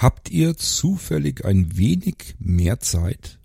Habt 0.00 0.30
ihr 0.30 0.56
zufällig 0.56 1.44
ein 1.44 1.76
wenig 1.76 2.34
mehr 2.38 2.80
Zeit? 2.80 3.38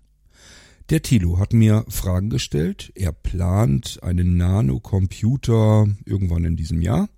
Der 0.88 1.02
Thilo 1.02 1.38
hat 1.38 1.52
mir 1.52 1.84
Fragen 1.90 2.30
gestellt. 2.30 2.92
Er 2.94 3.12
plant 3.12 3.98
einen 4.02 4.38
Nanocomputer 4.38 5.86
irgendwann 6.06 6.46
in 6.46 6.56
diesem 6.56 6.80
Jahr 6.80 7.10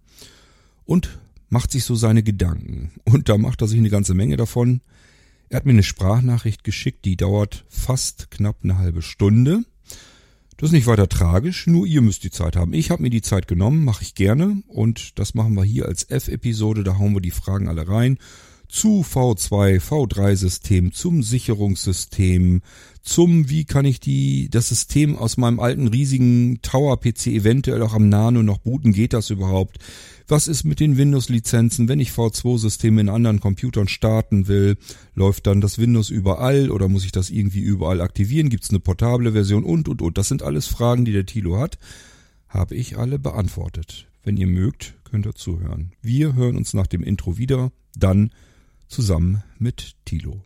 und 0.86 1.20
macht 1.50 1.70
sich 1.70 1.84
so 1.84 1.94
seine 1.94 2.24
Gedanken. 2.24 2.90
Und 3.04 3.28
da 3.28 3.38
macht 3.38 3.62
er 3.62 3.68
sich 3.68 3.78
eine 3.78 3.90
ganze 3.90 4.12
Menge 4.12 4.36
davon. 4.36 4.80
Er 5.50 5.58
hat 5.58 5.66
mir 5.66 5.70
eine 5.70 5.84
Sprachnachricht 5.84 6.64
geschickt, 6.64 7.04
die 7.04 7.16
dauert 7.16 7.64
fast 7.68 8.32
knapp 8.32 8.56
eine 8.64 8.78
halbe 8.78 9.02
Stunde. 9.02 9.62
Das 10.56 10.70
ist 10.70 10.74
nicht 10.74 10.88
weiter 10.88 11.08
tragisch, 11.08 11.68
nur 11.68 11.86
ihr 11.86 12.00
müsst 12.02 12.24
die 12.24 12.32
Zeit 12.32 12.56
haben. 12.56 12.72
Ich 12.72 12.90
habe 12.90 13.02
mir 13.02 13.10
die 13.10 13.22
Zeit 13.22 13.46
genommen, 13.46 13.84
mache 13.84 14.02
ich 14.02 14.16
gerne 14.16 14.64
und 14.66 15.16
das 15.20 15.34
machen 15.34 15.54
wir 15.54 15.62
hier 15.62 15.86
als 15.86 16.02
F-Episode, 16.10 16.82
da 16.82 16.98
hauen 16.98 17.14
wir 17.14 17.20
die 17.20 17.30
Fragen 17.30 17.68
alle 17.68 17.86
rein. 17.86 18.18
Zu 18.68 19.00
V2, 19.00 19.80
V3-System, 19.80 20.92
zum 20.92 21.22
Sicherungssystem, 21.22 22.60
zum, 23.00 23.48
wie 23.48 23.64
kann 23.64 23.86
ich 23.86 23.98
die, 23.98 24.50
das 24.50 24.68
System 24.68 25.16
aus 25.16 25.38
meinem 25.38 25.58
alten 25.58 25.88
riesigen 25.88 26.60
Tower-PC 26.60 27.28
eventuell 27.28 27.80
auch 27.80 27.94
am 27.94 28.10
Nano 28.10 28.42
noch 28.42 28.58
booten, 28.58 28.92
geht 28.92 29.14
das 29.14 29.30
überhaupt? 29.30 29.78
Was 30.30 30.46
ist 30.46 30.64
mit 30.64 30.80
den 30.80 30.98
Windows-Lizenzen, 30.98 31.88
wenn 31.88 32.00
ich 32.00 32.10
V2-Systeme 32.10 33.00
in 33.00 33.08
anderen 33.08 33.40
Computern 33.40 33.88
starten 33.88 34.46
will? 34.46 34.76
Läuft 35.14 35.46
dann 35.46 35.62
das 35.62 35.78
Windows 35.78 36.10
überall 36.10 36.70
oder 36.70 36.88
muss 36.88 37.06
ich 37.06 37.12
das 37.12 37.30
irgendwie 37.30 37.60
überall 37.60 38.02
aktivieren? 38.02 38.50
Gibt 38.50 38.64
es 38.64 38.70
eine 38.70 38.80
portable 38.80 39.32
Version 39.32 39.64
und, 39.64 39.88
und, 39.88 40.02
und? 40.02 40.18
Das 40.18 40.28
sind 40.28 40.42
alles 40.42 40.66
Fragen, 40.66 41.06
die 41.06 41.12
der 41.12 41.24
Tilo 41.24 41.58
hat. 41.58 41.78
Habe 42.46 42.74
ich 42.74 42.98
alle 42.98 43.18
beantwortet. 43.18 44.06
Wenn 44.22 44.36
ihr 44.36 44.46
mögt, 44.46 44.96
könnt 45.04 45.24
ihr 45.24 45.34
zuhören. 45.34 45.92
Wir 46.02 46.34
hören 46.34 46.58
uns 46.58 46.74
nach 46.74 46.86
dem 46.86 47.02
Intro 47.02 47.38
wieder, 47.38 47.72
dann 47.96 48.30
zusammen 48.88 49.42
mit 49.58 49.94
Tilo. 50.04 50.42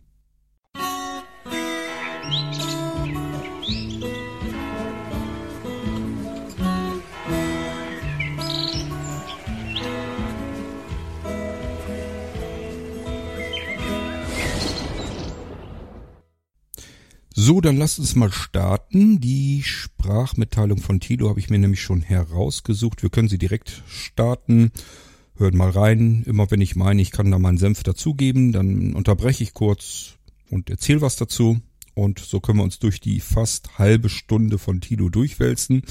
So, 17.35 17.59
dann 17.59 17.75
lasst 17.75 17.99
uns 17.99 18.15
mal 18.15 18.31
starten. 18.31 19.19
Die 19.19 19.63
Sprachmitteilung 19.63 20.77
von 20.77 21.01
Tilo 21.01 21.27
habe 21.27 21.41
ich 21.41 21.49
mir 21.49 21.59
nämlich 21.59 21.81
schon 21.81 22.01
herausgesucht. 22.01 23.03
Wir 23.03 23.09
können 23.09 23.27
sie 23.27 23.37
direkt 23.37 23.83
starten. 23.85 24.71
Hört 25.35 25.53
mal 25.53 25.69
rein. 25.69 26.23
Immer 26.25 26.49
wenn 26.51 26.61
ich 26.61 26.75
meine, 26.75 27.01
ich 27.01 27.11
kann 27.11 27.31
da 27.31 27.39
meinen 27.39 27.57
Senf 27.57 27.83
dazugeben, 27.83 28.51
dann 28.51 28.93
unterbreche 28.93 29.43
ich 29.43 29.53
kurz 29.53 30.15
und 30.49 30.69
erzähle 30.69 31.01
was 31.01 31.15
dazu. 31.15 31.59
Und 31.95 32.19
so 32.19 32.39
können 32.39 32.59
wir 32.59 32.63
uns 32.63 32.79
durch 32.79 32.99
die 32.99 33.19
fast 33.19 33.77
halbe 33.77 34.09
Stunde 34.09 34.57
von 34.57 34.81
Tilo 34.81 35.09
durchwälzen 35.09 35.83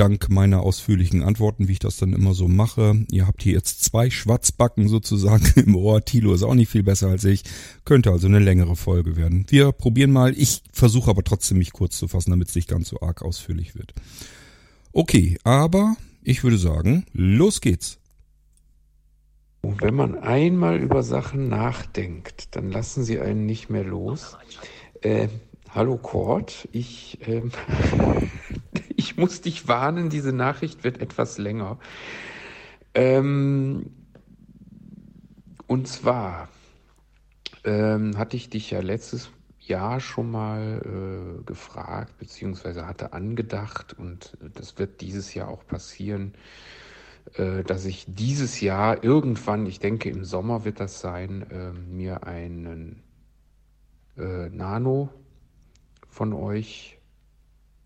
dank 0.00 0.30
meiner 0.30 0.60
ausführlichen 0.62 1.22
Antworten, 1.22 1.68
wie 1.68 1.72
ich 1.72 1.78
das 1.78 1.98
dann 1.98 2.14
immer 2.14 2.32
so 2.32 2.48
mache. 2.48 3.04
Ihr 3.10 3.26
habt 3.26 3.42
hier 3.42 3.52
jetzt 3.52 3.84
zwei 3.84 4.08
Schwatzbacken 4.08 4.88
sozusagen 4.88 5.44
im 5.56 5.76
Ohr. 5.76 6.02
Tilo 6.04 6.32
ist 6.32 6.42
auch 6.42 6.54
nicht 6.54 6.70
viel 6.70 6.82
besser 6.82 7.08
als 7.08 7.24
ich. 7.24 7.42
Könnte 7.84 8.10
also 8.10 8.26
eine 8.26 8.38
längere 8.38 8.76
Folge 8.76 9.16
werden. 9.16 9.44
Wir 9.50 9.72
probieren 9.72 10.10
mal. 10.10 10.32
Ich 10.36 10.62
versuche 10.72 11.10
aber 11.10 11.22
trotzdem 11.22 11.58
mich 11.58 11.72
kurz 11.72 11.98
zu 11.98 12.08
fassen, 12.08 12.30
damit 12.30 12.48
es 12.48 12.54
nicht 12.54 12.68
ganz 12.68 12.88
so 12.88 13.00
arg 13.02 13.20
ausführlich 13.20 13.74
wird. 13.74 13.92
Okay, 14.92 15.38
aber 15.44 15.96
ich 16.22 16.42
würde 16.44 16.58
sagen, 16.58 17.04
los 17.12 17.60
geht's. 17.60 17.99
Wenn 19.62 19.94
man 19.94 20.18
einmal 20.18 20.78
über 20.78 21.02
Sachen 21.02 21.48
nachdenkt, 21.48 22.56
dann 22.56 22.70
lassen 22.70 23.04
sie 23.04 23.20
einen 23.20 23.44
nicht 23.44 23.68
mehr 23.68 23.84
los. 23.84 24.38
Äh, 25.02 25.28
hallo 25.68 25.98
Kurt, 25.98 26.68
ich 26.72 27.18
ähm, 27.28 27.52
ich 28.96 29.16
muss 29.16 29.42
dich 29.42 29.68
warnen, 29.68 30.08
diese 30.08 30.32
Nachricht 30.32 30.82
wird 30.84 31.00
etwas 31.00 31.36
länger. 31.38 31.78
Ähm, 32.94 33.90
und 35.66 35.86
zwar 35.88 36.48
ähm, 37.64 38.16
hatte 38.16 38.36
ich 38.36 38.50
dich 38.50 38.70
ja 38.70 38.80
letztes 38.80 39.30
Jahr 39.58 40.00
schon 40.00 40.30
mal 40.30 41.38
äh, 41.40 41.44
gefragt, 41.44 42.18
beziehungsweise 42.18 42.86
hatte 42.86 43.12
angedacht, 43.12 43.92
und 43.92 44.36
das 44.40 44.78
wird 44.78 45.00
dieses 45.00 45.34
Jahr 45.34 45.48
auch 45.48 45.66
passieren, 45.66 46.34
äh, 46.34 46.38
dass 47.36 47.84
ich 47.84 48.06
dieses 48.08 48.60
Jahr 48.60 49.04
irgendwann, 49.04 49.66
ich 49.66 49.78
denke 49.78 50.10
im 50.10 50.24
Sommer 50.24 50.64
wird 50.64 50.80
das 50.80 51.00
sein, 51.00 51.48
äh, 51.50 51.72
mir 51.72 52.24
einen 52.24 53.02
äh, 54.16 54.48
Nano 54.50 55.10
von 56.08 56.32
euch 56.32 56.98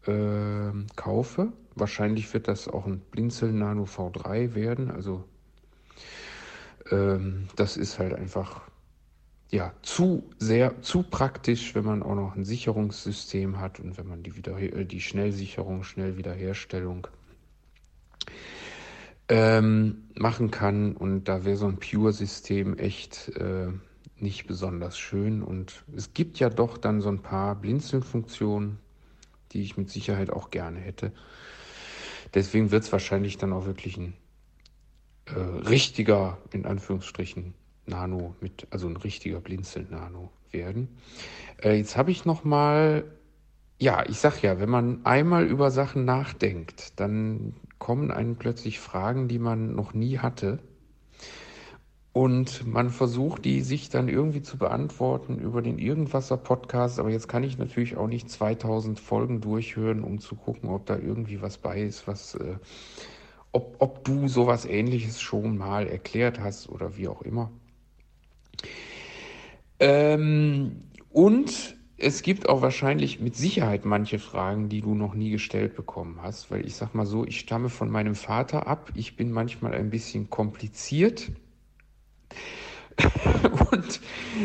äh, 0.06 0.72
kaufe. 0.97 1.53
Wahrscheinlich 1.75 2.32
wird 2.32 2.49
das 2.49 2.69
auch 2.69 2.87
ein 2.87 3.00
Blinzel 3.10 3.53
Nano 3.53 3.84
V3 3.84 4.55
werden. 4.55 4.91
Also 4.91 5.25
ähm, 6.91 7.49
das 7.56 7.76
ist 7.76 7.99
halt 7.99 8.15
einfach 8.15 8.62
ja 9.50 9.72
zu 9.82 10.31
sehr 10.38 10.82
zu 10.82 11.03
praktisch, 11.03 11.75
wenn 11.75 11.84
man 11.84 12.03
auch 12.03 12.15
noch 12.15 12.34
ein 12.34 12.44
Sicherungssystem 12.44 13.61
hat 13.61 13.78
und 13.81 13.97
wenn 13.99 14.09
man 14.09 14.22
die 14.22 14.37
wieder 14.37 14.59
äh, 14.59 14.84
die 14.84 15.00
Schnellsicherung, 15.00 15.84
Schnellwiederherstellung 15.84 17.06
ähm, 19.34 20.04
machen 20.14 20.52
kann. 20.52 20.96
Und 20.96 21.24
da 21.24 21.44
wäre 21.44 21.56
so 21.56 21.66
ein 21.66 21.78
Pure-System 21.78 22.78
echt 22.78 23.30
äh, 23.36 23.66
nicht 24.16 24.46
besonders 24.46 24.96
schön. 24.96 25.42
Und 25.42 25.84
es 25.94 26.14
gibt 26.14 26.38
ja 26.38 26.50
doch 26.50 26.78
dann 26.78 27.00
so 27.00 27.08
ein 27.08 27.20
paar 27.20 27.56
Blinzeln-Funktionen, 27.56 28.78
die 29.50 29.62
ich 29.62 29.76
mit 29.76 29.90
Sicherheit 29.90 30.30
auch 30.30 30.50
gerne 30.50 30.78
hätte. 30.78 31.12
Deswegen 32.32 32.70
wird 32.70 32.84
es 32.84 32.92
wahrscheinlich 32.92 33.36
dann 33.36 33.52
auch 33.52 33.66
wirklich 33.66 33.96
ein 33.96 34.14
äh, 35.26 35.38
richtiger, 35.68 36.38
in 36.52 36.64
Anführungsstrichen, 36.64 37.54
Nano 37.86 38.36
mit, 38.40 38.68
also 38.70 38.86
ein 38.86 38.96
richtiger 38.96 39.40
Blinzel-Nano 39.40 40.30
werden. 40.52 40.88
Äh, 41.60 41.74
jetzt 41.74 41.96
habe 41.96 42.12
ich 42.12 42.24
noch 42.24 42.44
mal, 42.44 43.04
ja, 43.78 44.04
ich 44.08 44.18
sag 44.18 44.42
ja, 44.42 44.60
wenn 44.60 44.70
man 44.70 45.04
einmal 45.04 45.44
über 45.44 45.72
Sachen 45.72 46.04
nachdenkt, 46.04 46.98
dann 47.00 47.54
kommen 47.84 48.10
einem 48.10 48.36
plötzlich 48.36 48.80
Fragen, 48.80 49.28
die 49.28 49.38
man 49.38 49.74
noch 49.74 49.92
nie 49.92 50.16
hatte. 50.18 50.58
Und 52.14 52.66
man 52.66 52.88
versucht, 52.88 53.44
die 53.44 53.60
sich 53.60 53.90
dann 53.90 54.08
irgendwie 54.08 54.40
zu 54.40 54.56
beantworten 54.56 55.38
über 55.38 55.60
den 55.60 55.78
Irgendwasser 55.78 56.38
Podcast. 56.38 56.98
Aber 56.98 57.10
jetzt 57.10 57.28
kann 57.28 57.44
ich 57.44 57.58
natürlich 57.58 57.98
auch 57.98 58.06
nicht 58.06 58.30
2000 58.30 58.98
Folgen 58.98 59.42
durchhören, 59.42 60.02
um 60.02 60.18
zu 60.18 60.34
gucken, 60.34 60.70
ob 60.70 60.86
da 60.86 60.96
irgendwie 60.96 61.42
was 61.42 61.58
bei 61.58 61.82
ist, 61.82 62.08
was, 62.08 62.36
äh, 62.36 62.56
ob, 63.52 63.76
ob 63.80 64.02
du 64.02 64.28
sowas 64.28 64.64
ähnliches 64.64 65.20
schon 65.20 65.58
mal 65.58 65.86
erklärt 65.86 66.40
hast 66.40 66.70
oder 66.70 66.96
wie 66.96 67.08
auch 67.08 67.20
immer. 67.20 67.50
Ähm, 69.78 70.84
und 71.10 71.76
es 72.04 72.20
gibt 72.20 72.48
auch 72.50 72.60
wahrscheinlich 72.60 73.19
mit 73.19 73.34
Sicherheit 73.34 73.87
manche 73.87 74.19
Fragen, 74.19 74.69
die 74.69 74.82
du 74.82 74.94
noch 74.94 75.15
nie 75.15 75.31
gestellt 75.31 75.75
bekommen 75.75 76.20
hast, 76.22 76.50
weil 76.50 76.66
ich 76.66 76.76
sag 76.76 76.94
mal 76.94 77.06
so, 77.06 77.25
ich 77.25 77.41
stamme 77.41 77.70
von 77.70 77.88
meinem 77.88 78.15
Vater 78.15 78.66
ab. 78.66 78.92
Ich 78.94 79.16
bin 79.16 79.32
manchmal 79.32 79.72
ein 79.75 79.88
bisschen 79.88 80.28
kompliziert 80.28 81.32
und 83.70 84.00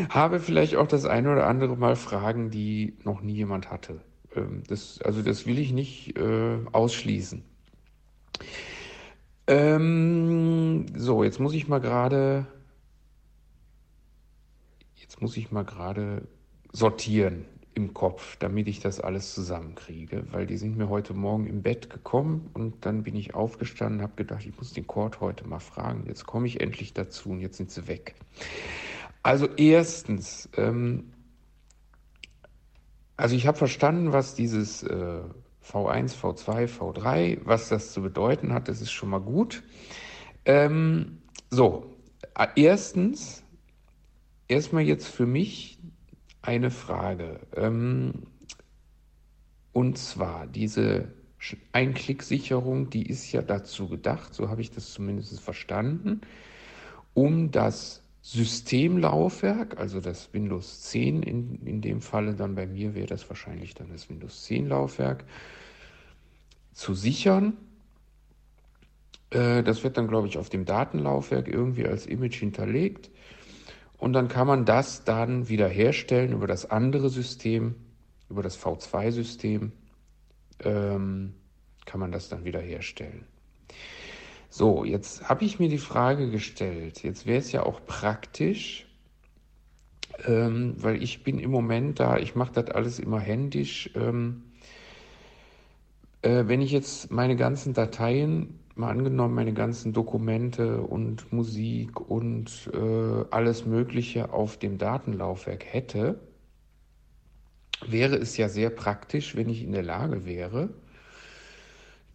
habe 0.08 0.40
vielleicht 0.40 0.76
auch 0.76 0.86
das 0.86 1.04
eine 1.04 1.30
oder 1.30 1.46
andere 1.46 1.76
Mal 1.76 1.96
Fragen, 1.96 2.50
die 2.50 2.94
noch 3.04 3.20
nie 3.20 3.34
jemand 3.34 3.70
hatte. 3.70 4.00
Ähm, 4.34 4.62
das, 4.66 5.00
also 5.02 5.20
das 5.20 5.46
will 5.46 5.58
ich 5.58 5.72
nicht 5.72 6.18
äh, 6.18 6.58
ausschließen. 6.72 7.44
Ähm, 9.46 10.86
so, 10.96 11.24
jetzt 11.24 11.40
muss 11.40 11.52
ich 11.52 11.68
mal 11.68 11.80
gerade, 11.80 12.46
jetzt 14.96 15.20
muss 15.20 15.36
ich 15.36 15.52
mal 15.52 15.64
gerade 15.64 16.26
sortieren 16.72 17.44
im 17.74 17.94
Kopf, 17.94 18.36
damit 18.36 18.68
ich 18.68 18.80
das 18.80 19.00
alles 19.00 19.34
zusammenkriege, 19.34 20.24
weil 20.32 20.46
die 20.46 20.56
sind 20.56 20.76
mir 20.76 20.88
heute 20.88 21.14
Morgen 21.14 21.46
im 21.46 21.62
Bett 21.62 21.90
gekommen 21.90 22.50
und 22.54 22.84
dann 22.84 23.02
bin 23.02 23.16
ich 23.16 23.34
aufgestanden, 23.34 24.02
habe 24.02 24.14
gedacht, 24.16 24.44
ich 24.44 24.56
muss 24.56 24.72
den 24.72 24.86
Kord 24.86 25.20
heute 25.20 25.46
mal 25.46 25.60
fragen. 25.60 26.04
Jetzt 26.06 26.26
komme 26.26 26.46
ich 26.46 26.60
endlich 26.60 26.92
dazu 26.92 27.30
und 27.30 27.40
jetzt 27.40 27.56
sind 27.56 27.70
sie 27.70 27.86
weg. 27.86 28.14
Also 29.22 29.46
erstens, 29.56 30.48
ähm, 30.56 31.12
also 33.16 33.36
ich 33.36 33.46
habe 33.46 33.58
verstanden, 33.58 34.12
was 34.12 34.34
dieses 34.34 34.82
äh, 34.82 35.20
V1, 35.62 36.16
V2, 36.16 36.66
V3, 36.66 37.40
was 37.44 37.68
das 37.68 37.92
zu 37.92 38.02
bedeuten 38.02 38.52
hat. 38.52 38.68
Das 38.68 38.80
ist 38.80 38.92
schon 38.92 39.10
mal 39.10 39.20
gut. 39.20 39.62
Ähm, 40.44 41.18
so, 41.50 41.94
äh, 42.34 42.48
erstens, 42.56 43.44
erstmal 44.48 44.82
jetzt 44.82 45.06
für 45.06 45.26
mich 45.26 45.78
eine 46.42 46.70
Frage. 46.70 47.40
Ähm, 47.56 48.12
und 49.72 49.98
zwar 49.98 50.46
diese 50.46 51.08
Einklicksicherung, 51.72 52.90
die 52.90 53.08
ist 53.08 53.32
ja 53.32 53.42
dazu 53.42 53.88
gedacht, 53.88 54.34
so 54.34 54.48
habe 54.48 54.60
ich 54.60 54.70
das 54.70 54.92
zumindest 54.92 55.40
verstanden, 55.40 56.20
um 57.14 57.50
das 57.50 58.02
Systemlaufwerk, 58.22 59.78
also 59.78 60.00
das 60.00 60.32
Windows 60.34 60.82
10 60.82 61.22
in, 61.22 61.66
in 61.66 61.80
dem 61.80 62.02
Falle 62.02 62.34
dann 62.34 62.54
bei 62.54 62.66
mir 62.66 62.94
wäre 62.94 63.06
das 63.06 63.28
wahrscheinlich 63.30 63.74
dann 63.74 63.88
das 63.88 64.10
Windows 64.10 64.44
10 64.44 64.68
Laufwerk, 64.68 65.24
zu 66.72 66.94
sichern. 66.94 67.56
Äh, 69.30 69.62
das 69.62 69.82
wird 69.82 69.96
dann, 69.96 70.08
glaube 70.08 70.28
ich, 70.28 70.38
auf 70.38 70.50
dem 70.50 70.64
Datenlaufwerk 70.64 71.48
irgendwie 71.48 71.86
als 71.86 72.06
Image 72.06 72.36
hinterlegt. 72.36 73.09
Und 74.00 74.14
dann 74.14 74.28
kann 74.28 74.46
man 74.46 74.64
das 74.64 75.04
dann 75.04 75.50
wiederherstellen 75.50 76.32
über 76.32 76.46
das 76.46 76.70
andere 76.70 77.10
System, 77.10 77.74
über 78.30 78.42
das 78.42 78.58
V2-System, 78.58 79.72
ähm, 80.64 81.34
kann 81.84 82.00
man 82.00 82.10
das 82.10 82.30
dann 82.30 82.44
wiederherstellen. 82.46 83.26
So, 84.48 84.84
jetzt 84.84 85.28
habe 85.28 85.44
ich 85.44 85.60
mir 85.60 85.68
die 85.68 85.78
Frage 85.78 86.30
gestellt, 86.30 87.02
jetzt 87.02 87.26
wäre 87.26 87.38
es 87.38 87.52
ja 87.52 87.62
auch 87.62 87.84
praktisch, 87.84 88.86
ähm, 90.26 90.74
weil 90.78 91.02
ich 91.02 91.22
bin 91.22 91.38
im 91.38 91.50
Moment 91.50 92.00
da, 92.00 92.16
ich 92.16 92.34
mache 92.34 92.52
das 92.54 92.70
alles 92.70 92.98
immer 93.00 93.20
händisch. 93.20 93.90
Ähm, 93.94 94.44
äh, 96.22 96.44
wenn 96.46 96.62
ich 96.62 96.72
jetzt 96.72 97.10
meine 97.10 97.36
ganzen 97.36 97.74
Dateien, 97.74 98.60
mal 98.80 98.90
angenommen, 98.90 99.34
meine 99.34 99.52
ganzen 99.52 99.92
Dokumente 99.92 100.80
und 100.80 101.32
Musik 101.32 102.00
und 102.00 102.70
äh, 102.72 103.24
alles 103.30 103.66
Mögliche 103.66 104.32
auf 104.32 104.56
dem 104.56 104.78
Datenlaufwerk 104.78 105.64
hätte, 105.64 106.18
wäre 107.86 108.16
es 108.16 108.36
ja 108.36 108.48
sehr 108.48 108.70
praktisch, 108.70 109.36
wenn 109.36 109.48
ich 109.48 109.62
in 109.62 109.72
der 109.72 109.82
Lage 109.82 110.24
wäre, 110.26 110.70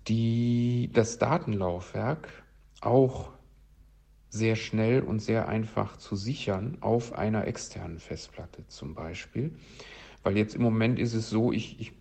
die 0.08 0.90
das 0.94 1.18
Datenlaufwerk 1.18 2.28
auch 2.82 3.32
sehr 4.30 4.56
schnell 4.56 5.02
und 5.02 5.20
sehr 5.20 5.48
einfach 5.48 5.98
zu 5.98 6.16
sichern 6.16 6.78
auf 6.82 7.14
einer 7.14 7.48
externen 7.48 8.00
Festplatte 8.00 8.68
zum 8.68 8.94
Beispiel. 8.94 9.56
Weil 10.24 10.38
jetzt 10.38 10.56
im 10.56 10.62
Moment 10.62 11.00
ist 11.00 11.14
es 11.14 11.30
so, 11.30 11.52
ich, 11.52 11.80
ich, 11.80 11.94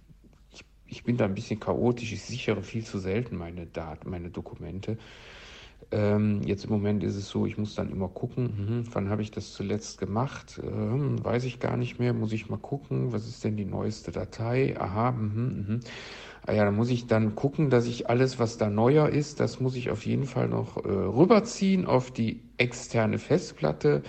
ich, 0.95 1.05
bin 1.05 1.17
da 1.17 1.25
ein 1.25 1.35
bisschen 1.35 1.61
chaotisch, 1.61 2.13
ich 2.13 2.23
sichere 2.23 2.63
viel 2.63 2.85
zu 2.85 2.99
selten 2.99 3.37
meine 3.37 3.67
Daten, 3.67 4.11
meine 4.11 4.31
Dokumente. 4.31 4.97
Ähm, 5.91 6.41
jetzt 6.45 6.65
im 6.65 6.71
Moment 6.71 7.05
ist 7.05 7.17
es 7.17 7.29
so, 7.29 7.47
ich 7.47 7.59
muss 7.59 7.75
dann 7.75 7.91
immer 7.91 8.09
gucken, 8.09 8.47
hm, 8.57 8.95
wann 8.95 9.11
habe 9.11 9.23
ich 9.23 9.31
das 9.31 9.53
zuletzt 9.53 9.99
gemacht? 9.99 10.61
Ähm, 10.63 11.23
weiß 11.23 11.45
ich 11.45 11.61
gar 11.61 11.77
nicht 11.77 11.99
mehr, 11.99 12.15
muss 12.15 12.33
ich 12.33 12.49
mal 12.49 12.59
gucken, 12.59 13.13
was 13.13 13.27
ist 13.27 13.45
denn 13.45 13.57
die 13.57 13.65
neueste 13.65 14.11
Datei? 14.11 14.77
Aha, 14.79 15.13
mh, 15.13 15.75
mh. 15.75 15.81
Ah 16.47 16.53
ja, 16.53 16.65
dann 16.65 16.77
muss 16.77 16.91
ich 16.91 17.07
dann 17.07 17.35
gucken, 17.35 17.71
dass 17.71 17.87
ich 17.87 18.09
alles, 18.09 18.39
was 18.39 18.59
da 18.59 18.71
neuer 18.71 19.09
ist, 19.09 19.41
das 19.41 19.61
muss 19.61 19.77
ich 19.77 19.91
auf 19.91 20.07
jeden 20.07 20.27
Fall 20.27 20.49
noch 20.49 20.77
äh, 20.85 20.89
rüberziehen 20.89 21.87
auf 21.87 22.11
die 22.11 22.43
externe 22.59 23.19
Festplatte. 23.19 24.03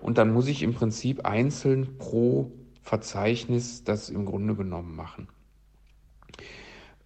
Und 0.00 0.18
dann 0.18 0.32
muss 0.32 0.48
ich 0.48 0.62
im 0.62 0.74
Prinzip 0.74 1.24
einzeln 1.26 1.98
pro 1.98 2.52
Verzeichnis 2.82 3.84
das 3.84 4.10
im 4.10 4.24
Grunde 4.26 4.54
genommen 4.54 4.94
machen. 4.96 5.28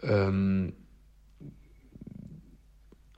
Ähm, 0.02 0.72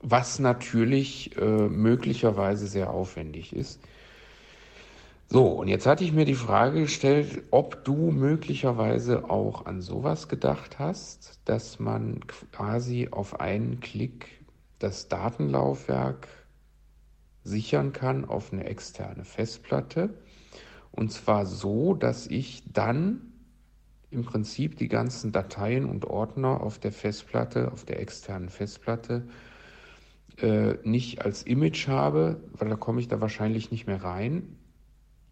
was 0.03 0.37
natürlich 0.39 1.37
äh, 1.37 1.69
möglicherweise 1.69 2.67
sehr 2.67 2.91
aufwendig 2.91 3.55
ist. 3.55 3.79
So, 5.29 5.47
und 5.47 5.67
jetzt 5.67 5.87
hatte 5.87 6.03
ich 6.03 6.11
mir 6.11 6.25
die 6.25 6.35
Frage 6.35 6.81
gestellt, 6.81 7.43
ob 7.49 7.85
du 7.85 8.11
möglicherweise 8.11 9.29
auch 9.29 9.65
an 9.65 9.81
sowas 9.81 10.27
gedacht 10.27 10.77
hast, 10.77 11.39
dass 11.45 11.79
man 11.79 12.19
quasi 12.51 13.07
auf 13.09 13.39
einen 13.39 13.79
Klick 13.79 14.43
das 14.77 15.07
Datenlaufwerk 15.07 16.27
sichern 17.43 17.93
kann 17.93 18.25
auf 18.25 18.53
eine 18.53 18.65
externe 18.65 19.23
Festplatte. 19.23 20.13
Und 20.91 21.11
zwar 21.11 21.45
so, 21.45 21.93
dass 21.93 22.27
ich 22.27 22.63
dann 22.71 23.32
im 24.13 24.23
Prinzip 24.23 24.77
die 24.77 24.87
ganzen 24.87 25.31
Dateien 25.31 25.85
und 25.85 26.05
Ordner 26.05 26.61
auf 26.61 26.79
der 26.79 26.91
Festplatte, 26.91 27.71
auf 27.71 27.83
der 27.85 27.99
externen 27.99 28.49
Festplatte, 28.49 29.27
äh, 30.37 30.75
nicht 30.83 31.23
als 31.23 31.43
Image 31.43 31.87
habe, 31.87 32.41
weil 32.53 32.69
da 32.69 32.75
komme 32.75 32.99
ich 32.99 33.07
da 33.07 33.21
wahrscheinlich 33.21 33.71
nicht 33.71 33.87
mehr 33.87 34.03
rein, 34.03 34.57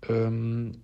ähm, 0.07 0.81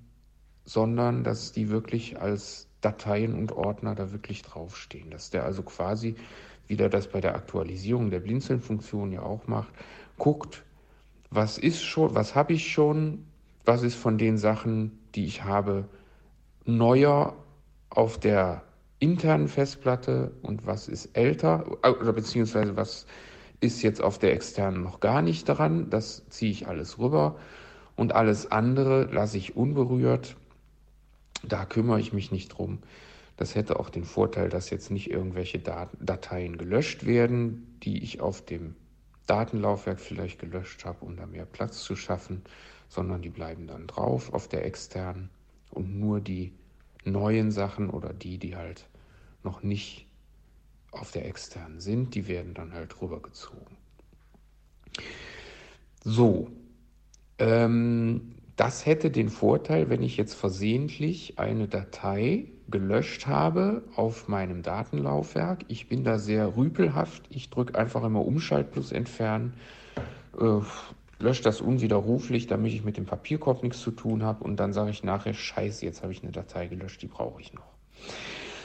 sondern 0.66 1.24
dass 1.24 1.52
die 1.52 1.70
wirklich 1.70 2.20
als 2.20 2.68
Dateien 2.82 3.34
und 3.34 3.52
Ordner 3.52 3.96
da 3.96 4.12
wirklich 4.12 4.42
draufstehen. 4.42 5.10
Dass 5.10 5.30
der 5.30 5.44
also 5.44 5.64
quasi, 5.64 6.16
wie 6.68 6.76
der 6.76 6.90
das 6.90 7.08
bei 7.10 7.22
der 7.22 7.36
Aktualisierung 7.36 8.10
der 8.10 8.20
Blinzeln-Funktion 8.20 9.12
ja 9.12 9.22
auch 9.22 9.48
macht, 9.48 9.74
guckt, 10.18 10.64
was 11.30 11.58
ist 11.58 11.84
schon, 11.84 12.16
was 12.16 12.36
habe 12.36 12.54
ich 12.54 12.72
schon, 12.72 13.26
was 13.66 13.84
ist 13.84 13.96
von 13.96 14.18
den 14.18 14.38
Sachen, 14.38 15.00
die 15.16 15.26
ich 15.26 15.44
habe, 15.44 15.88
neuer 16.66 17.36
auf 17.98 18.20
der 18.20 18.62
internen 19.00 19.48
Festplatte 19.48 20.32
und 20.44 20.68
was 20.68 20.88
ist 20.88 21.18
älter 21.18 21.66
äh, 21.82 21.90
oder 21.90 22.14
beziehungsweise 22.14 22.78
was 22.78 23.08
ist 23.60 23.82
jetzt 23.82 24.04
auf 24.04 24.20
der 24.20 24.34
externen 24.34 24.84
noch 24.84 25.00
gar 25.00 25.24
nicht 25.24 25.46
dran. 25.46 25.90
Das 25.90 26.24
ziehe 26.30 26.52
ich 26.52 26.68
alles 26.68 27.00
rüber 27.00 27.40
und 27.96 28.14
alles 28.14 28.52
andere 28.52 29.06
lasse 29.06 29.40
ich 29.40 29.56
unberührt. 29.58 30.36
Da 31.44 31.66
kümmere 31.66 32.00
ich 32.00 32.14
mich 32.14 32.32
nicht 32.32 32.50
drum. 32.50 32.78
Das 33.36 33.56
hätte 33.56 33.80
auch 33.80 33.90
den 33.90 34.04
Vorteil, 34.04 34.50
dass 34.50 34.70
jetzt 34.70 34.92
nicht 34.92 35.10
irgendwelche 35.10 35.58
Dateien 35.58 36.60
gelöscht 36.60 37.08
werden, 37.08 37.80
die 37.82 38.04
ich 38.04 38.22
auf 38.22 38.46
dem 38.46 38.76
Datenlaufwerk 39.26 40.00
vielleicht 40.00 40.40
gelöscht 40.40 40.86
habe, 40.86 41.04
um 41.04 41.16
da 41.16 41.26
mehr 41.26 41.46
Platz 41.46 41.82
zu 41.82 41.96
schaffen, 41.96 42.44
sondern 42.90 43.24
die 43.24 43.30
bleiben 43.30 43.66
dann 43.66 43.88
drauf 43.88 44.34
auf 44.34 44.48
der 44.48 44.66
externen 44.66 45.32
und 45.72 46.00
nur 46.00 46.22
die 46.22 46.54
neuen 47.12 47.52
Sachen 47.52 47.90
oder 47.90 48.14
die, 48.14 48.38
die 48.38 48.56
halt 48.56 48.88
noch 49.44 49.64
nicht 49.64 50.08
auf 50.92 51.12
der 51.12 51.28
externen 51.28 51.80
sind, 51.80 52.16
die 52.16 52.28
werden 52.28 52.54
dann 52.54 52.74
halt 52.74 53.02
rübergezogen. 53.02 53.78
So, 56.04 56.50
ähm, 57.40 58.36
das 58.56 58.86
hätte 58.86 59.12
den 59.12 59.30
Vorteil, 59.30 59.90
wenn 59.90 60.02
ich 60.02 60.18
jetzt 60.18 60.34
versehentlich 60.34 61.38
eine 61.38 61.68
Datei 61.68 62.46
gelöscht 62.70 63.28
habe 63.28 63.84
auf 63.96 64.28
meinem 64.28 64.64
Datenlaufwerk. 64.64 65.66
Ich 65.68 65.88
bin 65.88 66.04
da 66.04 66.18
sehr 66.18 66.58
rüpelhaft. 66.58 67.24
Ich 67.30 67.50
drücke 67.50 67.78
einfach 67.78 68.04
immer 68.04 68.26
Umschalt 68.26 68.72
plus 68.72 68.92
entfernen, 68.92 69.54
äh, 70.40 70.60
lösche 71.20 71.44
das 71.44 71.62
unwiderruflich, 71.62 72.48
damit 72.48 72.74
ich 72.74 72.84
mit 72.84 72.98
dem 72.98 73.06
Papierkorb 73.06 73.64
nichts 73.64 73.82
zu 73.82 73.92
tun 73.92 74.24
habe. 74.24 74.44
Und 74.44 74.58
dann 74.60 74.74
sage 74.74 74.92
ich 74.92 75.04
nachher, 75.04 75.34
scheiße, 75.34 75.86
jetzt 75.86 76.04
habe 76.04 76.12
ich 76.12 76.24
eine 76.24 76.32
Datei 76.32 76.68
gelöscht, 76.68 77.02
die 77.02 77.08
brauche 77.08 77.42
ich 77.42 77.54
noch. 77.54 77.74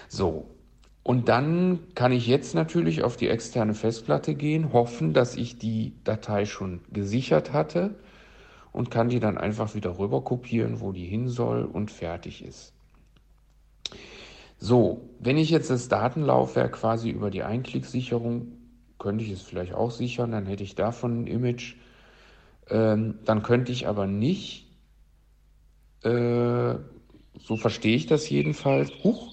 So, 0.09 0.47
und 1.03 1.29
dann 1.29 1.81
kann 1.95 2.13
ich 2.13 2.27
jetzt 2.27 2.55
natürlich 2.55 3.03
auf 3.03 3.17
die 3.17 3.29
externe 3.29 3.75
Festplatte 3.75 4.35
gehen, 4.35 4.73
hoffen, 4.73 5.13
dass 5.15 5.37
ich 5.37 5.59
die 5.59 5.95
Datei 6.05 6.45
schon 6.45 6.81
gesichert 6.93 7.53
hatte 7.53 7.97
und 8.73 8.91
kann 8.91 9.09
die 9.09 9.21
dann 9.21 9.37
einfach 9.37 9.75
wieder 9.75 9.99
rüber 9.99 10.23
kopieren, 10.23 10.81
wo 10.81 10.93
die 10.93 11.07
hin 11.07 11.29
soll 11.29 11.65
und 11.65 11.91
fertig 11.91 12.45
ist. 12.45 12.73
So, 14.59 15.11
wenn 15.19 15.39
ich 15.39 15.51
jetzt 15.51 15.71
das 15.71 15.89
Datenlaufwerk 15.89 16.73
quasi 16.73 17.11
über 17.11 17.31
die 17.31 17.43
Einklicksicherung, 17.43 18.53
könnte 19.01 19.25
ich 19.25 19.33
es 19.33 19.43
vielleicht 19.43 19.75
auch 19.75 19.91
sichern, 19.91 20.31
dann 20.31 20.47
hätte 20.47 20.63
ich 20.63 20.77
davon 20.77 21.23
ein 21.23 21.27
Image. 21.27 21.75
Ähm, 22.69 23.19
dann 23.25 23.43
könnte 23.43 23.73
ich 23.73 23.87
aber 23.89 24.07
nicht, 24.07 24.67
äh, 26.05 26.75
so 27.39 27.57
verstehe 27.57 27.97
ich 27.97 28.07
das 28.07 28.29
jedenfalls, 28.29 28.93
huch, 29.03 29.33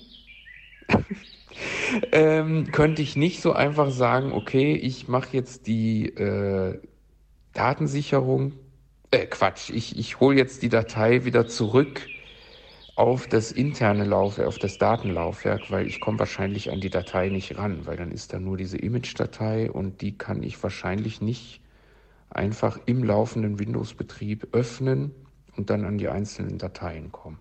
ähm, 2.11 2.71
könnte 2.71 3.01
ich 3.01 3.15
nicht 3.15 3.41
so 3.41 3.53
einfach 3.53 3.91
sagen, 3.91 4.31
okay, 4.31 4.73
ich 4.75 5.07
mache 5.07 5.29
jetzt 5.35 5.67
die 5.67 6.07
äh, 6.07 6.79
Datensicherung 7.53 8.53
äh, 9.11 9.25
Quatsch, 9.25 9.69
ich, 9.71 9.97
ich 9.97 10.19
hole 10.19 10.37
jetzt 10.37 10.61
die 10.61 10.69
Datei 10.69 11.25
wieder 11.25 11.47
zurück 11.47 12.09
auf 12.95 13.27
das 13.27 13.51
interne 13.51 14.03
Laufwerk, 14.03 14.47
auf 14.47 14.59
das 14.59 14.77
Datenlaufwerk, 14.77 15.71
weil 15.71 15.87
ich 15.87 15.99
komme 16.01 16.19
wahrscheinlich 16.19 16.71
an 16.71 16.81
die 16.81 16.89
Datei 16.89 17.29
nicht 17.29 17.57
ran, 17.57 17.85
weil 17.85 17.97
dann 17.97 18.11
ist 18.11 18.33
da 18.33 18.39
nur 18.39 18.57
diese 18.57 18.77
Image-Datei 18.77 19.71
und 19.71 20.01
die 20.01 20.17
kann 20.17 20.43
ich 20.43 20.61
wahrscheinlich 20.61 21.21
nicht 21.21 21.61
einfach 22.29 22.79
im 22.85 23.03
laufenden 23.03 23.59
Windows-Betrieb 23.59 24.49
öffnen 24.51 25.13
und 25.55 25.69
dann 25.69 25.85
an 25.85 25.97
die 25.97 26.09
einzelnen 26.09 26.57
Dateien 26.57 27.11
kommen. 27.11 27.39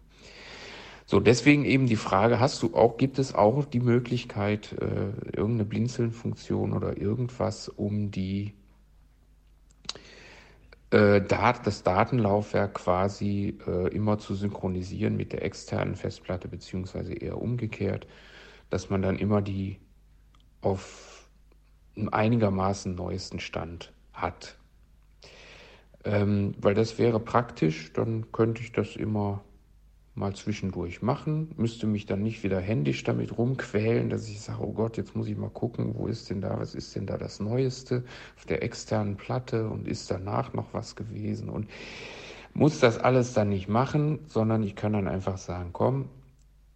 So, 1.10 1.20
deswegen 1.20 1.64
eben 1.64 1.86
die 1.86 1.96
Frage, 1.96 2.38
hast 2.38 2.62
du 2.62 2.74
auch, 2.74 2.98
gibt 2.98 3.18
es 3.18 3.34
auch 3.34 3.64
die 3.64 3.80
Möglichkeit, 3.80 4.74
äh, 4.74 5.10
irgendeine 5.34 5.64
Blinzeln-Funktion 5.64 6.74
oder 6.74 6.98
irgendwas, 6.98 7.70
um 7.70 8.10
die 8.10 8.52
äh, 10.90 11.22
das 11.22 11.82
Datenlaufwerk 11.82 12.74
quasi 12.74 13.56
äh, 13.66 13.88
immer 13.88 14.18
zu 14.18 14.34
synchronisieren 14.34 15.16
mit 15.16 15.32
der 15.32 15.44
externen 15.44 15.96
Festplatte, 15.96 16.48
beziehungsweise 16.48 17.14
eher 17.14 17.40
umgekehrt, 17.40 18.06
dass 18.68 18.90
man 18.90 19.00
dann 19.00 19.16
immer 19.16 19.40
die 19.40 19.78
auf 20.60 21.26
einigermaßen 21.96 22.94
neuesten 22.94 23.40
Stand 23.40 23.94
hat. 24.12 24.57
Ähm, 26.04 26.54
weil 26.60 26.74
das 26.74 26.98
wäre 26.98 27.20
praktisch, 27.20 27.92
dann 27.92 28.30
könnte 28.32 28.62
ich 28.62 28.72
das 28.72 28.96
immer 28.96 29.42
mal 30.18 30.34
zwischendurch 30.34 31.00
machen, 31.00 31.52
müsste 31.56 31.86
mich 31.86 32.04
dann 32.06 32.22
nicht 32.22 32.42
wieder 32.42 32.60
händisch 32.60 33.04
damit 33.04 33.38
rumquälen, 33.38 34.10
dass 34.10 34.28
ich 34.28 34.40
sage, 34.40 34.62
oh 34.62 34.72
Gott, 34.72 34.96
jetzt 34.96 35.14
muss 35.14 35.28
ich 35.28 35.36
mal 35.36 35.50
gucken, 35.50 35.94
wo 35.96 36.08
ist 36.08 36.28
denn 36.28 36.40
da, 36.40 36.58
was 36.58 36.74
ist 36.74 36.94
denn 36.96 37.06
da 37.06 37.16
das 37.16 37.40
Neueste 37.40 38.04
auf 38.36 38.44
der 38.44 38.62
externen 38.62 39.16
Platte 39.16 39.68
und 39.68 39.86
ist 39.86 40.10
danach 40.10 40.52
noch 40.52 40.74
was 40.74 40.96
gewesen? 40.96 41.48
Und 41.48 41.68
muss 42.52 42.80
das 42.80 42.98
alles 42.98 43.32
dann 43.32 43.48
nicht 43.48 43.68
machen, 43.68 44.18
sondern 44.26 44.62
ich 44.62 44.74
kann 44.74 44.92
dann 44.92 45.06
einfach 45.08 45.38
sagen, 45.38 45.70
komm, 45.72 46.08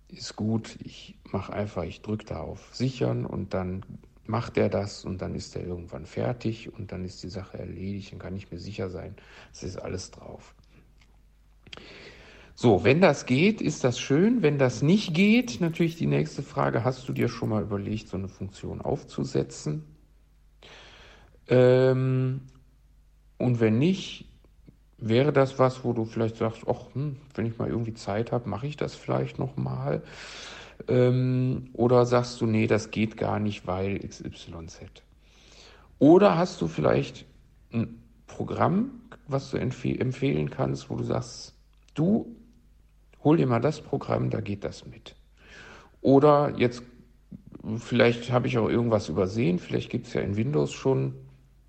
ist 0.08 0.36
gut, 0.36 0.78
ich 0.84 1.18
mache 1.30 1.52
einfach, 1.52 1.82
ich 1.82 2.02
drücke 2.02 2.26
da 2.26 2.40
auf 2.40 2.74
Sichern 2.74 3.26
und 3.26 3.54
dann 3.54 3.84
macht 4.26 4.56
er 4.56 4.68
das 4.68 5.04
und 5.04 5.20
dann 5.20 5.34
ist 5.34 5.56
er 5.56 5.64
irgendwann 5.64 6.06
fertig 6.06 6.72
und 6.72 6.92
dann 6.92 7.04
ist 7.04 7.22
die 7.22 7.28
Sache 7.28 7.58
erledigt, 7.58 8.12
dann 8.12 8.18
kann 8.18 8.36
ich 8.36 8.50
mir 8.50 8.58
sicher 8.58 8.88
sein, 8.88 9.16
es 9.52 9.62
ist 9.62 9.76
alles 9.76 10.10
drauf. 10.10 10.54
So, 12.54 12.84
wenn 12.84 13.00
das 13.00 13.26
geht, 13.26 13.60
ist 13.60 13.82
das 13.82 13.98
schön. 13.98 14.42
Wenn 14.42 14.58
das 14.58 14.82
nicht 14.82 15.14
geht, 15.14 15.60
natürlich 15.60 15.96
die 15.96 16.06
nächste 16.06 16.42
Frage, 16.42 16.84
hast 16.84 17.08
du 17.08 17.12
dir 17.12 17.28
schon 17.28 17.48
mal 17.48 17.62
überlegt, 17.62 18.08
so 18.08 18.16
eine 18.16 18.28
Funktion 18.28 18.80
aufzusetzen? 18.80 19.84
Ähm, 21.48 22.42
und 23.38 23.58
wenn 23.58 23.78
nicht, 23.78 24.28
wäre 24.98 25.32
das 25.32 25.58
was, 25.58 25.82
wo 25.82 25.92
du 25.92 26.04
vielleicht 26.04 26.36
sagst, 26.36 26.62
ach, 26.68 26.94
hm, 26.94 27.16
wenn 27.34 27.46
ich 27.46 27.58
mal 27.58 27.68
irgendwie 27.68 27.94
Zeit 27.94 28.32
habe, 28.32 28.48
mache 28.48 28.66
ich 28.66 28.76
das 28.76 28.94
vielleicht 28.94 29.38
nochmal? 29.38 30.02
Ähm, 30.88 31.70
oder 31.72 32.06
sagst 32.06 32.40
du, 32.40 32.46
nee, 32.46 32.66
das 32.66 32.90
geht 32.90 33.16
gar 33.16 33.38
nicht, 33.38 33.66
weil 33.66 33.98
XYZ. 33.98 34.80
Oder 35.98 36.36
hast 36.36 36.60
du 36.60 36.68
vielleicht 36.68 37.26
ein 37.72 38.02
Programm, 38.26 39.02
was 39.28 39.50
du 39.50 39.56
empf 39.56 39.84
empfehlen 39.84 40.50
kannst, 40.50 40.90
wo 40.90 40.96
du 40.96 41.04
sagst, 41.04 41.54
du 41.94 42.34
hol 43.22 43.36
dir 43.36 43.46
mal 43.46 43.60
das 43.60 43.80
Programm, 43.80 44.30
da 44.30 44.40
geht 44.40 44.64
das 44.64 44.86
mit. 44.86 45.14
Oder 46.00 46.54
jetzt, 46.58 46.82
vielleicht 47.76 48.32
habe 48.32 48.48
ich 48.48 48.58
auch 48.58 48.68
irgendwas 48.68 49.08
übersehen, 49.08 49.58
vielleicht 49.58 49.90
gibt 49.90 50.06
es 50.06 50.14
ja 50.14 50.22
in 50.22 50.36
Windows 50.36 50.72
schon 50.72 51.14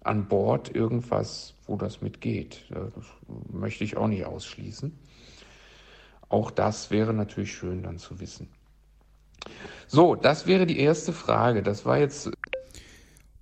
an 0.03 0.27
Bord 0.27 0.74
irgendwas, 0.75 1.53
wo 1.65 1.77
das 1.77 2.01
mitgeht. 2.01 2.65
Das 2.70 2.91
möchte 3.51 3.84
ich 3.84 3.96
auch 3.98 4.08
nicht 4.08 4.25
ausschließen. 4.25 4.98
Auch 6.29 6.51
das 6.51 6.89
wäre 6.91 7.13
natürlich 7.13 7.53
schön 7.53 7.84
dann 7.84 8.00
zu 8.00 8.20
wissen. 8.20 8.50
So, 9.88 10.15
das 10.15 10.47
wäre 10.47 10.65
die 10.65 10.79
erste 10.79 11.13
Frage. 11.13 11.63
Das 11.63 11.85
war 11.85 12.00
jetzt. 12.00 12.29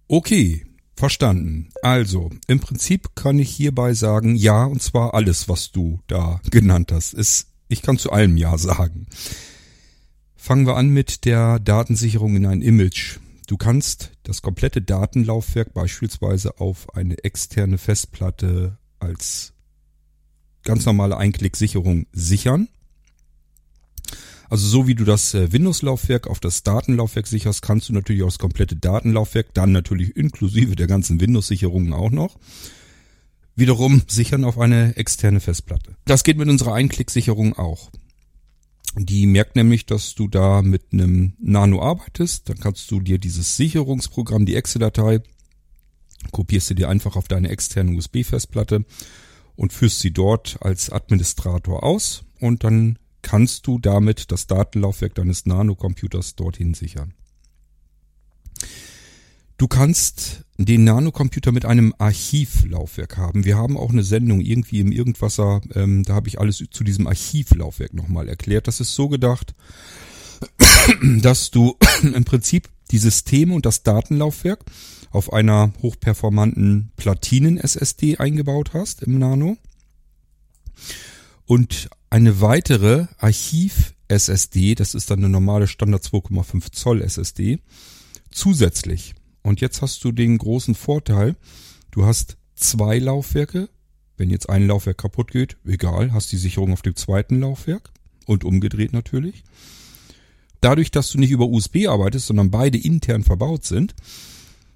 Okay, 0.07 0.65
verstanden. 0.95 1.69
Also, 1.81 2.29
im 2.47 2.59
Prinzip 2.59 3.15
kann 3.15 3.39
ich 3.39 3.49
hierbei 3.49 3.93
sagen, 3.93 4.35
ja, 4.35 4.65
und 4.65 4.81
zwar 4.81 5.13
alles, 5.13 5.47
was 5.47 5.71
du 5.71 5.99
da 6.07 6.41
genannt 6.49 6.91
hast. 6.91 7.13
ist 7.13 7.47
ich 7.71 7.81
kann 7.81 7.97
zu 7.97 8.11
allem 8.11 8.35
Ja 8.35 8.57
sagen. 8.57 9.07
Fangen 10.35 10.67
wir 10.67 10.75
an 10.75 10.89
mit 10.89 11.23
der 11.23 11.59
Datensicherung 11.59 12.35
in 12.35 12.45
ein 12.45 12.61
Image. 12.61 13.19
Du 13.47 13.55
kannst 13.55 14.11
das 14.23 14.41
komplette 14.41 14.81
Datenlaufwerk 14.81 15.73
beispielsweise 15.73 16.59
auf 16.59 16.93
eine 16.95 17.23
externe 17.23 17.77
Festplatte 17.77 18.77
als 18.99 19.53
ganz 20.63 20.85
normale 20.85 21.15
Einklicksicherung 21.15 22.07
sichern. 22.11 22.67
Also 24.51 24.67
so 24.67 24.85
wie 24.85 24.95
du 24.95 25.05
das 25.05 25.33
äh, 25.33 25.53
Windows-Laufwerk 25.53 26.27
auf 26.27 26.41
das 26.41 26.61
Datenlaufwerk 26.61 27.25
sicherst, 27.25 27.61
kannst 27.61 27.87
du 27.87 27.93
natürlich 27.93 28.21
auch 28.23 28.27
das 28.27 28.37
komplette 28.37 28.75
Datenlaufwerk, 28.75 29.53
dann 29.53 29.71
natürlich 29.71 30.17
inklusive 30.17 30.75
der 30.75 30.87
ganzen 30.87 31.21
Windows-Sicherungen 31.21 31.93
auch 31.93 32.11
noch, 32.11 32.37
wiederum 33.55 34.01
sichern 34.07 34.43
auf 34.43 34.59
eine 34.59 34.97
externe 34.97 35.39
Festplatte. 35.39 35.95
Das 36.03 36.25
geht 36.25 36.37
mit 36.37 36.49
unserer 36.49 36.73
Einklicksicherung 36.73 37.57
auch. 37.57 37.91
Die 38.97 39.25
merkt 39.25 39.55
nämlich, 39.55 39.85
dass 39.85 40.15
du 40.15 40.27
da 40.27 40.61
mit 40.61 40.91
einem 40.91 41.31
Nano 41.39 41.81
arbeitest. 41.81 42.49
Dann 42.49 42.59
kannst 42.59 42.91
du 42.91 42.99
dir 42.99 43.19
dieses 43.19 43.55
Sicherungsprogramm, 43.55 44.45
die 44.45 44.57
Exe-Datei, 44.57 45.21
kopierst 46.33 46.71
du 46.71 46.73
dir 46.73 46.89
einfach 46.89 47.15
auf 47.15 47.29
deine 47.29 47.47
externe 47.47 47.95
USB-Festplatte 47.95 48.83
und 49.55 49.71
führst 49.71 50.01
sie 50.01 50.11
dort 50.11 50.57
als 50.59 50.89
Administrator 50.89 51.83
aus 51.83 52.25
und 52.41 52.65
dann 52.65 52.97
kannst 53.21 53.67
du 53.67 53.79
damit 53.79 54.31
das 54.31 54.47
Datenlaufwerk 54.47 55.15
deines 55.15 55.45
Nano-Computers 55.45 56.35
dorthin 56.35 56.73
sichern. 56.73 57.13
Du 59.61 59.67
kannst 59.67 60.43
den 60.57 60.85
Nanocomputer 60.85 61.51
mit 61.51 61.65
einem 61.65 61.93
Archivlaufwerk 61.99 63.17
haben. 63.17 63.45
Wir 63.45 63.57
haben 63.57 63.77
auch 63.77 63.91
eine 63.91 64.03
Sendung 64.03 64.41
irgendwie 64.41 64.79
im 64.79 64.91
Irgendwasser, 64.91 65.61
ähm, 65.75 66.01
da 66.01 66.15
habe 66.15 66.27
ich 66.29 66.39
alles 66.39 66.63
zu 66.71 66.83
diesem 66.83 67.05
Archivlaufwerk 67.05 67.93
nochmal 67.93 68.27
erklärt. 68.27 68.67
Das 68.67 68.79
ist 68.79 68.95
so 68.95 69.07
gedacht, 69.07 69.53
dass 71.21 71.51
du 71.51 71.77
im 72.01 72.25
Prinzip 72.25 72.69
die 72.89 72.97
Systeme 72.97 73.53
und 73.53 73.67
das 73.67 73.83
Datenlaufwerk 73.83 74.65
auf 75.11 75.31
einer 75.31 75.71
hochperformanten 75.83 76.91
Platinen-SSD 76.95 78.17
eingebaut 78.17 78.71
hast 78.73 79.03
im 79.03 79.19
Nano 79.19 79.57
und 81.45 81.89
eine 82.11 82.41
weitere 82.41 83.07
Archiv-SSD, 83.17 84.75
das 84.75 84.93
ist 84.93 85.09
dann 85.09 85.19
eine 85.19 85.29
normale 85.29 85.67
Standard 85.67 86.03
2,5 86.03 86.71
Zoll 86.71 87.01
SSD, 87.01 87.59
zusätzlich 88.29 89.15
und 89.41 89.61
jetzt 89.61 89.81
hast 89.81 90.03
du 90.03 90.11
den 90.11 90.37
großen 90.37 90.75
Vorteil, 90.75 91.35
du 91.89 92.05
hast 92.05 92.37
zwei 92.53 92.99
Laufwerke. 92.99 93.69
Wenn 94.17 94.29
jetzt 94.29 94.49
ein 94.49 94.67
Laufwerk 94.67 94.99
kaputt 94.99 95.31
geht, 95.31 95.57
egal, 95.65 96.13
hast 96.13 96.31
die 96.31 96.37
Sicherung 96.37 96.73
auf 96.73 96.83
dem 96.83 96.95
zweiten 96.95 97.39
Laufwerk 97.39 97.91
und 98.27 98.43
umgedreht 98.43 98.93
natürlich. 98.93 99.43
Dadurch, 100.59 100.91
dass 100.91 101.09
du 101.09 101.17
nicht 101.17 101.31
über 101.31 101.47
USB 101.47 101.87
arbeitest, 101.87 102.27
sondern 102.27 102.51
beide 102.51 102.77
intern 102.77 103.23
verbaut 103.23 103.65
sind, 103.65 103.95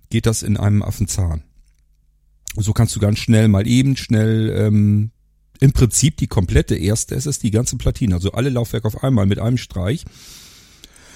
geht 0.10 0.26
das 0.26 0.42
in 0.42 0.58
einem 0.58 0.82
Affenzahn. 0.82 1.44
So 2.56 2.74
kannst 2.74 2.96
du 2.96 3.00
ganz 3.00 3.20
schnell 3.20 3.50
mal 3.50 3.68
eben 3.68 3.98
schnell 3.98 4.50
ähm, 4.58 5.12
im 5.60 5.72
Prinzip 5.72 6.18
die 6.18 6.28
komplette 6.28 6.76
erste 6.76 7.16
SS, 7.16 7.40
die 7.40 7.52
ganze 7.52 7.78
Platine, 7.78 8.16
also 8.16 8.32
alle 8.32 8.50
Laufwerke 8.50 8.88
auf 8.88 9.04
einmal 9.04 9.26
mit 9.26 9.40
einem 9.40 9.58
Streich. 9.58 10.06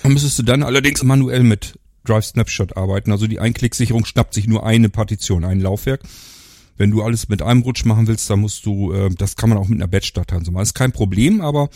Dann 0.03 0.13
müsstest 0.13 0.39
du 0.39 0.43
dann 0.43 0.63
allerdings 0.63 1.03
manuell 1.03 1.43
mit 1.43 1.77
Drive 2.05 2.25
Snapshot 2.25 2.77
arbeiten. 2.77 3.12
Also 3.12 3.27
die 3.27 3.39
Einklicksicherung 3.39 4.05
schnappt 4.05 4.34
sich 4.34 4.48
nur 4.48 4.65
eine 4.65 4.89
Partition, 4.89 5.43
ein 5.43 5.60
Laufwerk. 5.60 6.01
Wenn 6.77 6.91
du 6.91 7.03
alles 7.03 7.27
mit 7.27 7.41
einem 7.41 7.62
Rutsch 7.62 7.84
machen 7.84 8.08
willst, 8.08 8.29
dann 8.29 8.39
musst 8.39 8.65
du, 8.65 8.93
äh, 8.93 9.10
das 9.10 9.36
kann 9.36 9.50
man 9.50 9.58
auch 9.58 9.67
mit 9.67 9.79
einer 9.79 9.88
Batch-Datei 9.88 10.39
so 10.43 10.51
machen. 10.51 10.63
Ist 10.63 10.74
kein 10.75 10.93
Problem, 10.93 11.41
aber 11.41 11.69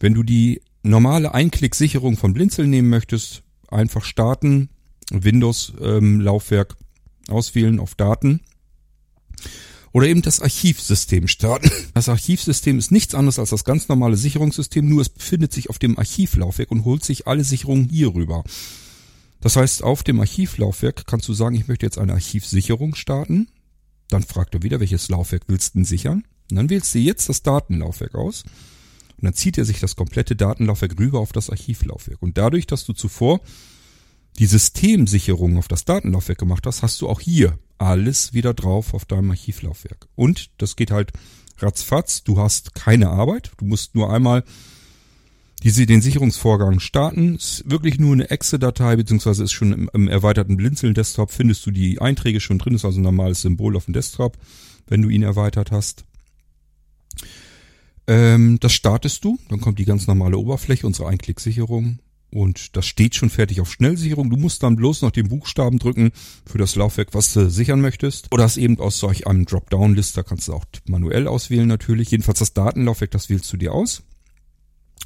wenn 0.00 0.14
du 0.14 0.22
die 0.22 0.60
normale 0.82 1.32
Einklicksicherung 1.32 2.16
von 2.16 2.34
Blinzeln 2.34 2.68
nehmen 2.68 2.90
möchtest, 2.90 3.42
einfach 3.68 4.04
starten, 4.04 4.68
Windows-Laufwerk 5.10 6.76
ähm, 6.78 7.34
auswählen 7.34 7.80
auf 7.80 7.94
Daten 7.94 8.40
oder 9.92 10.06
eben 10.06 10.22
das 10.22 10.40
Archivsystem 10.40 11.28
starten. 11.28 11.70
Das 11.94 12.08
Archivsystem 12.08 12.78
ist 12.78 12.92
nichts 12.92 13.14
anderes 13.14 13.38
als 13.38 13.50
das 13.50 13.64
ganz 13.64 13.88
normale 13.88 14.16
Sicherungssystem, 14.16 14.88
nur 14.88 15.02
es 15.02 15.08
befindet 15.08 15.52
sich 15.52 15.70
auf 15.70 15.78
dem 15.78 15.98
Archivlaufwerk 15.98 16.70
und 16.70 16.84
holt 16.84 17.04
sich 17.04 17.26
alle 17.26 17.44
Sicherungen 17.44 17.88
hier 17.88 18.14
rüber. 18.14 18.44
Das 19.40 19.56
heißt, 19.56 19.82
auf 19.82 20.02
dem 20.02 20.20
Archivlaufwerk 20.20 21.06
kannst 21.06 21.28
du 21.28 21.32
sagen, 21.32 21.54
ich 21.54 21.68
möchte 21.68 21.86
jetzt 21.86 21.98
eine 21.98 22.14
Archivsicherung 22.14 22.94
starten. 22.94 23.48
Dann 24.08 24.22
fragt 24.22 24.54
er 24.54 24.62
wieder, 24.62 24.80
welches 24.80 25.08
Laufwerk 25.08 25.42
willst 25.46 25.74
du 25.74 25.78
denn 25.78 25.84
sichern? 25.84 26.24
Und 26.50 26.56
dann 26.56 26.70
wählst 26.70 26.94
du 26.94 26.98
jetzt 26.98 27.28
das 27.28 27.42
Datenlaufwerk 27.42 28.14
aus. 28.14 28.44
Und 29.16 29.24
dann 29.24 29.34
zieht 29.34 29.58
er 29.58 29.64
sich 29.64 29.80
das 29.80 29.96
komplette 29.96 30.34
Datenlaufwerk 30.36 30.98
rüber 30.98 31.20
auf 31.20 31.32
das 31.32 31.50
Archivlaufwerk. 31.50 32.22
Und 32.22 32.38
dadurch, 32.38 32.66
dass 32.66 32.84
du 32.84 32.92
zuvor 32.92 33.40
die 34.38 34.46
Systemsicherung 34.46 35.58
auf 35.58 35.68
das 35.68 35.84
Datenlaufwerk 35.84 36.38
gemacht 36.38 36.66
hast, 36.66 36.82
hast 36.82 37.00
du 37.00 37.08
auch 37.08 37.20
hier 37.20 37.58
alles 37.78 38.32
wieder 38.32 38.54
drauf 38.54 38.94
auf 38.94 39.04
deinem 39.04 39.30
Archivlaufwerk. 39.30 40.08
Und 40.14 40.50
das 40.58 40.76
geht 40.76 40.90
halt 40.90 41.12
ratzfatz. 41.58 42.24
Du 42.24 42.38
hast 42.38 42.74
keine 42.74 43.08
Arbeit. 43.08 43.52
Du 43.58 43.64
musst 43.64 43.94
nur 43.94 44.12
einmal 44.12 44.44
die 45.62 45.70
sie 45.70 45.86
den 45.86 46.00
Sicherungsvorgang 46.00 46.80
starten. 46.80 47.36
Ist 47.36 47.68
wirklich 47.68 47.98
nur 47.98 48.12
eine 48.12 48.30
Exe-Datei, 48.30 48.96
beziehungsweise 48.96 49.44
ist 49.44 49.52
schon 49.52 49.72
im, 49.72 49.90
im 49.92 50.08
erweiterten 50.08 50.56
Blinzeln-Desktop, 50.56 51.30
findest 51.30 51.66
du 51.66 51.70
die 51.70 52.00
Einträge 52.00 52.40
schon 52.40 52.58
drin, 52.58 52.74
ist 52.74 52.84
also 52.84 53.00
ein 53.00 53.04
normales 53.04 53.42
Symbol 53.42 53.76
auf 53.76 53.86
dem 53.86 53.94
Desktop, 53.94 54.36
wenn 54.86 55.02
du 55.02 55.08
ihn 55.08 55.22
erweitert 55.22 55.70
hast. 55.70 56.04
Ähm, 58.06 58.58
das 58.60 58.72
startest 58.72 59.24
du, 59.24 59.38
dann 59.48 59.60
kommt 59.60 59.78
die 59.78 59.84
ganz 59.84 60.06
normale 60.06 60.38
Oberfläche, 60.38 60.86
unsere 60.86 61.08
Einklicksicherung. 61.08 61.98
Und 62.30 62.76
das 62.76 62.86
steht 62.86 63.14
schon 63.14 63.30
fertig 63.30 63.60
auf 63.60 63.72
Schnellsicherung. 63.72 64.28
Du 64.28 64.36
musst 64.36 64.62
dann 64.62 64.76
bloß 64.76 65.02
noch 65.02 65.10
den 65.10 65.28
Buchstaben 65.28 65.78
drücken 65.78 66.10
für 66.44 66.58
das 66.58 66.76
Laufwerk, 66.76 67.14
was 67.14 67.32
du 67.32 67.48
sichern 67.50 67.80
möchtest. 67.80 68.32
Oder 68.32 68.44
es 68.44 68.58
eben 68.58 68.78
aus 68.78 68.98
solch 68.98 69.26
einem 69.26 69.46
Dropdown-List, 69.46 70.16
da 70.16 70.22
kannst 70.22 70.48
du 70.48 70.54
auch 70.54 70.64
manuell 70.86 71.26
auswählen 71.26 71.66
natürlich. 71.66 72.10
Jedenfalls 72.10 72.40
das 72.40 72.52
Datenlaufwerk, 72.52 73.10
das 73.10 73.30
wählst 73.30 73.50
du 73.52 73.56
dir 73.56 73.72
aus 73.72 74.02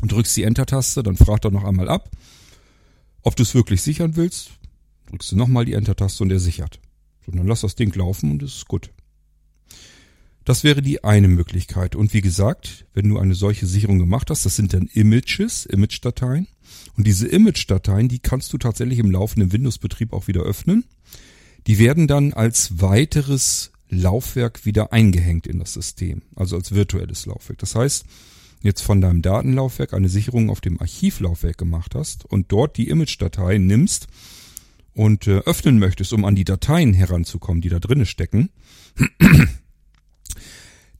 und 0.00 0.10
drückst 0.10 0.36
die 0.36 0.42
Enter-Taste, 0.42 1.02
dann 1.02 1.16
fragt 1.16 1.44
er 1.44 1.50
noch 1.50 1.64
einmal 1.64 1.88
ab, 1.88 2.10
ob 3.22 3.36
du 3.36 3.44
es 3.44 3.54
wirklich 3.54 3.82
sichern 3.82 4.16
willst. 4.16 4.50
Drückst 5.10 5.32
du 5.32 5.36
nochmal 5.36 5.64
die 5.64 5.74
Enter-Taste 5.74 6.24
und 6.24 6.30
er 6.30 6.40
sichert. 6.40 6.80
So, 7.24 7.32
dann 7.32 7.46
lass 7.46 7.60
das 7.60 7.76
Ding 7.76 7.94
laufen 7.94 8.32
und 8.32 8.42
es 8.42 8.56
ist 8.56 8.68
gut. 8.68 8.90
Das 10.44 10.64
wäre 10.64 10.82
die 10.82 11.04
eine 11.04 11.28
Möglichkeit. 11.28 11.94
Und 11.94 12.12
wie 12.14 12.20
gesagt, 12.20 12.86
wenn 12.94 13.08
du 13.08 13.18
eine 13.18 13.36
solche 13.36 13.66
Sicherung 13.66 14.00
gemacht 14.00 14.28
hast, 14.28 14.44
das 14.44 14.56
sind 14.56 14.72
dann 14.72 14.88
Images, 14.92 15.66
Image-Dateien. 15.66 16.48
Und 16.96 17.06
diese 17.06 17.26
Image-Dateien, 17.26 18.08
die 18.08 18.18
kannst 18.18 18.52
du 18.52 18.58
tatsächlich 18.58 18.98
im 18.98 19.10
laufenden 19.10 19.52
Windows-Betrieb 19.52 20.12
auch 20.12 20.28
wieder 20.28 20.42
öffnen. 20.42 20.84
Die 21.66 21.78
werden 21.78 22.06
dann 22.06 22.32
als 22.32 22.80
weiteres 22.80 23.72
Laufwerk 23.88 24.64
wieder 24.64 24.92
eingehängt 24.92 25.46
in 25.46 25.58
das 25.58 25.74
System, 25.74 26.22
also 26.34 26.56
als 26.56 26.72
virtuelles 26.72 27.26
Laufwerk. 27.26 27.58
Das 27.58 27.74
heißt, 27.74 28.04
jetzt 28.62 28.80
von 28.80 29.00
deinem 29.00 29.22
Datenlaufwerk 29.22 29.92
eine 29.92 30.08
Sicherung 30.08 30.50
auf 30.50 30.60
dem 30.60 30.80
Archivlaufwerk 30.80 31.58
gemacht 31.58 31.94
hast 31.94 32.24
und 32.24 32.50
dort 32.50 32.76
die 32.76 32.88
Image-Datei 32.88 33.58
nimmst 33.58 34.06
und 34.94 35.26
äh, 35.26 35.38
öffnen 35.38 35.78
möchtest, 35.78 36.12
um 36.12 36.24
an 36.24 36.34
die 36.34 36.44
Dateien 36.44 36.94
heranzukommen, 36.94 37.60
die 37.60 37.68
da 37.68 37.78
drinnen 37.80 38.06
stecken, 38.06 38.50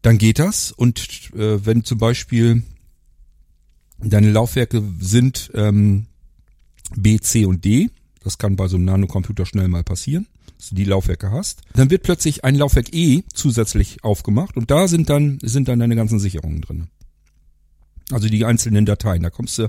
dann 0.03 0.19
geht 0.19 0.39
das. 0.39 0.73
Und 0.73 1.31
äh, 1.35 1.65
wenn 1.65 1.85
zum 1.85 1.99
Beispiel 1.99 2.63
deine 4.03 4.31
Laufwerke 4.31 4.83
sind 5.01 5.51
ähm, 5.55 6.07
B, 6.97 7.19
C 7.19 7.47
und 7.47 7.65
D, 7.65 7.91
das 8.23 8.39
kann 8.39 8.57
bei 8.57 8.69
so 8.69 8.77
einem 8.77 8.85
Nanocomputer 8.85 9.47
schnell 9.47 9.69
mal 9.69 9.83
passieren, 9.83 10.27
dass 10.59 10.71
du 10.71 10.75
die 10.75 10.85
Laufwerke 10.85 11.31
hast, 11.31 11.63
dann 11.75 11.91
wird 11.91 12.03
plötzlich 12.03 12.45
ein 12.45 12.55
Laufwerk 12.55 12.93
E 12.95 13.23
zusätzlich 13.33 14.05
aufgemacht 14.05 14.57
und 14.57 14.71
da 14.71 14.89
sind 14.89 15.11
dann, 15.11 15.39
sind 15.43 15.69
dann 15.69 15.79
deine 15.79 15.97
ganzen 15.97 16.19
Sicherungen 16.19 16.61
drin. 16.61 16.89
Also 18.11 18.29
die 18.29 18.45
einzelnen 18.45 18.85
Dateien, 18.85 19.23
da 19.23 19.31
kommst 19.31 19.59
du 19.59 19.69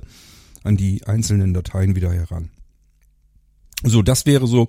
an 0.63 0.77
die 0.77 1.05
einzelnen 1.05 1.53
Dateien 1.53 1.95
wieder 1.95 2.11
heran. 2.11 2.49
So, 3.83 4.01
das 4.01 4.25
wäre 4.25 4.47
so 4.47 4.67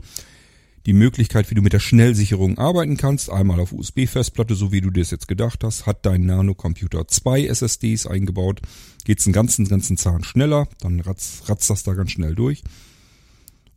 die 0.87 0.93
Möglichkeit, 0.93 1.50
wie 1.50 1.55
du 1.55 1.62
mit 1.62 1.73
der 1.73 1.81
Schnellsicherung 1.81 2.59
arbeiten 2.59 2.97
kannst. 2.97 3.31
Einmal 3.31 3.61
auf 3.61 3.73
USB-Festplatte, 3.73 4.55
so 4.55 4.71
wie 4.71 4.81
du 4.81 4.91
dir 4.91 5.00
das 5.00 5.11
jetzt 5.11 5.29
gedacht 5.29 5.64
hast, 5.64 5.87
hat 5.87 6.05
dein 6.05 6.26
Nano-Computer 6.26 7.09
zwei 7.09 7.47
SSDs 7.47 8.07
eingebaut, 8.07 8.61
geht's 9.05 9.26
einen 9.26 9.33
ganzen, 9.33 9.67
ganzen 9.67 9.97
Zahn 9.97 10.25
schneller, 10.25 10.69
dann 10.81 11.00
ratzt, 11.00 11.49
ratzt 11.49 11.71
das 11.71 11.83
da 11.83 11.95
ganz 11.95 12.11
schnell 12.11 12.35
durch. 12.35 12.62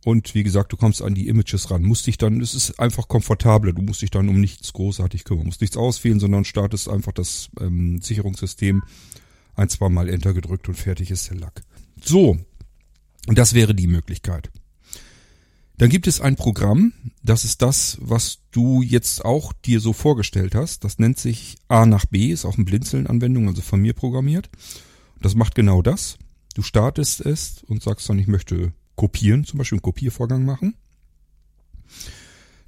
Und 0.04 0.34
wie 0.34 0.42
gesagt, 0.42 0.72
du 0.72 0.76
kommst 0.76 1.02
an 1.02 1.14
die 1.14 1.28
Images 1.28 1.70
ran, 1.70 1.82
musst 1.82 2.06
dich 2.06 2.18
dann, 2.18 2.40
es 2.40 2.54
ist 2.54 2.78
einfach 2.78 3.08
komfortabler, 3.08 3.72
du 3.72 3.82
musst 3.82 4.02
dich 4.02 4.10
dann 4.10 4.28
um 4.28 4.40
nichts 4.40 4.72
großartig 4.72 5.24
kümmern, 5.24 5.46
musst 5.46 5.60
nichts 5.60 5.76
auswählen, 5.76 6.20
sondern 6.20 6.44
startest 6.44 6.88
einfach 6.88 7.12
das 7.12 7.50
ähm, 7.60 8.00
Sicherungssystem 8.00 8.82
ein, 9.56 9.68
zwei 9.68 9.88
Mal 9.88 10.08
Enter 10.08 10.34
gedrückt 10.34 10.68
und 10.68 10.76
fertig 10.76 11.10
ist 11.10 11.28
der 11.30 11.38
Lack. 11.38 11.62
So, 12.00 12.38
das 13.26 13.54
wäre 13.54 13.74
die 13.74 13.88
Möglichkeit. 13.88 14.50
Dann 15.78 15.90
gibt 15.90 16.08
es 16.08 16.20
ein 16.20 16.34
Programm, 16.34 16.92
das 17.22 17.44
ist 17.44 17.62
das, 17.62 17.98
was 18.00 18.40
du 18.50 18.82
jetzt 18.82 19.24
auch 19.24 19.52
dir 19.52 19.78
so 19.78 19.92
vorgestellt 19.92 20.56
hast. 20.56 20.82
Das 20.82 20.98
nennt 20.98 21.18
sich 21.18 21.56
A 21.68 21.86
nach 21.86 22.04
B, 22.04 22.32
ist 22.32 22.44
auch 22.44 22.56
eine 22.56 22.64
Blinzeln-Anwendung, 22.64 23.46
also 23.46 23.62
von 23.62 23.80
mir 23.80 23.92
programmiert. 23.92 24.50
Das 25.20 25.36
macht 25.36 25.54
genau 25.54 25.80
das. 25.80 26.18
Du 26.54 26.62
startest 26.62 27.20
es 27.20 27.62
und 27.62 27.82
sagst 27.82 28.08
dann, 28.08 28.18
ich 28.18 28.26
möchte 28.26 28.72
kopieren, 28.96 29.44
zum 29.44 29.58
Beispiel 29.58 29.76
einen 29.76 29.82
Kopiervorgang 29.82 30.44
machen. 30.44 30.74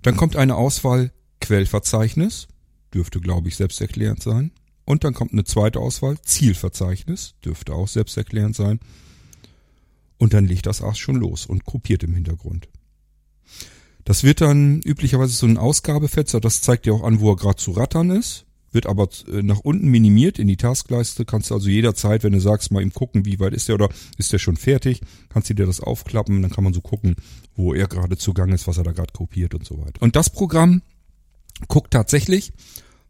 Dann 0.03 0.17
kommt 0.17 0.37
eine 0.37 0.55
Auswahl 0.55 1.13
Quellverzeichnis, 1.41 2.47
dürfte 2.95 3.21
glaube 3.21 3.49
ich 3.49 3.57
selbsterklärend 3.57 4.23
sein. 4.23 4.53
Und 4.85 5.03
dann 5.03 5.15
kommt 5.15 5.33
eine 5.33 5.45
zweite 5.45 5.81
Auswahl 5.81 6.21
Zielverzeichnis, 6.23 7.35
dürfte 7.45 7.75
auch 7.75 7.89
selbsterklärend 7.89 8.55
sein. 8.55 8.79
Und 10.17 10.33
dann 10.33 10.47
legt 10.47 10.67
das 10.67 10.81
erst 10.81 11.01
schon 11.01 11.17
los 11.17 11.47
und 11.47 11.65
kopiert 11.65 12.05
im 12.05 12.15
Hintergrund. 12.15 12.69
Das 14.05 14.25
wird 14.25 14.41
dann 14.41 14.81
üblicherweise 14.83 15.33
so 15.33 15.47
ein 15.47 15.59
Ausgabefenster, 15.59 16.41
das 16.41 16.63
zeigt 16.63 16.87
dir 16.87 16.95
auch 16.95 17.05
an, 17.05 17.21
wo 17.21 17.31
er 17.31 17.37
gerade 17.37 17.57
zu 17.57 17.73
rattern 17.73 18.11
ist, 18.11 18.47
wird 18.73 18.87
aber 18.87 19.09
äh, 19.29 19.43
nach 19.43 19.61
unten 19.61 19.89
minimiert 19.89 20.39
in 20.39 20.49
die 20.49 20.57
Taskleiste, 20.57 21.25
kannst 21.25 21.51
du 21.51 21.55
also 21.55 21.69
jederzeit, 21.69 22.23
wenn 22.23 22.33
du 22.33 22.41
sagst, 22.41 22.71
mal 22.71 22.83
ihm 22.83 22.93
gucken, 22.93 23.25
wie 23.25 23.41
weit 23.41 23.53
ist 23.53 23.69
der 23.69 23.75
oder 23.75 23.89
ist 24.17 24.33
der 24.33 24.39
schon 24.39 24.57
fertig, 24.57 25.01
kannst 25.29 25.51
du 25.51 25.55
dir 25.55 25.67
das 25.67 25.81
aufklappen, 25.81 26.41
dann 26.43 26.51
kann 26.51 26.65
man 26.65 26.73
so 26.73 26.81
gucken, 26.81 27.17
wo 27.55 27.75
er 27.75 27.89
gerade 27.89 28.17
zugange 28.17 28.55
ist, 28.55 28.67
was 28.67 28.79
er 28.79 28.85
da 28.85 28.93
gerade 28.93 29.13
kopiert 29.13 29.55
und 29.55 29.65
so 29.65 29.79
weiter. 29.79 30.01
Und 30.01 30.17
das 30.17 30.31
Programm 30.31 30.83
guckt 31.69 31.93
tatsächlich, 31.93 32.53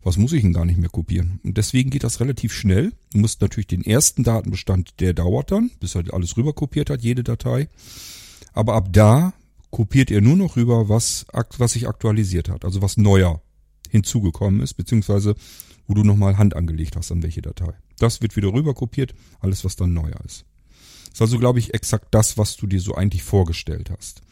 was 0.02 0.16
muss 0.16 0.32
ich 0.32 0.42
denn 0.42 0.54
gar 0.54 0.64
nicht 0.64 0.78
mehr 0.78 0.88
kopieren? 0.88 1.40
Und 1.44 1.58
deswegen 1.58 1.90
geht 1.90 2.04
das 2.04 2.20
relativ 2.20 2.54
schnell. 2.54 2.92
Du 3.12 3.18
musst 3.18 3.42
natürlich 3.42 3.66
den 3.66 3.84
ersten 3.84 4.24
Datenbestand, 4.24 5.00
der 5.00 5.12
dauert 5.12 5.50
dann, 5.50 5.70
bis 5.78 5.94
er 5.94 6.04
alles 6.12 6.36
rüber 6.38 6.54
kopiert 6.54 6.88
hat, 6.88 7.02
jede 7.02 7.22
Datei. 7.22 7.68
Aber 8.54 8.74
ab 8.74 8.88
da 8.92 9.34
kopiert 9.70 10.10
er 10.10 10.20
nur 10.20 10.36
noch 10.36 10.56
rüber, 10.56 10.88
was, 10.88 11.26
was 11.32 11.72
sich 11.72 11.88
aktualisiert 11.88 12.48
hat, 12.48 12.64
also 12.64 12.82
was 12.82 12.96
neuer 12.96 13.40
hinzugekommen 13.88 14.60
ist, 14.60 14.74
beziehungsweise 14.74 15.34
wo 15.86 15.94
du 15.94 16.04
nochmal 16.04 16.38
Hand 16.38 16.54
angelegt 16.54 16.96
hast 16.96 17.10
an 17.10 17.22
welche 17.22 17.42
Datei. 17.42 17.72
Das 17.98 18.22
wird 18.22 18.36
wieder 18.36 18.52
rüber 18.52 18.74
kopiert, 18.74 19.14
alles 19.40 19.64
was 19.64 19.76
dann 19.76 19.92
neuer 19.92 20.20
ist. 20.24 20.44
Das 21.08 21.14
ist 21.14 21.22
also, 21.22 21.38
glaube 21.38 21.58
ich, 21.58 21.74
exakt 21.74 22.08
das, 22.12 22.38
was 22.38 22.56
du 22.56 22.66
dir 22.66 22.80
so 22.80 22.94
eigentlich 22.94 23.24
vorgestellt 23.24 23.90
hast. 23.90 24.22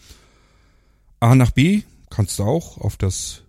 A 1.19 1.35
nach 1.35 1.51
B 1.51 1.83
kannst 2.11 2.39
du 2.39 2.45
auch 2.45 2.79
auf 2.79 2.97
das 2.97 3.43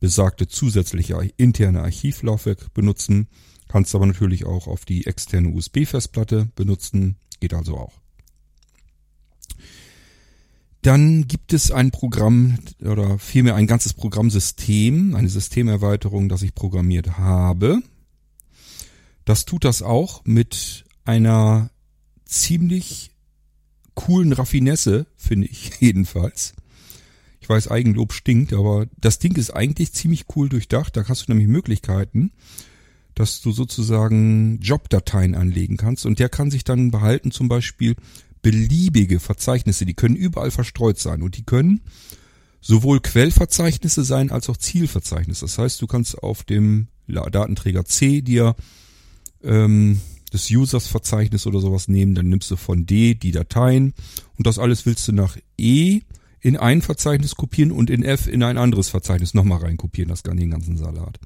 besagte 0.00 0.48
zusätzliche 0.48 1.20
interne 1.36 1.82
Archivlaufwerk 1.82 2.72
benutzen, 2.72 3.28
kannst 3.68 3.94
aber 3.94 4.06
natürlich 4.06 4.46
auch 4.46 4.66
auf 4.66 4.86
die 4.86 5.06
externe 5.06 5.50
USB-Festplatte 5.50 6.48
benutzen, 6.56 7.16
geht 7.38 7.52
also 7.52 7.76
auch. 7.76 7.99
Dann 10.82 11.28
gibt 11.28 11.52
es 11.52 11.70
ein 11.70 11.90
Programm 11.90 12.58
oder 12.80 13.18
vielmehr 13.18 13.54
ein 13.54 13.66
ganzes 13.66 13.92
Programmsystem, 13.92 15.14
eine 15.14 15.28
Systemerweiterung, 15.28 16.28
das 16.28 16.42
ich 16.42 16.54
programmiert 16.54 17.18
habe. 17.18 17.82
Das 19.26 19.44
tut 19.44 19.64
das 19.64 19.82
auch 19.82 20.24
mit 20.24 20.84
einer 21.04 21.70
ziemlich 22.24 23.10
coolen 23.94 24.32
Raffinesse, 24.32 25.06
finde 25.16 25.48
ich 25.48 25.72
jedenfalls. 25.80 26.54
Ich 27.40 27.48
weiß, 27.48 27.68
Eigenlob 27.68 28.12
stinkt, 28.12 28.52
aber 28.52 28.86
das 28.98 29.18
Ding 29.18 29.36
ist 29.36 29.50
eigentlich 29.50 29.92
ziemlich 29.92 30.24
cool 30.34 30.48
durchdacht. 30.48 30.96
Da 30.96 31.06
hast 31.08 31.26
du 31.26 31.32
nämlich 31.32 31.48
Möglichkeiten, 31.48 32.32
dass 33.14 33.42
du 33.42 33.52
sozusagen 33.52 34.60
Jobdateien 34.60 35.34
anlegen 35.34 35.76
kannst 35.76 36.06
und 36.06 36.18
der 36.18 36.28
kann 36.30 36.50
sich 36.50 36.64
dann 36.64 36.90
behalten, 36.90 37.32
zum 37.32 37.48
Beispiel 37.48 37.96
beliebige 38.42 39.20
Verzeichnisse, 39.20 39.84
die 39.86 39.94
können 39.94 40.16
überall 40.16 40.50
verstreut 40.50 40.98
sein 40.98 41.22
und 41.22 41.36
die 41.36 41.44
können 41.44 41.80
sowohl 42.60 43.00
Quellverzeichnisse 43.00 44.04
sein 44.04 44.30
als 44.30 44.48
auch 44.48 44.56
Zielverzeichnisse. 44.56 45.46
Das 45.46 45.58
heißt, 45.58 45.80
du 45.80 45.86
kannst 45.86 46.22
auf 46.22 46.44
dem 46.44 46.88
Datenträger 47.06 47.84
C 47.84 48.22
dir 48.22 48.54
ähm, 49.42 50.00
des 50.32 50.50
Users 50.50 50.86
Verzeichnis 50.86 51.46
oder 51.46 51.60
sowas 51.60 51.88
nehmen, 51.88 52.14
dann 52.14 52.28
nimmst 52.28 52.50
du 52.50 52.56
von 52.56 52.86
D 52.86 53.14
die 53.14 53.32
Dateien 53.32 53.94
und 54.36 54.46
das 54.46 54.58
alles 54.58 54.86
willst 54.86 55.08
du 55.08 55.12
nach 55.12 55.36
E 55.58 56.00
in 56.40 56.56
ein 56.56 56.82
Verzeichnis 56.82 57.34
kopieren 57.34 57.72
und 57.72 57.90
in 57.90 58.02
F 58.02 58.26
in 58.26 58.42
ein 58.42 58.56
anderes 58.56 58.88
Verzeichnis 58.88 59.34
nochmal 59.34 59.60
reinkopieren, 59.60 60.08
das 60.08 60.22
kann 60.22 60.36
den 60.36 60.50
ganzen 60.50 60.76
Salat. 60.76 61.18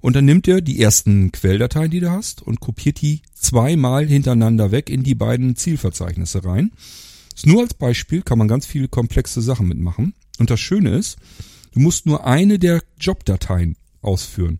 Und 0.00 0.16
dann 0.16 0.24
nimmt 0.24 0.48
er 0.48 0.60
die 0.60 0.80
ersten 0.80 1.30
Quelldateien, 1.32 1.90
die 1.90 2.00
du 2.00 2.10
hast, 2.10 2.42
und 2.42 2.60
kopiert 2.60 3.00
die 3.02 3.22
zweimal 3.34 4.06
hintereinander 4.06 4.70
weg 4.70 4.88
in 4.88 5.02
die 5.02 5.14
beiden 5.14 5.56
Zielverzeichnisse 5.56 6.44
rein. 6.44 6.72
Ist 7.34 7.46
nur 7.46 7.62
als 7.62 7.74
Beispiel, 7.74 8.22
kann 8.22 8.38
man 8.38 8.48
ganz 8.48 8.66
viele 8.66 8.88
komplexe 8.88 9.42
Sachen 9.42 9.68
mitmachen. 9.68 10.14
Und 10.38 10.50
das 10.50 10.60
Schöne 10.60 10.96
ist, 10.96 11.18
du 11.72 11.80
musst 11.80 12.06
nur 12.06 12.26
eine 12.26 12.58
der 12.58 12.82
Jobdateien 12.98 13.76
ausführen. 14.00 14.58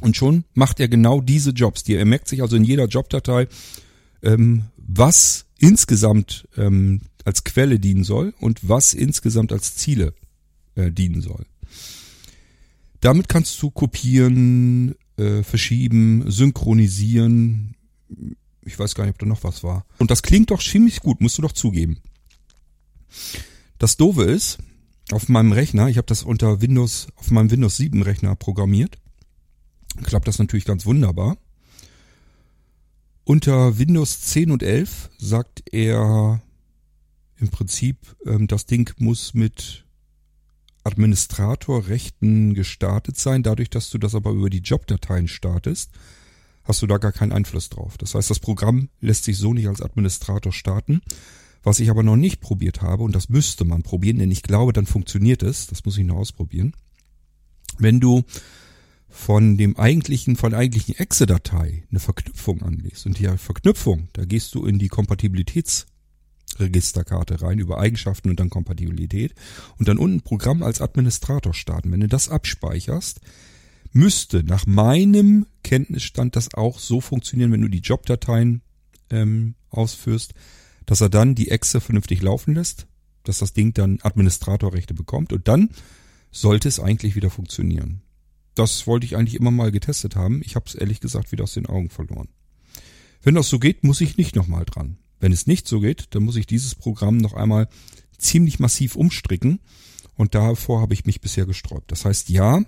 Und 0.00 0.16
schon 0.16 0.44
macht 0.54 0.80
er 0.80 0.88
genau 0.88 1.20
diese 1.20 1.50
Jobs. 1.50 1.88
Er 1.88 2.04
merkt 2.04 2.28
sich 2.28 2.42
also 2.42 2.56
in 2.56 2.64
jeder 2.64 2.86
Jobdatei, 2.86 3.48
ähm, 4.22 4.64
was 4.76 5.46
insgesamt 5.58 6.48
ähm, 6.56 7.02
als 7.24 7.44
Quelle 7.44 7.78
dienen 7.78 8.04
soll 8.04 8.34
und 8.40 8.68
was 8.68 8.94
insgesamt 8.94 9.52
als 9.52 9.76
Ziele 9.76 10.14
äh, 10.74 10.90
dienen 10.90 11.20
soll. 11.20 11.46
Damit 13.02 13.28
kannst 13.28 13.60
du 13.60 13.70
kopieren, 13.72 14.94
äh, 15.16 15.42
verschieben, 15.42 16.30
synchronisieren. 16.30 17.74
Ich 18.64 18.78
weiß 18.78 18.94
gar 18.94 19.04
nicht, 19.04 19.14
ob 19.14 19.18
da 19.18 19.26
noch 19.26 19.42
was 19.42 19.64
war. 19.64 19.84
Und 19.98 20.12
das 20.12 20.22
klingt 20.22 20.52
doch 20.52 20.62
ziemlich 20.62 21.00
gut, 21.00 21.20
musst 21.20 21.36
du 21.36 21.42
doch 21.42 21.52
zugeben. 21.52 21.98
Das 23.78 23.96
Doofe 23.96 24.22
ist, 24.22 24.58
auf 25.10 25.28
meinem 25.28 25.50
Rechner, 25.50 25.88
ich 25.88 25.96
habe 25.96 26.06
das 26.06 26.22
unter 26.22 26.60
Windows, 26.60 27.08
auf 27.16 27.32
meinem 27.32 27.50
Windows 27.50 27.76
7 27.76 28.02
Rechner 28.02 28.36
programmiert, 28.36 28.98
klappt 30.04 30.28
das 30.28 30.38
natürlich 30.38 30.64
ganz 30.64 30.86
wunderbar. 30.86 31.38
Unter 33.24 33.78
Windows 33.78 34.20
10 34.20 34.52
und 34.52 34.62
11 34.62 35.10
sagt 35.18 35.64
er 35.72 36.40
im 37.40 37.48
Prinzip, 37.48 37.98
ähm, 38.26 38.46
das 38.46 38.66
Ding 38.66 38.94
muss 38.98 39.34
mit 39.34 39.81
Administratorrechten 40.84 42.54
gestartet 42.54 43.18
sein. 43.18 43.42
Dadurch, 43.42 43.70
dass 43.70 43.90
du 43.90 43.98
das 43.98 44.14
aber 44.14 44.30
über 44.30 44.50
die 44.50 44.58
Jobdateien 44.58 45.28
startest, 45.28 45.90
hast 46.64 46.82
du 46.82 46.86
da 46.86 46.98
gar 46.98 47.12
keinen 47.12 47.32
Einfluss 47.32 47.68
drauf. 47.68 47.98
Das 47.98 48.14
heißt, 48.14 48.30
das 48.30 48.40
Programm 48.40 48.88
lässt 49.00 49.24
sich 49.24 49.38
so 49.38 49.52
nicht 49.52 49.68
als 49.68 49.82
Administrator 49.82 50.52
starten. 50.52 51.00
Was 51.62 51.78
ich 51.78 51.90
aber 51.90 52.02
noch 52.02 52.16
nicht 52.16 52.40
probiert 52.40 52.82
habe, 52.82 53.04
und 53.04 53.14
das 53.14 53.28
müsste 53.28 53.64
man 53.64 53.82
probieren, 53.82 54.18
denn 54.18 54.32
ich 54.32 54.42
glaube, 54.42 54.72
dann 54.72 54.86
funktioniert 54.86 55.44
es, 55.44 55.68
das 55.68 55.84
muss 55.84 55.96
ich 55.96 56.04
noch 56.04 56.16
ausprobieren. 56.16 56.72
Wenn 57.78 58.00
du 58.00 58.24
von 59.12 59.58
dem 59.58 59.76
eigentlichen, 59.76 60.36
von 60.36 60.50
der 60.50 60.60
eigentlichen 60.60 60.96
Exe-Datei 60.96 61.84
eine 61.90 62.00
Verknüpfung 62.00 62.62
anlegst. 62.62 63.04
Und 63.06 63.18
die 63.18 63.28
Verknüpfung, 63.36 64.08
da 64.14 64.24
gehst 64.24 64.54
du 64.54 64.64
in 64.64 64.78
die 64.78 64.88
Kompatibilitätsregisterkarte 66.52 67.42
rein 67.42 67.58
über 67.58 67.78
Eigenschaften 67.78 68.30
und 68.30 68.40
dann 68.40 68.50
Kompatibilität 68.50 69.34
und 69.78 69.88
dann 69.88 69.98
unten 69.98 70.20
Programm 70.20 70.62
als 70.62 70.80
Administrator 70.80 71.54
starten. 71.54 71.92
Wenn 71.92 72.00
du 72.00 72.08
das 72.08 72.28
abspeicherst, 72.28 73.20
müsste 73.92 74.42
nach 74.42 74.66
meinem 74.66 75.46
Kenntnisstand 75.62 76.36
das 76.36 76.54
auch 76.54 76.78
so 76.78 77.00
funktionieren, 77.00 77.52
wenn 77.52 77.62
du 77.62 77.68
die 77.68 77.80
Jobdateien 77.80 78.62
ähm, 79.10 79.54
ausführst, 79.70 80.34
dass 80.86 81.00
er 81.00 81.08
dann 81.08 81.34
die 81.34 81.50
Exe 81.50 81.80
vernünftig 81.80 82.22
laufen 82.22 82.54
lässt, 82.54 82.86
dass 83.24 83.38
das 83.38 83.52
Ding 83.52 83.72
dann 83.74 83.98
Administratorrechte 84.02 84.94
bekommt 84.94 85.32
und 85.32 85.46
dann 85.48 85.70
sollte 86.30 86.68
es 86.68 86.80
eigentlich 86.80 87.14
wieder 87.14 87.30
funktionieren. 87.30 88.02
Das 88.54 88.86
wollte 88.86 89.06
ich 89.06 89.16
eigentlich 89.16 89.36
immer 89.38 89.50
mal 89.50 89.70
getestet 89.70 90.16
haben. 90.16 90.42
Ich 90.44 90.56
habe 90.56 90.66
es 90.66 90.74
ehrlich 90.74 91.00
gesagt 91.00 91.32
wieder 91.32 91.44
aus 91.44 91.54
den 91.54 91.66
Augen 91.66 91.88
verloren. 91.88 92.28
Wenn 93.22 93.34
das 93.34 93.48
so 93.48 93.58
geht, 93.58 93.84
muss 93.84 94.00
ich 94.00 94.16
nicht 94.16 94.34
nochmal 94.34 94.64
dran. 94.64 94.98
Wenn 95.22 95.30
es 95.30 95.46
nicht 95.46 95.68
so 95.68 95.78
geht, 95.78 96.16
dann 96.16 96.24
muss 96.24 96.34
ich 96.34 96.48
dieses 96.48 96.74
Programm 96.74 97.16
noch 97.16 97.34
einmal 97.34 97.68
ziemlich 98.18 98.58
massiv 98.58 98.96
umstricken. 98.96 99.60
Und 100.16 100.34
davor 100.34 100.80
habe 100.80 100.94
ich 100.94 101.04
mich 101.04 101.20
bisher 101.20 101.46
gesträubt. 101.46 101.92
Das 101.92 102.04
heißt, 102.04 102.28
ja, 102.28 102.60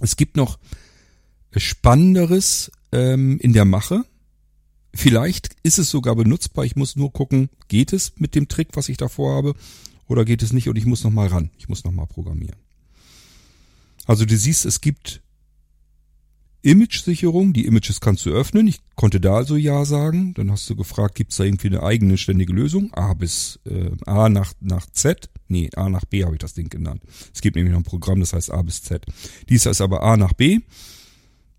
es 0.00 0.16
gibt 0.16 0.38
noch 0.38 0.58
Spannenderes 1.54 2.72
ähm, 2.92 3.38
in 3.40 3.52
der 3.52 3.66
Mache. 3.66 4.06
Vielleicht 4.94 5.50
ist 5.62 5.78
es 5.78 5.90
sogar 5.90 6.16
benutzbar. 6.16 6.64
Ich 6.64 6.76
muss 6.76 6.96
nur 6.96 7.12
gucken, 7.12 7.50
geht 7.68 7.92
es 7.92 8.14
mit 8.16 8.34
dem 8.34 8.48
Trick, 8.48 8.68
was 8.72 8.88
ich 8.88 8.96
davor 8.96 9.36
habe, 9.36 9.54
oder 10.06 10.24
geht 10.24 10.42
es 10.42 10.54
nicht? 10.54 10.70
Und 10.70 10.76
ich 10.76 10.86
muss 10.86 11.04
nochmal 11.04 11.28
ran. 11.28 11.50
Ich 11.58 11.68
muss 11.68 11.84
nochmal 11.84 12.06
programmieren. 12.06 12.56
Also 14.06 14.24
du 14.24 14.34
siehst, 14.34 14.64
es 14.64 14.80
gibt 14.80 15.20
Image-Sicherung. 16.62 17.52
Die 17.52 17.66
Images 17.66 18.00
kannst 18.00 18.26
du 18.26 18.30
öffnen. 18.30 18.66
Ich 18.66 18.80
konnte 18.96 19.20
da 19.20 19.36
also 19.36 19.56
Ja 19.56 19.84
sagen. 19.84 20.34
Dann 20.34 20.50
hast 20.50 20.68
du 20.68 20.76
gefragt, 20.76 21.14
gibt 21.14 21.32
es 21.32 21.38
da 21.38 21.44
irgendwie 21.44 21.68
eine 21.68 21.82
eigene 21.82 22.18
ständige 22.18 22.52
Lösung? 22.52 22.92
A 22.94 23.14
bis 23.14 23.58
äh, 23.64 23.90
A 24.06 24.28
nach, 24.28 24.52
nach 24.60 24.86
Z. 24.86 25.30
Nee, 25.48 25.70
A 25.74 25.88
nach 25.88 26.04
B 26.04 26.24
habe 26.24 26.34
ich 26.34 26.40
das 26.40 26.54
Ding 26.54 26.68
genannt. 26.68 27.02
Es 27.34 27.40
gibt 27.40 27.56
nämlich 27.56 27.72
noch 27.72 27.80
ein 27.80 27.84
Programm, 27.84 28.20
das 28.20 28.32
heißt 28.32 28.50
A 28.50 28.62
bis 28.62 28.82
Z. 28.82 29.06
Dies 29.48 29.66
heißt 29.66 29.80
aber 29.80 30.02
A 30.02 30.16
nach 30.16 30.32
B. 30.32 30.60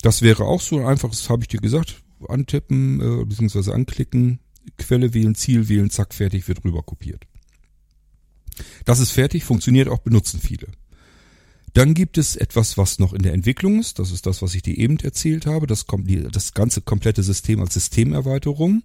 Das 0.01 0.21
wäre 0.21 0.45
auch 0.45 0.61
so 0.61 0.85
einfach, 0.85 1.09
das 1.09 1.29
habe 1.29 1.43
ich 1.43 1.47
dir 1.47 1.59
gesagt. 1.59 2.01
Antippen, 2.27 3.01
äh, 3.01 3.25
beziehungsweise 3.25 3.73
anklicken, 3.73 4.39
Quelle 4.77 5.13
wählen, 5.13 5.35
Ziel 5.35 5.69
wählen, 5.69 5.89
zack, 5.89 6.13
fertig, 6.13 6.47
wird 6.47 6.63
rüber 6.63 6.83
kopiert. 6.83 7.25
Das 8.85 8.99
ist 8.99 9.11
fertig, 9.11 9.43
funktioniert 9.43 9.89
auch, 9.89 9.99
benutzen 9.99 10.39
viele. 10.39 10.67
Dann 11.73 11.93
gibt 11.93 12.17
es 12.17 12.36
etwas, 12.36 12.77
was 12.77 12.99
noch 12.99 13.13
in 13.13 13.21
der 13.21 13.34
Entwicklung 13.34 13.79
ist. 13.79 13.99
Das 13.99 14.12
ist 14.12 14.25
das, 14.25 14.41
was 14.41 14.55
ich 14.55 14.62
dir 14.62 14.77
eben 14.77 14.99
erzählt 14.99 15.45
habe. 15.45 15.67
Das 15.67 15.88
kommt 15.88 16.10
die, 16.10 16.23
das 16.23 16.53
ganze 16.53 16.81
komplette 16.81 17.23
System 17.23 17.62
als 17.62 17.73
Systemerweiterung. 17.73 18.84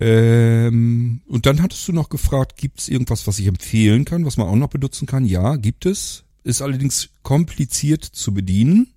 Ähm, 0.00 1.22
und 1.26 1.46
dann 1.46 1.62
hattest 1.62 1.88
du 1.88 1.92
noch 1.92 2.10
gefragt, 2.10 2.56
gibt 2.56 2.80
es 2.80 2.88
irgendwas, 2.88 3.26
was 3.26 3.38
ich 3.38 3.46
empfehlen 3.46 4.04
kann, 4.04 4.26
was 4.26 4.36
man 4.36 4.48
auch 4.48 4.56
noch 4.56 4.68
benutzen 4.68 5.06
kann? 5.06 5.24
Ja, 5.24 5.56
gibt 5.56 5.86
es. 5.86 6.24
Ist 6.42 6.60
allerdings 6.60 7.08
kompliziert 7.22 8.04
zu 8.04 8.34
bedienen. 8.34 8.88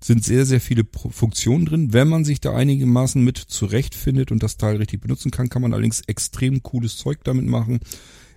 Sind 0.00 0.24
sehr, 0.24 0.46
sehr 0.46 0.60
viele 0.60 0.84
Funktionen 1.10 1.66
drin. 1.66 1.92
Wenn 1.92 2.08
man 2.08 2.24
sich 2.24 2.40
da 2.40 2.54
einigermaßen 2.54 3.22
mit 3.22 3.36
zurechtfindet 3.36 4.32
und 4.32 4.42
das 4.42 4.56
Teil 4.56 4.76
richtig 4.76 5.02
benutzen 5.02 5.30
kann, 5.30 5.50
kann 5.50 5.62
man 5.62 5.74
allerdings 5.74 6.00
extrem 6.06 6.62
cooles 6.62 6.96
Zeug 6.96 7.18
damit 7.24 7.46
machen 7.46 7.80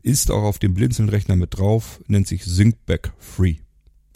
ist 0.05 0.29
auch 0.29 0.43
auf 0.43 0.59
dem 0.59 0.75
Blinzeln-Rechner 0.75 1.35
mit 1.35 1.57
drauf, 1.57 1.99
nennt 2.07 2.27
sich 2.27 2.45
SyncBack 2.45 3.13
Free. 3.17 3.55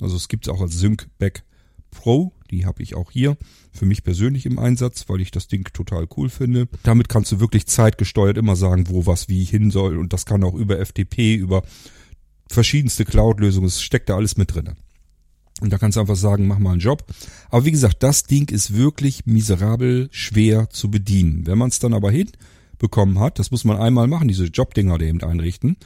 Also 0.01 0.15
es 0.15 0.27
gibt 0.27 0.47
es 0.47 0.53
auch 0.53 0.61
als 0.61 0.77
SyncBack 0.79 1.43
Pro, 1.89 2.31
die 2.51 2.67
habe 2.67 2.83
ich 2.83 2.93
auch 2.93 3.09
hier 3.09 3.37
für 3.71 3.87
mich 3.87 4.03
persönlich 4.03 4.45
im 4.45 4.59
Einsatz, 4.59 5.09
weil 5.09 5.19
ich 5.19 5.31
das 5.31 5.47
Ding 5.47 5.67
total 5.73 6.07
cool 6.15 6.29
finde. 6.29 6.67
Damit 6.83 7.09
kannst 7.09 7.31
du 7.31 7.39
wirklich 7.39 7.65
zeitgesteuert 7.65 8.37
immer 8.37 8.55
sagen, 8.55 8.87
wo 8.89 9.07
was 9.07 9.29
wie 9.29 9.43
hin 9.43 9.71
soll 9.71 9.97
und 9.97 10.13
das 10.13 10.27
kann 10.27 10.43
auch 10.43 10.53
über 10.53 10.77
FTP, 10.77 11.35
über 11.35 11.63
verschiedenste 12.47 13.03
Cloud-Lösungen, 13.03 13.67
es 13.67 13.81
steckt 13.81 14.09
da 14.09 14.15
alles 14.15 14.37
mit 14.37 14.53
drinne. 14.53 14.75
Und 15.59 15.73
da 15.73 15.79
kannst 15.79 15.95
du 15.95 16.01
einfach 16.01 16.15
sagen, 16.15 16.47
mach 16.47 16.59
mal 16.59 16.73
einen 16.73 16.81
Job. 16.81 17.03
Aber 17.49 17.65
wie 17.65 17.71
gesagt, 17.71 18.03
das 18.03 18.23
Ding 18.23 18.49
ist 18.49 18.75
wirklich 18.75 19.25
miserabel 19.25 20.07
schwer 20.11 20.69
zu 20.69 20.91
bedienen. 20.91 21.47
Wenn 21.47 21.57
man 21.57 21.69
es 21.69 21.79
dann 21.79 21.93
aber 21.95 22.11
hin 22.11 22.29
bekommen 22.79 23.19
hat, 23.19 23.37
das 23.37 23.51
muss 23.51 23.65
man 23.65 23.77
einmal 23.77 24.07
machen, 24.07 24.27
diese 24.27 24.45
Jobdinger 24.45 24.97
da 24.97 25.05
eben 25.05 25.21
einrichten, 25.21 25.77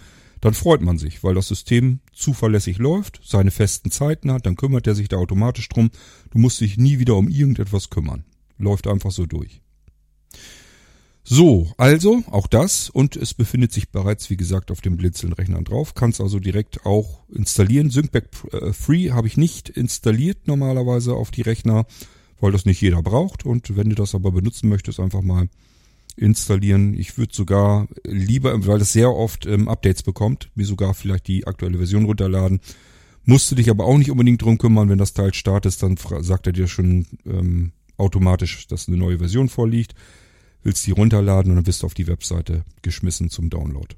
dann 0.44 0.54
freut 0.54 0.82
man 0.82 0.98
sich, 0.98 1.24
weil 1.24 1.36
das 1.36 1.48
System 1.48 2.00
zuverlässig 2.12 2.78
läuft, 2.78 3.22
seine 3.24 3.52
festen 3.52 3.92
Zeiten 3.92 4.32
hat, 4.32 4.46
dann 4.46 4.56
kümmert 4.56 4.88
er 4.88 4.96
sich 4.96 5.08
da 5.08 5.18
automatisch 5.18 5.70
drum. 5.70 5.90
Du 6.32 6.38
musst 6.38 6.60
dich 6.60 6.78
nie 6.78 7.00
wieder 7.00 7.16
um 7.16 7.30
irgendetwas 7.30 7.90
kümmern. 7.90 8.26
Läuft 8.58 8.88
einfach 8.88 9.12
so 9.12 9.26
durch. 9.26 9.62
So, 11.24 11.72
also 11.78 12.24
auch 12.30 12.48
das 12.48 12.90
und 12.90 13.16
es 13.16 13.34
befindet 13.34 13.72
sich 13.72 13.90
bereits, 13.90 14.30
wie 14.30 14.36
gesagt, 14.36 14.70
auf 14.70 14.82
dem 14.82 14.98
Blinzeln-Rechnern 14.98 15.64
drauf. 15.64 15.96
Kannst 15.96 16.20
also 16.20 16.40
direkt 16.40 16.86
auch 16.86 17.24
installieren. 17.30 17.90
SyncBack 17.90 18.28
äh, 18.52 18.74
Free 18.74 19.12
habe 19.12 19.28
ich 19.28 19.38
nicht 19.38 19.70
installiert 19.70 20.48
normalerweise 20.48 21.14
auf 21.14 21.32
die 21.32 21.44
Rechner, 21.44 21.86
weil 22.42 22.52
das 22.52 22.66
nicht 22.66 22.82
jeder 22.82 23.02
braucht. 23.02 23.46
Und 23.46 23.78
wenn 23.78 23.90
du 23.90 23.96
das 23.96 24.14
aber 24.14 24.34
benutzen 24.34 24.68
möchtest, 24.68 25.00
einfach 25.00 25.22
mal 25.22 25.48
installieren. 26.16 26.94
Ich 26.94 27.18
würde 27.18 27.34
sogar 27.34 27.88
lieber, 28.04 28.66
weil 28.66 28.82
es 28.82 28.94
sehr 28.94 29.12
oft 29.12 29.46
ähm, 29.46 29.68
Updates 29.68 30.04
bekommt, 30.04 30.50
mir 30.56 30.66
sogar 30.66 30.94
vielleicht 30.94 31.28
die 31.28 31.48
aktuelle 31.48 31.78
Version 31.78 32.06
runterladen. 32.06 32.60
Musst 33.26 33.50
du 33.52 33.56
dich 33.56 33.70
aber 33.70 33.86
auch 33.86 33.98
nicht 33.98 34.12
unbedingt 34.12 34.42
drum 34.42 34.58
kümmern, 34.58 34.90
wenn 34.90 34.98
das 34.98 35.14
Teil 35.14 35.34
startet, 35.34 35.82
dann 35.82 35.98
sagt 35.98 36.48
er 36.48 36.54
dir 36.54 36.68
schon 36.68 37.08
ähm, 37.26 37.72
automatisch, 37.98 38.68
dass 38.68 38.88
eine 38.88 38.98
neue 38.98 39.20
Version 39.20 39.50
vorliegt. 39.50 39.96
Willst 40.62 40.86
die 40.88 40.92
runterladen 40.92 41.52
und 41.52 41.56
dann 41.56 41.66
bist 41.66 41.82
du 41.82 41.86
auf 41.86 41.94
die 41.94 42.08
Webseite 42.08 42.64
geschmissen 42.82 43.30
zum 43.30 43.50
Download. 43.50 43.96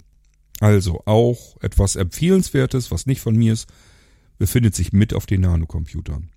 Also 0.59 1.01
auch 1.05 1.57
etwas 1.61 1.95
Empfehlenswertes, 1.95 2.91
was 2.91 3.05
nicht 3.05 3.21
von 3.21 3.35
mir 3.35 3.53
ist, 3.53 3.67
befindet 4.37 4.75
sich 4.75 4.93
mit 4.93 5.13
auf 5.13 5.25
den 5.25 5.41
Nano-Computern. 5.41 6.29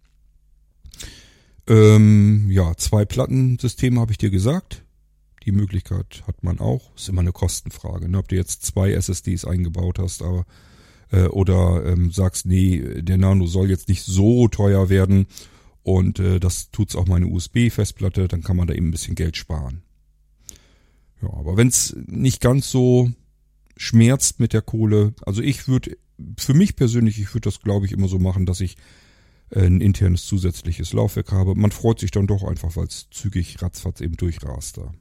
Ähm, 1.67 2.51
ja, 2.51 2.75
zwei 2.77 3.05
Plattensysteme 3.05 4.01
habe 4.01 4.13
ich 4.13 4.19
dir 4.19 4.31
gesagt. 4.31 4.85
Die 5.49 5.53
Möglichkeit 5.53 6.25
hat 6.27 6.45
man 6.45 6.59
auch. 6.59 6.95
Ist 6.95 7.09
immer 7.09 7.23
eine 7.23 7.33
Kostenfrage. 7.33 8.07
Ne? 8.07 8.19
Ob 8.19 8.29
du 8.29 8.37
jetzt 8.37 8.67
zwei 8.67 8.93
SSDs 8.93 9.47
eingebaut 9.47 9.99
hast, 9.99 10.21
aber 10.21 10.45
äh, 11.11 11.25
oder 11.29 11.87
ähm, 11.87 12.11
sagst, 12.11 12.45
nee, 12.45 13.01
der 13.01 13.17
Nano 13.17 13.47
soll 13.47 13.71
jetzt 13.71 13.89
nicht 13.89 14.03
so 14.03 14.49
teuer 14.49 14.91
werden 14.91 15.27
und 15.83 16.19
äh, 16.19 16.39
das 16.39 16.71
tut's 16.71 16.95
auch 16.97 17.07
meine 17.07 17.29
USB-Festplatte, 17.29 18.29
dann 18.29 18.43
kann 18.43 18.59
man 18.59 18.67
da 18.67 18.75
eben 18.75 18.89
ein 18.89 18.91
bisschen 18.91 19.15
Geld 19.15 19.39
sparen. 19.39 19.81
Ja, 21.23 21.33
aber 21.33 21.57
wenn's 21.57 21.97
nicht 22.07 22.43
ganz 22.43 22.71
so 22.71 23.11
schmerzt 23.79 24.39
mit 24.39 24.53
der 24.53 24.61
Kohle, 24.61 25.15
also 25.25 25.41
ich 25.41 25.67
würde, 25.67 25.97
für 26.37 26.53
mich 26.53 26.77
persönlich, 26.77 27.19
ich 27.19 27.33
würde 27.33 27.49
das 27.49 27.63
glaube 27.63 27.87
ich 27.87 27.93
immer 27.93 28.09
so 28.09 28.19
machen, 28.19 28.45
dass 28.45 28.61
ich 28.61 28.77
äh, 29.49 29.65
ein 29.65 29.81
internes 29.81 30.27
zusätzliches 30.27 30.93
Laufwerk 30.93 31.33
habe. 31.33 31.55
Man 31.55 31.71
freut 31.71 32.01
sich 32.01 32.11
dann 32.11 32.27
doch 32.27 32.43
einfach, 32.43 32.77
weil 32.77 32.89
es 32.89 33.09
zügig 33.11 33.63
ratzfatz 33.63 34.03
eben 34.03 34.19
durchrast 34.19 34.77
da. 34.77 34.93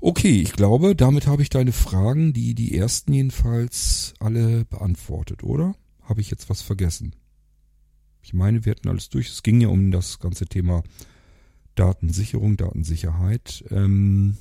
Okay, 0.00 0.40
ich 0.42 0.52
glaube, 0.52 0.94
damit 0.94 1.26
habe 1.26 1.42
ich 1.42 1.48
deine 1.48 1.72
Fragen, 1.72 2.32
die 2.32 2.54
die 2.54 2.76
ersten 2.76 3.12
jedenfalls 3.12 4.14
alle 4.20 4.64
beantwortet, 4.66 5.42
oder? 5.42 5.74
Habe 6.02 6.20
ich 6.20 6.30
jetzt 6.30 6.50
was 6.50 6.62
vergessen? 6.62 7.14
Ich 8.22 8.34
meine, 8.34 8.64
wir 8.64 8.72
hatten 8.72 8.88
alles 8.88 9.08
durch. 9.08 9.28
Es 9.28 9.42
ging 9.42 9.60
ja 9.60 9.68
um 9.68 9.90
das 9.90 10.18
ganze 10.18 10.46
Thema 10.46 10.82
Datensicherung, 11.76 12.56
Datensicherheit. 12.56 13.64
Ähm, 13.70 14.36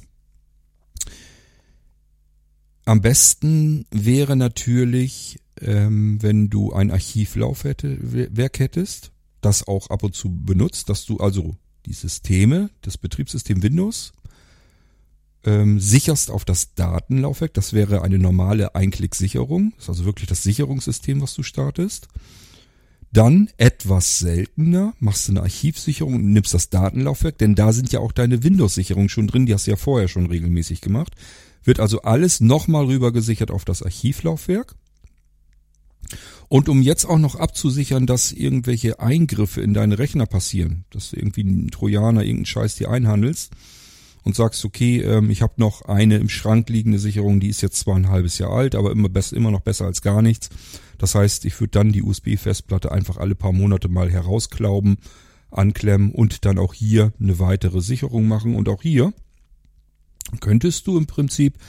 am 2.85 3.01
besten 3.01 3.85
wäre 3.91 4.35
natürlich, 4.35 5.39
ähm, 5.61 6.21
wenn 6.21 6.49
du 6.49 6.73
ein 6.73 6.91
Archivlaufwerk 6.91 8.59
hättest, 8.59 9.11
das 9.41 9.67
auch 9.67 9.89
ab 9.89 10.03
und 10.03 10.15
zu 10.15 10.29
benutzt, 10.29 10.89
dass 10.89 11.05
du 11.05 11.17
also 11.17 11.55
die 11.85 11.93
Systeme, 11.93 12.69
das 12.81 12.97
Betriebssystem 12.97 13.61
Windows 13.63 14.13
ähm, 15.45 15.79
sicherst 15.79 16.31
auf 16.31 16.43
das 16.43 16.73
Datenlaufwerk. 16.73 17.53
Das 17.53 17.73
wäre 17.73 18.01
eine 18.01 18.19
normale 18.19 18.75
Einklicksicherung. 18.75 19.73
Ist 19.77 19.89
also 19.89 20.05
wirklich 20.05 20.27
das 20.27 20.43
Sicherungssystem, 20.43 21.21
was 21.21 21.36
du 21.36 21.43
startest. 21.43 22.08
Dann 23.13 23.49
etwas 23.55 24.19
seltener 24.19 24.93
machst 24.99 25.27
du 25.27 25.31
eine 25.31 25.43
Archivsicherung 25.43 26.15
und 26.15 26.34
nimmst 26.34 26.53
das 26.53 26.69
Datenlaufwerk, 26.69 27.38
denn 27.38 27.55
da 27.55 27.71
sind 27.71 27.89
ja 27.93 28.01
auch 28.01 28.12
deine 28.12 28.43
Windows-Sicherungen 28.43 29.08
schon 29.08 29.27
drin, 29.27 29.45
die 29.45 29.53
hast 29.53 29.67
du 29.67 29.71
ja 29.71 29.77
vorher 29.77 30.10
schon 30.10 30.25
regelmäßig 30.25 30.81
gemacht. 30.81 31.13
Wird 31.63 31.79
also 31.79 32.01
alles 32.01 32.41
nochmal 32.41 32.86
rüber 32.86 33.13
gesichert 33.13 33.51
auf 33.51 33.63
das 33.63 33.84
Archivlaufwerk. 33.84 34.75
Und 36.49 36.67
um 36.67 36.81
jetzt 36.81 37.05
auch 37.05 37.17
noch 37.17 37.36
abzusichern, 37.36 38.05
dass 38.05 38.34
irgendwelche 38.34 38.99
Eingriffe 38.99 39.62
in 39.62 39.73
deine 39.73 39.97
Rechner 39.97 40.25
passieren, 40.25 40.84
dass 40.89 41.12
du 41.12 41.15
irgendwie 41.15 41.41
einen 41.41 41.71
Trojaner, 41.71 42.21
irgendeinen 42.21 42.45
Scheiß 42.45 42.75
dir 42.75 42.89
einhandelst, 42.89 43.51
und 44.25 44.35
sagst, 44.35 44.65
okay, 44.65 45.01
ähm, 45.01 45.29
ich 45.29 45.41
habe 45.41 45.53
noch 45.57 45.83
eine 45.83 46.17
im 46.17 46.29
Schrank 46.29 46.67
liegende 46.69 46.99
Sicherung, 46.99 47.39
die 47.39 47.47
ist 47.47 47.61
jetzt 47.61 47.79
zwar 47.79 47.95
ein 47.95 48.09
halbes 48.09 48.39
Jahr 48.39 48.51
alt, 48.51 48.75
aber 48.75 48.91
immer, 48.91 49.07
besser, 49.07 49.38
immer 49.38 49.51
noch 49.51 49.61
besser 49.61 49.85
als 49.85 50.01
gar 50.01 50.21
nichts. 50.21 50.49
Das 50.97 51.15
heißt, 51.15 51.45
ich 51.45 51.57
würde 51.61 51.71
dann 51.71 51.91
die 51.91 52.01
USB-Festplatte 52.01 52.91
einfach 52.91 53.17
alle 53.17 53.35
paar 53.35 53.53
Monate 53.53 53.88
mal 53.88 54.11
herausklauben, 54.11 54.97
anklemmen 55.51 56.11
und 56.11 56.43
dann 56.43 56.57
auch 56.57 56.73
hier 56.73 57.13
eine 57.19 57.39
weitere 57.39 57.81
Sicherung 57.81 58.27
machen. 58.27 58.55
Und 58.55 58.67
auch 58.67 58.81
hier 58.81 59.13
könntest 60.41 60.88
du 60.88 60.97
im 60.97 61.05
Prinzip 61.05 61.59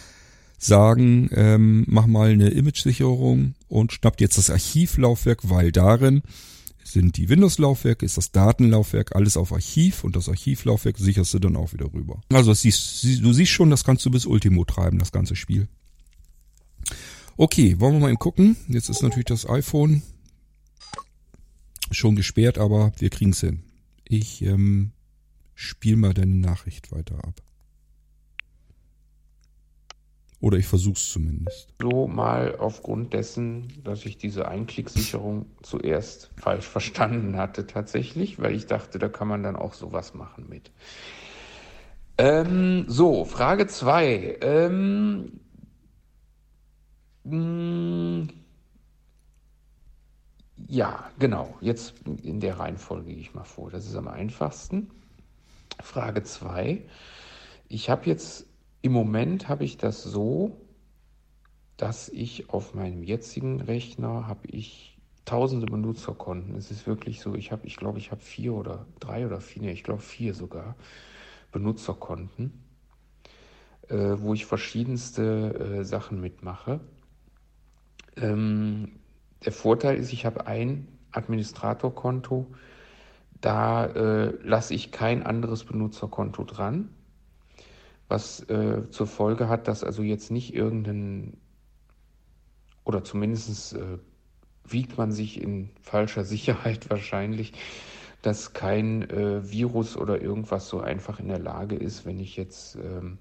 sagen, 0.59 1.29
ähm, 1.33 1.85
mach 1.87 2.07
mal 2.07 2.31
eine 2.31 2.49
Image-Sicherung 2.49 3.55
und 3.69 3.92
schnapp 3.92 4.19
jetzt 4.19 4.38
das 4.38 4.49
Archivlaufwerk, 4.49 5.51
weil 5.51 5.73
darin 5.73 6.23
sind 6.87 7.16
die 7.16 7.29
Windows-Laufwerke, 7.29 8.07
ist 8.07 8.16
das 8.16 8.31
Datenlaufwerk, 8.31 9.16
alles 9.16 9.37
auf 9.37 9.53
Archiv 9.53 10.05
und 10.05 10.14
das 10.14 10.29
Archivlaufwerk 10.29 10.99
sicherst 10.99 11.35
du 11.35 11.40
dann 11.40 11.57
auch 11.57 11.72
wieder 11.72 11.92
rüber. 11.92 12.20
Also 12.33 12.55
siehst, 12.55 13.03
du 13.03 13.33
siehst 13.33 13.51
schon, 13.51 13.70
das 13.70 13.83
kannst 13.83 14.07
du 14.07 14.11
bis 14.11 14.25
Ultimo 14.25 14.64
treiben, 14.64 14.99
das 14.99 15.11
ganze 15.11 15.35
Spiel. 15.35 15.68
Okay, 17.37 17.81
wollen 17.81 17.94
wir 17.94 18.01
mal 18.01 18.09
eben 18.11 18.18
gucken. 18.18 18.57
Jetzt 18.68 18.88
ist 18.88 19.03
natürlich 19.03 19.27
das 19.27 19.49
iPhone 19.49 20.03
schon 21.90 22.14
gesperrt, 22.14 22.57
aber 22.57 22.92
wir 22.99 23.11
kriegen's 23.11 23.40
hin. 23.40 23.64
Ich 24.05 24.42
ähm, 24.42 24.92
spiel 25.55 25.96
mal 25.96 26.14
deine 26.14 26.37
Nachricht 26.37 26.92
weiter 26.92 27.16
ab. 27.25 27.42
Oder 30.47 30.59
ich 30.59 30.69
versuch's 30.69 31.11
zumindest. 31.11 31.75
So 31.83 32.07
mal 32.07 32.55
aufgrund 32.55 33.13
dessen, 33.13 33.83
dass 33.83 34.07
ich 34.07 34.17
diese 34.17 34.47
Einklicksicherung 34.47 35.47
zuerst 35.61 36.31
falsch 36.37 36.67
verstanden 36.69 37.37
hatte 37.37 37.67
tatsächlich, 37.67 38.39
weil 38.39 38.55
ich 38.55 38.67
dachte, 38.67 39.01
da 39.01 39.09
kann 39.09 39.27
man 39.27 39.43
dann 39.43 39.57
auch 39.57 39.75
sowas 39.75 40.15
machen 40.15 40.49
mit. 40.49 40.71
Ähm, 42.17 42.85
so, 42.87 43.25
Frage 43.25 43.67
2. 43.67 44.39
Ähm, 44.41 45.41
hm, 47.25 48.29
ja, 50.69 51.11
genau. 51.19 51.57
Jetzt 51.61 51.95
in 52.23 52.39
der 52.39 52.61
Reihenfolge 52.61 53.09
gehe 53.09 53.19
ich 53.19 53.35
mal 53.35 53.43
vor. 53.43 53.73
Das 53.73 53.85
ist 53.85 53.97
am 53.97 54.07
einfachsten. 54.07 54.93
Frage 55.83 56.23
2. 56.23 56.85
Ich 57.67 57.91
habe 57.91 58.07
jetzt 58.07 58.47
im 58.87 58.92
Moment 58.92 59.49
habe 59.49 59.64
ich 59.64 59.79
das 59.79 60.05
so, 60.05 60.61
dass 61.77 62.09
ich 62.09 62.51
auf 62.51 62.72
meinem 62.72 63.03
jetzigen 63.03 63.61
Rechner 63.61 64.29
habe 64.29 64.46
ich 64.46 64.96
tausende 65.25 65.66
Benutzerkonten. 65.66 66.55
Es 66.55 66.70
ist 66.70 66.87
wirklich 66.87 67.20
so, 67.20 67.35
ich 67.35 67.51
habe, 67.51 67.66
ich 67.66 67.77
glaube, 67.77 67.99
ich 67.99 68.12
habe 68.12 68.20
vier 68.20 68.55
oder 68.55 68.87
drei 69.01 69.27
oder 69.27 69.40
vier, 69.40 69.62
nee, 69.62 69.72
ich 69.72 69.83
glaube 69.83 70.03
vier 70.03 70.35
sogar 70.35 70.77
Benutzerkonten, 71.51 72.62
äh, 73.88 74.14
wo 74.18 74.35
ich 74.35 74.46
verschiedenste 74.46 75.81
äh, 75.81 75.85
Sachen 75.85 76.20
mitmache. 76.20 76.79
Ähm, 78.16 79.01
der 79.44 79.53
Vorteil 79.53 79.96
ist, 79.96 80.12
ich 80.12 80.25
habe 80.25 80.46
ein 80.46 80.87
Administratorkonto, 81.11 82.46
da 83.40 83.87
äh, 83.87 84.38
lasse 84.44 84.75
ich 84.75 84.92
kein 84.92 85.25
anderes 85.25 85.64
Benutzerkonto 85.64 86.44
dran 86.44 86.90
was 88.09 88.40
äh, 88.49 88.88
zur 88.90 89.07
Folge 89.07 89.49
hat, 89.49 89.69
dass 89.69 89.85
also 89.85 90.03
jetzt 90.03 90.31
nicht 90.31 90.55
irgendein, 90.55 91.37
oder 92.85 93.03
zumindest 93.03 93.75
äh, 93.75 93.99
wiegt 94.64 94.97
man 94.97 95.12
sich 95.12 95.40
in 95.40 95.71
falscher 95.83 96.25
Sicherheit 96.25 96.90
wahrscheinlich, 96.90 97.53
dass 98.23 98.53
kein 98.53 99.09
äh, 99.11 99.51
Virus 99.51 99.97
oder 99.97 100.21
irgendwas 100.21 100.69
so 100.69 100.81
einfach 100.81 101.21
in 101.21 101.29
der 101.29 101.38
Lage 101.38 101.77
ist, 101.77 102.07
wenn 102.07 102.19
ich 102.19 102.37
jetzt 102.37 102.77
ähm, 102.77 103.19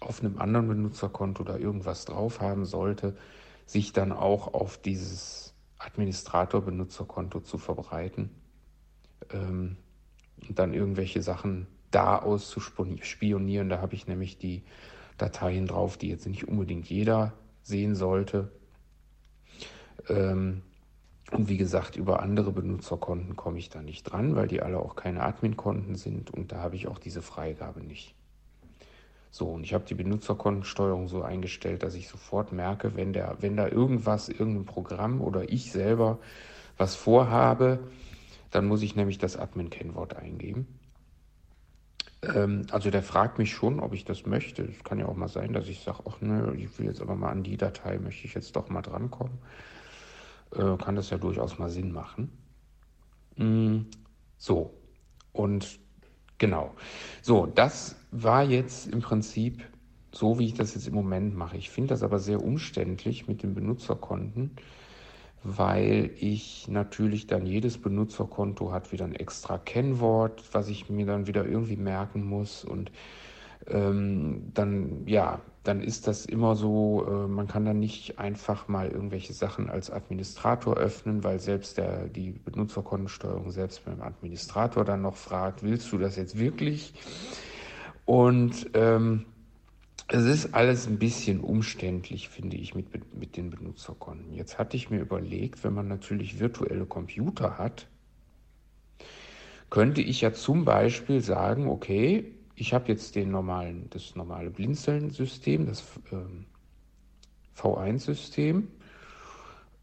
auf 0.00 0.20
einem 0.20 0.38
anderen 0.38 0.68
Benutzerkonto 0.68 1.44
da 1.44 1.56
irgendwas 1.56 2.04
drauf 2.04 2.40
haben 2.40 2.64
sollte, 2.64 3.16
sich 3.66 3.92
dann 3.92 4.12
auch 4.12 4.54
auf 4.54 4.78
dieses 4.78 5.54
Administrator-Benutzerkonto 5.78 7.40
zu 7.40 7.58
verbreiten 7.58 8.30
ähm, 9.30 9.76
und 10.48 10.58
dann 10.58 10.72
irgendwelche 10.74 11.22
Sachen 11.22 11.66
da 11.90 12.18
aus 12.18 12.48
zu 12.48 12.60
spionieren. 12.60 13.68
Da 13.68 13.80
habe 13.80 13.94
ich 13.94 14.06
nämlich 14.06 14.38
die 14.38 14.62
Dateien 15.16 15.66
drauf, 15.66 15.96
die 15.96 16.08
jetzt 16.08 16.26
nicht 16.26 16.48
unbedingt 16.48 16.88
jeder 16.88 17.32
sehen 17.62 17.94
sollte. 17.94 18.50
Ähm, 20.08 20.62
und 21.30 21.48
wie 21.48 21.58
gesagt, 21.58 21.96
über 21.96 22.22
andere 22.22 22.52
Benutzerkonten 22.52 23.36
komme 23.36 23.58
ich 23.58 23.68
da 23.68 23.82
nicht 23.82 24.04
dran, 24.04 24.34
weil 24.34 24.48
die 24.48 24.62
alle 24.62 24.78
auch 24.78 24.96
keine 24.96 25.22
Admin-Konten 25.22 25.94
sind 25.96 26.30
und 26.30 26.52
da 26.52 26.58
habe 26.58 26.76
ich 26.76 26.88
auch 26.88 26.98
diese 26.98 27.20
Freigabe 27.20 27.82
nicht. 27.82 28.14
So, 29.30 29.46
und 29.46 29.62
ich 29.62 29.74
habe 29.74 29.84
die 29.84 29.94
Benutzerkontensteuerung 29.94 31.06
so 31.08 31.22
eingestellt, 31.22 31.82
dass 31.82 31.94
ich 31.94 32.08
sofort 32.08 32.52
merke, 32.52 32.96
wenn, 32.96 33.12
der, 33.12 33.36
wenn 33.40 33.56
da 33.56 33.68
irgendwas, 33.68 34.30
irgendein 34.30 34.64
Programm 34.64 35.20
oder 35.20 35.52
ich 35.52 35.70
selber 35.70 36.18
was 36.78 36.94
vorhabe, 36.94 37.80
dann 38.50 38.66
muss 38.66 38.80
ich 38.80 38.96
nämlich 38.96 39.18
das 39.18 39.36
Admin-Kennwort 39.36 40.16
eingeben. 40.16 40.66
Ähm, 42.22 42.66
also 42.70 42.90
der 42.90 43.02
fragt 43.02 43.38
mich 43.38 43.52
schon, 43.52 43.80
ob 43.80 43.94
ich 43.94 44.04
das 44.04 44.26
möchte. 44.26 44.62
Es 44.62 44.82
kann 44.84 44.98
ja 44.98 45.06
auch 45.06 45.16
mal 45.16 45.28
sein, 45.28 45.52
dass 45.52 45.68
ich 45.68 45.80
sage, 45.80 46.02
ach 46.08 46.20
ne, 46.20 46.54
ich 46.56 46.78
will 46.78 46.86
jetzt 46.86 47.00
aber 47.00 47.14
mal 47.14 47.30
an 47.30 47.42
die 47.42 47.56
Datei, 47.56 47.98
möchte 47.98 48.26
ich 48.26 48.34
jetzt 48.34 48.56
doch 48.56 48.68
mal 48.68 48.82
drankommen. 48.82 49.38
Äh, 50.54 50.76
kann 50.76 50.96
das 50.96 51.10
ja 51.10 51.18
durchaus 51.18 51.58
mal 51.58 51.70
Sinn 51.70 51.92
machen. 51.92 52.32
Mm, 53.36 53.82
so, 54.36 54.74
und 55.32 55.78
genau. 56.38 56.74
So, 57.22 57.46
das 57.46 57.96
war 58.10 58.42
jetzt 58.42 58.88
im 58.88 59.00
Prinzip 59.00 59.62
so, 60.12 60.38
wie 60.38 60.46
ich 60.46 60.54
das 60.54 60.74
jetzt 60.74 60.88
im 60.88 60.94
Moment 60.94 61.36
mache. 61.36 61.56
Ich 61.56 61.70
finde 61.70 61.90
das 61.90 62.02
aber 62.02 62.18
sehr 62.18 62.42
umständlich 62.42 63.28
mit 63.28 63.42
den 63.42 63.54
Benutzerkonten 63.54 64.56
weil 65.42 66.10
ich 66.18 66.68
natürlich 66.68 67.26
dann 67.26 67.46
jedes 67.46 67.78
Benutzerkonto 67.78 68.72
hat 68.72 68.92
wieder 68.92 69.04
ein 69.04 69.14
extra 69.14 69.58
Kennwort, 69.58 70.42
was 70.52 70.68
ich 70.68 70.90
mir 70.90 71.06
dann 71.06 71.26
wieder 71.26 71.46
irgendwie 71.46 71.76
merken 71.76 72.24
muss 72.24 72.64
und 72.64 72.90
ähm, 73.66 74.50
dann 74.54 75.06
ja, 75.06 75.40
dann 75.64 75.82
ist 75.82 76.06
das 76.06 76.24
immer 76.24 76.56
so, 76.56 77.06
äh, 77.06 77.28
man 77.28 77.46
kann 77.46 77.66
dann 77.66 77.78
nicht 77.78 78.18
einfach 78.18 78.68
mal 78.68 78.88
irgendwelche 78.88 79.34
Sachen 79.34 79.68
als 79.68 79.90
Administrator 79.90 80.76
öffnen, 80.76 81.24
weil 81.24 81.40
selbst 81.40 81.76
der, 81.76 82.08
die 82.08 82.30
Benutzerkontensteuerung 82.30 83.50
selbst 83.50 83.84
beim 83.84 84.00
Administrator 84.00 84.84
dann 84.84 85.02
noch 85.02 85.16
fragt, 85.16 85.62
willst 85.62 85.92
du 85.92 85.98
das 85.98 86.16
jetzt 86.16 86.38
wirklich? 86.38 86.94
Und 88.06 88.70
ähm, 88.72 89.26
es 90.08 90.24
ist 90.24 90.54
alles 90.54 90.86
ein 90.86 90.98
bisschen 90.98 91.40
umständlich, 91.40 92.30
finde 92.30 92.56
ich, 92.56 92.74
mit, 92.74 93.14
mit 93.14 93.36
den 93.36 93.50
Benutzerkonten. 93.50 94.32
Jetzt 94.32 94.58
hatte 94.58 94.76
ich 94.76 94.88
mir 94.88 95.00
überlegt, 95.00 95.62
wenn 95.64 95.74
man 95.74 95.86
natürlich 95.86 96.40
virtuelle 96.40 96.86
Computer 96.86 97.58
hat, 97.58 97.86
könnte 99.68 100.00
ich 100.00 100.22
ja 100.22 100.32
zum 100.32 100.64
Beispiel 100.64 101.20
sagen, 101.20 101.68
okay, 101.68 102.32
ich 102.54 102.72
habe 102.72 102.88
jetzt 102.88 103.16
den 103.16 103.30
normalen, 103.30 103.88
das 103.90 104.16
normale 104.16 104.50
Blinzeln-System, 104.50 105.66
das 105.66 105.84
ähm, 106.10 106.46
V1-System, 107.54 108.68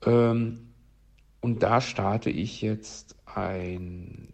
ähm, 0.06 0.74
und 1.40 1.62
da 1.62 1.82
starte 1.82 2.32
ich 2.32 2.64
jetzt 2.64 3.16
ein 3.26 4.30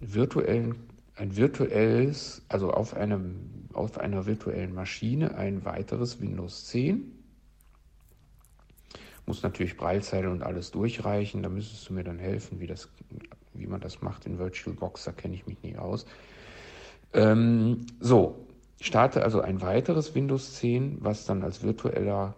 virtuellen 0.00 0.74
ein 1.16 1.36
virtuelles, 1.36 2.42
also 2.48 2.70
auf, 2.72 2.94
einem, 2.94 3.68
auf 3.72 3.98
einer 3.98 4.26
virtuellen 4.26 4.74
Maschine 4.74 5.36
ein 5.36 5.64
weiteres 5.64 6.20
Windows 6.20 6.66
10. 6.66 7.12
Muss 9.26 9.42
natürlich 9.42 9.76
Breilzeile 9.76 10.30
und 10.30 10.42
alles 10.42 10.70
durchreichen. 10.70 11.42
Da 11.42 11.48
müsstest 11.48 11.88
du 11.88 11.94
mir 11.94 12.04
dann 12.04 12.18
helfen, 12.18 12.60
wie, 12.60 12.66
das, 12.66 12.88
wie 13.54 13.66
man 13.66 13.80
das 13.80 14.02
macht 14.02 14.26
in 14.26 14.38
VirtualBox. 14.38 15.04
Da 15.04 15.12
kenne 15.12 15.34
ich 15.34 15.46
mich 15.46 15.62
nie 15.62 15.76
aus. 15.76 16.04
Ähm, 17.14 17.86
so, 18.00 18.46
starte 18.80 19.22
also 19.22 19.40
ein 19.40 19.62
weiteres 19.62 20.14
Windows 20.14 20.54
10, 20.54 20.98
was 21.00 21.24
dann 21.24 21.42
als 21.42 21.62
virtueller 21.62 22.34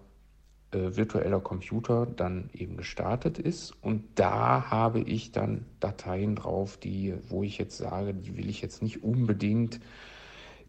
virtueller 0.96 1.40
Computer 1.40 2.06
dann 2.06 2.50
eben 2.52 2.76
gestartet 2.76 3.38
ist. 3.38 3.74
Und 3.82 4.04
da 4.14 4.70
habe 4.70 5.00
ich 5.00 5.32
dann 5.32 5.66
Dateien 5.80 6.36
drauf, 6.36 6.76
die, 6.76 7.14
wo 7.28 7.42
ich 7.42 7.58
jetzt 7.58 7.76
sage, 7.76 8.14
die 8.14 8.36
will 8.36 8.48
ich 8.48 8.62
jetzt 8.62 8.82
nicht 8.82 9.02
unbedingt 9.02 9.80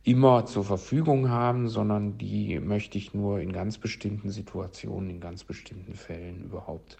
immer 0.04 0.46
zur 0.46 0.64
Verfügung 0.64 1.30
haben, 1.30 1.68
sondern 1.68 2.18
die 2.18 2.60
möchte 2.60 2.98
ich 2.98 3.14
nur 3.14 3.42
in 3.42 3.52
ganz 3.52 3.78
bestimmten 3.78 4.30
Situationen, 4.30 5.10
in 5.10 5.20
ganz 5.20 5.44
bestimmten 5.44 5.96
Fällen 5.96 6.46
überhaupt 6.46 6.98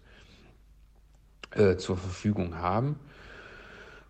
äh, 1.52 1.78
zur 1.78 1.96
Verfügung 1.96 2.58
haben. 2.58 3.00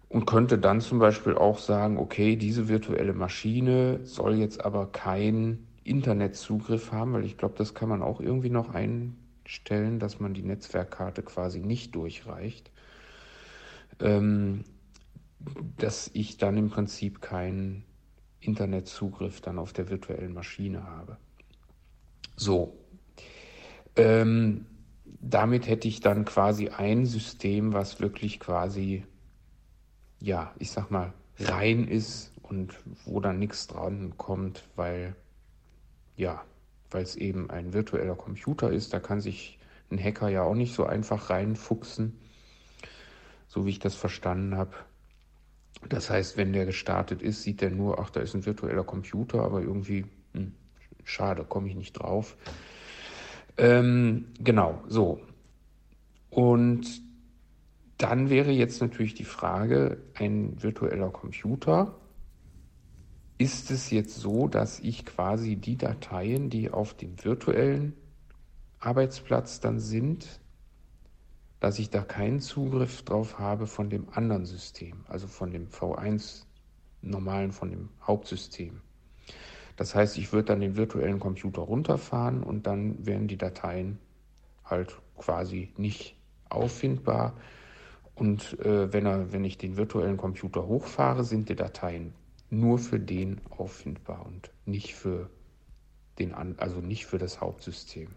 Und 0.10 0.26
könnte 0.26 0.58
dann 0.58 0.82
zum 0.82 1.00
Beispiel 1.00 1.36
auch 1.36 1.60
sagen, 1.60 1.98
okay, 1.98 2.38
diese 2.38 2.70
virtuelle 2.70 3.14
Maschine 3.14 4.00
soll 4.04 4.36
jetzt 4.36 4.64
aber 4.66 4.92
kein 4.92 5.67
Internetzugriff 5.88 6.92
haben, 6.92 7.14
weil 7.14 7.26
ich 7.26 7.38
glaube, 7.38 7.56
das 7.58 7.74
kann 7.74 7.90
man 7.90 8.02
auch 8.02 8.20
irgendwie 8.20 8.50
noch 8.50 8.70
einstellen, 8.70 10.00
dass 10.00 10.20
man 10.20 10.34
die 10.34 10.44
Netzwerkkarte 10.44 11.24
quasi 11.24 11.60
nicht 11.60 11.96
durchreicht, 11.96 12.72
ähm, 14.00 14.64
dass 15.78 16.10
ich 16.14 16.38
dann 16.38 16.58
im 16.58 16.70
Prinzip 16.70 17.22
kein, 17.22 17.84
Internetzugriff 18.40 19.42
dann 19.42 19.60
auf 19.60 19.74
der 19.74 19.90
virtuellen 19.90 20.34
Maschine 20.34 20.84
habe. 20.84 21.18
So, 22.36 22.78
ähm, 23.96 24.66
damit 25.06 25.68
hätte 25.68 25.88
ich 25.88 26.00
dann 26.00 26.26
quasi 26.26 26.70
ein 26.70 27.06
System, 27.06 27.74
was 27.74 28.00
wirklich 28.00 28.40
quasi, 28.40 29.06
ja, 30.20 30.54
ich 30.60 30.72
sag 30.72 30.92
mal, 30.92 31.14
rein 31.40 31.88
ist 31.88 32.32
und 32.44 32.76
wo 33.06 33.20
dann 33.20 33.40
nichts 33.40 33.68
dran 33.68 34.14
kommt, 34.18 34.64
weil, 34.76 35.16
ja, 36.18 36.44
weil 36.92 37.04
es 37.04 37.16
eben 37.16 37.50
ein 37.50 37.74
virtueller 37.74 38.16
Computer 38.16 38.72
ist. 38.72 38.94
Da 38.94 39.00
kann 39.00 39.22
sich 39.22 39.60
ein 39.90 40.04
Hacker 40.04 40.28
ja 40.28 40.44
auch 40.44 40.56
nicht 40.56 40.74
so 40.74 40.86
einfach 40.86 41.30
reinfuchsen, 41.30 42.20
so 43.48 43.66
wie 43.66 43.70
ich 43.70 43.80
das 43.80 43.96
verstanden 43.96 44.58
habe. 44.58 44.72
Das 45.88 46.10
heißt, 46.10 46.36
wenn 46.36 46.52
der 46.52 46.66
gestartet 46.66 47.22
ist, 47.22 47.44
sieht 47.44 47.62
er 47.62 47.70
nur, 47.70 48.00
ach, 48.00 48.10
da 48.10 48.20
ist 48.20 48.34
ein 48.34 48.46
virtueller 48.46 48.84
Computer, 48.84 49.44
aber 49.44 49.62
irgendwie, 49.62 50.06
hm, 50.34 50.54
schade, 51.04 51.46
komme 51.46 51.70
ich 51.70 51.76
nicht 51.76 51.94
drauf. 51.94 52.36
Ähm, 53.58 54.26
genau, 54.40 54.84
so. 54.88 55.22
Und 56.30 57.02
dann 57.98 58.30
wäre 58.30 58.52
jetzt 58.52 58.82
natürlich 58.82 59.14
die 59.14 59.24
Frage, 59.24 59.98
ein 60.16 60.62
virtueller 60.62 61.10
Computer, 61.10 61.96
ist 63.38 63.70
es 63.70 63.92
jetzt 63.92 64.16
so, 64.16 64.48
dass 64.48 64.80
ich 64.80 65.06
quasi 65.06 65.56
die 65.56 65.78
Dateien, 65.78 66.50
die 66.50 66.72
auf 66.72 66.94
dem 66.96 67.24
virtuellen 67.24 67.94
Arbeitsplatz 68.80 69.60
dann 69.60 69.80
sind, 69.80 70.40
dass 71.60 71.80
ich 71.80 71.90
da 71.90 72.02
keinen 72.02 72.40
Zugriff 72.40 73.04
drauf 73.04 73.40
habe 73.40 73.68
von 73.68 73.90
dem 73.90 74.10
anderen 74.10 74.46
System, 74.46 75.04
also 75.08 75.28
von 75.28 75.52
dem 75.52 75.68
V1 75.68 76.44
normalen, 77.02 77.52
von 77.52 77.70
dem 77.70 77.90
Hauptsystem. 78.02 78.82
Das 79.76 79.94
heißt, 79.94 80.18
ich 80.18 80.34
würde 80.34 80.48
dann 80.48 80.60
den 80.60 80.76
virtuellen 80.76 81.20
Computer 81.20 81.62
runterfahren 81.62 82.44
und 82.44 82.66
dann 82.66 83.06
wären 83.06 83.28
die 83.28 83.38
Dateien 83.38 84.00
halt 84.66 85.00
quasi 85.18 85.72
nicht 85.78 86.16
auffindbar. 86.50 87.36
Und 88.16 88.60
äh, 88.60 88.92
wenn, 88.92 89.06
er, 89.06 89.32
wenn 89.32 89.44
ich 89.44 89.60
den 89.60 89.78
virtuellen 89.78 90.18
Computer 90.18 90.66
hochfahre, 90.66 91.24
sind 91.24 91.50
die 91.50 91.56
Dateien 91.56 92.14
nur 92.50 92.80
für 92.80 93.00
den 93.00 93.42
auffindbar 93.50 94.26
und 94.26 94.52
nicht 94.66 94.96
für 94.96 95.30
den, 96.20 96.34
also 96.34 96.80
nicht 96.80 97.06
für 97.06 97.18
das 97.18 97.42
Hauptsystem. 97.42 98.10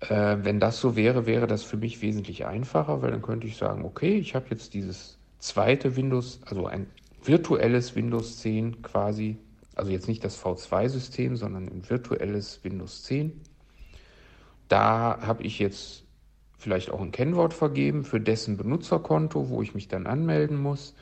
Äh, 0.00 0.38
wenn 0.42 0.60
das 0.60 0.80
so 0.80 0.96
wäre, 0.96 1.26
wäre 1.26 1.46
das 1.46 1.62
für 1.62 1.76
mich 1.76 2.02
wesentlich 2.02 2.46
einfacher, 2.46 3.02
weil 3.02 3.10
dann 3.10 3.22
könnte 3.22 3.46
ich 3.46 3.56
sagen, 3.56 3.84
okay, 3.84 4.16
ich 4.18 4.34
habe 4.34 4.46
jetzt 4.50 4.74
dieses 4.74 5.18
zweite 5.38 5.96
Windows, 5.96 6.40
also 6.46 6.66
ein 6.66 6.86
virtuelles 7.22 7.94
Windows 7.94 8.38
10 8.38 8.82
quasi, 8.82 9.38
also 9.76 9.90
jetzt 9.90 10.08
nicht 10.08 10.24
das 10.24 10.42
V2-System, 10.42 11.36
sondern 11.36 11.68
ein 11.68 11.88
virtuelles 11.88 12.62
Windows 12.64 13.02
10. 13.04 13.40
Da 14.68 15.18
habe 15.20 15.42
ich 15.42 15.58
jetzt 15.58 16.04
vielleicht 16.58 16.90
auch 16.90 17.00
ein 17.00 17.12
Kennwort 17.12 17.54
vergeben 17.54 18.04
für 18.04 18.20
dessen 18.20 18.56
Benutzerkonto, 18.56 19.48
wo 19.48 19.62
ich 19.62 19.74
mich 19.74 19.88
dann 19.88 20.06
anmelden 20.06 20.60
muss. 20.60 20.94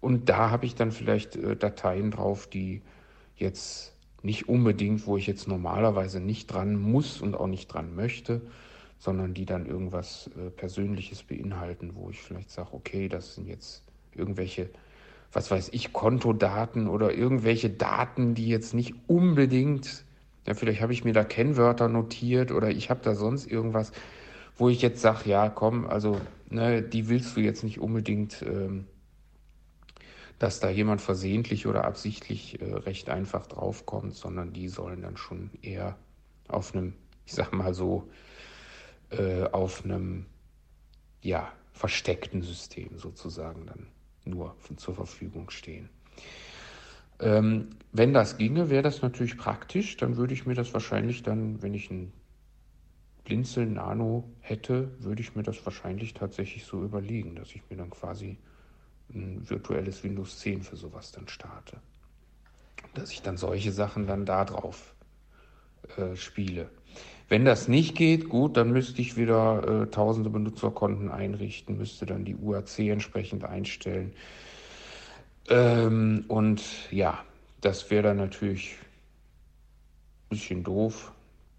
Und 0.00 0.28
da 0.28 0.50
habe 0.50 0.66
ich 0.66 0.74
dann 0.74 0.92
vielleicht 0.92 1.36
äh, 1.36 1.56
Dateien 1.56 2.10
drauf, 2.10 2.46
die 2.46 2.82
jetzt 3.36 3.94
nicht 4.22 4.48
unbedingt, 4.48 5.06
wo 5.06 5.16
ich 5.16 5.26
jetzt 5.26 5.48
normalerweise 5.48 6.20
nicht 6.20 6.46
dran 6.46 6.76
muss 6.76 7.20
und 7.20 7.34
auch 7.34 7.46
nicht 7.46 7.68
dran 7.68 7.94
möchte, 7.94 8.42
sondern 8.98 9.32
die 9.32 9.46
dann 9.46 9.66
irgendwas 9.66 10.30
äh, 10.36 10.50
Persönliches 10.50 11.22
beinhalten, 11.22 11.92
wo 11.94 12.10
ich 12.10 12.20
vielleicht 12.20 12.50
sage, 12.50 12.68
okay, 12.72 13.08
das 13.08 13.34
sind 13.34 13.48
jetzt 13.48 13.82
irgendwelche, 14.14 14.68
was 15.32 15.50
weiß 15.50 15.70
ich, 15.72 15.92
Kontodaten 15.92 16.86
oder 16.86 17.12
irgendwelche 17.14 17.70
Daten, 17.70 18.34
die 18.34 18.48
jetzt 18.48 18.74
nicht 18.74 18.94
unbedingt, 19.06 20.04
ja, 20.46 20.54
vielleicht 20.54 20.82
habe 20.82 20.92
ich 20.92 21.04
mir 21.04 21.14
da 21.14 21.24
Kennwörter 21.24 21.88
notiert 21.88 22.52
oder 22.52 22.70
ich 22.70 22.90
habe 22.90 23.00
da 23.02 23.14
sonst 23.14 23.50
irgendwas, 23.50 23.92
wo 24.56 24.68
ich 24.68 24.82
jetzt 24.82 25.00
sage, 25.00 25.30
ja, 25.30 25.48
komm, 25.48 25.86
also, 25.86 26.20
ne, 26.50 26.82
die 26.82 27.08
willst 27.08 27.36
du 27.36 27.40
jetzt 27.40 27.64
nicht 27.64 27.80
unbedingt. 27.80 28.42
Ähm, 28.42 28.84
dass 30.40 30.58
da 30.58 30.70
jemand 30.70 31.02
versehentlich 31.02 31.66
oder 31.66 31.84
absichtlich 31.84 32.60
äh, 32.62 32.64
recht 32.64 33.10
einfach 33.10 33.46
draufkommt, 33.46 34.14
sondern 34.14 34.54
die 34.54 34.68
sollen 34.68 35.02
dann 35.02 35.18
schon 35.18 35.50
eher 35.60 35.98
auf 36.48 36.74
einem, 36.74 36.94
ich 37.26 37.34
sag 37.34 37.52
mal 37.52 37.74
so, 37.74 38.08
äh, 39.10 39.44
auf 39.44 39.84
einem, 39.84 40.24
ja, 41.20 41.52
versteckten 41.72 42.40
System 42.42 42.98
sozusagen 42.98 43.66
dann 43.66 43.86
nur 44.24 44.56
zur 44.76 44.94
Verfügung 44.94 45.50
stehen. 45.50 45.90
Ähm, 47.18 47.68
wenn 47.92 48.14
das 48.14 48.38
ginge, 48.38 48.70
wäre 48.70 48.82
das 48.82 49.02
natürlich 49.02 49.36
praktisch. 49.36 49.98
Dann 49.98 50.16
würde 50.16 50.32
ich 50.32 50.46
mir 50.46 50.54
das 50.54 50.72
wahrscheinlich 50.72 51.22
dann, 51.22 51.62
wenn 51.62 51.74
ich 51.74 51.90
ein 51.90 52.12
Blinzeln 53.24 53.74
Nano 53.74 54.24
hätte, 54.40 54.90
würde 55.02 55.20
ich 55.20 55.36
mir 55.36 55.42
das 55.42 55.62
wahrscheinlich 55.66 56.14
tatsächlich 56.14 56.64
so 56.64 56.82
überlegen, 56.82 57.34
dass 57.34 57.54
ich 57.54 57.62
mir 57.68 57.76
dann 57.76 57.90
quasi 57.90 58.38
ein 59.14 59.48
virtuelles 59.48 60.02
Windows 60.04 60.38
10 60.38 60.62
für 60.62 60.76
sowas 60.76 61.12
dann 61.12 61.28
starte. 61.28 61.78
Dass 62.94 63.12
ich 63.12 63.22
dann 63.22 63.36
solche 63.36 63.72
Sachen 63.72 64.06
dann 64.06 64.26
da 64.26 64.44
drauf 64.44 64.94
äh, 65.96 66.16
spiele. 66.16 66.70
Wenn 67.28 67.44
das 67.44 67.68
nicht 67.68 67.96
geht, 67.96 68.28
gut, 68.28 68.56
dann 68.56 68.72
müsste 68.72 69.00
ich 69.00 69.16
wieder 69.16 69.82
äh, 69.82 69.86
tausende 69.86 70.30
Benutzerkonten 70.30 71.10
einrichten, 71.10 71.78
müsste 71.78 72.04
dann 72.04 72.24
die 72.24 72.34
UAC 72.34 72.80
entsprechend 72.80 73.44
einstellen. 73.44 74.12
Ähm, 75.48 76.24
und 76.26 76.62
ja, 76.90 77.24
das 77.60 77.90
wäre 77.90 78.02
dann 78.02 78.16
natürlich 78.16 78.76
ein 80.24 80.28
bisschen 80.30 80.64
doof. 80.64 81.12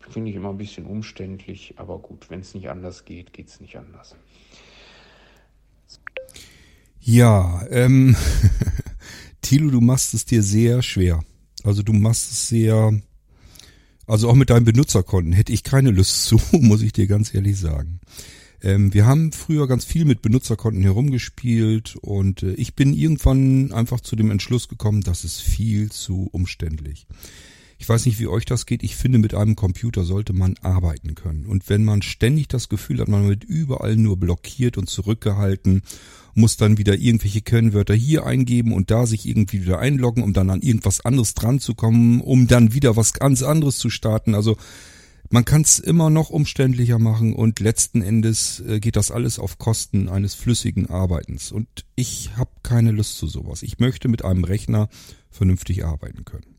Finde 0.09 0.31
ich 0.31 0.35
immer 0.35 0.49
ein 0.49 0.57
bisschen 0.57 0.85
umständlich, 0.85 1.75
aber 1.77 1.99
gut, 1.99 2.29
wenn 2.29 2.41
es 2.41 2.53
nicht 2.53 2.69
anders 2.69 3.05
geht, 3.05 3.31
geht 3.31 3.47
es 3.47 3.61
nicht 3.61 3.77
anders. 3.77 4.15
Ja, 7.03 7.65
ähm, 7.71 8.15
Thilo, 9.41 9.71
du 9.71 9.81
machst 9.81 10.13
es 10.13 10.25
dir 10.25 10.43
sehr 10.43 10.83
schwer. 10.83 11.23
Also 11.63 11.81
du 11.81 11.93
machst 11.93 12.31
es 12.31 12.47
sehr, 12.47 12.93
also 14.05 14.29
auch 14.29 14.35
mit 14.35 14.51
deinen 14.51 14.65
Benutzerkonten 14.65 15.33
hätte 15.33 15.51
ich 15.51 15.63
keine 15.63 15.89
Lust 15.89 16.25
zu, 16.25 16.39
muss 16.51 16.83
ich 16.83 16.93
dir 16.93 17.07
ganz 17.07 17.33
ehrlich 17.33 17.57
sagen. 17.57 18.01
Ähm, 18.61 18.93
wir 18.93 19.07
haben 19.07 19.31
früher 19.31 19.67
ganz 19.67 19.83
viel 19.83 20.05
mit 20.05 20.21
Benutzerkonten 20.21 20.83
herumgespielt 20.83 21.95
und 22.01 22.43
äh, 22.43 22.53
ich 22.53 22.75
bin 22.75 22.93
irgendwann 22.93 23.71
einfach 23.71 24.01
zu 24.01 24.15
dem 24.15 24.29
Entschluss 24.29 24.69
gekommen, 24.69 25.01
das 25.01 25.23
ist 25.23 25.41
viel 25.41 25.91
zu 25.91 26.29
umständlich. 26.31 27.07
Ich 27.79 27.89
weiß 27.89 28.05
nicht, 28.05 28.19
wie 28.19 28.27
euch 28.27 28.45
das 28.45 28.67
geht. 28.67 28.83
Ich 28.83 28.95
finde, 28.95 29.17
mit 29.17 29.33
einem 29.33 29.55
Computer 29.55 30.03
sollte 30.03 30.33
man 30.33 30.55
arbeiten 30.61 31.15
können. 31.15 31.47
Und 31.47 31.67
wenn 31.67 31.83
man 31.83 32.03
ständig 32.03 32.47
das 32.47 32.69
Gefühl 32.69 32.99
hat, 32.99 33.07
man 33.07 33.27
wird 33.27 33.43
überall 33.43 33.95
nur 33.95 34.17
blockiert 34.17 34.77
und 34.77 34.87
zurückgehalten 34.87 35.81
muss 36.33 36.57
dann 36.57 36.77
wieder 36.77 36.97
irgendwelche 36.97 37.41
Kennwörter 37.41 37.93
hier 37.93 38.25
eingeben 38.25 38.73
und 38.73 38.91
da 38.91 39.05
sich 39.05 39.27
irgendwie 39.27 39.63
wieder 39.63 39.79
einloggen, 39.79 40.23
um 40.23 40.33
dann 40.33 40.49
an 40.49 40.61
irgendwas 40.61 41.03
anderes 41.05 41.33
dran 41.33 41.59
zu 41.59 41.75
kommen, 41.75 42.21
um 42.21 42.47
dann 42.47 42.73
wieder 42.73 42.95
was 42.95 43.13
ganz 43.13 43.43
anderes 43.43 43.77
zu 43.77 43.89
starten. 43.89 44.35
Also 44.35 44.57
man 45.29 45.45
kann 45.45 45.61
es 45.61 45.79
immer 45.79 46.09
noch 46.09 46.29
umständlicher 46.29 46.99
machen 46.99 47.33
und 47.33 47.61
letzten 47.61 48.01
Endes 48.01 48.59
äh, 48.67 48.81
geht 48.81 48.97
das 48.97 49.11
alles 49.11 49.39
auf 49.39 49.57
Kosten 49.57 50.09
eines 50.09 50.35
flüssigen 50.35 50.89
Arbeitens. 50.89 51.53
Und 51.53 51.67
ich 51.95 52.31
habe 52.35 52.51
keine 52.63 52.91
Lust 52.91 53.17
zu 53.17 53.27
sowas. 53.27 53.63
Ich 53.63 53.79
möchte 53.79 54.09
mit 54.09 54.25
einem 54.25 54.43
Rechner 54.43 54.89
vernünftig 55.29 55.85
arbeiten 55.85 56.25
können. 56.25 56.57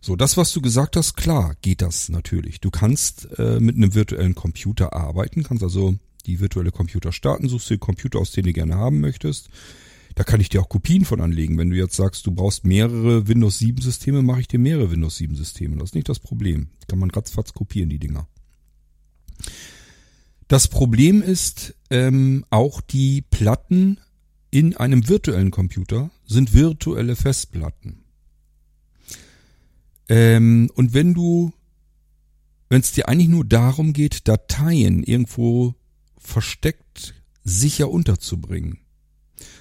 So, 0.00 0.16
das, 0.16 0.36
was 0.36 0.52
du 0.52 0.60
gesagt 0.62 0.96
hast, 0.96 1.16
klar 1.16 1.54
geht 1.60 1.82
das 1.82 2.08
natürlich. 2.08 2.60
Du 2.60 2.70
kannst 2.70 3.28
äh, 3.38 3.60
mit 3.60 3.76
einem 3.76 3.94
virtuellen 3.94 4.34
Computer 4.34 4.94
arbeiten, 4.94 5.44
kannst 5.44 5.62
also 5.62 5.94
die 6.26 6.40
virtuelle 6.40 6.70
Computer 6.70 7.12
starten, 7.12 7.48
suchst 7.48 7.70
dir 7.70 7.78
Computer 7.78 8.18
aus, 8.18 8.32
den 8.32 8.44
du 8.44 8.52
gerne 8.52 8.76
haben 8.76 9.00
möchtest. 9.00 9.48
Da 10.14 10.24
kann 10.24 10.40
ich 10.40 10.48
dir 10.48 10.60
auch 10.60 10.68
Kopien 10.68 11.04
von 11.04 11.20
anlegen. 11.20 11.56
Wenn 11.58 11.70
du 11.70 11.76
jetzt 11.76 11.96
sagst, 11.96 12.26
du 12.26 12.32
brauchst 12.32 12.66
mehrere 12.66 13.28
Windows 13.28 13.58
7 13.58 13.80
Systeme, 13.80 14.22
mache 14.22 14.40
ich 14.40 14.48
dir 14.48 14.58
mehrere 14.58 14.90
Windows 14.90 15.16
7 15.16 15.34
Systeme. 15.36 15.76
Das 15.76 15.90
ist 15.90 15.94
nicht 15.94 16.08
das 16.08 16.18
Problem. 16.18 16.68
Kann 16.86 16.98
man 16.98 17.10
ratzfatz 17.10 17.54
kopieren, 17.54 17.88
die 17.88 17.98
Dinger. 17.98 18.26
Das 20.48 20.68
Problem 20.68 21.22
ist, 21.22 21.74
ähm, 21.88 22.44
auch 22.50 22.82
die 22.82 23.22
Platten 23.22 23.98
in 24.50 24.76
einem 24.76 25.08
virtuellen 25.08 25.50
Computer 25.50 26.10
sind 26.26 26.52
virtuelle 26.52 27.16
Festplatten. 27.16 28.04
Ähm, 30.10 30.70
und 30.74 30.92
wenn 30.92 31.14
du, 31.14 31.52
wenn 32.68 32.82
es 32.82 32.92
dir 32.92 33.08
eigentlich 33.08 33.30
nur 33.30 33.46
darum 33.46 33.94
geht, 33.94 34.28
Dateien 34.28 35.02
irgendwo 35.04 35.74
versteckt 36.22 37.14
sicher 37.44 37.90
unterzubringen. 37.90 38.78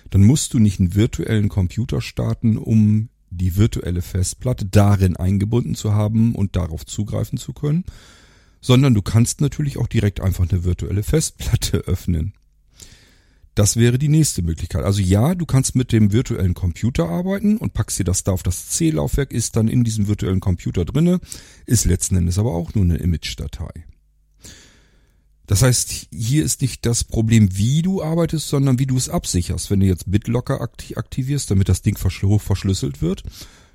Dann 0.10 0.24
musst 0.24 0.54
du 0.54 0.60
nicht 0.60 0.80
einen 0.80 0.96
virtuellen 0.96 1.50
Computer 1.50 2.02
starten, 2.02 2.58
um 2.58 3.10
die 3.30 3.56
virtuelle 3.56 4.02
Festplatte 4.02 4.66
darin 4.66 5.16
eingebunden 5.16 5.74
zu 5.74 5.94
haben 5.94 6.36
und 6.36 6.56
darauf 6.56 6.86
zugreifen 6.86 7.38
zu 7.38 7.54
können, 7.54 7.86
sondern 8.60 8.94
du 8.94 9.02
kannst 9.02 9.42
natürlich 9.42 9.78
auch 9.78 9.88
direkt 9.88 10.22
einfach 10.22 10.50
eine 10.50 10.64
virtuelle 10.64 11.04
Festplatte 11.04 11.78
öffnen. 11.88 12.34
Das 13.56 13.76
wäre 13.76 13.98
die 13.98 14.08
nächste 14.08 14.44
Möglichkeit. 14.44 14.86
Also 14.86 15.02
ja, 15.02 15.36
du 15.36 15.46
kannst 15.46 15.76
mit 15.76 15.92
dem 15.92 16.14
virtuellen 16.14 16.54
Computer 16.54 17.10
arbeiten 17.10 17.58
und 17.58 17.74
packst 17.74 18.00
dir 18.00 18.06
das 18.06 18.24
da 18.24 18.32
auf 18.32 18.44
das 18.44 18.70
C-Laufwerk, 18.70 19.34
ist 19.34 19.58
dann 19.58 19.68
in 19.68 19.84
diesem 19.84 20.08
virtuellen 20.08 20.40
Computer 20.40 20.86
drinne, 20.86 21.20
ist 21.66 21.86
letzten 21.86 22.16
Endes 22.16 22.38
aber 22.38 22.54
auch 22.54 22.74
nur 22.76 22.86
eine 22.86 22.98
Image-Datei. 22.98 23.86
Das 25.52 25.64
heißt, 25.64 26.08
hier 26.14 26.46
ist 26.46 26.62
nicht 26.62 26.86
das 26.86 27.04
Problem, 27.04 27.58
wie 27.58 27.82
du 27.82 28.02
arbeitest, 28.02 28.48
sondern 28.48 28.80
wie 28.80 28.86
du 28.86 28.96
es 28.96 29.10
absicherst. 29.10 29.70
Wenn 29.70 29.82
du 29.82 29.86
jetzt 29.86 30.10
BitLocker 30.10 30.62
aktivierst, 30.62 31.52
damit 31.52 31.68
das 31.68 31.82
Ding 31.82 31.98
hoch 31.98 32.42
verschlüsselt 32.42 33.02
wird, 33.02 33.24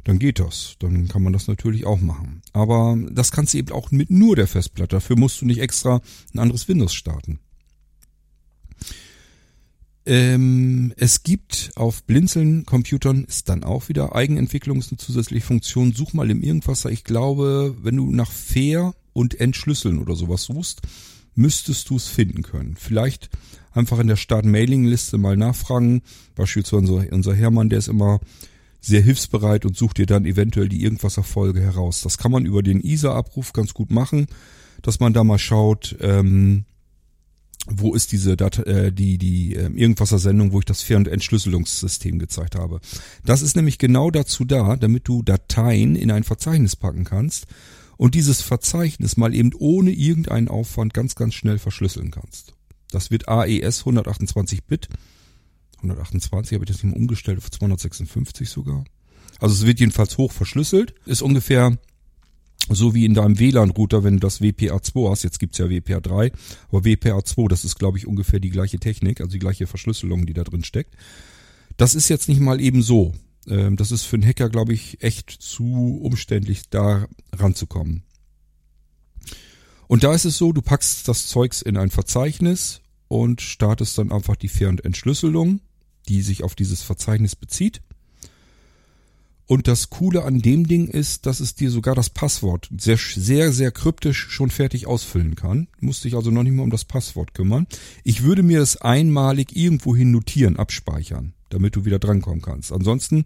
dann 0.02 0.18
geht 0.18 0.38
das. 0.38 0.76
Dann 0.78 1.06
kann 1.06 1.22
man 1.22 1.34
das 1.34 1.48
natürlich 1.48 1.84
auch 1.84 2.00
machen. 2.00 2.40
Aber 2.54 2.96
das 3.10 3.30
kannst 3.30 3.52
du 3.52 3.58
eben 3.58 3.72
auch 3.72 3.90
mit 3.90 4.10
nur 4.10 4.36
der 4.36 4.46
Festplatte. 4.46 4.96
Dafür 4.96 5.18
musst 5.18 5.42
du 5.42 5.44
nicht 5.44 5.60
extra 5.60 6.00
ein 6.32 6.38
anderes 6.38 6.66
Windows 6.66 6.94
starten. 6.94 7.40
Ähm, 10.06 10.94
es 10.96 11.24
gibt 11.24 11.72
auf 11.74 12.04
Blinzeln-Computern, 12.04 13.24
ist 13.24 13.50
dann 13.50 13.64
auch 13.64 13.90
wieder 13.90 14.16
Eigenentwicklung, 14.16 14.78
ist 14.78 14.92
eine 14.92 14.98
zusätzliche 14.98 15.44
Funktion. 15.44 15.92
Such 15.92 16.14
mal 16.14 16.30
im 16.30 16.40
Irgendwasser. 16.40 16.88
Ich 16.88 17.04
glaube, 17.04 17.76
wenn 17.82 17.98
du 17.98 18.10
nach 18.10 18.32
Fair 18.32 18.94
und 19.12 19.38
Entschlüsseln 19.38 19.98
oder 19.98 20.16
sowas 20.16 20.44
suchst, 20.44 20.80
müsstest 21.36 21.90
du 21.90 21.96
es 21.96 22.08
finden 22.08 22.42
können. 22.42 22.76
Vielleicht 22.76 23.30
einfach 23.72 23.98
in 23.98 24.08
der 24.08 24.16
Start-Mailing-Liste 24.16 25.18
mal 25.18 25.36
nachfragen. 25.36 26.02
Beispielsweise 26.34 27.08
unser, 27.10 27.34
Hermann, 27.34 27.68
der 27.68 27.78
ist 27.78 27.88
immer 27.88 28.20
sehr 28.80 29.02
hilfsbereit 29.02 29.64
und 29.64 29.76
sucht 29.76 29.98
dir 29.98 30.06
dann 30.06 30.24
eventuell 30.24 30.68
die 30.68 30.82
Irgendwasser-Folge 30.82 31.60
heraus. 31.60 32.02
Das 32.02 32.18
kann 32.18 32.32
man 32.32 32.46
über 32.46 32.62
den 32.62 32.80
ISA-Abruf 32.80 33.52
ganz 33.52 33.74
gut 33.74 33.90
machen, 33.90 34.26
dass 34.82 35.00
man 35.00 35.12
da 35.12 35.24
mal 35.24 35.38
schaut, 35.38 35.96
ähm, 36.00 36.64
wo 37.68 37.94
ist 37.94 38.12
diese 38.12 38.36
Dat 38.36 38.58
äh, 38.58 38.92
die 38.92 39.18
die 39.18 39.56
äh, 39.56 39.68
irgendwaser 39.74 40.18
Sendung, 40.18 40.52
wo 40.52 40.60
ich 40.60 40.64
das 40.64 40.82
Fern- 40.82 40.98
und 40.98 41.08
Entschlüsselungssystem 41.08 42.20
gezeigt 42.20 42.54
habe. 42.54 42.80
Das 43.24 43.42
ist 43.42 43.56
nämlich 43.56 43.78
genau 43.78 44.12
dazu 44.12 44.44
da, 44.44 44.76
damit 44.76 45.08
du 45.08 45.22
Dateien 45.22 45.96
in 45.96 46.12
ein 46.12 46.22
Verzeichnis 46.22 46.76
packen 46.76 47.02
kannst 47.02 47.46
und 47.96 48.14
dieses 48.14 48.42
Verzeichnis 48.42 49.16
mal 49.16 49.34
eben 49.34 49.52
ohne 49.58 49.90
irgendeinen 49.90 50.48
Aufwand 50.48 50.94
ganz 50.94 51.14
ganz 51.14 51.34
schnell 51.34 51.58
verschlüsseln 51.58 52.10
kannst. 52.10 52.54
Das 52.90 53.10
wird 53.10 53.28
AES 53.28 53.80
128 53.80 54.64
Bit. 54.64 54.88
128 55.78 56.54
habe 56.54 56.64
ich 56.64 56.70
das 56.70 56.82
nicht 56.82 56.96
umgestellt 56.96 57.38
auf 57.38 57.50
256 57.50 58.48
sogar. 58.48 58.84
Also 59.38 59.54
es 59.54 59.66
wird 59.66 59.80
jedenfalls 59.80 60.16
hoch 60.16 60.32
verschlüsselt, 60.32 60.94
ist 61.04 61.22
ungefähr 61.22 61.76
so 62.68 62.94
wie 62.94 63.04
in 63.04 63.14
deinem 63.14 63.38
WLAN-Router, 63.38 64.02
wenn 64.02 64.14
du 64.14 64.20
das 64.20 64.40
WPA2 64.40 65.10
hast, 65.10 65.22
jetzt 65.22 65.38
gibt's 65.38 65.58
ja 65.58 65.66
WPA3, 65.66 66.32
aber 66.68 66.80
WPA2, 66.80 67.48
das 67.48 67.64
ist, 67.64 67.78
glaube 67.78 67.98
ich, 67.98 68.06
ungefähr 68.06 68.40
die 68.40 68.50
gleiche 68.50 68.78
Technik, 68.78 69.20
also 69.20 69.32
die 69.32 69.38
gleiche 69.38 69.66
Verschlüsselung, 69.66 70.26
die 70.26 70.32
da 70.32 70.42
drin 70.42 70.64
steckt. 70.64 70.96
Das 71.76 71.94
ist 71.94 72.08
jetzt 72.08 72.28
nicht 72.28 72.40
mal 72.40 72.60
eben 72.60 72.82
so. 72.82 73.12
Ähm, 73.48 73.76
das 73.76 73.92
ist 73.92 74.04
für 74.04 74.16
einen 74.16 74.26
Hacker, 74.26 74.48
glaube 74.48 74.72
ich, 74.72 75.02
echt 75.02 75.30
zu 75.30 76.00
umständlich, 76.02 76.68
da 76.70 77.06
ranzukommen. 77.32 78.02
Und 79.88 80.02
da 80.02 80.14
ist 80.14 80.24
es 80.24 80.36
so, 80.36 80.52
du 80.52 80.62
packst 80.62 81.06
das 81.08 81.28
Zeugs 81.28 81.62
in 81.62 81.76
ein 81.76 81.90
Verzeichnis 81.90 82.80
und 83.08 83.40
startest 83.40 83.98
dann 83.98 84.10
einfach 84.10 84.36
die 84.36 84.48
Fern- 84.48 84.70
und 84.70 84.84
Entschlüsselung, 84.84 85.60
die 86.08 86.22
sich 86.22 86.42
auf 86.42 86.54
dieses 86.54 86.82
Verzeichnis 86.82 87.36
bezieht. 87.36 87.82
Und 89.48 89.68
das 89.68 89.90
Coole 89.90 90.24
an 90.24 90.40
dem 90.40 90.66
Ding 90.66 90.88
ist, 90.88 91.24
dass 91.24 91.38
es 91.38 91.54
dir 91.54 91.70
sogar 91.70 91.94
das 91.94 92.10
Passwort 92.10 92.68
sehr, 92.76 92.98
sehr, 92.98 93.52
sehr 93.52 93.70
kryptisch 93.70 94.26
schon 94.28 94.50
fertig 94.50 94.88
ausfüllen 94.88 95.36
kann. 95.36 95.68
Du 95.78 95.86
musst 95.86 96.02
dich 96.02 96.16
also 96.16 96.32
noch 96.32 96.42
nicht 96.42 96.52
mehr 96.52 96.64
um 96.64 96.70
das 96.70 96.84
Passwort 96.84 97.32
kümmern. 97.32 97.68
Ich 98.02 98.24
würde 98.24 98.42
mir 98.42 98.58
das 98.58 98.76
einmalig 98.78 99.54
irgendwohin 99.54 100.10
notieren, 100.10 100.56
abspeichern, 100.56 101.32
damit 101.48 101.76
du 101.76 101.84
wieder 101.84 101.98
drankommen 101.98 102.42
kannst. 102.42 102.72
Ansonsten 102.72 103.24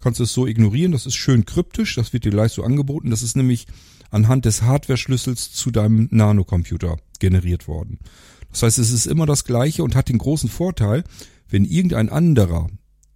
kannst 0.00 0.20
du 0.20 0.24
es 0.24 0.32
so 0.32 0.46
ignorieren. 0.46 0.92
Das 0.92 1.06
ist 1.06 1.14
schön 1.14 1.44
kryptisch. 1.44 1.94
Das 1.94 2.12
wird 2.12 2.24
dir 2.24 2.30
gleich 2.30 2.52
so 2.52 2.62
angeboten. 2.62 3.10
Das 3.10 3.22
ist 3.22 3.36
nämlich 3.36 3.66
anhand 4.10 4.44
des 4.44 4.62
Hardware-Schlüssels 4.62 5.52
zu 5.52 5.70
deinem 5.70 6.08
Nanocomputer 6.10 6.96
generiert 7.18 7.68
worden. 7.68 7.98
Das 8.50 8.62
heißt, 8.62 8.78
es 8.78 8.90
ist 8.90 9.06
immer 9.06 9.26
das 9.26 9.44
gleiche 9.44 9.84
und 9.84 9.94
hat 9.94 10.08
den 10.08 10.18
großen 10.18 10.48
Vorteil, 10.48 11.04
wenn 11.48 11.64
irgendein 11.64 12.08
anderer 12.08 12.68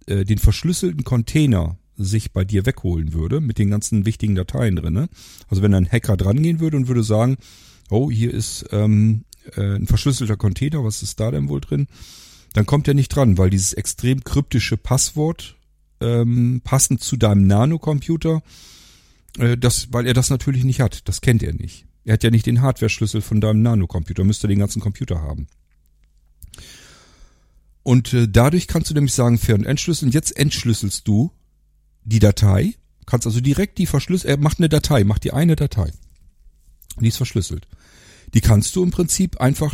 äh, 0.07 0.23
den 0.23 0.37
verschlüsselten 0.37 1.03
Container 1.03 1.77
sich 1.97 2.33
bei 2.33 2.43
dir 2.43 2.65
wegholen 2.65 3.13
würde 3.13 3.41
mit 3.41 3.57
den 3.57 3.69
ganzen 3.69 4.05
wichtigen 4.05 4.35
Dateien 4.35 4.75
drinne. 4.75 5.07
Also 5.47 5.61
wenn 5.61 5.73
ein 5.73 5.89
Hacker 5.89 6.17
drangehen 6.17 6.59
würde 6.59 6.77
und 6.77 6.87
würde 6.87 7.03
sagen, 7.03 7.37
oh, 7.89 8.11
hier 8.11 8.33
ist 8.33 8.65
ähm, 8.71 9.23
äh, 9.55 9.75
ein 9.75 9.87
verschlüsselter 9.87 10.37
Container, 10.37 10.83
was 10.83 11.03
ist 11.03 11.19
da 11.19 11.31
denn 11.31 11.49
wohl 11.49 11.61
drin? 11.61 11.87
Dann 12.55 12.65
kommt 12.65 12.87
er 12.87 12.93
nicht 12.93 13.09
dran, 13.09 13.37
weil 13.37 13.49
dieses 13.49 13.73
extrem 13.73 14.23
kryptische 14.23 14.77
Passwort 14.77 15.57
ähm, 15.99 16.61
passend 16.63 17.01
zu 17.01 17.17
deinem 17.17 17.47
Nanocomputer, 17.47 18.41
äh, 19.37 19.57
das, 19.57 19.91
weil 19.91 20.07
er 20.07 20.13
das 20.13 20.29
natürlich 20.29 20.63
nicht 20.63 20.79
hat. 20.79 21.09
Das 21.09 21.19
kennt 21.19 21.43
er 21.43 21.51
nicht. 21.51 21.85
Er 22.05 22.13
hat 22.13 22.23
ja 22.23 22.31
nicht 22.31 22.45
den 22.45 22.61
Hardware-Schlüssel 22.61 23.19
von 23.19 23.41
deinem 23.41 23.61
Nanocomputer, 23.61 24.23
müsste 24.23 24.47
den 24.47 24.59
ganzen 24.59 24.81
Computer 24.81 25.21
haben. 25.21 25.47
Und 27.83 28.13
äh, 28.13 28.29
dadurch 28.29 28.67
kannst 28.67 28.89
du 28.89 28.93
nämlich 28.93 29.13
sagen, 29.13 29.37
fair 29.37 29.55
und 29.55 29.65
entschlüsseln. 29.65 30.13
Jetzt 30.13 30.37
entschlüsselst 30.37 31.05
du 31.05 31.31
die 32.05 32.19
Datei, 32.19 32.75
kannst 33.05 33.27
also 33.27 33.41
direkt 33.41 33.79
die 33.79 33.85
verschlüsseln, 33.85 34.29
er 34.29 34.37
macht 34.37 34.59
eine 34.59 34.69
Datei, 34.69 35.03
macht 35.03 35.25
die 35.25 35.33
eine 35.33 35.57
Datei. 35.57 35.91
Die 37.01 37.09
ist 37.09 37.17
verschlüsselt. 37.17 37.67
Die 38.33 38.39
kannst 38.39 38.77
du 38.77 38.83
im 38.83 38.91
Prinzip 38.91 39.41
einfach 39.41 39.73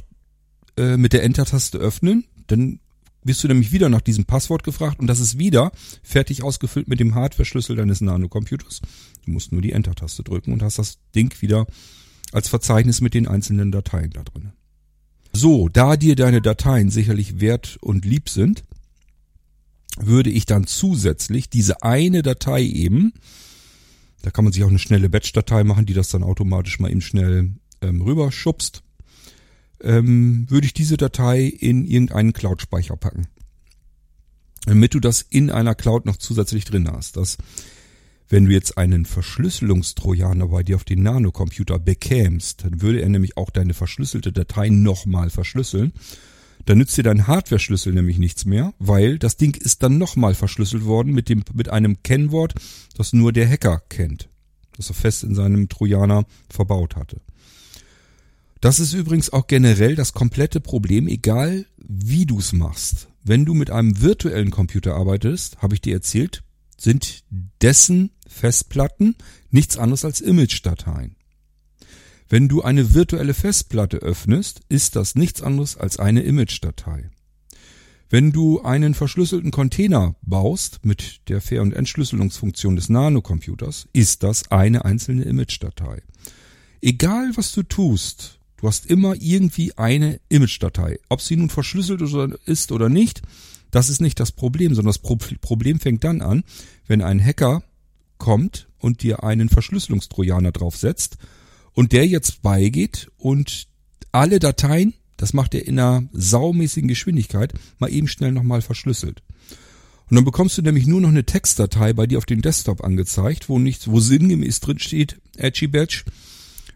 äh, 0.78 0.98
mit 0.98 1.14
der 1.14 1.24
Enter-Taste 1.24 1.78
öffnen, 1.78 2.26
dann 2.48 2.80
wirst 3.24 3.44
du 3.44 3.48
nämlich 3.48 3.72
wieder 3.72 3.90
nach 3.90 4.02
diesem 4.02 4.26
Passwort 4.26 4.64
gefragt 4.64 5.00
und 5.00 5.08
das 5.08 5.20
ist 5.20 5.38
wieder 5.38 5.72
fertig 6.02 6.44
ausgefüllt 6.44 6.88
mit 6.88 7.00
dem 7.00 7.16
Hardware-Schlüssel 7.16 7.76
deines 7.76 8.02
Nano-Computers. 8.02 8.82
Du 9.26 9.32
musst 9.32 9.52
nur 9.52 9.62
die 9.62 9.74
Enter-Taste 9.74 10.24
drücken 10.24 10.54
und 10.54 10.64
hast 10.64 10.80
das 10.80 10.98
Ding 11.14 11.34
wieder 11.42 11.68
als 12.32 12.48
Verzeichnis 12.48 13.02
mit 13.02 13.14
den 13.14 13.28
einzelnen 13.28 13.72
Dateien 13.72 14.12
da 14.12 14.24
drin. 14.24 14.54
So, 15.34 15.70
da 15.70 15.96
dir 15.98 16.16
deine 16.16 16.42
Dateien 16.42 16.90
sicherlich 16.90 17.40
wert 17.40 17.78
und 17.82 18.06
lieb 18.06 18.30
sind, 18.30 18.64
würde 19.98 20.30
ich 20.30 20.46
dann 20.46 20.68
zusätzlich 20.68 21.50
diese 21.50 21.84
eine 21.84 22.22
Datei 22.22 22.64
eben, 22.64 23.14
da 24.24 24.32
kann 24.32 24.44
man 24.44 24.54
sich 24.54 24.64
auch 24.64 24.70
eine 24.70 24.80
schnelle 24.80 25.10
Batch-Datei 25.10 25.64
machen, 25.64 25.86
die 25.86 25.94
das 25.94 26.10
dann 26.10 26.24
automatisch 26.24 26.80
mal 26.80 26.92
eben 26.92 27.02
schnell 27.02 27.52
ähm, 27.82 28.02
rüberschubst, 28.02 28.84
ähm, 29.84 30.46
würde 30.50 30.66
ich 30.66 30.74
diese 30.74 30.98
Datei 30.98 31.44
in 31.44 31.86
irgendeinen 31.86 32.34
Cloud-Speicher 32.34 32.96
packen. 32.96 33.28
Damit 34.66 34.94
du 34.94 35.00
das 35.00 35.22
in 35.22 35.50
einer 35.50 35.76
Cloud 35.76 36.06
noch 36.06 36.18
zusätzlich 36.18 36.66
drin 36.66 36.90
hast. 36.92 37.18
Dass, 37.18 37.38
wenn 38.30 38.46
du 38.46 38.52
jetzt 38.52 38.78
einen 38.78 39.06
Verschlüsselungstrojaner 39.06 40.48
bei 40.48 40.64
dir 40.64 40.76
auf 40.76 40.84
den 40.84 41.04
Nanocomputer 41.04 41.80
bekämst, 41.80 42.64
dann 42.64 42.82
würde 42.82 43.02
er 43.02 43.10
nämlich 43.10 43.38
auch 43.38 43.50
deine 43.50 43.74
verschlüsselte 43.74 44.32
Datei 44.32 44.70
nochmal 44.70 45.30
verschlüsseln 45.30 45.94
dann 46.66 46.78
nützt 46.78 46.98
dir 46.98 47.04
dein 47.04 47.28
Hardware-Schlüssel 47.28 47.94
nämlich 47.94 48.18
nichts 48.18 48.46
mehr, 48.46 48.74
weil 48.80 49.18
das 49.18 49.38
Ding 49.38 49.56
ist 49.56 49.84
dann 49.84 49.98
nochmal 49.98 50.36
verschlüsselt 50.36 50.86
worden 50.86 51.14
mit 51.14 51.30
dem, 51.30 51.44
mit 51.54 51.70
einem 51.70 52.04
Kennwort, 52.04 52.54
das 52.96 53.14
nur 53.14 53.34
der 53.34 53.50
Hacker 53.50 53.82
kennt. 53.90 54.30
Das 54.78 54.90
er 54.90 54.96
fest 54.96 55.24
in 55.24 55.36
seinem 55.36 55.70
Trojaner 55.70 56.26
verbaut 56.50 56.96
hatte. 56.96 57.22
Das 58.62 58.80
ist 58.80 58.94
übrigens 58.94 59.34
auch 59.34 59.48
generell 59.48 59.96
das 59.96 60.14
komplette 60.14 60.62
Problem, 60.62 61.08
egal 61.08 61.66
wie 61.78 62.28
du 62.28 62.38
es 62.38 62.54
machst. 62.54 63.08
Wenn 63.24 63.44
du 63.44 63.56
mit 63.56 63.72
einem 63.72 64.02
virtuellen 64.02 64.52
Computer 64.52 64.96
arbeitest, 64.96 65.58
habe 65.64 65.74
ich 65.74 65.82
dir 65.82 65.96
erzählt, 65.96 66.44
sind 66.78 67.24
dessen 67.62 68.12
Festplatten 68.28 69.16
nichts 69.50 69.78
anderes 69.78 70.06
als 70.06 70.22
Image-Dateien. 70.22 71.16
Wenn 72.30 72.48
du 72.48 72.62
eine 72.62 72.94
virtuelle 72.94 73.34
Festplatte 73.34 73.98
öffnest, 73.98 74.62
ist 74.70 74.96
das 74.96 75.16
nichts 75.16 75.42
anderes 75.42 75.76
als 75.76 75.98
eine 75.98 76.22
Image-Datei. 76.22 77.10
Wenn 78.10 78.32
du 78.32 78.62
einen 78.62 78.94
verschlüsselten 78.94 79.52
Container 79.52 80.16
baust 80.22 80.86
mit 80.86 81.30
der 81.30 81.42
Fair- 81.42 81.62
und 81.62 81.74
Entschlüsselungsfunktion 81.74 82.76
des 82.76 82.90
Nanocomputers, 82.90 83.88
ist 83.92 84.22
das 84.24 84.52
eine 84.52 84.86
einzelne 84.86 85.24
Image-Datei. 85.24 86.04
Egal 86.82 87.32
was 87.36 87.52
du 87.54 87.64
tust, 87.64 88.41
du 88.62 88.68
hast 88.68 88.86
immer 88.86 89.16
irgendwie 89.20 89.78
eine 89.78 90.20
Image-Datei. 90.30 91.00
Ob 91.10 91.22
sie 91.22 91.36
nun 91.36 91.50
verschlüsselt 91.50 92.02
ist 92.46 92.72
oder 92.72 92.90
nicht, 92.90 93.22
das 93.72 93.90
ist 93.90 94.02
nicht 94.02 94.20
das 94.20 94.32
Problem, 94.32 94.76
sondern 94.76 94.94
das 94.94 95.00
Problem 95.40 95.80
fängt 95.80 96.04
dann 96.04 96.22
an, 96.22 96.44
wenn 96.88 97.02
ein 97.02 97.24
Hacker 97.24 97.64
kommt 98.18 98.68
und 98.78 99.02
dir 99.02 99.24
einen 99.24 99.50
Verschlüsselungstrojaner 99.50 100.52
draufsetzt 100.52 101.18
und 101.74 101.92
der 101.92 102.08
jetzt 102.08 102.42
beigeht 102.42 103.10
und 103.18 103.68
alle 104.12 104.40
Dateien, 104.40 104.94
das 105.18 105.34
macht 105.34 105.56
er 105.56 105.66
in 105.66 105.80
einer 105.80 106.04
saumäßigen 106.14 106.88
Geschwindigkeit, 106.88 107.54
mal 107.80 107.92
eben 107.92 108.08
schnell 108.08 108.32
nochmal 108.32 108.62
verschlüsselt. 108.62 109.24
Und 110.10 110.16
dann 110.16 110.26
bekommst 110.26 110.58
du 110.58 110.62
nämlich 110.62 110.88
nur 110.88 111.00
noch 111.00 111.10
eine 111.10 111.26
Textdatei 111.26 111.94
bei 111.94 112.06
dir 112.06 112.18
auf 112.18 112.26
dem 112.26 112.42
Desktop 112.42 112.84
angezeigt, 112.84 113.48
wo 113.48 113.60
nichts, 113.60 113.90
wo 113.90 114.02
sinngemäß 114.02 114.60
drin 114.60 114.80
steht, 114.80 115.22
Edgy 115.38 115.68
Badge. 115.68 116.04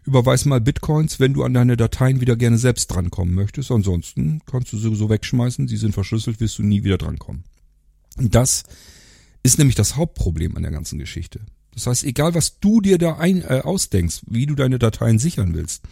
Überweis 0.06 0.44
mal 0.44 0.60
Bitcoins, 0.60 1.20
wenn 1.20 1.34
du 1.34 1.42
an 1.42 1.54
deine 1.54 1.76
Dateien 1.76 2.20
wieder 2.20 2.36
gerne 2.36 2.58
selbst 2.58 2.88
drankommen 2.88 3.34
möchtest. 3.34 3.70
Ansonsten 3.70 4.40
kannst 4.46 4.72
du 4.72 4.78
sie 4.78 4.94
so 4.94 5.10
wegschmeißen, 5.10 5.68
sie 5.68 5.76
sind 5.76 5.92
verschlüsselt, 5.92 6.40
wirst 6.40 6.58
du 6.58 6.62
nie 6.62 6.84
wieder 6.84 6.98
drankommen. 6.98 7.44
Und 8.16 8.34
das 8.34 8.64
ist 9.42 9.58
nämlich 9.58 9.76
das 9.76 9.96
Hauptproblem 9.96 10.56
an 10.56 10.62
der 10.62 10.72
ganzen 10.72 10.98
Geschichte. 10.98 11.40
Das 11.74 11.86
heißt, 11.86 12.04
egal 12.04 12.34
was 12.34 12.58
du 12.58 12.80
dir 12.80 12.98
da 12.98 13.16
ein, 13.16 13.42
äh, 13.42 13.60
ausdenkst, 13.62 14.22
wie 14.28 14.46
du 14.46 14.54
deine 14.54 14.78
Dateien 14.78 15.18
sichern 15.18 15.54
willst, 15.54 15.82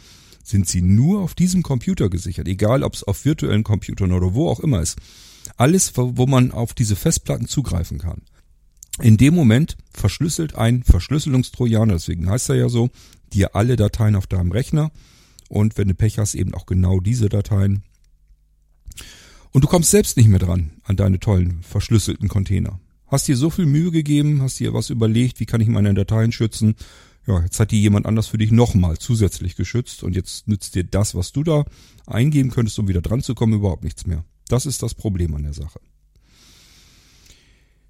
sind 0.43 0.69
sie 0.69 0.83
nur 0.83 1.21
auf 1.21 1.35
diesem 1.35 1.63
Computer 1.63 2.09
gesichert. 2.09 2.49
Egal, 2.49 2.83
ob 2.83 2.95
es 2.95 3.03
auf 3.03 3.25
virtuellen 3.25 3.65
Computern 3.65 4.13
oder 4.13 4.35
wo 4.35 4.49
auch 4.49 4.61
immer 4.61 4.81
ist. 4.81 4.99
Alles, 5.57 5.93
wo 5.97 6.27
man 6.27 6.53
auf 6.53 6.75
diese 6.75 6.97
Festplatten 6.97 7.47
zugreifen 7.47 7.99
kann. 7.99 8.23
In 9.01 9.17
dem 9.17 9.35
Moment 9.35 9.77
verschlüsselt 9.93 10.55
ein 10.55 10.85
Verschlüsselungstrojaner, 10.85 11.95
deswegen 11.95 12.29
heißt 12.31 12.49
er 12.51 12.57
ja 12.57 12.69
so, 12.69 12.91
dir 13.35 13.55
alle 13.55 13.77
Dateien 13.77 14.17
auf 14.17 14.27
deinem 14.27 14.53
Rechner 14.53 14.91
und 15.49 15.77
wenn 15.77 15.89
du 15.89 15.95
Pech 15.95 16.19
hast, 16.19 16.35
eben 16.35 16.55
auch 16.55 16.67
genau 16.67 17.01
diese 17.01 17.29
Dateien. 17.29 17.83
Und 19.53 19.63
du 19.63 19.69
kommst 19.69 19.91
selbst 19.91 20.17
nicht 20.17 20.29
mehr 20.29 20.39
dran 20.41 20.73
an 20.85 20.97
deine 20.97 21.21
tollen 21.21 21.63
verschlüsselten 21.63 22.29
Container. 22.29 22.81
Hast 23.07 23.29
dir 23.29 23.37
so 23.37 23.51
viel 23.51 23.67
Mühe 23.67 23.91
gegeben, 23.91 24.43
hast 24.43 24.59
dir 24.59 24.75
was 24.75 24.91
überlegt, 24.91 25.39
wie 25.39 25.47
kann 25.47 25.61
ich 25.61 25.69
meine 25.69 25.95
Dateien 25.95 26.33
schützen? 26.33 26.75
Ja, 27.27 27.43
jetzt 27.43 27.61
hat 27.61 27.71
die 27.71 27.81
jemand 27.81 28.07
anders 28.07 28.27
für 28.27 28.39
dich 28.39 28.51
nochmal 28.51 28.99
zusätzlich 28.99 29.57
geschützt 29.57 30.03
und 30.03 30.15
jetzt 30.15 30.49
nützt 30.49 30.75
dir 30.75 30.85
das, 30.85 31.15
was 31.15 31.33
du 31.33 31.43
da 31.43 31.65
eingeben 32.07 32.51
könntest, 32.51 32.79
um 32.79 32.89
wieder 32.89 33.01
dran 33.01 33.23
zu 33.23 33.35
kommen, 33.35 33.55
überhaupt 33.55 33.85
nichts 33.85 34.07
mehr. 34.07 34.25
Das 34.49 34.67
ist 34.67 34.83
das 34.83 34.95
Problem 34.95 35.35
an 35.35 35.45
der 35.45 35.55
Sache. 35.55 35.81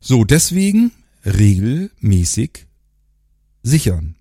So, 0.01 0.25
deswegen 0.25 0.93
regelmäßig 1.25 2.67
sichern. 3.63 4.17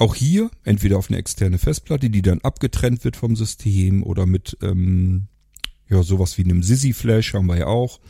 Auch 0.00 0.14
hier 0.14 0.50
entweder 0.64 0.96
auf 0.96 1.10
eine 1.10 1.18
externe 1.18 1.58
Festplatte, 1.58 2.08
die 2.08 2.22
dann 2.22 2.40
abgetrennt 2.40 3.04
wird 3.04 3.18
vom 3.18 3.36
System 3.36 4.02
oder 4.02 4.24
mit 4.24 4.56
ähm, 4.62 5.26
ja 5.90 6.02
sowas 6.02 6.38
wie 6.38 6.44
einem 6.44 6.62
Sisi 6.62 6.94
Flash 6.94 7.34
haben 7.34 7.48
wir 7.48 7.58
ja 7.58 7.66
auch. 7.66 8.00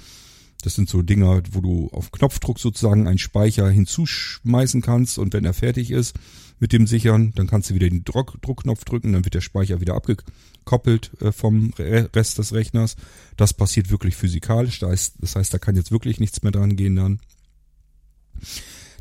Das 0.62 0.76
sind 0.76 0.88
so 0.88 1.02
Dinger, 1.02 1.42
wo 1.50 1.60
du 1.60 1.88
auf 1.90 2.12
Knopfdruck 2.12 2.60
sozusagen 2.60 3.08
einen 3.08 3.18
Speicher 3.18 3.68
hinzuschmeißen 3.68 4.82
kannst 4.82 5.18
und 5.18 5.34
wenn 5.34 5.44
er 5.44 5.52
fertig 5.52 5.90
ist 5.90 6.14
mit 6.60 6.72
dem 6.72 6.86
Sichern, 6.86 7.32
dann 7.34 7.48
kannst 7.48 7.70
du 7.70 7.74
wieder 7.74 7.88
den 7.88 8.04
Druck 8.04 8.40
Druckknopf 8.40 8.84
drücken, 8.84 9.12
dann 9.12 9.24
wird 9.24 9.34
der 9.34 9.40
Speicher 9.40 9.80
wieder 9.80 9.96
abgekoppelt 9.96 11.10
äh, 11.20 11.32
vom 11.32 11.74
Rest 11.76 12.38
des 12.38 12.52
Rechners. 12.52 12.94
Das 13.36 13.52
passiert 13.52 13.90
wirklich 13.90 14.14
physikalisch, 14.14 14.78
das 14.78 15.12
heißt, 15.34 15.52
da 15.52 15.58
kann 15.58 15.74
jetzt 15.74 15.90
wirklich 15.90 16.20
nichts 16.20 16.44
mehr 16.44 16.52
dran 16.52 16.76
gehen 16.76 16.94
dann. 16.94 17.18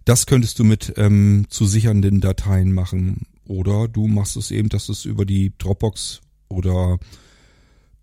Das 0.10 0.26
könntest 0.26 0.57
du 0.57 0.64
mit 0.64 0.93
ähm, 0.97 1.45
zu 1.49 1.68
sichernden 1.68 2.20
Dateien 2.20 2.72
machen. 2.72 3.28
Oder 3.45 3.88
du 3.88 4.07
machst 4.07 4.38
es 4.38 4.49
eben, 4.49 4.68
dass 4.68 4.89
es 4.89 5.05
über 5.05 5.24
die 5.24 5.53
Dropbox 5.60 6.22
oder 6.47 6.97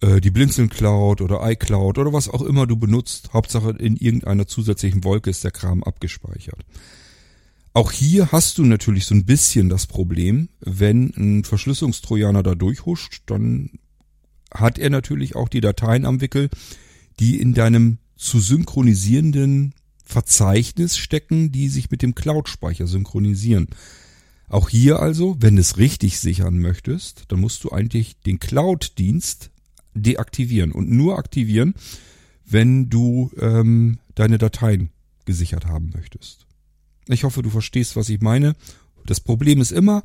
äh, 0.00 0.20
die 0.20 0.30
Blinzeln 0.30 0.68
Cloud 0.68 1.20
oder 1.20 1.40
iCloud 1.50 1.98
oder 1.98 2.12
was 2.12 2.28
auch 2.28 2.42
immer 2.42 2.68
du 2.68 2.76
benutzt. 2.76 3.30
Hauptsache 3.32 3.70
in 3.70 3.96
irgendeiner 3.96 4.46
zusätzlichen 4.46 5.02
Wolke 5.02 5.30
ist 5.30 5.42
der 5.42 5.50
Kram 5.50 5.82
abgespeichert. 5.82 6.64
Auch 7.72 7.90
hier 7.90 8.30
hast 8.30 8.58
du 8.58 8.64
natürlich 8.64 9.06
so 9.06 9.16
ein 9.16 9.24
bisschen 9.24 9.68
das 9.68 9.88
Problem, 9.88 10.48
wenn 10.60 11.12
ein 11.16 11.42
Verschlüsselungstrojaner 11.42 12.44
da 12.44 12.54
durchhuscht, 12.54 13.24
dann 13.26 13.80
hat 14.54 14.78
er 14.78 14.90
natürlich 14.90 15.34
auch 15.34 15.48
die 15.48 15.60
Dateien 15.60 16.06
am 16.06 16.20
Wickel, 16.20 16.50
die 17.18 17.40
in 17.40 17.52
deinem 17.52 17.98
zu 18.14 18.38
synchronisierenden 18.38 19.74
Verzeichnis 20.06 20.96
stecken, 20.96 21.52
die 21.52 21.68
sich 21.68 21.90
mit 21.90 22.00
dem 22.00 22.14
Cloud-Speicher 22.14 22.86
synchronisieren. 22.86 23.68
Auch 24.48 24.68
hier 24.68 25.00
also, 25.00 25.36
wenn 25.40 25.56
du 25.56 25.60
es 25.60 25.76
richtig 25.76 26.20
sichern 26.20 26.58
möchtest, 26.58 27.24
dann 27.28 27.40
musst 27.40 27.64
du 27.64 27.72
eigentlich 27.72 28.20
den 28.20 28.38
Cloud-Dienst 28.38 29.50
deaktivieren 29.94 30.72
und 30.72 30.88
nur 30.90 31.18
aktivieren, 31.18 31.74
wenn 32.44 32.88
du 32.88 33.32
ähm, 33.38 33.98
deine 34.14 34.38
Dateien 34.38 34.90
gesichert 35.24 35.66
haben 35.66 35.90
möchtest. 35.94 36.46
Ich 37.08 37.24
hoffe, 37.24 37.42
du 37.42 37.50
verstehst, 37.50 37.96
was 37.96 38.08
ich 38.08 38.20
meine. 38.20 38.54
Das 39.04 39.20
Problem 39.20 39.60
ist 39.60 39.72
immer, 39.72 40.02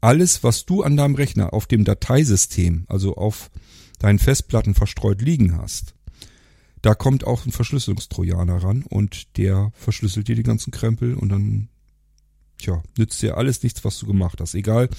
alles, 0.00 0.42
was 0.42 0.66
du 0.66 0.82
an 0.82 0.96
deinem 0.96 1.14
Rechner 1.14 1.54
auf 1.54 1.66
dem 1.66 1.84
Dateisystem, 1.84 2.84
also 2.88 3.16
auf 3.16 3.50
deinen 4.00 4.18
Festplatten 4.18 4.74
verstreut 4.74 5.22
liegen 5.22 5.56
hast, 5.56 5.93
da 6.84 6.94
kommt 6.94 7.24
auch 7.24 7.46
ein 7.46 7.52
Verschlüsselungstrojaner 7.52 8.62
ran 8.62 8.82
und 8.82 9.38
der 9.38 9.72
verschlüsselt 9.74 10.28
dir 10.28 10.36
die 10.36 10.42
ganzen 10.42 10.70
Krempel 10.70 11.14
und 11.14 11.30
dann, 11.30 11.68
tja, 12.58 12.82
nützt 12.98 13.22
dir 13.22 13.38
alles 13.38 13.62
nichts, 13.62 13.86
was 13.86 13.98
du 13.98 14.06
gemacht 14.06 14.38
hast, 14.38 14.54
egal 14.54 14.90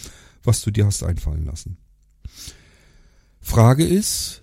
was 0.44 0.64
du 0.64 0.72
dir 0.72 0.88
hast 0.88 1.04
einfallen 1.04 1.46
lassen. 1.46 1.78
Frage 3.40 3.86
ist, 3.86 4.42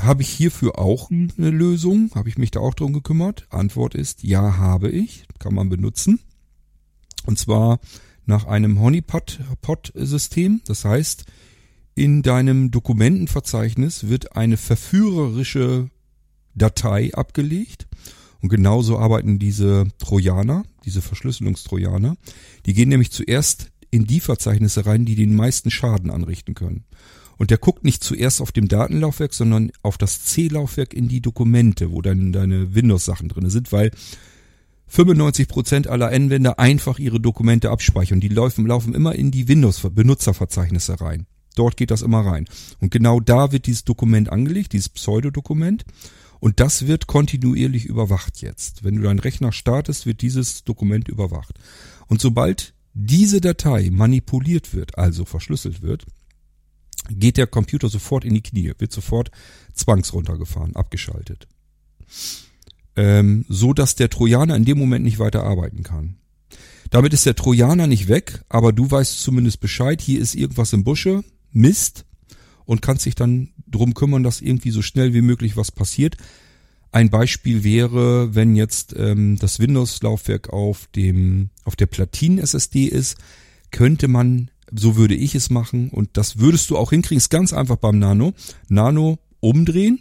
habe 0.00 0.22
ich 0.22 0.28
hierfür 0.28 0.76
auch 0.76 1.08
eine 1.10 1.50
Lösung? 1.50 2.10
Habe 2.16 2.28
ich 2.28 2.36
mich 2.36 2.50
da 2.50 2.58
auch 2.58 2.74
drum 2.74 2.92
gekümmert? 2.92 3.46
Antwort 3.50 3.94
ist, 3.94 4.24
ja, 4.24 4.56
habe 4.56 4.90
ich. 4.90 5.24
Kann 5.38 5.54
man 5.54 5.68
benutzen. 5.68 6.18
Und 7.24 7.38
zwar 7.38 7.78
nach 8.24 8.44
einem 8.44 8.80
Honeypot-System. 8.80 10.62
Das 10.66 10.84
heißt, 10.84 11.26
in 11.94 12.22
deinem 12.22 12.72
Dokumentenverzeichnis 12.72 14.08
wird 14.08 14.36
eine 14.36 14.56
verführerische 14.56 15.90
Datei 16.56 17.14
abgelegt. 17.14 17.86
Und 18.42 18.48
genauso 18.48 18.98
arbeiten 18.98 19.38
diese 19.38 19.86
Trojaner, 19.98 20.64
diese 20.84 21.02
Verschlüsselungstrojaner. 21.02 22.16
Die 22.66 22.74
gehen 22.74 22.88
nämlich 22.88 23.10
zuerst 23.10 23.70
in 23.90 24.06
die 24.06 24.20
Verzeichnisse 24.20 24.86
rein, 24.86 25.04
die 25.04 25.14
den 25.14 25.34
meisten 25.34 25.70
Schaden 25.70 26.10
anrichten 26.10 26.54
können. 26.54 26.84
Und 27.38 27.50
der 27.50 27.58
guckt 27.58 27.84
nicht 27.84 28.02
zuerst 28.02 28.40
auf 28.40 28.52
dem 28.52 28.68
Datenlaufwerk, 28.68 29.34
sondern 29.34 29.70
auf 29.82 29.98
das 29.98 30.24
C-Laufwerk 30.24 30.94
in 30.94 31.08
die 31.08 31.20
Dokumente, 31.20 31.92
wo 31.92 32.00
dann 32.00 32.32
deine 32.32 32.74
Windows-Sachen 32.74 33.28
drin 33.28 33.50
sind, 33.50 33.72
weil 33.72 33.90
95% 34.90 35.88
aller 35.88 36.08
Anwender 36.08 36.58
einfach 36.58 36.98
ihre 36.98 37.20
Dokumente 37.20 37.70
abspeichern. 37.70 38.20
Die 38.20 38.28
laufen, 38.28 38.66
laufen 38.66 38.94
immer 38.94 39.14
in 39.14 39.30
die 39.30 39.48
Windows-Benutzerverzeichnisse 39.48 41.00
rein. 41.00 41.26
Dort 41.56 41.76
geht 41.76 41.90
das 41.90 42.02
immer 42.02 42.20
rein. 42.20 42.46
Und 42.80 42.90
genau 42.90 43.18
da 43.18 43.50
wird 43.50 43.66
dieses 43.66 43.84
Dokument 43.84 44.30
angelegt, 44.30 44.72
dieses 44.72 44.88
Pseudodokument. 44.88 45.84
Und 46.40 46.60
das 46.60 46.86
wird 46.86 47.06
kontinuierlich 47.06 47.86
überwacht 47.86 48.42
jetzt. 48.42 48.84
Wenn 48.84 48.96
du 48.96 49.02
deinen 49.02 49.18
Rechner 49.18 49.52
startest, 49.52 50.06
wird 50.06 50.22
dieses 50.22 50.64
Dokument 50.64 51.08
überwacht. 51.08 51.58
Und 52.08 52.20
sobald 52.20 52.74
diese 52.94 53.40
Datei 53.40 53.90
manipuliert 53.90 54.74
wird, 54.74 54.98
also 54.98 55.24
verschlüsselt 55.24 55.82
wird, 55.82 56.06
geht 57.10 57.36
der 57.36 57.46
Computer 57.46 57.88
sofort 57.88 58.24
in 58.24 58.34
die 58.34 58.42
Knie, 58.42 58.72
wird 58.78 58.92
sofort 58.92 59.30
zwangsruntergefahren, 59.74 60.76
abgeschaltet. 60.76 61.46
Ähm, 62.96 63.44
so 63.48 63.72
dass 63.72 63.94
der 63.94 64.08
Trojaner 64.08 64.56
in 64.56 64.64
dem 64.64 64.78
Moment 64.78 65.04
nicht 65.04 65.18
weiter 65.18 65.44
arbeiten 65.44 65.82
kann. 65.82 66.16
Damit 66.90 67.12
ist 67.12 67.26
der 67.26 67.34
Trojaner 67.34 67.86
nicht 67.86 68.08
weg, 68.08 68.42
aber 68.48 68.72
du 68.72 68.90
weißt 68.90 69.20
zumindest 69.20 69.60
Bescheid, 69.60 70.00
hier 70.00 70.20
ist 70.20 70.34
irgendwas 70.34 70.72
im 70.72 70.84
Busche, 70.84 71.24
Mist, 71.52 72.06
und 72.66 72.82
kannst 72.82 73.06
dich 73.06 73.14
dann 73.14 73.50
drum 73.66 73.94
kümmern, 73.94 74.22
dass 74.22 74.40
irgendwie 74.40 74.70
so 74.70 74.82
schnell 74.82 75.14
wie 75.14 75.22
möglich 75.22 75.56
was 75.56 75.72
passiert. 75.72 76.16
Ein 76.92 77.10
Beispiel 77.10 77.64
wäre, 77.64 78.34
wenn 78.34 78.56
jetzt 78.56 78.94
ähm, 78.96 79.38
das 79.38 79.58
Windows-Laufwerk 79.58 80.50
auf 80.50 80.88
dem 80.94 81.50
auf 81.64 81.76
der 81.76 81.86
Platinen-SSD 81.86 82.84
ist, 82.84 83.16
könnte 83.70 84.08
man, 84.08 84.50
so 84.72 84.96
würde 84.96 85.14
ich 85.14 85.34
es 85.34 85.50
machen, 85.50 85.90
und 85.90 86.10
das 86.14 86.38
würdest 86.38 86.70
du 86.70 86.76
auch 86.76 86.90
hinkriegen, 86.90 87.18
ist 87.18 87.30
ganz 87.30 87.52
einfach 87.52 87.76
beim 87.76 87.98
Nano. 87.98 88.34
Nano 88.68 89.18
umdrehen. 89.40 90.00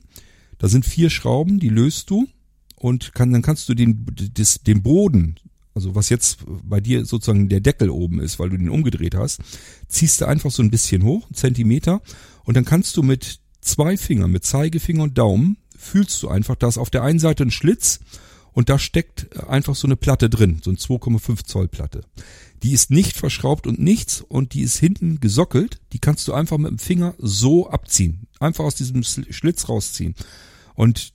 Da 0.58 0.68
sind 0.68 0.86
vier 0.86 1.10
Schrauben, 1.10 1.60
die 1.60 1.70
löst 1.70 2.10
du 2.10 2.28
und 2.76 3.14
kann, 3.14 3.32
dann 3.32 3.42
kannst 3.42 3.68
du 3.68 3.74
den, 3.74 4.06
des, 4.16 4.64
den 4.64 4.82
Boden, 4.82 5.36
also 5.76 5.94
was 5.94 6.10
jetzt 6.10 6.40
bei 6.64 6.80
dir 6.80 7.06
sozusagen 7.06 7.50
der 7.50 7.60
Deckel 7.60 7.90
oben 7.90 8.20
ist, 8.22 8.40
weil 8.40 8.50
du 8.50 8.58
den 8.58 8.70
umgedreht 8.70 9.14
hast, 9.14 9.42
ziehst 9.88 10.22
du 10.22 10.26
einfach 10.26 10.50
so 10.50 10.64
ein 10.64 10.72
bisschen 10.72 11.04
hoch, 11.04 11.26
einen 11.26 11.36
Zentimeter, 11.36 12.02
und 12.46 12.56
dann 12.56 12.66
kannst 12.66 12.96
du 12.98 13.04
mit 13.04 13.40
zwei 13.62 13.98
Fingern, 13.98 14.32
mit 14.32 14.46
Zeigefinger 14.46 15.04
und 15.04 15.18
Daumen, 15.18 15.58
fühlst 15.78 16.24
du 16.24 16.30
einfach, 16.30 16.56
da 16.56 16.68
ist 16.68 16.78
auf 16.78 16.90
der 16.90 17.04
einen 17.04 17.20
Seite 17.20 17.44
ein 17.44 17.52
Schlitz 17.52 18.00
und 18.54 18.70
da 18.70 18.80
steckt 18.80 19.38
einfach 19.48 19.76
so 19.76 19.86
eine 19.86 19.98
Platte 19.98 20.30
drin, 20.30 20.62
so 20.64 20.70
eine 20.70 20.80
2,5 20.80 21.46
Zoll 21.46 21.68
Platte. 21.68 22.02
Die 22.64 22.72
ist 22.72 22.90
nicht 22.90 23.18
verschraubt 23.18 23.68
und 23.68 23.80
nichts 23.80 24.22
und 24.22 24.54
die 24.54 24.62
ist 24.62 24.78
hinten 24.78 25.20
gesockelt. 25.20 25.82
Die 25.92 26.00
kannst 26.00 26.28
du 26.28 26.34
einfach 26.34 26.58
mit 26.58 26.72
dem 26.72 26.80
Finger 26.80 27.14
so 27.18 27.70
abziehen. 27.70 28.28
Einfach 28.40 28.64
aus 28.64 28.76
diesem 28.76 29.04
Schlitz 29.04 29.68
rausziehen. 29.68 30.16
Und 30.74 31.14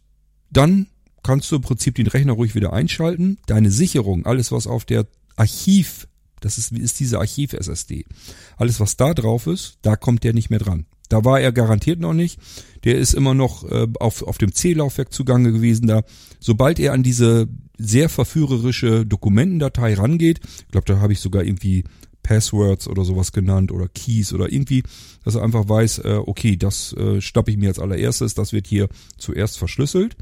dann 0.51 0.87
kannst 1.23 1.51
du 1.51 1.57
im 1.57 1.62
Prinzip 1.62 1.95
den 1.95 2.07
Rechner 2.07 2.33
ruhig 2.33 2.55
wieder 2.55 2.73
einschalten. 2.73 3.39
Deine 3.47 3.71
Sicherung, 3.71 4.27
alles 4.27 4.53
was 4.53 4.66
auf 4.66 4.85
der 4.85 5.07
Archiv, 5.37 6.09
das 6.41 6.59
ist, 6.59 6.73
ist 6.73 7.01
diese 7.01 7.18
Archiv-SSD. 7.18 8.05
Alles 8.57 8.81
was 8.81 8.97
da 8.97 9.14
drauf 9.14 9.47
ist, 9.47 9.79
da 9.83 9.97
kommt 9.97 10.25
der 10.25 10.33
nicht 10.33 10.51
mehr 10.51 10.59
dran. 10.59 10.87
Da 11.09 11.25
war 11.25 11.41
er 11.41 11.53
garantiert 11.53 11.99
noch 11.99 12.14
nicht. 12.14 12.39
Der 12.85 12.97
ist 12.97 13.14
immer 13.14 13.35
noch 13.35 13.64
äh, 13.71 13.89
auf, 13.99 14.23
auf 14.23 14.39
dem 14.39 14.55
C-Laufwerk 14.55 15.12
zugange 15.12 15.53
gewesen. 15.53 15.89
Da, 15.89 16.03
sobald 16.39 16.79
er 16.79 16.93
an 16.93 17.03
diese 17.03 17.49
sehr 17.77 18.09
verführerische 18.09 19.05
Dokumentendatei 19.05 19.95
rangeht, 19.95 20.41
ich 20.45 20.68
glaube, 20.68 20.87
da 20.87 21.01
habe 21.01 21.12
ich 21.12 21.21
sogar 21.21 21.43
irgendwie 21.43 21.85
Passwords 22.23 22.87
oder 22.87 23.05
sowas 23.05 23.33
genannt 23.33 23.73
oder 23.73 23.89
Keys 23.89 24.33
oder 24.33 24.53
irgendwie, 24.53 24.85
dass 25.25 25.35
er 25.35 25.43
einfach 25.43 25.68
weiß, 25.68 25.99
äh, 25.99 26.21
okay, 26.25 26.57
das 26.57 26.93
äh, 26.93 27.21
schnappe 27.21 27.51
ich 27.51 27.57
mir 27.57 27.68
als 27.68 27.79
allererstes, 27.79 28.35
das 28.35 28.53
wird 28.53 28.66
hier 28.66 28.89
zuerst 29.18 29.59
verschlüsselt. 29.59 30.16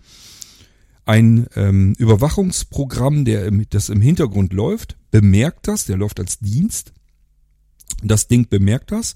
Ein 1.08 1.46
ähm, 1.56 1.94
Überwachungsprogramm, 1.96 3.24
der 3.24 3.46
im, 3.46 3.64
das 3.70 3.88
im 3.88 4.02
Hintergrund 4.02 4.52
läuft, 4.52 4.98
bemerkt 5.10 5.66
das, 5.66 5.86
der 5.86 5.96
läuft 5.96 6.20
als 6.20 6.38
Dienst. 6.38 6.92
Das 8.02 8.28
Ding 8.28 8.50
bemerkt 8.50 8.92
das 8.92 9.14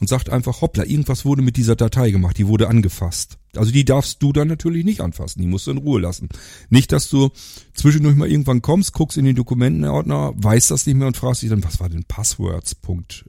und 0.00 0.08
sagt 0.08 0.30
einfach, 0.30 0.62
hoppla, 0.62 0.84
irgendwas 0.84 1.26
wurde 1.26 1.42
mit 1.42 1.58
dieser 1.58 1.76
Datei 1.76 2.10
gemacht, 2.12 2.38
die 2.38 2.46
wurde 2.46 2.68
angefasst. 2.68 3.36
Also 3.54 3.72
die 3.72 3.84
darfst 3.84 4.22
du 4.22 4.32
dann 4.32 4.48
natürlich 4.48 4.86
nicht 4.86 5.02
anfassen, 5.02 5.42
die 5.42 5.46
musst 5.46 5.66
du 5.66 5.72
in 5.72 5.76
Ruhe 5.76 6.00
lassen. 6.00 6.30
Nicht, 6.70 6.92
dass 6.92 7.10
du 7.10 7.28
zwischendurch 7.74 8.16
mal 8.16 8.30
irgendwann 8.30 8.62
kommst, 8.62 8.94
guckst 8.94 9.18
in 9.18 9.26
den 9.26 9.36
Dokumentenordner, 9.36 10.32
weißt 10.36 10.70
das 10.70 10.86
nicht 10.86 10.96
mehr 10.96 11.08
und 11.08 11.18
fragst 11.18 11.42
dich 11.42 11.50
dann, 11.50 11.62
was 11.62 11.78
war 11.78 11.90
denn 11.90 12.04
Passwords? 12.04 12.74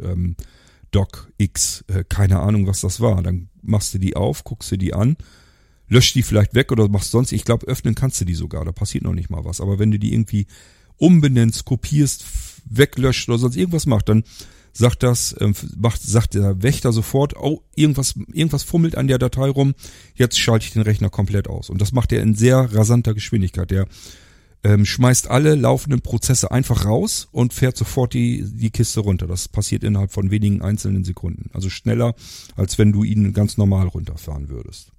Ähm, 0.02 0.38
äh, 0.98 2.04
keine 2.08 2.40
Ahnung, 2.40 2.66
was 2.66 2.80
das 2.80 3.02
war. 3.02 3.22
Dann 3.22 3.50
machst 3.62 3.94
du 3.94 3.98
die 3.98 4.16
auf, 4.16 4.46
guckst 4.46 4.72
du 4.72 4.78
die 4.78 4.94
an, 4.94 5.18
löscht 5.88 6.16
die 6.16 6.24
vielleicht 6.24 6.56
weg 6.56 6.72
oder 6.72 6.88
machst 6.90 7.12
sonst, 7.12 7.32
ich 7.32 7.46
glaube, 7.46 7.68
öffnen 7.68 7.96
kannst 7.96 8.20
du 8.22 8.26
die 8.26 8.36
sogar, 8.36 8.66
da 8.66 8.72
passiert 8.72 9.04
noch 9.04 9.14
nicht 9.14 9.30
mal 9.30 9.46
was. 9.46 9.62
Aber 9.62 9.80
wenn 9.80 9.92
du 9.92 10.00
die 10.00 10.14
irgendwie 10.14 10.48
umbenennst, 10.98 11.66
kopierst, 11.66 12.26
weglöscht 12.66 13.30
oder 13.30 13.38
sonst 13.38 13.56
irgendwas 13.56 13.86
macht, 13.86 14.10
dann 14.10 14.24
sagt 14.74 15.04
das, 15.04 15.36
ähm, 15.40 15.54
macht, 15.78 16.02
sagt 16.02 16.34
der 16.34 16.62
Wächter 16.62 16.92
sofort, 16.92 17.36
oh, 17.38 17.64
irgendwas, 17.76 18.16
irgendwas 18.34 18.64
fummelt 18.64 18.98
an 18.98 19.08
der 19.08 19.18
Datei 19.18 19.50
rum, 19.50 19.74
jetzt 20.16 20.38
schalte 20.38 20.66
ich 20.66 20.74
den 20.74 20.82
Rechner 20.82 21.10
komplett 21.10 21.48
aus. 21.48 21.70
Und 21.70 21.80
das 21.82 21.94
macht 21.94 22.12
er 22.12 22.22
in 22.22 22.36
sehr 22.36 22.74
rasanter 22.74 23.14
Geschwindigkeit. 23.14 23.72
Der 23.72 23.88
ähm, 24.64 24.86
schmeißt 24.86 25.30
alle 25.30 25.56
laufenden 25.56 26.02
Prozesse 26.02 26.52
einfach 26.52 26.86
raus 26.86 27.28
und 27.32 27.54
fährt 27.54 27.78
sofort 27.78 28.14
die, 28.14 28.44
die 28.44 28.72
Kiste 28.72 29.00
runter. 29.00 29.28
Das 29.28 29.48
passiert 29.48 29.84
innerhalb 29.84 30.12
von 30.12 30.30
wenigen 30.32 30.62
einzelnen 30.62 31.06
Sekunden. 31.06 31.50
Also 31.54 31.70
schneller, 31.70 32.16
als 32.56 32.78
wenn 32.78 32.92
du 32.92 33.04
ihn 33.04 33.32
ganz 33.34 33.58
normal 33.58 33.88
runterfahren 33.88 34.50
würdest. 34.50 34.92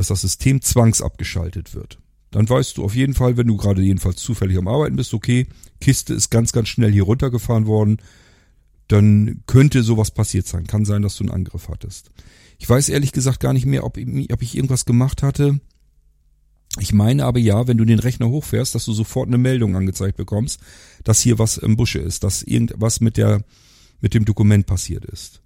Dass 0.00 0.08
das 0.08 0.22
System 0.22 0.62
zwangsabgeschaltet 0.62 1.74
wird. 1.74 1.98
Dann 2.30 2.48
weißt 2.48 2.78
du 2.78 2.84
auf 2.84 2.94
jeden 2.94 3.12
Fall, 3.12 3.36
wenn 3.36 3.48
du 3.48 3.56
gerade 3.56 3.82
jedenfalls 3.82 4.16
zufällig 4.16 4.56
am 4.56 4.68
Arbeiten 4.68 4.96
bist, 4.96 5.12
okay, 5.12 5.46
Kiste 5.80 6.14
ist 6.14 6.30
ganz, 6.30 6.52
ganz 6.52 6.68
schnell 6.68 6.90
hier 6.90 7.02
runtergefahren 7.02 7.66
worden 7.66 7.98
dann 8.90 9.42
könnte 9.46 9.84
sowas 9.84 10.10
passiert 10.10 10.48
sein. 10.48 10.66
Kann 10.66 10.84
sein, 10.84 11.02
dass 11.02 11.16
du 11.16 11.22
einen 11.22 11.32
Angriff 11.32 11.68
hattest. 11.68 12.10
Ich 12.58 12.68
weiß 12.68 12.88
ehrlich 12.88 13.12
gesagt 13.12 13.38
gar 13.38 13.52
nicht 13.52 13.64
mehr, 13.64 13.84
ob, 13.84 13.96
ob 13.96 14.42
ich 14.42 14.56
irgendwas 14.56 14.84
gemacht 14.84 15.22
hatte. 15.22 15.60
Ich 16.78 16.92
meine 16.92 17.24
aber 17.24 17.38
ja, 17.38 17.68
wenn 17.68 17.78
du 17.78 17.84
den 17.84 18.00
Rechner 18.00 18.28
hochfährst, 18.28 18.74
dass 18.74 18.84
du 18.84 18.92
sofort 18.92 19.28
eine 19.28 19.38
Meldung 19.38 19.76
angezeigt 19.76 20.16
bekommst, 20.16 20.60
dass 21.04 21.20
hier 21.20 21.38
was 21.38 21.56
im 21.56 21.76
Busche 21.76 22.00
ist, 22.00 22.24
dass 22.24 22.42
irgendwas 22.42 23.00
mit 23.00 23.16
der, 23.16 23.44
mit 24.00 24.14
dem 24.14 24.24
Dokument 24.24 24.66
passiert 24.66 25.04
ist. 25.04 25.40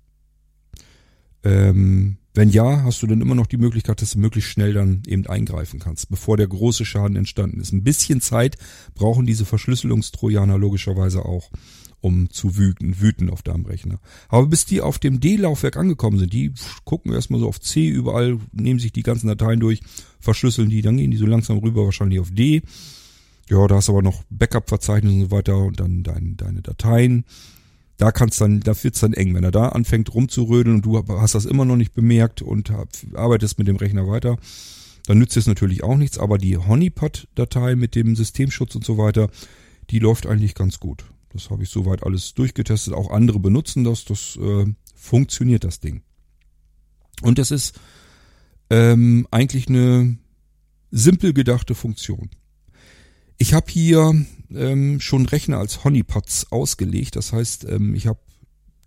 Ähm, 1.43 2.17
wenn 2.35 2.51
ja, 2.51 2.83
hast 2.83 3.01
du 3.03 3.07
dann 3.07 3.21
immer 3.21 3.37
noch 3.37 3.47
die 3.47 3.57
Möglichkeit, 3.57 4.03
dass 4.03 4.13
du 4.13 4.19
möglichst 4.19 4.51
schnell 4.51 4.73
dann 4.73 5.03
eben 5.07 5.27
eingreifen 5.27 5.79
kannst, 5.79 6.11
bevor 6.11 6.37
der 6.37 6.49
große 6.49 6.85
Schaden 6.85 7.17
entstanden 7.17 7.61
ist. 7.61 7.73
Ein 7.73 7.85
bisschen 7.85 8.21
Zeit 8.21 8.59
brauchen 8.95 9.25
diese 9.25 9.45
Verschlüsselungstrojaner 9.45 10.59
logischerweise 10.59 11.25
auch 11.25 11.51
um 12.01 12.29
zu 12.29 12.59
wüten, 12.59 13.01
wüten 13.01 13.31
auf 13.31 13.43
deinem 13.43 13.65
Rechner. 13.65 13.99
Aber 14.29 14.47
bis 14.49 14.67
die 14.67 14.83
auf 14.83 14.99
dem 14.99 15.21
D-Laufwerk 15.21 15.79
angekommen 15.79 16.19
sind, 16.19 16.35
die 16.35 16.53
gucken 16.85 17.15
erstmal 17.15 17.41
so 17.41 17.49
auf 17.49 17.61
C 17.61 17.89
überall, 17.89 18.39
nehmen 18.53 18.79
sich 18.79 18.93
die 18.93 19.03
ganzen 19.03 19.29
Dateien 19.29 19.59
durch, 19.59 19.81
verschlüsseln 20.21 20.69
die, 20.69 20.83
dann 20.83 20.99
gehen 20.99 21.11
die 21.11 21.17
so 21.17 21.25
langsam 21.25 21.59
rüber 21.59 21.87
wahrscheinlich 21.87 22.21
auf 22.21 22.31
D. 22.31 22.63
Ja, 23.49 23.67
da 23.67 23.77
hast 23.77 23.89
aber 23.89 24.03
noch 24.03 24.23
Backup-Verzeichnis 24.29 25.13
und 25.15 25.21
so 25.21 25.31
weiter 25.31 25.57
und 25.57 25.81
dann 25.81 26.03
dein, 26.03 26.37
deine 26.37 26.61
Dateien. 26.61 27.25
Da 27.97 28.11
kannst 28.11 28.41
dann, 28.41 28.61
da 28.61 28.75
wird's 28.83 29.01
dann 29.01 29.13
eng, 29.13 29.35
wenn 29.35 29.45
er 29.45 29.53
da 29.53 29.69
anfängt 29.69 30.13
rumzurödeln 30.13 30.77
und 30.77 30.83
du 30.85 31.03
hast 31.09 31.35
das 31.35 31.45
immer 31.45 31.65
noch 31.65 31.77
nicht 31.77 31.95
bemerkt 31.95 32.43
und 32.43 32.73
arbeitest 33.15 33.59
mit 33.59 33.69
dem 33.69 33.77
Rechner 33.77 34.09
weiter, 34.09 34.37
dann 35.07 35.19
nützt 35.19 35.37
es 35.37 35.47
natürlich 35.47 35.85
auch 35.85 35.97
nichts, 35.97 36.19
aber 36.19 36.39
die 36.39 36.57
Honeypot-Datei 36.57 37.77
mit 37.77 37.95
dem 37.95 38.17
Systemschutz 38.17 38.75
und 38.75 38.85
so 38.85 38.99
weiter, 38.99 39.31
die 39.91 39.99
läuft 39.99 40.27
eigentlich 40.27 40.55
ganz 40.55 40.81
gut. 40.81 41.05
Das 41.33 41.51
habe 41.51 41.65
ich 41.65 41.69
soweit 41.69 42.05
alles 42.05 42.35
durchgetestet. 42.35 42.95
Auch 42.95 43.11
andere 43.11 43.41
benutzen 43.41 43.85
das. 43.85 44.05
Das 44.05 44.37
äh, 44.37 44.67
funktioniert, 44.95 45.65
das 45.65 45.81
Ding. 45.81 46.03
Und 47.23 47.39
das 47.39 47.51
ist 47.51 47.79
ähm, 48.71 49.27
eigentlich 49.31 49.69
eine 49.69 50.17
simpel 50.91 51.33
gedachte 51.33 51.75
Funktion. 51.75 52.31
Ich 53.37 53.53
habe 53.53 53.71
hier 53.71 54.25
ähm, 54.57 55.01
schon 55.01 55.27
Rechner 55.27 55.59
als 55.59 55.85
Honeypots 55.85 56.53
ausgelegt. 56.53 57.17
Das 57.17 57.33
heißt, 57.33 57.67
ähm, 57.69 57.95
ich 57.95 58.07
habe 58.07 58.19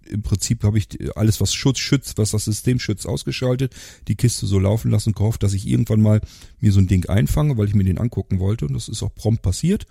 im 0.10 0.22
Prinzip 0.22 0.64
habe 0.64 0.78
ich 0.78 0.88
alles, 1.18 1.42
was 1.42 1.54
Schutz 1.54 1.80
schützt, 1.80 2.18
was 2.18 2.32
das 2.32 2.46
System 2.46 2.80
schützt, 2.80 3.06
ausgeschaltet, 3.06 3.76
die 4.08 4.16
Kiste 4.16 4.46
so 4.46 4.58
laufen 4.58 4.90
lassen, 4.90 5.14
gehofft, 5.14 5.44
dass 5.44 5.54
ich 5.54 5.68
irgendwann 5.68 6.02
mal 6.02 6.22
mir 6.60 6.72
so 6.72 6.80
ein 6.80 6.88
Ding 6.88 7.08
einfange, 7.10 7.58
weil 7.58 7.68
ich 7.68 7.76
mir 7.76 7.84
den 7.84 7.98
angucken 7.98 8.40
wollte 8.40 8.66
und 8.66 8.74
das 8.74 8.88
ist 8.88 9.04
auch 9.04 9.14
prompt 9.14 9.42
passiert. 9.42 9.86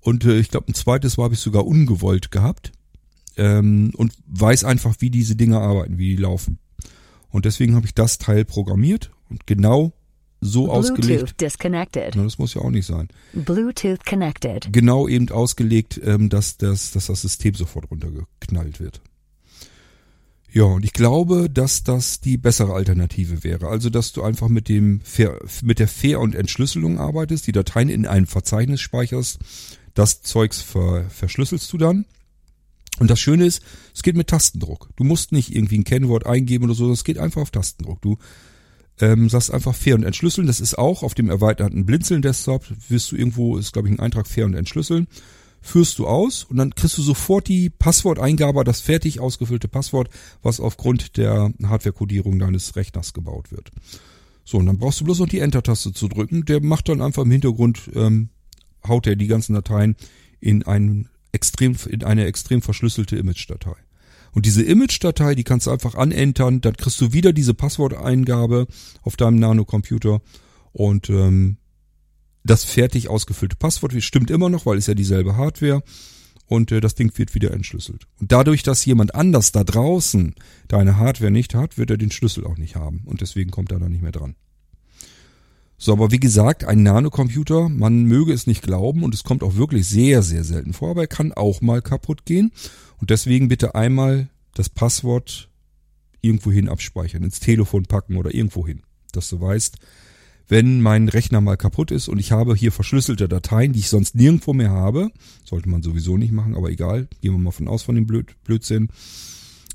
Und 0.00 0.24
äh, 0.24 0.38
ich 0.38 0.50
glaube, 0.50 0.68
ein 0.68 0.74
zweites 0.74 1.16
Mal 1.16 1.24
habe 1.24 1.34
ich 1.34 1.40
sogar 1.40 1.66
ungewollt 1.66 2.30
gehabt. 2.30 2.72
Ähm, 3.36 3.92
und 3.96 4.12
weiß 4.26 4.64
einfach, 4.64 4.96
wie 4.98 5.10
diese 5.10 5.36
Dinge 5.36 5.60
arbeiten, 5.60 5.98
wie 5.98 6.16
die 6.16 6.22
laufen. 6.22 6.58
Und 7.30 7.44
deswegen 7.44 7.76
habe 7.76 7.86
ich 7.86 7.94
das 7.94 8.18
Teil 8.18 8.44
programmiert 8.44 9.10
und 9.28 9.46
genau 9.46 9.92
so 10.40 10.64
Bluetooth 10.64 10.78
ausgelegt. 10.78 11.40
Disconnected. 11.40 12.14
Na, 12.16 12.24
das 12.24 12.38
muss 12.38 12.54
ja 12.54 12.62
auch 12.62 12.70
nicht 12.70 12.86
sein. 12.86 13.08
Bluetooth 13.32 14.04
connected. 14.04 14.72
Genau 14.72 15.08
eben 15.08 15.28
ausgelegt, 15.30 16.00
ähm, 16.04 16.28
dass, 16.28 16.56
dass, 16.56 16.92
dass 16.92 17.06
das 17.06 17.22
System 17.22 17.54
sofort 17.54 17.90
runtergeknallt 17.90 18.80
wird. 18.80 19.00
Ja, 20.50 20.64
und 20.64 20.84
ich 20.84 20.94
glaube, 20.94 21.50
dass 21.50 21.84
das 21.84 22.20
die 22.20 22.38
bessere 22.38 22.72
Alternative 22.72 23.44
wäre. 23.44 23.68
Also, 23.68 23.90
dass 23.90 24.12
du 24.12 24.22
einfach 24.22 24.48
mit 24.48 24.68
dem 24.68 25.00
Fair, 25.02 25.38
mit 25.62 25.78
der 25.78 25.88
Fair- 25.88 26.20
und 26.20 26.34
Entschlüsselung 26.34 26.98
arbeitest, 26.98 27.46
die 27.46 27.52
Dateien 27.52 27.90
in 27.90 28.06
einem 28.06 28.26
Verzeichnis 28.26 28.80
speicherst 28.80 29.38
das 29.98 30.22
Zeugs 30.22 30.62
ver, 30.62 31.04
verschlüsselst 31.10 31.72
du 31.72 31.76
dann. 31.76 32.06
Und 32.98 33.10
das 33.10 33.20
Schöne 33.20 33.44
ist, 33.46 33.62
es 33.94 34.02
geht 34.02 34.16
mit 34.16 34.28
Tastendruck. 34.28 34.88
Du 34.96 35.04
musst 35.04 35.32
nicht 35.32 35.54
irgendwie 35.54 35.78
ein 35.78 35.84
Kennwort 35.84 36.26
eingeben 36.26 36.64
oder 36.64 36.74
so, 36.74 36.90
es 36.90 37.04
geht 37.04 37.18
einfach 37.18 37.42
auf 37.42 37.50
Tastendruck. 37.50 38.00
Du 38.00 38.16
ähm, 39.00 39.28
sagst 39.28 39.52
einfach 39.52 39.74
fair 39.74 39.94
und 39.94 40.04
entschlüsseln. 40.04 40.46
Das 40.46 40.60
ist 40.60 40.78
auch 40.78 41.02
auf 41.02 41.14
dem 41.14 41.30
erweiterten 41.30 41.86
Blinzeln-Desktop, 41.86 42.64
wirst 42.88 43.12
du 43.12 43.16
irgendwo, 43.16 43.56
ist 43.56 43.72
glaube 43.72 43.88
ich 43.88 43.94
ein 43.94 44.00
Eintrag 44.00 44.26
fair 44.26 44.44
und 44.44 44.54
entschlüsseln, 44.54 45.06
führst 45.60 45.98
du 45.98 46.06
aus 46.06 46.44
und 46.44 46.56
dann 46.56 46.74
kriegst 46.74 46.98
du 46.98 47.02
sofort 47.02 47.48
die 47.48 47.70
Passworteingabe, 47.70 48.64
das 48.64 48.80
fertig 48.80 49.20
ausgefüllte 49.20 49.68
Passwort, 49.68 50.08
was 50.42 50.60
aufgrund 50.60 51.16
der 51.16 51.52
Hardware-Codierung 51.62 52.38
deines 52.38 52.76
Rechners 52.76 53.12
gebaut 53.12 53.50
wird. 53.50 53.70
So, 54.44 54.58
und 54.58 54.66
dann 54.66 54.78
brauchst 54.78 55.00
du 55.00 55.04
bloß 55.04 55.18
noch 55.18 55.28
die 55.28 55.40
Enter-Taste 55.40 55.92
zu 55.92 56.08
drücken. 56.08 56.46
Der 56.46 56.62
macht 56.62 56.88
dann 56.88 57.02
einfach 57.02 57.24
im 57.24 57.30
Hintergrund 57.30 57.90
ähm, 57.94 58.30
haut 58.86 59.06
er 59.06 59.16
die 59.16 59.26
ganzen 59.26 59.54
Dateien 59.54 59.96
in, 60.40 60.62
einen 60.64 61.08
extrem, 61.32 61.76
in 61.88 62.04
eine 62.04 62.26
extrem 62.26 62.62
verschlüsselte 62.62 63.16
Image-Datei. 63.16 63.74
Und 64.32 64.46
diese 64.46 64.62
Image-Datei, 64.62 65.34
die 65.34 65.44
kannst 65.44 65.66
du 65.66 65.70
einfach 65.70 65.94
anentern, 65.94 66.60
dann 66.60 66.76
kriegst 66.76 67.00
du 67.00 67.12
wieder 67.12 67.32
diese 67.32 67.54
Passworteingabe 67.54 68.66
auf 69.02 69.16
deinem 69.16 69.38
Nano-Computer 69.38 70.20
und 70.72 71.10
ähm, 71.10 71.56
das 72.44 72.64
fertig 72.64 73.08
ausgefüllte 73.08 73.56
Passwort 73.56 73.92
stimmt 74.02 74.30
immer 74.30 74.48
noch, 74.48 74.66
weil 74.66 74.78
es 74.78 74.86
ja 74.86 74.94
dieselbe 74.94 75.36
Hardware 75.36 75.82
und 76.46 76.72
äh, 76.72 76.80
das 76.80 76.94
Ding 76.94 77.16
wird 77.16 77.34
wieder 77.34 77.52
entschlüsselt. 77.52 78.06
Und 78.20 78.32
dadurch, 78.32 78.62
dass 78.62 78.84
jemand 78.84 79.14
anders 79.14 79.52
da 79.52 79.64
draußen 79.64 80.34
deine 80.66 80.96
Hardware 80.96 81.30
nicht 81.30 81.54
hat, 81.54 81.78
wird 81.78 81.90
er 81.90 81.98
den 81.98 82.10
Schlüssel 82.10 82.46
auch 82.46 82.56
nicht 82.56 82.76
haben 82.76 83.02
und 83.04 83.20
deswegen 83.20 83.50
kommt 83.50 83.72
er 83.72 83.78
da 83.78 83.88
nicht 83.88 84.02
mehr 84.02 84.12
dran. 84.12 84.34
So, 85.80 85.92
aber 85.92 86.10
wie 86.10 86.18
gesagt, 86.18 86.64
ein 86.64 86.82
Nanocomputer, 86.82 87.68
man 87.68 88.02
möge 88.02 88.32
es 88.32 88.48
nicht 88.48 88.62
glauben 88.62 89.04
und 89.04 89.14
es 89.14 89.22
kommt 89.22 89.44
auch 89.44 89.54
wirklich 89.54 89.86
sehr, 89.86 90.22
sehr 90.22 90.42
selten 90.42 90.72
vor, 90.72 90.90
aber 90.90 91.02
er 91.02 91.06
kann 91.06 91.32
auch 91.32 91.60
mal 91.60 91.80
kaputt 91.82 92.24
gehen. 92.24 92.50
Und 93.00 93.10
deswegen 93.10 93.46
bitte 93.46 93.76
einmal 93.76 94.28
das 94.54 94.68
Passwort 94.68 95.48
irgendwohin 96.20 96.68
abspeichern, 96.68 97.22
ins 97.22 97.38
Telefon 97.38 97.84
packen 97.84 98.16
oder 98.16 98.34
irgendwohin, 98.34 98.82
dass 99.12 99.28
du 99.28 99.40
weißt, 99.40 99.76
wenn 100.48 100.80
mein 100.80 101.08
Rechner 101.08 101.40
mal 101.40 101.56
kaputt 101.56 101.92
ist 101.92 102.08
und 102.08 102.18
ich 102.18 102.32
habe 102.32 102.56
hier 102.56 102.72
verschlüsselte 102.72 103.28
Dateien, 103.28 103.72
die 103.72 103.80
ich 103.80 103.88
sonst 103.88 104.16
nirgendwo 104.16 104.54
mehr 104.54 104.70
habe, 104.70 105.10
sollte 105.44 105.68
man 105.68 105.82
sowieso 105.82 106.16
nicht 106.16 106.32
machen, 106.32 106.56
aber 106.56 106.70
egal, 106.70 107.06
gehen 107.20 107.32
wir 107.32 107.38
mal 107.38 107.52
von 107.52 107.68
aus 107.68 107.84
von 107.84 107.94
dem 107.94 108.06
Blöd 108.06 108.34
Blödsinn, 108.42 108.88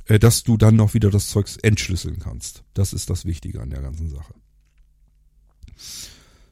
äh, 0.08 0.20
dass 0.20 0.44
du 0.44 0.58
dann 0.58 0.76
noch 0.76 0.96
wieder 0.96 1.12
das 1.12 1.30
Zeugs 1.30 1.56
entschlüsseln 1.58 2.20
kannst. 2.20 2.64
Das 2.74 2.92
ist 2.92 3.10
das 3.10 3.24
Wichtige 3.24 3.62
an 3.62 3.70
der 3.70 3.82
ganzen 3.82 4.10
Sache. 4.10 4.34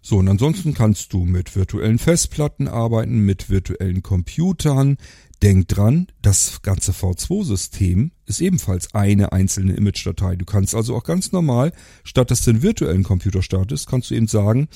So, 0.01 0.17
und 0.17 0.27
ansonsten 0.27 0.73
kannst 0.73 1.13
du 1.13 1.25
mit 1.25 1.55
virtuellen 1.55 1.99
Festplatten 1.99 2.67
arbeiten, 2.67 3.19
mit 3.19 3.49
virtuellen 3.49 4.01
Computern. 4.01 4.97
Denk 5.43 5.67
dran, 5.67 6.07
das 6.21 6.61
ganze 6.61 6.91
V2-System 6.91 8.11
ist 8.25 8.41
ebenfalls 8.41 8.93
eine 8.93 9.31
einzelne 9.31 9.73
Image-Datei. 9.73 10.35
Du 10.35 10.45
kannst 10.45 10.75
also 10.75 10.95
auch 10.95 11.03
ganz 11.03 11.31
normal, 11.31 11.73
statt 12.03 12.29
dass 12.29 12.43
du 12.43 12.51
einen 12.51 12.61
virtuellen 12.61 13.03
Computer 13.03 13.41
startest, 13.41 13.87
kannst 13.87 14.11
du 14.11 14.15
eben 14.15 14.27
sagen, 14.27 14.67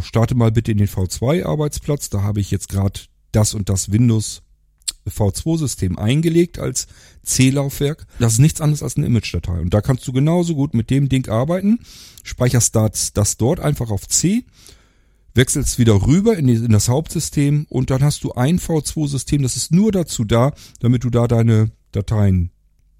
starte 0.00 0.34
mal 0.34 0.52
bitte 0.52 0.72
in 0.72 0.78
den 0.78 0.88
V2-Arbeitsplatz, 0.88 2.10
da 2.10 2.22
habe 2.22 2.40
ich 2.40 2.50
jetzt 2.50 2.68
gerade 2.68 3.00
das 3.30 3.54
und 3.54 3.68
das 3.68 3.90
Windows 3.90 4.42
V2-System 5.10 5.98
eingelegt 5.98 6.58
als 6.58 6.86
C-Laufwerk. 7.24 8.06
Das 8.18 8.34
ist 8.34 8.38
nichts 8.38 8.60
anderes 8.60 8.82
als 8.82 8.96
eine 8.96 9.06
Image-Datei. 9.06 9.60
Und 9.60 9.74
da 9.74 9.80
kannst 9.80 10.06
du 10.06 10.12
genauso 10.12 10.54
gut 10.54 10.74
mit 10.74 10.90
dem 10.90 11.08
Ding 11.08 11.28
arbeiten, 11.28 11.80
speicherst 12.22 12.74
das, 12.76 13.12
das 13.12 13.36
dort 13.36 13.60
einfach 13.60 13.90
auf 13.90 14.08
C, 14.08 14.44
wechselst 15.34 15.78
wieder 15.78 16.06
rüber 16.06 16.36
in, 16.36 16.46
die, 16.46 16.54
in 16.54 16.72
das 16.72 16.88
Hauptsystem 16.88 17.66
und 17.68 17.90
dann 17.90 18.02
hast 18.02 18.24
du 18.24 18.32
ein 18.32 18.58
V2-System, 18.58 19.42
das 19.42 19.56
ist 19.56 19.72
nur 19.72 19.92
dazu 19.92 20.24
da, 20.24 20.52
damit 20.80 21.04
du 21.04 21.10
da 21.10 21.26
deine 21.26 21.70
Dateien 21.92 22.50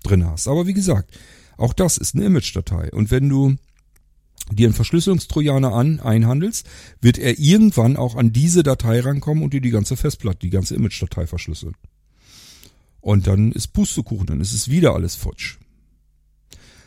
drin 0.02 0.26
hast. 0.26 0.48
Aber 0.48 0.66
wie 0.66 0.74
gesagt, 0.74 1.16
auch 1.56 1.72
das 1.72 1.98
ist 1.98 2.14
eine 2.14 2.24
Image-Datei. 2.24 2.90
Und 2.92 3.10
wenn 3.10 3.28
du 3.28 3.56
dir 4.50 4.66
einen 4.66 4.74
Verschlüsselungstrojaner 4.74 5.72
an 5.72 6.00
einhandelst, 6.00 6.66
wird 7.00 7.18
er 7.18 7.38
irgendwann 7.38 7.96
auch 7.96 8.16
an 8.16 8.32
diese 8.32 8.62
Datei 8.62 9.00
rankommen 9.00 9.42
und 9.44 9.52
dir 9.52 9.60
die 9.60 9.70
ganze 9.70 9.96
Festplatte, 9.96 10.40
die 10.40 10.50
ganze 10.50 10.74
Image-Datei 10.74 11.26
verschlüsseln. 11.26 11.74
Und 13.02 13.26
dann 13.26 13.52
ist 13.52 13.74
Pustekuchen, 13.74 14.26
dann 14.26 14.40
ist 14.40 14.54
es 14.54 14.70
wieder 14.70 14.94
alles 14.94 15.16
futsch. 15.16 15.58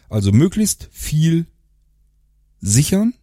Also 0.09 0.31
möglichst 0.31 0.87
viel 0.91 1.45
sichern, 2.61 3.13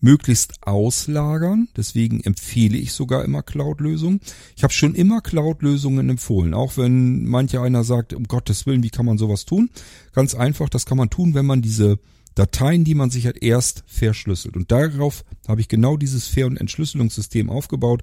möglichst 0.00 0.54
auslagern. 0.62 1.68
Deswegen 1.76 2.20
empfehle 2.20 2.78
ich 2.78 2.92
sogar 2.92 3.24
immer 3.24 3.42
Cloud-Lösungen. 3.42 4.20
Ich 4.56 4.62
habe 4.62 4.72
schon 4.72 4.94
immer 4.94 5.20
Cloud-Lösungen 5.20 6.08
empfohlen, 6.08 6.54
auch 6.54 6.78
wenn 6.78 7.26
mancher 7.26 7.62
einer 7.62 7.84
sagt, 7.84 8.14
um 8.14 8.24
Gottes 8.24 8.64
Willen, 8.64 8.82
wie 8.82 8.90
kann 8.90 9.06
man 9.06 9.18
sowas 9.18 9.44
tun? 9.44 9.70
Ganz 10.12 10.34
einfach, 10.34 10.70
das 10.70 10.86
kann 10.86 10.98
man 10.98 11.10
tun, 11.10 11.34
wenn 11.34 11.46
man 11.46 11.60
diese 11.60 11.98
Dateien, 12.34 12.84
die 12.84 12.94
man 12.94 13.10
sich 13.10 13.26
hat, 13.26 13.42
erst 13.42 13.84
verschlüsselt. 13.86 14.56
Und 14.56 14.70
darauf 14.72 15.24
habe 15.46 15.60
ich 15.60 15.68
genau 15.68 15.98
dieses 15.98 16.26
Fair- 16.26 16.46
und 16.46 16.56
Entschlüsselungssystem 16.56 17.50
aufgebaut. 17.50 18.02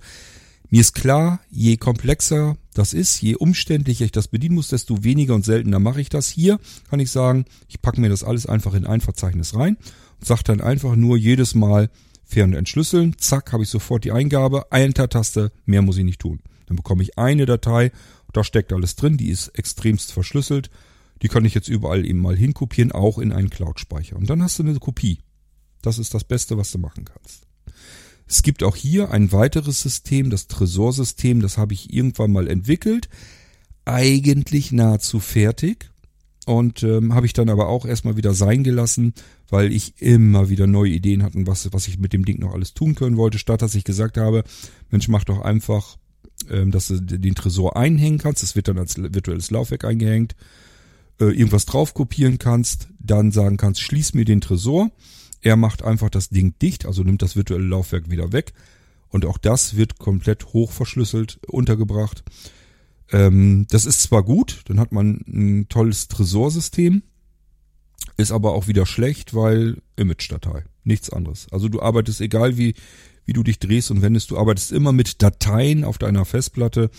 Mir 0.69 0.81
ist 0.81 0.93
klar, 0.93 1.39
je 1.49 1.77
komplexer 1.77 2.57
das 2.73 2.93
ist, 2.93 3.21
je 3.21 3.35
umständlicher 3.35 4.05
ich 4.05 4.11
das 4.11 4.27
bedienen 4.27 4.55
muss, 4.55 4.69
desto 4.69 5.03
weniger 5.03 5.35
und 5.35 5.45
seltener 5.45 5.79
mache 5.79 6.01
ich 6.01 6.09
das. 6.09 6.27
Hier 6.27 6.59
kann 6.89 6.99
ich 6.99 7.11
sagen, 7.11 7.45
ich 7.67 7.81
packe 7.81 8.01
mir 8.01 8.09
das 8.09 8.23
alles 8.23 8.45
einfach 8.45 8.73
in 8.73 8.85
ein 8.85 9.01
Verzeichnis 9.01 9.55
rein 9.55 9.77
und 10.19 10.25
sage 10.25 10.43
dann 10.43 10.61
einfach 10.61 10.95
nur 10.95 11.17
jedes 11.17 11.55
Mal 11.55 11.89
und 12.35 12.53
entschlüsseln. 12.53 13.15
Zack, 13.17 13.53
habe 13.53 13.63
ich 13.63 13.69
sofort 13.69 14.03
die 14.03 14.11
Eingabe, 14.11 14.65
Enter-Taste, 14.71 15.51
mehr 15.65 15.81
muss 15.81 15.97
ich 15.97 16.03
nicht 16.03 16.19
tun. 16.19 16.41
Dann 16.65 16.75
bekomme 16.75 17.03
ich 17.03 17.17
eine 17.17 17.45
Datei, 17.45 17.91
da 18.33 18.43
steckt 18.43 18.73
alles 18.73 18.95
drin, 18.95 19.15
die 19.15 19.29
ist 19.29 19.49
extremst 19.49 20.11
verschlüsselt 20.11 20.69
die 21.21 21.27
kann 21.27 21.45
ich 21.45 21.53
jetzt 21.53 21.69
überall 21.69 22.05
eben 22.05 22.19
mal 22.19 22.35
hinkopieren, 22.35 22.91
auch 22.91 23.19
in 23.19 23.31
einen 23.31 23.49
Cloud-Speicher. 23.49 24.15
Und 24.15 24.29
dann 24.29 24.43
hast 24.43 24.59
du 24.59 24.63
eine 24.63 24.77
Kopie. 24.79 25.19
Das 25.81 25.97
ist 25.97 26.13
das 26.13 26.23
Beste, 26.23 26.57
was 26.57 26.71
du 26.71 26.77
machen 26.77 27.05
kannst. 27.05 27.47
Es 28.27 28.41
gibt 28.41 28.63
auch 28.63 28.75
hier 28.75 29.11
ein 29.11 29.31
weiteres 29.31 29.81
System, 29.81 30.29
das 30.29 30.47
Tresorsystem, 30.47 31.41
das 31.41 31.57
habe 31.57 31.73
ich 31.73 31.93
irgendwann 31.93 32.31
mal 32.31 32.47
entwickelt. 32.47 33.09
Eigentlich 33.85 34.71
nahezu 34.71 35.19
fertig. 35.19 35.91
Und 36.47 36.83
ähm, 36.83 37.15
habe 37.15 37.25
ich 37.25 37.33
dann 37.33 37.49
aber 37.49 37.69
auch 37.69 37.85
erstmal 37.85 38.17
wieder 38.17 38.35
sein 38.35 38.63
gelassen, 38.63 39.13
weil 39.49 39.73
ich 39.73 39.99
immer 39.99 40.47
wieder 40.49 40.67
neue 40.67 40.91
Ideen 40.91 41.23
hatte, 41.23 41.39
was, 41.47 41.73
was 41.73 41.87
ich 41.87 41.97
mit 41.97 42.13
dem 42.13 42.23
Ding 42.23 42.39
noch 42.39 42.53
alles 42.53 42.75
tun 42.75 42.93
können 42.93 43.17
wollte, 43.17 43.39
statt 43.39 43.63
dass 43.63 43.73
ich 43.73 43.83
gesagt 43.83 44.17
habe, 44.17 44.43
Mensch, 44.91 45.07
mach 45.07 45.23
doch 45.23 45.41
einfach, 45.41 45.97
ähm, 46.51 46.69
dass 46.69 46.87
du 46.87 47.01
den 47.01 47.33
Tresor 47.33 47.75
einhängen 47.75 48.19
kannst. 48.19 48.43
Das 48.43 48.55
wird 48.55 48.67
dann 48.67 48.77
als 48.77 48.95
virtuelles 48.97 49.49
Laufwerk 49.49 49.85
eingehängt 49.85 50.35
äh, 51.19 51.25
irgendwas 51.25 51.65
drauf 51.65 51.93
kopieren 51.93 52.37
kannst, 52.39 52.87
dann 52.99 53.31
sagen 53.31 53.57
kannst, 53.57 53.81
schließ 53.81 54.13
mir 54.13 54.25
den 54.25 54.41
Tresor. 54.41 54.91
Er 55.45 55.57
macht 55.57 55.83
einfach 55.83 56.09
das 56.09 56.29
Ding 56.29 56.55
dicht, 56.59 56.87
also 56.87 57.03
nimmt 57.03 57.21
das 57.21 57.35
virtuelle 57.35 57.67
Laufwerk 57.67 58.09
wieder 58.09 58.31
weg. 58.31 58.53
Und 59.09 59.27
auch 59.27 59.37
das 59.37 59.77
wird 59.77 59.99
komplett 59.99 60.53
hochverschlüsselt 60.53 61.37
untergebracht. 61.45 62.23
Ähm, 63.11 63.67
das 63.69 63.85
ist 63.85 64.01
zwar 64.01 64.23
gut, 64.23 64.63
dann 64.65 64.79
hat 64.79 64.91
man 64.91 65.23
ein 65.27 65.69
tolles 65.69 66.07
Tresorsystem, 66.07 67.03
ist 68.17 68.31
aber 68.31 68.53
auch 68.53 68.67
wieder 68.67 68.87
schlecht, 68.87 69.35
weil 69.35 69.77
Image-Datei, 69.97 70.63
nichts 70.83 71.11
anderes. 71.11 71.45
Also 71.51 71.69
du 71.69 71.79
arbeitest 71.79 72.21
egal 72.21 72.57
wie, 72.57 72.73
wie 73.25 73.33
du 73.33 73.43
dich 73.43 73.59
drehst 73.59 73.91
und 73.91 74.01
wendest, 74.01 74.31
du 74.31 74.39
arbeitest 74.39 74.71
immer 74.71 74.93
mit 74.93 75.21
Dateien 75.21 75.83
auf 75.83 75.99
deiner 75.99 76.25
Festplatte 76.25 76.89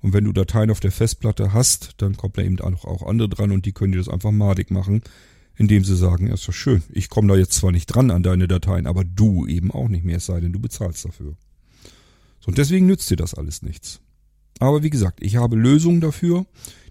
und 0.00 0.12
wenn 0.12 0.26
du 0.26 0.32
Dateien 0.32 0.70
auf 0.70 0.78
der 0.78 0.92
Festplatte 0.92 1.52
hast, 1.52 1.94
dann 1.96 2.16
kommt 2.16 2.38
da 2.38 2.42
eben 2.42 2.60
auch 2.60 3.04
andere 3.04 3.28
dran 3.28 3.50
und 3.50 3.66
die 3.66 3.72
können 3.72 3.90
dir 3.90 3.98
das 3.98 4.08
einfach 4.08 4.30
madig 4.30 4.70
machen, 4.70 5.02
indem 5.56 5.84
sie 5.84 5.96
sagen, 5.96 6.28
ja, 6.28 6.34
ist 6.34 6.46
doch 6.46 6.52
schön, 6.52 6.82
ich 6.90 7.08
komme 7.08 7.28
da 7.28 7.36
jetzt 7.36 7.52
zwar 7.52 7.72
nicht 7.72 7.86
dran 7.86 8.10
an 8.10 8.22
deine 8.22 8.46
Dateien, 8.46 8.86
aber 8.86 9.04
du 9.04 9.46
eben 9.46 9.70
auch 9.70 9.88
nicht 9.88 10.04
mehr, 10.04 10.18
es 10.18 10.26
sei 10.26 10.40
denn, 10.40 10.52
du 10.52 10.60
bezahlst 10.60 11.04
dafür. 11.04 11.34
So, 12.40 12.48
und 12.48 12.58
deswegen 12.58 12.86
nützt 12.86 13.10
dir 13.10 13.16
das 13.16 13.34
alles 13.34 13.62
nichts. 13.62 14.00
Aber 14.58 14.82
wie 14.82 14.90
gesagt, 14.90 15.22
ich 15.22 15.36
habe 15.36 15.56
Lösungen 15.56 16.00
dafür, 16.00 16.46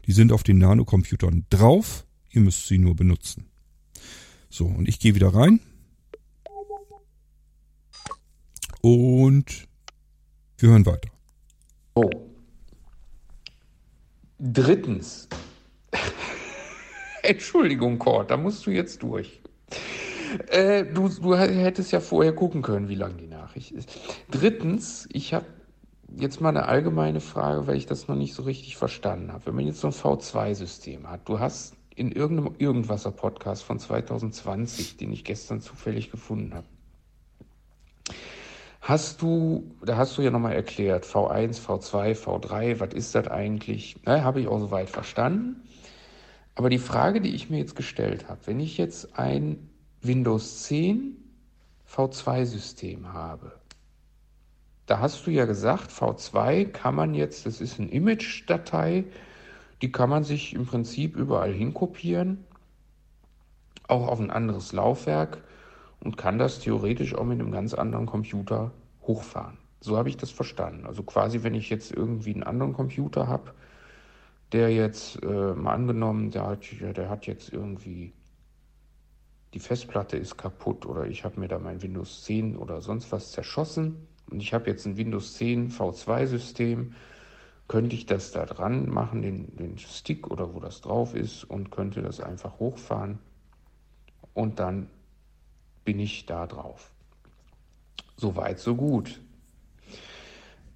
die 0.05 0.11
sind 0.11 0.31
auf 0.31 0.43
den 0.43 0.57
Nanocomputern 0.57 1.45
drauf, 1.49 2.05
ihr 2.31 2.41
müsst 2.41 2.67
sie 2.67 2.77
nur 2.77 2.95
benutzen. 2.95 3.45
So, 4.49 4.65
und 4.65 4.87
ich 4.87 4.99
gehe 4.99 5.15
wieder 5.15 5.33
rein. 5.33 5.59
Und 8.81 9.67
wir 10.57 10.69
hören 10.69 10.85
weiter. 10.85 11.09
Oh. 11.95 12.09
Drittens. 14.37 15.27
Entschuldigung, 17.29 17.99
Kurt, 17.99 18.31
da 18.31 18.37
musst 18.37 18.65
du 18.65 18.71
jetzt 18.71 19.01
durch. 19.03 19.41
Äh, 20.49 20.85
du, 20.85 21.09
du 21.09 21.35
hättest 21.35 21.91
ja 21.91 21.99
vorher 21.99 22.33
gucken 22.33 22.61
können, 22.61 22.89
wie 22.89 22.95
lang 22.95 23.17
die 23.17 23.27
Nachricht 23.27 23.71
ist. 23.71 23.89
Drittens, 24.29 25.07
ich 25.11 25.33
habe 25.33 25.45
jetzt 26.17 26.41
mal 26.41 26.49
eine 26.49 26.67
allgemeine 26.67 27.21
Frage, 27.21 27.67
weil 27.67 27.77
ich 27.77 27.85
das 27.85 28.07
noch 28.07 28.15
nicht 28.15 28.33
so 28.33 28.43
richtig 28.43 28.77
verstanden 28.77 29.31
habe. 29.31 29.47
Wenn 29.47 29.55
man 29.55 29.65
jetzt 29.65 29.81
so 29.81 29.87
ein 29.87 29.93
V2-System 29.93 31.09
hat, 31.09 31.27
du 31.27 31.39
hast 31.39 31.75
in 31.95 32.11
irgendeinem 32.11 32.55
Irgendwasser-Podcast 32.57 33.63
von 33.63 33.79
2020, 33.79 34.97
den 34.97 35.13
ich 35.13 35.23
gestern 35.23 35.61
zufällig 35.61 36.11
gefunden 36.11 36.53
habe, 36.53 36.67
Hast 38.85 39.23
du, 39.23 39.75
da 39.83 39.97
hast 39.97 40.15
du 40.15 40.21
ja 40.21 40.29
nochmal 40.29 40.53
erklärt, 40.53 41.05
V1, 41.05 41.59
V2, 41.59 42.13
V3, 42.13 42.79
was 42.79 42.93
ist 42.93 43.15
das 43.15 43.27
eigentlich? 43.27 43.95
Na, 44.05 44.23
habe 44.23 44.41
ich 44.41 44.47
auch 44.47 44.59
soweit 44.59 44.91
verstanden. 44.91 45.63
Aber 46.55 46.69
die 46.69 46.79
Frage, 46.79 47.19
die 47.19 47.35
ich 47.35 47.49
mir 47.49 47.57
jetzt 47.57 47.75
gestellt 47.75 48.29
habe, 48.29 48.39
wenn 48.45 48.61
ich 48.61 48.77
jetzt 48.77 49.19
ein 49.19 49.69
Windows 50.01 50.63
10 50.63 51.17
V2-System 51.89 53.11
habe, 53.11 53.51
da 54.85 54.99
hast 54.99 55.27
du 55.27 55.31
ja 55.31 55.45
gesagt, 55.45 55.91
V2 55.91 56.65
kann 56.65 56.95
man 56.95 57.13
jetzt, 57.13 57.45
das 57.45 57.59
ist 57.59 57.79
eine 57.79 57.89
Image-Datei, 57.89 59.03
die 59.81 59.91
kann 59.91 60.09
man 60.09 60.23
sich 60.23 60.53
im 60.53 60.65
Prinzip 60.65 61.17
überall 61.17 61.51
hinkopieren, 61.51 62.45
auch 63.87 64.07
auf 64.07 64.19
ein 64.19 64.31
anderes 64.31 64.71
Laufwerk 64.71 65.43
und 65.99 66.17
kann 66.17 66.39
das 66.39 66.59
theoretisch 66.59 67.15
auch 67.15 67.25
mit 67.25 67.39
einem 67.39 67.51
ganz 67.51 67.73
anderen 67.73 68.05
Computer 68.05 68.71
hochfahren. 69.03 69.57
So 69.81 69.97
habe 69.97 70.09
ich 70.09 70.17
das 70.17 70.31
verstanden. 70.31 70.85
Also 70.85 71.03
quasi, 71.03 71.43
wenn 71.43 71.53
ich 71.53 71.69
jetzt 71.69 71.91
irgendwie 71.91 72.33
einen 72.33 72.43
anderen 72.43 72.73
Computer 72.73 73.27
habe, 73.27 73.53
der 74.51 74.71
jetzt 74.71 75.21
äh, 75.23 75.53
mal 75.53 75.73
angenommen, 75.73 76.31
der 76.31 76.47
hat, 76.47 76.65
der 76.79 77.09
hat 77.09 77.27
jetzt 77.27 77.51
irgendwie 77.51 78.13
die 79.55 79.59
Festplatte 79.59 80.17
ist 80.17 80.37
kaputt 80.37 80.85
oder 80.85 81.07
ich 81.07 81.23
habe 81.23 81.39
mir 81.39 81.47
da 81.47 81.57
mein 81.59 81.81
Windows 81.81 82.25
10 82.25 82.57
oder 82.57 82.81
sonst 82.81 83.11
was 83.13 83.31
zerschossen 83.31 84.05
und 84.29 84.41
ich 84.41 84.53
habe 84.53 84.69
jetzt 84.69 84.85
ein 84.85 84.97
Windows 84.97 85.35
10 85.35 85.71
V2-System, 85.71 86.93
könnte 87.69 87.95
ich 87.95 88.05
das 88.05 88.31
da 88.31 88.45
dran 88.45 88.89
machen, 88.89 89.21
den, 89.21 89.55
den 89.55 89.77
Stick 89.77 90.29
oder 90.29 90.53
wo 90.53 90.59
das 90.59 90.81
drauf 90.81 91.15
ist 91.15 91.45
und 91.45 91.71
könnte 91.71 92.01
das 92.01 92.19
einfach 92.19 92.59
hochfahren 92.59 93.19
und 94.33 94.59
dann 94.59 94.89
bin 95.85 95.99
ich 95.99 96.25
da 96.25 96.47
drauf. 96.47 96.91
So 98.17 98.35
weit, 98.35 98.59
so 98.59 98.75
gut. 98.75 99.21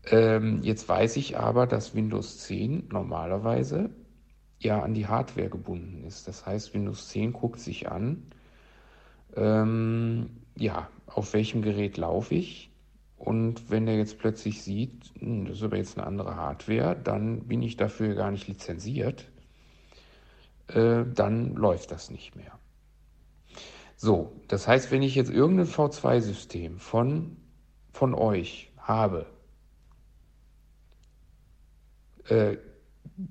Ähm, 0.06 0.62
jetzt 0.64 0.88
weiß 0.88 1.18
ich 1.18 1.38
aber, 1.38 1.68
dass 1.68 1.96
Windows 1.96 2.40
10 2.40 2.88
normalerweise 2.92 3.90
ja 4.60 4.82
an 4.82 4.94
die 4.94 5.08
Hardware 5.08 5.50
gebunden 5.50 6.04
ist. 6.04 6.28
Das 6.28 6.46
heißt, 6.46 6.74
Windows 6.74 7.10
10 7.10 7.34
guckt 7.34 7.60
sich 7.60 7.90
an, 7.90 8.24
ähm, 9.36 10.30
ja, 10.56 10.90
auf 11.08 11.34
welchem 11.34 11.62
Gerät 11.62 11.98
laufe 11.98 12.36
ich. 12.36 12.72
Und 13.18 13.70
wenn 13.70 13.88
er 13.88 13.98
jetzt 13.98 14.18
plötzlich 14.18 14.64
sieht, 14.64 15.12
hm, 15.20 15.46
das 15.46 15.58
ist 15.58 15.64
aber 15.64 15.78
jetzt 15.78 15.98
eine 15.98 16.08
andere 16.08 16.36
Hardware, 16.36 16.96
dann 16.96 17.48
bin 17.48 17.62
ich 17.62 17.76
dafür 17.78 18.16
gar 18.16 18.32
nicht 18.32 18.48
lizenziert, 18.48 19.30
äh, 20.68 21.04
dann 21.14 21.56
läuft 21.56 21.92
das 21.92 22.12
nicht 22.12 22.36
mehr. 22.36 22.58
So, 23.98 24.32
das 24.48 24.68
heißt, 24.68 24.92
wenn 24.92 25.02
ich 25.02 25.16
jetzt 25.16 25.30
irgendein 25.30 25.68
V2-System 25.68 26.80
von, 26.80 27.36
von 27.92 28.14
euch 28.14 28.72
habe, 28.78 29.26
äh, 32.30 32.58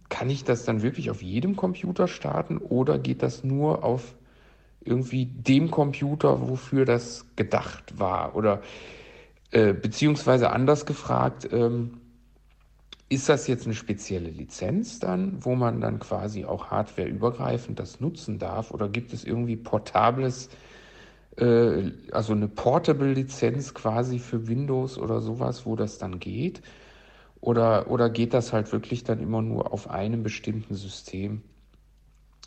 kann 0.08 0.28
ich 0.28 0.44
das 0.44 0.64
dann 0.64 0.82
wirklich 0.82 1.10
auf 1.10 1.22
jedem 1.22 1.56
Computer 1.56 2.08
starten 2.08 2.58
oder 2.58 2.98
geht 2.98 3.22
das 3.22 3.44
nur 3.44 3.84
auf 3.84 4.14
irgendwie 4.84 5.26
dem 5.26 5.70
Computer, 5.70 6.48
wofür 6.48 6.84
das 6.84 7.26
gedacht 7.36 7.98
war? 7.98 8.34
Oder 8.36 8.62
äh, 9.50 9.72
beziehungsweise 9.72 10.50
anders 10.50 10.86
gefragt, 10.86 11.48
ähm, 11.52 12.00
ist 13.08 13.28
das 13.28 13.46
jetzt 13.46 13.64
eine 13.64 13.74
spezielle 13.74 14.28
Lizenz 14.28 14.98
dann, 14.98 15.42
wo 15.44 15.54
man 15.54 15.80
dann 15.80 15.98
quasi 15.98 16.44
auch 16.44 16.66
hardwareübergreifend 16.66 17.78
das 17.78 18.00
nutzen 18.00 18.38
darf? 18.38 18.70
Oder 18.70 18.88
gibt 18.88 19.14
es 19.14 19.24
irgendwie 19.24 19.56
portables, 19.56 20.50
äh, 21.36 21.90
also 22.12 22.34
eine 22.34 22.48
Portable-Lizenz 22.48 23.72
quasi 23.72 24.18
für 24.18 24.46
Windows 24.48 24.98
oder 24.98 25.22
sowas, 25.22 25.64
wo 25.64 25.74
das 25.76 25.96
dann 25.96 26.20
geht? 26.20 26.60
Oder, 27.40 27.90
oder 27.90 28.10
geht 28.10 28.34
das 28.34 28.52
halt 28.52 28.72
wirklich 28.72 29.04
dann 29.04 29.20
immer 29.20 29.42
nur 29.42 29.72
auf 29.72 29.88
einem 29.88 30.22
bestimmten 30.22 30.74
System, 30.74 31.42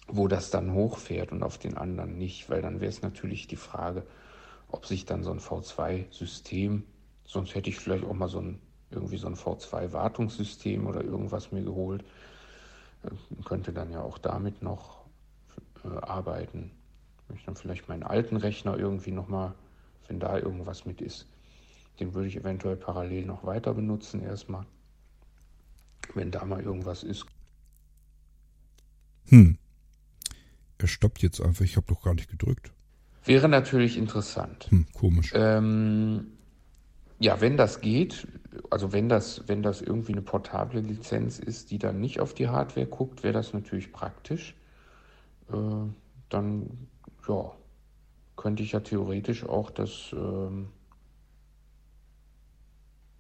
wo 0.08 0.28
das 0.28 0.52
dann 0.52 0.74
hochfährt 0.74 1.32
und 1.32 1.44
auf 1.44 1.58
den 1.58 1.78
anderen 1.78 2.18
nicht? 2.18 2.50
Weil 2.50 2.62
dann 2.62 2.82
wäre 2.82 2.90
es 2.90 3.02
natürlich 3.02 3.48
die 3.48 3.56
Frage, 3.56 4.06
ob 4.70 4.86
sich 4.86 5.06
dann 5.06 5.24
so 5.24 5.32
ein 5.32 5.40
V2-System, 5.40 6.84
sonst 7.26 7.56
hätte 7.56 7.70
ich 7.70 7.80
vielleicht 7.80 8.06
auch 8.06 8.14
mal 8.14 8.30
so 8.30 8.40
ein 8.40 8.60
irgendwie 8.92 9.18
so 9.18 9.28
ein 9.28 9.36
V2-Wartungssystem 9.36 10.86
oder 10.86 11.04
irgendwas 11.04 11.52
mir 11.52 11.64
geholt. 11.64 12.04
Äh, 13.04 13.44
könnte 13.44 13.74
dann 13.74 13.92
ja 13.92 14.02
auch 14.02 14.18
damit 14.18 14.62
noch 14.62 15.06
äh, 15.84 15.98
arbeiten. 16.02 16.72
Wenn 17.28 17.38
ich 17.38 17.46
dann 17.46 17.56
vielleicht 17.56 17.88
meinen 17.88 18.04
alten 18.04 18.36
Rechner 18.36 18.78
irgendwie 18.78 19.12
nochmal, 19.12 19.54
wenn 20.08 20.20
da 20.20 20.38
irgendwas 20.38 20.86
mit 20.86 21.02
ist, 21.02 21.28
den 22.00 22.14
würde 22.14 22.28
ich 22.28 22.36
eventuell 22.36 22.76
parallel 22.76 23.26
noch 23.26 23.46
weiter 23.46 23.74
benutzen 23.74 24.22
erstmal. 24.22 24.66
Wenn 26.14 26.32
da 26.32 26.44
mal 26.46 26.62
irgendwas 26.62 27.04
ist. 27.04 27.26
Hm. 29.28 29.58
Er 30.78 30.88
stoppt 30.88 31.22
jetzt 31.22 31.42
einfach, 31.42 31.64
ich 31.64 31.78
habe 31.78 31.88
doch 31.88 32.02
gar 32.04 32.14
nicht 32.14 32.30
gedrückt. 32.30 32.72
Wäre 33.24 33.48
natürlich 33.48 33.98
interessant. 33.98 34.68
Hm, 34.70 34.88
komisch. 34.94 35.32
Ähm, 35.36 36.28
ja, 37.20 37.40
wenn 37.40 37.56
das 37.56 37.82
geht, 37.82 38.28
also 38.72 38.92
wenn 38.92 39.08
das, 39.08 39.48
wenn 39.48 39.62
das 39.62 39.82
irgendwie 39.82 40.14
eine 40.14 40.24
portable 40.24 40.82
Lizenz 40.82 41.38
ist, 41.38 41.70
die 41.70 41.78
dann 41.78 42.00
nicht 42.00 42.20
auf 42.20 42.34
die 42.34 42.48
Hardware 42.48 42.88
guckt, 42.88 43.24
wäre 43.24 43.34
das 43.34 43.54
natürlich 43.54 43.92
praktisch. 43.92 44.56
Äh, 45.52 45.56
dann, 46.30 46.88
ja, 47.28 47.52
könnte 48.36 48.64
ich 48.64 48.72
ja 48.72 48.80
theoretisch 48.80 49.44
auch 49.44 49.70
das, 49.70 50.10
ähm, 50.14 50.70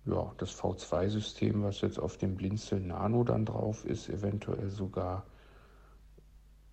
ja, 0.05 0.33
das 0.37 0.51
V2-System, 0.59 1.63
was 1.63 1.81
jetzt 1.81 1.99
auf 1.99 2.17
dem 2.17 2.35
Blinzel 2.35 2.79
Nano 2.79 3.23
dann 3.23 3.45
drauf 3.45 3.85
ist, 3.85 4.09
eventuell 4.09 4.69
sogar, 4.69 5.25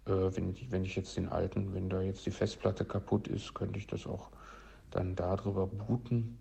äh, 0.07 0.11
wenn, 0.11 0.51
ich, 0.51 0.71
wenn 0.71 0.85
ich 0.85 0.97
jetzt 0.97 1.17
den 1.17 1.29
alten, 1.29 1.75
wenn 1.75 1.91
da 1.91 2.01
jetzt 2.01 2.25
die 2.25 2.31
Festplatte 2.31 2.85
kaputt 2.85 3.29
ist, 3.29 3.55
könnte 3.55 3.79
ich 3.79 3.87
das 3.87 4.07
auch 4.07 4.31
dann 4.91 5.15
darüber 5.15 5.67
booten 5.67 6.39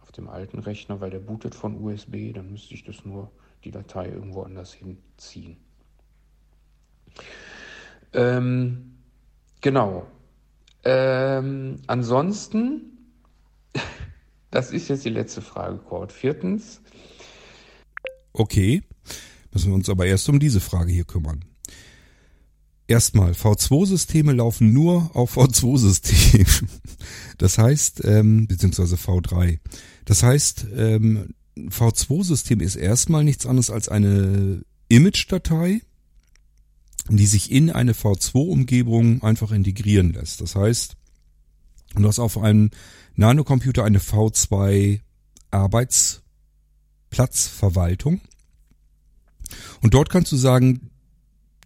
auf 0.00 0.12
dem 0.12 0.28
alten 0.28 0.58
Rechner, 0.58 1.00
weil 1.00 1.10
der 1.10 1.20
bootet 1.20 1.54
von 1.54 1.82
USB, 1.82 2.32
dann 2.32 2.50
müsste 2.50 2.74
ich 2.74 2.84
das 2.84 3.04
nur 3.04 3.30
die 3.64 3.70
Datei 3.70 4.08
irgendwo 4.08 4.42
anders 4.42 4.72
hinziehen. 4.72 5.56
Ähm, 8.12 8.98
genau. 9.60 10.06
Ähm, 10.84 11.76
ansonsten, 11.86 12.91
das 14.52 14.70
ist 14.70 14.88
jetzt 14.88 15.04
die 15.04 15.10
letzte 15.10 15.42
Frage, 15.42 15.78
Kurt. 15.78 16.12
Viertens. 16.12 16.80
Okay, 18.32 18.82
müssen 19.52 19.68
wir 19.70 19.74
uns 19.74 19.88
aber 19.88 20.06
erst 20.06 20.28
um 20.28 20.38
diese 20.38 20.60
Frage 20.60 20.92
hier 20.92 21.04
kümmern. 21.04 21.44
Erstmal, 22.86 23.32
V2-Systeme 23.32 24.32
laufen 24.32 24.72
nur 24.72 25.10
auf 25.14 25.36
V2-Systemen. 25.36 26.68
Das 27.38 27.58
heißt, 27.58 28.04
ähm, 28.04 28.46
beziehungsweise 28.46 28.96
V3. 28.96 29.58
Das 30.04 30.22
heißt, 30.22 30.66
ähm, 30.76 31.34
V2-System 31.56 32.60
ist 32.60 32.76
erstmal 32.76 33.24
nichts 33.24 33.46
anderes 33.46 33.70
als 33.70 33.88
eine 33.88 34.62
Image-Datei, 34.88 35.80
die 37.08 37.26
sich 37.26 37.50
in 37.50 37.70
eine 37.70 37.94
V2-Umgebung 37.94 39.22
einfach 39.22 39.50
integrieren 39.50 40.12
lässt. 40.12 40.40
Das 40.40 40.54
heißt, 40.54 40.96
du 41.94 42.08
hast 42.08 42.18
auf 42.18 42.38
einem 42.38 42.70
Nanocomputer 43.16 43.84
eine 43.84 43.98
V2 43.98 45.00
Arbeitsplatzverwaltung. 45.50 48.22
Und 49.80 49.94
dort 49.94 50.08
kannst 50.08 50.32
du 50.32 50.36
sagen, 50.36 50.90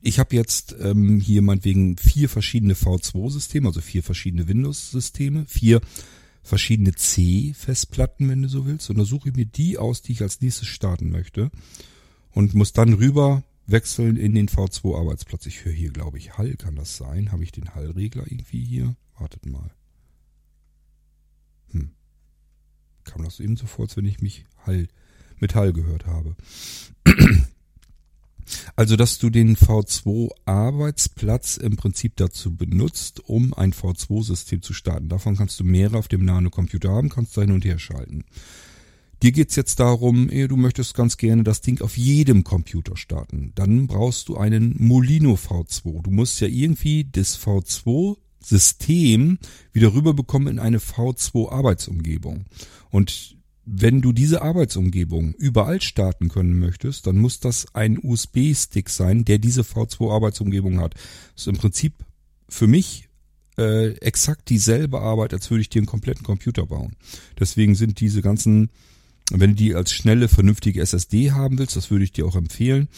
ich 0.03 0.19
habe 0.19 0.37
jetzt 0.37 0.77
ähm, 0.81 1.21
hier 1.21 1.43
meinetwegen 1.43 1.97
vier 1.97 2.29
verschiedene 2.29 2.75
V2-Systeme, 2.75 3.69
also 3.69 3.81
vier 3.81 4.03
verschiedene 4.03 4.49
Windows-Systeme, 4.49 5.47
vier 5.47 5.81
verschiedene 6.43 6.95
C-Festplatten, 6.95 8.29
wenn 8.29 8.43
du 8.43 8.49
so 8.49 8.67
willst. 8.67 8.91
Und 8.91 8.99
da 8.99 9.05
suche 9.05 9.31
ich 9.31 9.37
mir 9.37 9.47
die 9.47 9.79
aus, 9.79 10.03
die 10.03 10.13
ich 10.13 10.23
als 10.23 10.41
nächstes 10.41 10.69
starten 10.69 11.11
möchte. 11.11 11.51
Und 12.31 12.55
muss 12.55 12.73
dann 12.73 12.93
rüber 12.93 13.43
wechseln 13.67 14.17
in 14.17 14.35
den 14.35 14.49
V2-Arbeitsplatz. 14.49 15.47
Ich 15.47 15.65
höre 15.65 15.73
hier, 15.73 15.91
glaube 15.91 16.19
ich, 16.19 16.39
Hall, 16.39 16.55
kann 16.55 16.77
das 16.77 16.97
sein? 16.97 17.33
Habe 17.33 17.43
ich 17.43 17.53
den 17.53 17.75
Hallregler 17.75 18.25
irgendwie 18.27 18.65
hier? 18.65 18.97
Wartet 19.19 19.47
mal. 19.47 19.71
Hm. 21.73 21.91
Kam 23.07 23.25
das 23.25 23.41
eben 23.41 23.57
so 23.57 23.67
vor, 23.67 23.87
als 23.87 23.97
wenn 23.97 24.05
ich 24.05 24.21
mich 24.21 24.45
Hall 24.67 24.89
mit 25.39 25.55
Hall 25.55 25.73
gehört 25.73 26.07
habe. 26.07 26.37
Also, 28.77 28.97
dass 28.97 29.19
du 29.19 29.31
den 29.31 29.57
V2-Arbeitsplatz 29.57 31.57
im 31.57 31.77
Prinzip 31.77 32.17
dazu 32.17 32.55
benutzt, 32.55 33.29
um 33.29 33.55
ein 33.55 33.73
V2-System 33.73 34.63
zu 34.63 34.73
starten. 34.73 35.09
Davon 35.09 35.37
kannst 35.37 35.59
du 35.59 35.65
mehrere 35.65 35.99
auf 35.99 36.09
dem 36.09 36.25
Nano-Computer 36.25 36.91
haben, 36.91 37.09
kannst 37.09 37.37
da 37.37 37.41
hin 37.41 37.53
und 37.53 37.65
her 37.65 37.79
schalten. 37.79 38.25
Dir 39.23 39.33
geht's 39.33 39.57
jetzt 39.57 39.81
darum, 39.81 40.29
du 40.29 40.57
möchtest 40.57 40.95
ganz 40.95 41.17
gerne 41.17 41.43
das 41.43 41.63
Ding 41.63 41.81
auf 41.81 41.97
jedem 41.97 42.45
Computer 42.45 42.97
starten. 42.97 43.53
Dann 43.55 43.87
brauchst 43.87 44.29
du 44.29 44.37
einen 44.37 44.75
Molino 44.79 45.35
V2. 45.35 46.03
Du 46.03 46.11
musst 46.11 46.41
ja 46.41 46.49
irgendwie 46.49 47.09
das 47.11 47.41
V2 47.41 48.19
System 48.41 49.39
wieder 49.73 49.95
rüberbekommen 49.95 50.49
in 50.49 50.59
eine 50.59 50.79
V2 50.79 51.51
Arbeitsumgebung. 51.51 52.45
Und 52.91 53.37
wenn 53.67 54.01
du 54.01 54.13
diese 54.13 54.43
Arbeitsumgebung 54.43 55.35
überall 55.35 55.83
starten 55.83 56.29
können 56.29 56.59
möchtest, 56.59 57.07
dann 57.07 57.19
muss 57.19 57.41
das 57.41 57.67
ein 57.75 57.99
USB-Stick 58.01 58.89
sein, 58.89 59.25
der 59.25 59.39
diese 59.39 59.63
V2-Arbeitsumgebung 59.63 60.81
hat. 60.81 60.95
Das 61.35 61.43
ist 61.43 61.49
im 61.49 61.57
Prinzip 61.57 61.95
für 62.49 62.69
mich 62.69 63.09
äh, 63.59 63.97
exakt 63.99 64.51
dieselbe 64.51 65.01
Arbeit, 65.01 65.35
als 65.35 65.51
würde 65.51 65.63
ich 65.63 65.69
dir 65.69 65.81
einen 65.81 65.87
kompletten 65.87 66.23
Computer 66.23 66.67
bauen. 66.67 66.95
Deswegen 67.41 67.75
sind 67.75 67.99
diese 67.99 68.23
ganzen, 68.23 68.71
wenn 69.33 69.51
du 69.51 69.57
die 69.57 69.75
als 69.75 69.93
schnelle, 69.93 70.29
vernünftige 70.29 70.81
SSD 70.81 71.33
haben 71.33 71.59
willst, 71.59 71.75
das 71.75 71.91
würde 71.91 72.05
ich 72.05 72.13
dir 72.13 72.27
auch 72.27 72.37
empfehlen, 72.37 72.89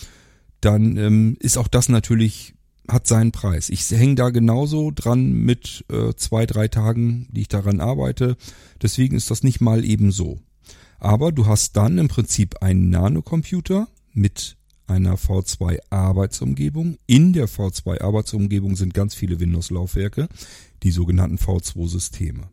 dann 0.60 0.98
ähm, 0.98 1.36
ist 1.40 1.56
auch 1.56 1.68
das 1.68 1.88
natürlich 1.88 2.54
hat 2.88 3.06
seinen 3.06 3.32
Preis. 3.32 3.68
Ich 3.68 3.88
hänge 3.90 4.14
da 4.14 4.30
genauso 4.30 4.90
dran 4.90 5.32
mit 5.32 5.84
äh, 5.90 6.14
zwei, 6.14 6.46
drei 6.46 6.68
Tagen, 6.68 7.28
die 7.30 7.42
ich 7.42 7.48
daran 7.48 7.80
arbeite. 7.80 8.36
Deswegen 8.82 9.16
ist 9.16 9.30
das 9.30 9.42
nicht 9.42 9.60
mal 9.60 9.84
eben 9.84 10.10
so. 10.10 10.38
Aber 10.98 11.30
du 11.30 11.46
hast 11.46 11.76
dann 11.76 11.98
im 11.98 12.08
Prinzip 12.08 12.62
einen 12.62 12.90
Nanocomputer 12.90 13.88
mit 14.12 14.56
einer 14.86 15.16
V2 15.16 15.78
Arbeitsumgebung. 15.90 16.96
In 17.06 17.32
der 17.32 17.48
V2 17.48 18.00
Arbeitsumgebung 18.00 18.74
sind 18.74 18.94
ganz 18.94 19.14
viele 19.14 19.38
Windows-Laufwerke, 19.38 20.28
die 20.82 20.90
sogenannten 20.90 21.36
V2 21.36 21.88
Systeme. 21.88 22.48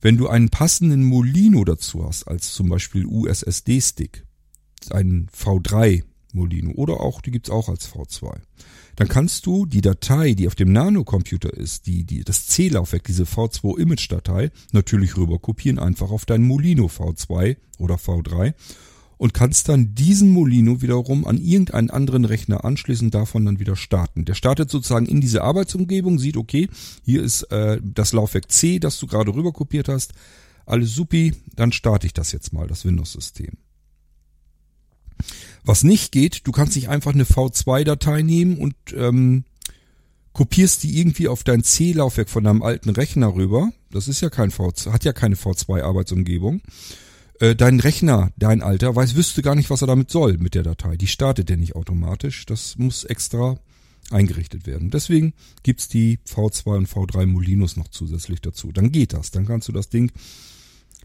Wenn 0.00 0.16
du 0.16 0.28
einen 0.28 0.48
passenden 0.48 1.04
Molino 1.04 1.64
dazu 1.64 2.06
hast, 2.06 2.26
als 2.28 2.54
zum 2.54 2.68
Beispiel 2.68 3.04
USSD-Stick, 3.04 4.24
einen 4.90 5.28
V3 5.28 6.04
Molino 6.32 6.72
oder 6.72 7.00
auch, 7.00 7.20
die 7.20 7.30
gibt's 7.30 7.50
auch 7.50 7.68
als 7.68 7.92
V2, 7.92 8.36
dann 8.96 9.08
kannst 9.08 9.46
du 9.46 9.64
die 9.64 9.80
Datei, 9.80 10.34
die 10.34 10.46
auf 10.46 10.54
dem 10.54 10.72
Nanocomputer 10.72 11.52
ist, 11.52 11.86
die, 11.86 12.04
die, 12.04 12.24
das 12.24 12.46
C-Laufwerk, 12.46 13.04
diese 13.04 13.24
V2-Image-Datei, 13.24 14.50
natürlich 14.72 15.16
rüber 15.16 15.38
kopieren, 15.38 15.78
einfach 15.78 16.10
auf 16.10 16.26
dein 16.26 16.42
Molino 16.42 16.86
V2 16.86 17.56
oder 17.78 17.94
V3 17.94 18.54
und 19.18 19.34
kannst 19.34 19.68
dann 19.68 19.94
diesen 19.94 20.30
Molino 20.30 20.80
wiederum 20.80 21.26
an 21.26 21.38
irgendeinen 21.38 21.90
anderen 21.90 22.24
Rechner 22.24 22.64
anschließen, 22.64 23.10
davon 23.10 23.44
dann 23.44 23.60
wieder 23.60 23.76
starten. 23.76 24.24
Der 24.24 24.34
startet 24.34 24.70
sozusagen 24.70 25.06
in 25.06 25.20
diese 25.20 25.42
Arbeitsumgebung, 25.42 26.18
sieht, 26.18 26.36
okay, 26.36 26.68
hier 27.04 27.22
ist 27.22 27.42
äh, 27.52 27.80
das 27.82 28.12
Laufwerk 28.12 28.50
C, 28.50 28.78
das 28.78 28.98
du 28.98 29.06
gerade 29.06 29.34
rüber 29.34 29.52
kopiert 29.52 29.88
hast, 29.88 30.12
alles 30.64 30.94
supi, 30.94 31.34
dann 31.54 31.72
starte 31.72 32.06
ich 32.06 32.14
das 32.14 32.32
jetzt 32.32 32.52
mal, 32.52 32.66
das 32.66 32.84
Windows-System. 32.84 33.56
Was 35.64 35.84
nicht 35.84 36.12
geht, 36.12 36.46
du 36.46 36.52
kannst 36.52 36.76
nicht 36.76 36.88
einfach 36.88 37.12
eine 37.12 37.24
V2-Datei 37.24 38.22
nehmen 38.22 38.58
und 38.58 38.74
ähm, 38.94 39.44
kopierst 40.32 40.82
die 40.82 40.98
irgendwie 40.98 41.28
auf 41.28 41.44
dein 41.44 41.62
C-Laufwerk 41.64 42.28
von 42.28 42.44
deinem 42.44 42.62
alten 42.62 42.90
Rechner 42.90 43.34
rüber. 43.34 43.70
Das 43.90 44.08
ist 44.08 44.20
ja 44.20 44.30
kein 44.30 44.50
V2, 44.50 44.92
hat 44.92 45.04
ja 45.04 45.12
keine 45.12 45.34
V2-Arbeitsumgebung. 45.34 46.62
Äh, 47.40 47.54
dein 47.54 47.80
Rechner, 47.80 48.32
dein 48.36 48.62
alter, 48.62 48.94
weiß, 48.94 49.14
wüsste 49.14 49.42
gar 49.42 49.54
nicht, 49.54 49.70
was 49.70 49.82
er 49.82 49.86
damit 49.86 50.10
soll 50.10 50.38
mit 50.38 50.54
der 50.54 50.62
Datei. 50.62 50.96
Die 50.96 51.06
startet 51.06 51.48
der 51.48 51.56
nicht 51.56 51.76
automatisch. 51.76 52.46
Das 52.46 52.76
muss 52.78 53.04
extra 53.04 53.58
eingerichtet 54.10 54.66
werden. 54.66 54.90
Deswegen 54.90 55.34
gibt's 55.62 55.88
die 55.88 56.18
V2 56.28 56.76
und 56.76 56.88
V3 56.88 57.26
Molinos 57.26 57.76
noch 57.76 57.88
zusätzlich 57.88 58.40
dazu. 58.40 58.72
Dann 58.72 58.90
geht 58.90 59.12
das. 59.12 59.30
Dann 59.30 59.46
kannst 59.46 59.68
du 59.68 59.72
das 59.72 59.88
Ding 59.88 60.10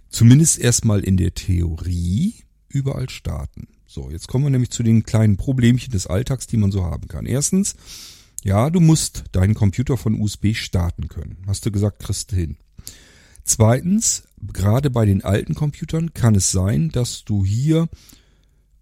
zumindest 0.10 0.60
erstmal 0.60 1.02
in 1.02 1.18
der 1.18 1.34
Theorie 1.34 2.36
überall 2.70 3.10
starten. 3.10 3.68
So, 3.94 4.10
jetzt 4.10 4.28
kommen 4.28 4.46
wir 4.46 4.50
nämlich 4.50 4.72
zu 4.72 4.82
den 4.82 5.04
kleinen 5.04 5.38
Problemchen 5.38 5.92
des 5.92 6.08
Alltags, 6.08 6.48
die 6.48 6.58
man 6.58 6.72
so 6.72 6.84
haben 6.84 7.08
kann. 7.08 7.28
Erstens, 7.28 7.76
ja, 8.44 8.72
du 8.72 8.80
musst 8.80 9.26
deinen 9.34 9.54
Computer 9.54 9.98
von 9.98 10.20
USB 10.20 10.56
starten 10.56 11.10
können. 11.10 11.38
Hast 11.46 11.64
du 11.68 11.72
gesagt, 11.72 12.00
kriegst 12.00 12.32
du 12.32 12.36
hin. 12.36 12.58
Zweitens, 13.44 14.24
gerade 14.42 14.90
bei 14.90 15.06
den 15.06 15.24
alten 15.24 15.54
Computern 15.54 16.12
kann 16.16 16.34
es 16.34 16.50
sein, 16.50 16.90
dass 16.90 17.24
du 17.24 17.46
hier 17.46 17.88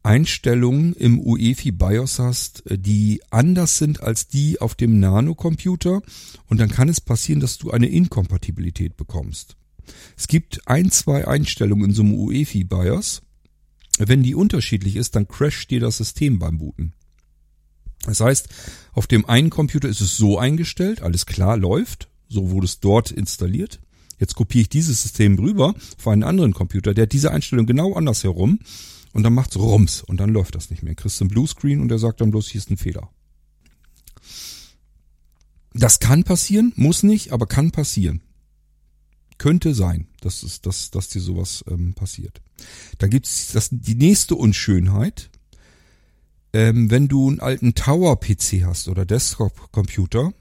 Einstellungen 0.02 0.94
im 0.94 1.20
UEFI 1.20 1.74
BIOS 1.74 2.20
hast, 2.20 2.64
die 2.70 3.22
anders 3.32 3.80
sind 3.80 4.02
als 4.02 4.30
die 4.30 4.62
auf 4.62 4.76
dem 4.76 5.02
Nano-Computer 5.02 6.04
und 6.48 6.62
dann 6.62 6.70
kann 6.70 6.88
es 6.88 7.02
passieren, 7.02 7.42
dass 7.42 7.58
du 7.58 7.72
eine 7.72 7.90
Inkompatibilität 7.90 8.96
bekommst. 8.96 9.58
Es 10.16 10.30
gibt 10.30 10.70
ein, 10.70 10.90
zwei 10.90 11.28
Einstellungen 11.28 11.90
in 11.90 11.94
so 11.94 12.02
einem 12.02 12.14
UEFI 12.14 12.64
BIOS. 12.64 13.24
Wenn 14.08 14.24
die 14.24 14.36
unterschiedlich 14.36 14.96
ist, 14.96 15.16
dann 15.16 15.28
crasht 15.28 15.70
dir 15.72 15.80
das 15.80 15.98
System 15.98 16.40
beim 16.40 16.58
Booten. 16.58 16.94
Das 18.04 18.20
heißt, 18.20 18.50
auf 18.94 19.08
dem 19.08 19.26
einen 19.26 19.50
Computer 19.50 19.88
ist 19.88 20.02
es 20.02 20.18
so 20.18 20.40
eingestellt, 20.40 21.02
alles 21.02 21.26
klar 21.26 21.58
läuft, 21.58 22.10
so 22.28 22.50
wurde 22.50 22.66
es 22.66 22.80
dort 22.80 23.12
installiert. 23.12 23.80
Jetzt 24.20 24.36
kopiere 24.36 24.64
ich 24.64 24.70
dieses 24.70 25.02
System 25.02 25.38
rüber 25.38 25.76
auf 25.98 26.08
einen 26.08 26.24
anderen 26.24 26.54
Computer, 26.54 26.94
der 26.94 27.04
hat 27.04 27.12
diese 27.12 27.32
Einstellung 27.32 27.66
genau 27.66 27.94
anders 27.94 28.24
herum 28.24 28.60
und 29.14 29.24
dann 29.24 29.34
macht's 29.34 29.58
Rums 29.58 30.02
und 30.02 30.18
dann 30.18 30.32
läuft 30.32 30.56
das 30.56 30.70
nicht 30.70 30.84
mehr. 30.84 30.96
Kriegst 30.96 31.20
du 31.20 31.26
einen 31.26 31.32
Bluescreen 31.32 31.80
und 31.80 31.90
der 31.90 32.00
sagt 32.00 32.22
dann 32.22 32.32
bloß, 32.32 32.48
hier 32.50 32.60
ist 32.60 32.72
ein 32.72 32.78
Fehler. 32.78 33.10
Das 35.74 36.00
kann 36.00 36.24
passieren, 36.24 36.74
muss 36.76 37.04
nicht, 37.04 37.32
aber 37.32 37.46
kann 37.46 37.72
passieren. 37.72 38.22
Könnte 39.42 39.74
sein, 39.74 40.06
dass, 40.20 40.44
es, 40.44 40.62
dass, 40.62 40.92
dass 40.92 41.10
dir 41.10 41.20
sowas 41.20 41.66
ähm, 41.68 41.96
passiert. 41.96 42.44
Da 43.00 43.08
gibt's 43.08 43.52
das, 43.54 43.70
die 43.72 43.96
nächste 43.96 44.36
Unschönheit. 44.36 45.32
Ähm, 46.54 46.92
wenn 46.92 47.08
du 47.08 47.28
einen 47.28 47.40
alten 47.40 47.74
Tower-PC 47.74 48.66
hast 48.66 48.88
oder 48.88 49.04
Desktop-Computer, 49.04 50.32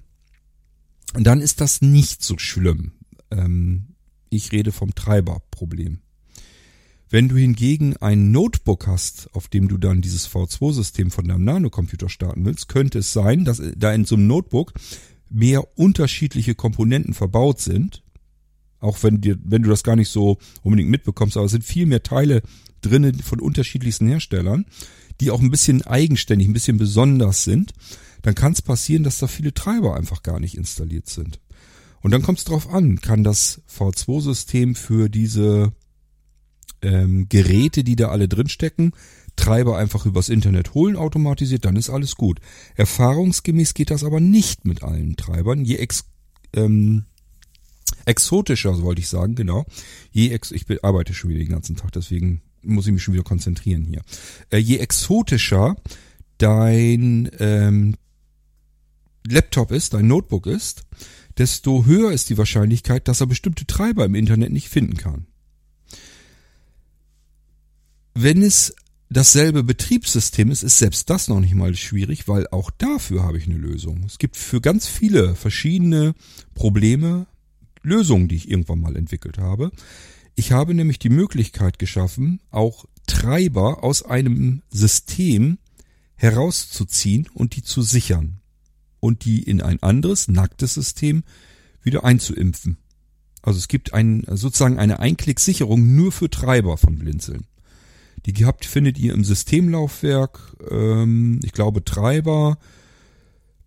dann 1.14 1.40
ist 1.40 1.62
das 1.62 1.80
nicht 1.80 2.22
so 2.22 2.36
schlimm. 2.36 2.92
Ähm, 3.30 3.94
ich 4.28 4.52
rede 4.52 4.70
vom 4.70 4.94
Treiberproblem. 4.94 6.00
Wenn 7.08 7.30
du 7.30 7.38
hingegen 7.38 7.96
ein 7.96 8.32
Notebook 8.32 8.86
hast, 8.86 9.30
auf 9.32 9.48
dem 9.48 9.68
du 9.68 9.78
dann 9.78 10.02
dieses 10.02 10.28
V2-System 10.28 11.10
von 11.10 11.26
deinem 11.26 11.44
Nanocomputer 11.44 12.10
starten 12.10 12.44
willst, 12.44 12.68
könnte 12.68 12.98
es 12.98 13.14
sein, 13.14 13.46
dass 13.46 13.62
da 13.78 13.94
in 13.94 14.04
so 14.04 14.16
einem 14.16 14.26
Notebook 14.26 14.74
mehr 15.30 15.78
unterschiedliche 15.78 16.54
Komponenten 16.54 17.14
verbaut 17.14 17.62
sind. 17.62 18.02
Auch 18.80 19.02
wenn 19.02 19.20
dir, 19.20 19.38
wenn 19.44 19.62
du 19.62 19.70
das 19.70 19.82
gar 19.82 19.96
nicht 19.96 20.08
so 20.08 20.38
unbedingt 20.62 20.90
mitbekommst, 20.90 21.36
aber 21.36 21.46
es 21.46 21.52
sind 21.52 21.64
viel 21.64 21.86
mehr 21.86 22.02
Teile 22.02 22.42
drinnen 22.80 23.20
von 23.20 23.40
unterschiedlichsten 23.40 24.08
Herstellern, 24.08 24.64
die 25.20 25.30
auch 25.30 25.40
ein 25.40 25.50
bisschen 25.50 25.82
eigenständig, 25.82 26.48
ein 26.48 26.54
bisschen 26.54 26.78
besonders 26.78 27.44
sind. 27.44 27.72
Dann 28.22 28.34
kann 28.34 28.52
es 28.52 28.62
passieren, 28.62 29.02
dass 29.02 29.18
da 29.18 29.26
viele 29.26 29.54
Treiber 29.54 29.96
einfach 29.96 30.22
gar 30.22 30.40
nicht 30.40 30.56
installiert 30.56 31.08
sind. 31.08 31.40
Und 32.02 32.12
dann 32.12 32.22
kommt 32.22 32.38
es 32.38 32.44
drauf 32.44 32.72
an, 32.72 33.00
kann 33.00 33.24
das 33.24 33.60
V2-System 33.68 34.74
für 34.74 35.10
diese 35.10 35.72
ähm, 36.82 37.28
Geräte, 37.28 37.84
die 37.84 37.96
da 37.96 38.08
alle 38.08 38.28
drinstecken, 38.28 38.92
Treiber 39.36 39.78
einfach 39.78 40.06
übers 40.06 40.28
Internet 40.28 40.74
holen 40.74 40.96
automatisiert, 40.96 41.64
dann 41.64 41.76
ist 41.76 41.90
alles 41.90 42.16
gut. 42.16 42.40
Erfahrungsgemäß 42.74 43.74
geht 43.74 43.90
das 43.90 44.04
aber 44.04 44.20
nicht 44.20 44.64
mit 44.64 44.82
allen 44.82 45.16
Treibern. 45.16 45.64
Je 45.64 45.76
ex, 45.76 46.04
ähm, 46.54 47.04
exotischer, 48.04 48.80
wollte 48.82 49.00
ich 49.00 49.08
sagen, 49.08 49.34
genau. 49.34 49.66
Je 50.10 50.30
ex, 50.30 50.50
ich 50.50 50.64
arbeite 50.82 51.14
schon 51.14 51.30
wieder 51.30 51.40
den 51.40 51.48
ganzen 51.48 51.76
Tag, 51.76 51.92
deswegen 51.92 52.42
muss 52.62 52.86
ich 52.86 52.92
mich 52.92 53.02
schon 53.02 53.14
wieder 53.14 53.24
konzentrieren 53.24 53.84
hier. 53.84 54.02
Äh, 54.50 54.58
je 54.58 54.78
exotischer 54.78 55.76
dein 56.38 57.30
ähm, 57.38 57.94
Laptop 59.26 59.70
ist, 59.70 59.94
dein 59.94 60.06
Notebook 60.06 60.46
ist, 60.46 60.84
desto 61.38 61.84
höher 61.84 62.12
ist 62.12 62.30
die 62.30 62.38
Wahrscheinlichkeit, 62.38 63.08
dass 63.08 63.20
er 63.20 63.26
bestimmte 63.26 63.66
Treiber 63.66 64.04
im 64.04 64.14
Internet 64.14 64.52
nicht 64.52 64.68
finden 64.68 64.96
kann. 64.96 65.26
Wenn 68.14 68.42
es 68.42 68.74
dasselbe 69.08 69.62
Betriebssystem 69.62 70.50
ist, 70.50 70.62
ist 70.62 70.78
selbst 70.78 71.10
das 71.10 71.28
noch 71.28 71.40
nicht 71.40 71.54
mal 71.54 71.74
schwierig, 71.74 72.28
weil 72.28 72.46
auch 72.48 72.70
dafür 72.70 73.22
habe 73.22 73.38
ich 73.38 73.46
eine 73.46 73.56
Lösung. 73.56 74.04
Es 74.06 74.18
gibt 74.18 74.36
für 74.36 74.60
ganz 74.60 74.86
viele 74.86 75.34
verschiedene 75.34 76.14
Probleme 76.54 77.26
Lösungen, 77.82 78.28
die 78.28 78.36
ich 78.36 78.50
irgendwann 78.50 78.80
mal 78.80 78.96
entwickelt 78.96 79.38
habe. 79.38 79.70
Ich 80.34 80.52
habe 80.52 80.74
nämlich 80.74 80.98
die 80.98 81.10
Möglichkeit 81.10 81.78
geschaffen, 81.78 82.40
auch 82.50 82.86
Treiber 83.06 83.82
aus 83.82 84.02
einem 84.02 84.62
System 84.70 85.58
herauszuziehen 86.14 87.28
und 87.34 87.56
die 87.56 87.62
zu 87.62 87.82
sichern 87.82 88.40
und 89.00 89.24
die 89.24 89.42
in 89.42 89.60
ein 89.60 89.82
anderes, 89.82 90.28
nacktes 90.28 90.74
System 90.74 91.24
wieder 91.82 92.04
einzuimpfen. 92.04 92.76
Also 93.42 93.58
es 93.58 93.68
gibt 93.68 93.94
ein, 93.94 94.24
sozusagen 94.28 94.78
eine 94.78 95.00
Einklicksicherung 95.00 95.96
nur 95.96 96.12
für 96.12 96.28
Treiber 96.28 96.76
von 96.76 96.98
Blinzeln. 96.98 97.46
Die 98.26 98.34
gehabt 98.34 98.66
findet 98.66 98.98
ihr 98.98 99.14
im 99.14 99.24
Systemlaufwerk, 99.24 100.56
ähm, 100.70 101.40
ich 101.42 101.52
glaube 101.52 101.84
Treiber, 101.84 102.58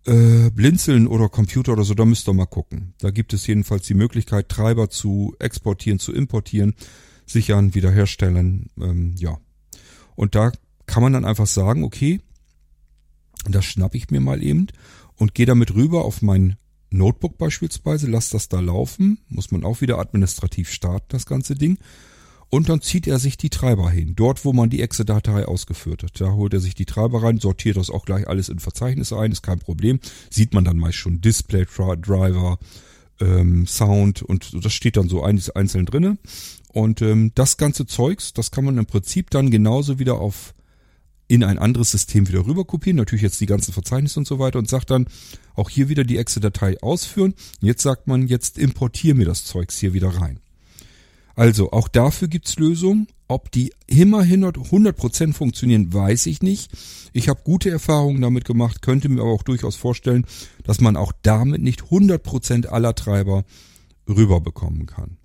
äh, 0.06 0.50
Blinzeln 0.50 1.06
oder 1.06 1.28
Computer 1.28 1.72
oder 1.72 1.84
so, 1.84 1.94
da 1.94 2.04
müsst 2.04 2.28
ihr 2.28 2.34
mal 2.34 2.46
gucken. 2.46 2.94
Da 2.98 3.10
gibt 3.10 3.32
es 3.32 3.46
jedenfalls 3.46 3.86
die 3.86 3.94
Möglichkeit, 3.94 4.48
Treiber 4.48 4.90
zu 4.90 5.34
exportieren, 5.38 5.98
zu 5.98 6.12
importieren, 6.12 6.74
sichern, 7.26 7.74
wiederherstellen, 7.74 8.70
ähm, 8.80 9.14
ja. 9.16 9.38
Und 10.16 10.34
da 10.34 10.52
kann 10.86 11.02
man 11.02 11.12
dann 11.12 11.24
einfach 11.24 11.46
sagen, 11.46 11.84
okay, 11.84 12.20
das 13.48 13.64
schnapp 13.64 13.94
ich 13.94 14.10
mir 14.10 14.20
mal 14.20 14.42
eben 14.42 14.68
und 15.16 15.34
gehe 15.34 15.46
damit 15.46 15.74
rüber 15.74 16.04
auf 16.04 16.22
mein 16.22 16.56
Notebook 16.90 17.38
beispielsweise, 17.38 18.08
lass 18.08 18.30
das 18.30 18.48
da 18.48 18.60
laufen, 18.60 19.18
muss 19.28 19.50
man 19.50 19.64
auch 19.64 19.80
wieder 19.80 19.98
administrativ 19.98 20.70
starten, 20.70 21.06
das 21.08 21.26
ganze 21.26 21.54
Ding. 21.54 21.78
Und 22.54 22.68
dann 22.68 22.80
zieht 22.80 23.08
er 23.08 23.18
sich 23.18 23.36
die 23.36 23.50
Treiber 23.50 23.90
hin, 23.90 24.14
dort 24.14 24.44
wo 24.44 24.52
man 24.52 24.70
die 24.70 24.80
Exe-Datei 24.80 25.44
ausgeführt 25.44 26.04
hat. 26.04 26.20
Da 26.20 26.34
holt 26.34 26.54
er 26.54 26.60
sich 26.60 26.76
die 26.76 26.84
Treiber 26.84 27.24
rein, 27.24 27.40
sortiert 27.40 27.76
das 27.76 27.90
auch 27.90 28.04
gleich 28.04 28.28
alles 28.28 28.48
in 28.48 28.60
Verzeichnisse 28.60 29.18
ein, 29.18 29.32
ist 29.32 29.42
kein 29.42 29.58
Problem. 29.58 29.98
Sieht 30.30 30.54
man 30.54 30.64
dann 30.64 30.76
meist 30.76 30.98
schon 30.98 31.20
Display 31.20 31.66
Driver, 31.66 32.60
ähm, 33.20 33.66
Sound 33.66 34.22
und 34.22 34.64
das 34.64 34.72
steht 34.72 34.96
dann 34.96 35.08
so 35.08 35.24
einzeln 35.24 35.84
drinne. 35.84 36.16
Und 36.68 37.02
ähm, 37.02 37.32
das 37.34 37.56
ganze 37.56 37.86
Zeugs, 37.86 38.32
das 38.34 38.52
kann 38.52 38.64
man 38.64 38.78
im 38.78 38.86
Prinzip 38.86 39.30
dann 39.30 39.50
genauso 39.50 39.98
wieder 39.98 40.20
auf 40.20 40.54
in 41.26 41.42
ein 41.42 41.58
anderes 41.58 41.90
System 41.90 42.28
wieder 42.28 42.46
rüber 42.46 42.64
kopieren, 42.64 42.98
natürlich 42.98 43.22
jetzt 43.22 43.40
die 43.40 43.46
ganzen 43.46 43.72
Verzeichnisse 43.72 44.20
und 44.20 44.28
so 44.28 44.38
weiter 44.38 44.60
und 44.60 44.68
sagt 44.68 44.92
dann 44.92 45.08
auch 45.56 45.70
hier 45.70 45.88
wieder 45.88 46.04
die 46.04 46.18
Exe-Datei 46.18 46.80
ausführen. 46.82 47.34
Jetzt 47.60 47.82
sagt 47.82 48.06
man, 48.06 48.28
jetzt 48.28 48.58
importiere 48.58 49.16
mir 49.16 49.26
das 49.26 49.44
Zeugs 49.44 49.76
hier 49.76 49.92
wieder 49.92 50.10
rein. 50.10 50.38
Also 51.34 51.72
auch 51.72 51.88
dafür 51.88 52.28
gibt's 52.28 52.56
Lösungen. 52.56 53.08
Ob 53.26 53.50
die 53.50 53.72
immerhin 53.86 54.44
100% 54.44 55.32
funktionieren, 55.32 55.92
weiß 55.92 56.26
ich 56.26 56.42
nicht. 56.42 56.70
Ich 57.12 57.28
habe 57.28 57.40
gute 57.42 57.70
Erfahrungen 57.70 58.20
damit 58.20 58.44
gemacht, 58.44 58.82
könnte 58.82 59.08
mir 59.08 59.22
aber 59.22 59.32
auch 59.32 59.42
durchaus 59.42 59.76
vorstellen, 59.76 60.26
dass 60.62 60.80
man 60.80 60.96
auch 60.96 61.12
damit 61.22 61.62
nicht 61.62 61.82
100% 61.84 62.66
aller 62.66 62.94
Treiber 62.94 63.44
rüberbekommen 64.06 64.86
kann. 64.86 65.16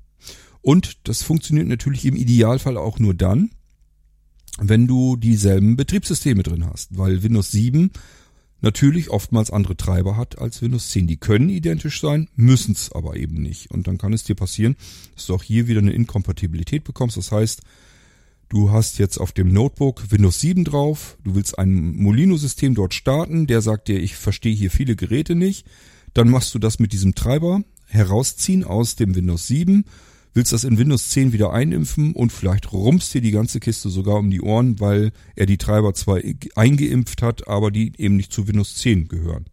Und 0.62 1.07
das 1.07 1.24
funktioniert 1.24 1.68
natürlich 1.68 2.05
im 2.05 2.16
Idealfall 2.16 2.78
auch 2.78 2.99
nur 2.99 3.14
dann, 3.14 3.51
wenn 4.60 4.88
du 4.88 5.16
dieselben 5.16 5.76
Betriebssysteme 5.76 6.43
drin 6.43 6.66
hast, 6.66 6.97
weil 6.97 7.24
Windows 7.24 7.51
7 7.51 7.91
natürlich 8.62 9.10
oftmals 9.10 9.51
andere 9.51 9.78
Treiber 9.78 10.18
hat 10.18 10.39
als 10.39 10.62
Windows 10.62 10.89
10. 10.89 11.07
Die 11.07 11.18
können 11.18 11.49
identisch 11.49 12.01
sein, 12.01 12.28
müssen 12.36 12.74
es 12.74 12.91
aber 12.91 13.16
eben 13.16 13.41
nicht. 13.41 13.72
Und 13.72 13.88
dann 13.88 13.97
kann 13.97 14.14
es 14.14 14.24
dir 14.24 14.36
passieren, 14.36 14.76
dass 15.16 15.28
du 15.28 15.36
auch 15.36 15.43
hier 15.43 15.68
wieder 15.68 15.82
eine 15.82 15.93
Inkompatibilität 15.93 16.84
bekommst. 16.84 17.18
Das 17.18 17.32
heißt, 17.32 17.62
du 18.49 18.72
hast 18.72 18.99
jetzt 18.99 19.18
auf 19.18 19.32
dem 19.32 19.53
Notebook 19.53 20.12
Windows 20.12 20.39
7 20.39 20.64
drauf, 20.64 21.18
du 21.24 21.36
willst 21.36 21.57
ein 21.57 21.95
Molino-System 21.95 22.76
dort 22.76 22.93
starten, 22.93 23.47
der 23.47 23.62
sagt 23.62 23.88
dir, 23.88 23.99
ich 23.99 24.16
verstehe 24.16 24.55
hier 24.55 24.72
viele 24.72 24.95
Geräte 24.95 25.36
nicht. 25.36 25.66
Dann 26.14 26.30
machst 26.30 26.53
du 26.55 26.60
das 26.60 26.80
mit 26.80 26.91
diesem 26.91 27.16
Treiber 27.16 27.62
herausziehen 27.88 28.64
aus 28.64 28.95
dem 28.95 29.16
Windows 29.16 29.47
7 29.47 29.86
willst 30.34 30.53
das 30.53 30.63
in 30.63 30.77
Windows 30.77 31.09
10 31.09 31.34
wieder 31.34 31.51
einimpfen 31.51 32.13
und 32.13 32.32
vielleicht 32.32 32.71
rumpst 32.71 33.13
dir 33.13 33.21
die 33.21 33.32
ganze 33.32 33.59
Kiste 33.59 33.89
sogar 33.89 34.17
um 34.17 34.30
die 34.30 34.41
Ohren, 34.41 34.80
weil 34.80 35.11
er 35.36 35.45
die 35.45 35.57
Treiber 35.57 35.93
zwar 35.93 36.19
eingeimpft 36.55 37.21
hat, 37.21 37.47
aber 37.47 37.71
die 37.71 37.93
eben 37.97 38.15
nicht 38.15 38.32
zu 38.32 38.47
Windows 38.47 38.75
10 38.75 39.07
gehören. 39.07 39.45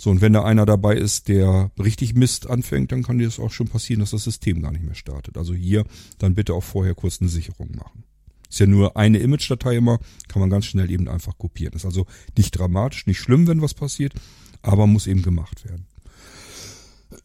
So, 0.00 0.10
und 0.10 0.22
wenn 0.22 0.32
da 0.32 0.44
einer 0.44 0.64
dabei 0.64 0.96
ist, 0.96 1.28
der 1.28 1.70
richtig 1.78 2.14
Mist 2.14 2.48
anfängt, 2.48 2.90
dann 2.90 3.02
kann 3.02 3.18
dir 3.18 3.26
das 3.26 3.38
auch 3.38 3.52
schon 3.52 3.68
passieren, 3.68 4.00
dass 4.00 4.12
das 4.12 4.24
System 4.24 4.62
gar 4.62 4.72
nicht 4.72 4.84
mehr 4.84 4.94
startet. 4.94 5.36
Also 5.36 5.52
hier 5.52 5.84
dann 6.18 6.34
bitte 6.34 6.54
auch 6.54 6.64
vorher 6.64 6.94
kurz 6.94 7.20
eine 7.20 7.28
Sicherung 7.28 7.76
machen. 7.76 8.04
Ist 8.48 8.60
ja 8.60 8.66
nur 8.66 8.96
eine 8.96 9.18
Image-Datei 9.18 9.76
immer, 9.76 9.98
kann 10.26 10.40
man 10.40 10.48
ganz 10.48 10.64
schnell 10.64 10.90
eben 10.90 11.06
einfach 11.06 11.36
kopieren. 11.36 11.74
Ist 11.74 11.84
also 11.84 12.06
nicht 12.36 12.52
dramatisch, 12.52 13.06
nicht 13.06 13.20
schlimm, 13.20 13.46
wenn 13.46 13.60
was 13.60 13.74
passiert, 13.74 14.14
aber 14.62 14.86
muss 14.86 15.06
eben 15.06 15.22
gemacht 15.22 15.64
werden. 15.66 15.86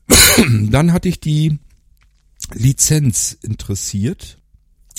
Dann 0.70 0.92
hatte 0.92 1.08
ich 1.08 1.22
die 1.22 1.60
Lizenz 2.54 3.38
interessiert. 3.42 4.38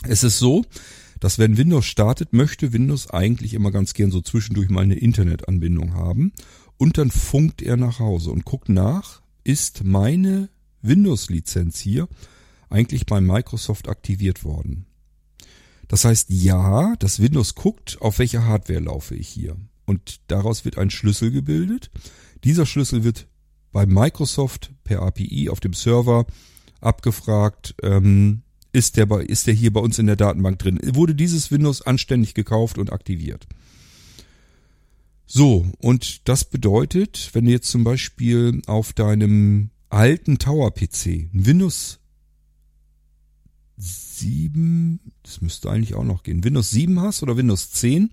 Es 0.02 0.24
ist 0.24 0.38
so, 0.38 0.64
dass 1.20 1.38
wenn 1.38 1.56
Windows 1.56 1.86
startet, 1.86 2.32
möchte 2.32 2.72
Windows 2.72 3.10
eigentlich 3.10 3.54
immer 3.54 3.70
ganz 3.70 3.94
gern 3.94 4.10
so 4.10 4.20
zwischendurch 4.20 4.68
mal 4.68 4.82
eine 4.82 4.96
Internetanbindung 4.96 5.94
haben. 5.94 6.32
Und 6.76 6.98
dann 6.98 7.10
funkt 7.10 7.62
er 7.62 7.76
nach 7.76 7.98
Hause 8.00 8.30
und 8.30 8.44
guckt 8.44 8.68
nach, 8.68 9.22
ist 9.44 9.84
meine 9.84 10.50
Windows-Lizenz 10.82 11.78
hier 11.78 12.08
eigentlich 12.68 13.06
bei 13.06 13.20
Microsoft 13.20 13.88
aktiviert 13.88 14.44
worden. 14.44 14.86
Das 15.88 16.04
heißt, 16.04 16.30
ja, 16.30 16.96
das 16.96 17.20
Windows 17.20 17.54
guckt, 17.54 17.98
auf 18.00 18.18
welcher 18.18 18.44
Hardware 18.44 18.80
laufe 18.80 19.14
ich 19.14 19.28
hier. 19.28 19.56
Und 19.86 20.20
daraus 20.26 20.64
wird 20.64 20.78
ein 20.78 20.90
Schlüssel 20.90 21.30
gebildet. 21.30 21.90
Dieser 22.44 22.66
Schlüssel 22.66 23.04
wird 23.04 23.28
bei 23.72 23.86
Microsoft 23.86 24.72
per 24.84 25.02
API 25.02 25.48
auf 25.48 25.60
dem 25.60 25.72
Server 25.72 26.26
abgefragt, 26.80 27.74
ähm, 27.82 28.42
ist 28.72 28.96
der, 28.96 29.06
bei, 29.06 29.22
ist 29.22 29.46
der 29.46 29.54
hier 29.54 29.72
bei 29.72 29.80
uns 29.80 29.98
in 29.98 30.06
der 30.06 30.16
Datenbank 30.16 30.58
drin? 30.58 30.78
Wurde 30.82 31.14
dieses 31.14 31.50
Windows 31.50 31.82
anständig 31.82 32.34
gekauft 32.34 32.78
und 32.78 32.92
aktiviert? 32.92 33.46
So, 35.26 35.66
und 35.78 36.28
das 36.28 36.44
bedeutet, 36.44 37.30
wenn 37.32 37.46
du 37.46 37.50
jetzt 37.50 37.70
zum 37.70 37.84
Beispiel 37.84 38.62
auf 38.66 38.92
deinem 38.92 39.70
alten 39.88 40.38
Tower-PC 40.38 41.28
Windows 41.32 41.98
7, 43.76 45.00
das 45.22 45.40
müsste 45.40 45.70
eigentlich 45.70 45.94
auch 45.94 46.04
noch 46.04 46.22
gehen, 46.22 46.44
Windows 46.44 46.70
7 46.70 47.00
hast 47.00 47.22
oder 47.22 47.36
Windows 47.36 47.70
10 47.72 48.10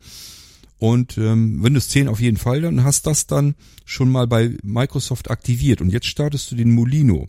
und 0.79 1.17
ähm, 1.17 1.63
Windows 1.63 1.89
10 1.89 2.07
auf 2.07 2.19
jeden 2.19 2.37
Fall, 2.37 2.61
dann 2.61 2.83
hast 2.83 3.05
das 3.05 3.27
dann 3.27 3.55
schon 3.85 4.09
mal 4.09 4.27
bei 4.27 4.57
Microsoft 4.63 5.29
aktiviert 5.29 5.81
und 5.81 5.89
jetzt 5.89 6.07
startest 6.07 6.51
du 6.51 6.55
den 6.55 6.73
Molino. 6.73 7.27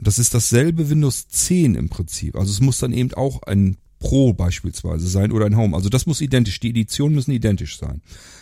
Das 0.00 0.18
ist 0.18 0.34
dasselbe 0.34 0.88
Windows 0.88 1.28
10 1.28 1.74
im 1.74 1.88
Prinzip. 1.88 2.36
Also 2.36 2.50
es 2.50 2.60
muss 2.60 2.78
dann 2.78 2.92
eben 2.92 3.12
auch 3.14 3.42
ein 3.42 3.76
Pro 3.98 4.32
beispielsweise 4.32 5.06
sein 5.06 5.30
oder 5.30 5.44
ein 5.44 5.56
Home. 5.56 5.76
Also 5.76 5.90
das 5.90 6.06
muss 6.06 6.22
identisch, 6.22 6.58
die 6.58 6.70
Editionen 6.70 7.14
müssen 7.14 7.32
identisch 7.32 7.78
sein. 7.78 8.00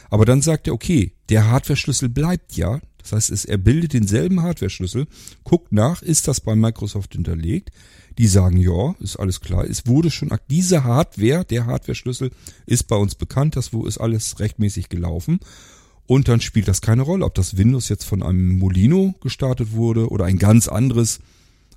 Aber 0.08 0.24
dann 0.24 0.40
sagt 0.40 0.68
er, 0.68 0.72
okay, 0.72 1.12
der 1.28 1.50
Hardware-Schlüssel 1.50 2.08
bleibt 2.08 2.56
ja. 2.56 2.80
Das 2.98 3.12
heißt, 3.12 3.30
es, 3.30 3.44
er 3.44 3.58
bildet 3.58 3.92
denselben 3.92 4.42
Hardware-Schlüssel, 4.42 5.06
guckt 5.42 5.72
nach, 5.72 6.02
ist 6.02 6.28
das 6.28 6.40
bei 6.40 6.54
Microsoft 6.54 7.14
hinterlegt. 7.14 7.70
Die 8.18 8.28
sagen, 8.28 8.56
ja, 8.58 8.94
ist 9.00 9.16
alles 9.16 9.40
klar. 9.40 9.64
Es 9.64 9.86
wurde 9.86 10.10
schon, 10.10 10.30
diese 10.48 10.84
Hardware, 10.84 11.44
der 11.44 11.66
Hardware-Schlüssel 11.66 12.30
ist 12.66 12.84
bei 12.84 12.96
uns 12.96 13.16
bekannt, 13.16 13.56
das 13.56 13.72
wo 13.72 13.86
ist 13.86 13.98
alles 13.98 14.38
rechtmäßig 14.38 14.88
gelaufen. 14.88 15.40
Und 16.06 16.28
dann 16.28 16.40
spielt 16.40 16.68
das 16.68 16.80
keine 16.80 17.02
Rolle, 17.02 17.24
ob 17.24 17.34
das 17.34 17.58
Windows 17.58 17.88
jetzt 17.88 18.04
von 18.04 18.22
einem 18.22 18.58
Molino 18.58 19.14
gestartet 19.20 19.72
wurde 19.72 20.08
oder 20.08 20.24
ein 20.24 20.38
ganz 20.38 20.68
anderes 20.68 21.20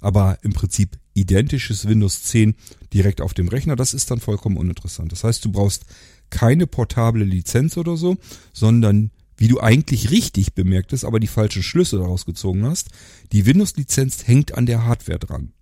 aber 0.01 0.39
im 0.41 0.53
Prinzip 0.53 0.97
identisches 1.13 1.87
Windows 1.87 2.23
10 2.23 2.55
direkt 2.93 3.21
auf 3.21 3.33
dem 3.33 3.47
Rechner. 3.47 3.75
Das 3.75 3.93
ist 3.93 4.11
dann 4.11 4.19
vollkommen 4.19 4.57
uninteressant. 4.57 5.11
Das 5.11 5.23
heißt, 5.23 5.45
du 5.45 5.51
brauchst 5.51 5.85
keine 6.29 6.67
portable 6.67 7.23
Lizenz 7.23 7.77
oder 7.77 7.95
so, 7.97 8.17
sondern 8.53 9.11
wie 9.37 9.47
du 9.47 9.59
eigentlich 9.59 10.11
richtig 10.11 10.53
bemerktest, 10.53 11.05
aber 11.05 11.19
die 11.19 11.27
falschen 11.27 11.63
Schlüsse 11.63 11.97
daraus 11.97 12.25
gezogen 12.25 12.63
hast, 12.65 12.89
die 13.31 13.45
Windows-Lizenz 13.45 14.27
hängt 14.27 14.55
an 14.55 14.65
der 14.65 14.85
Hardware 14.85 15.19
dran. 15.19 15.53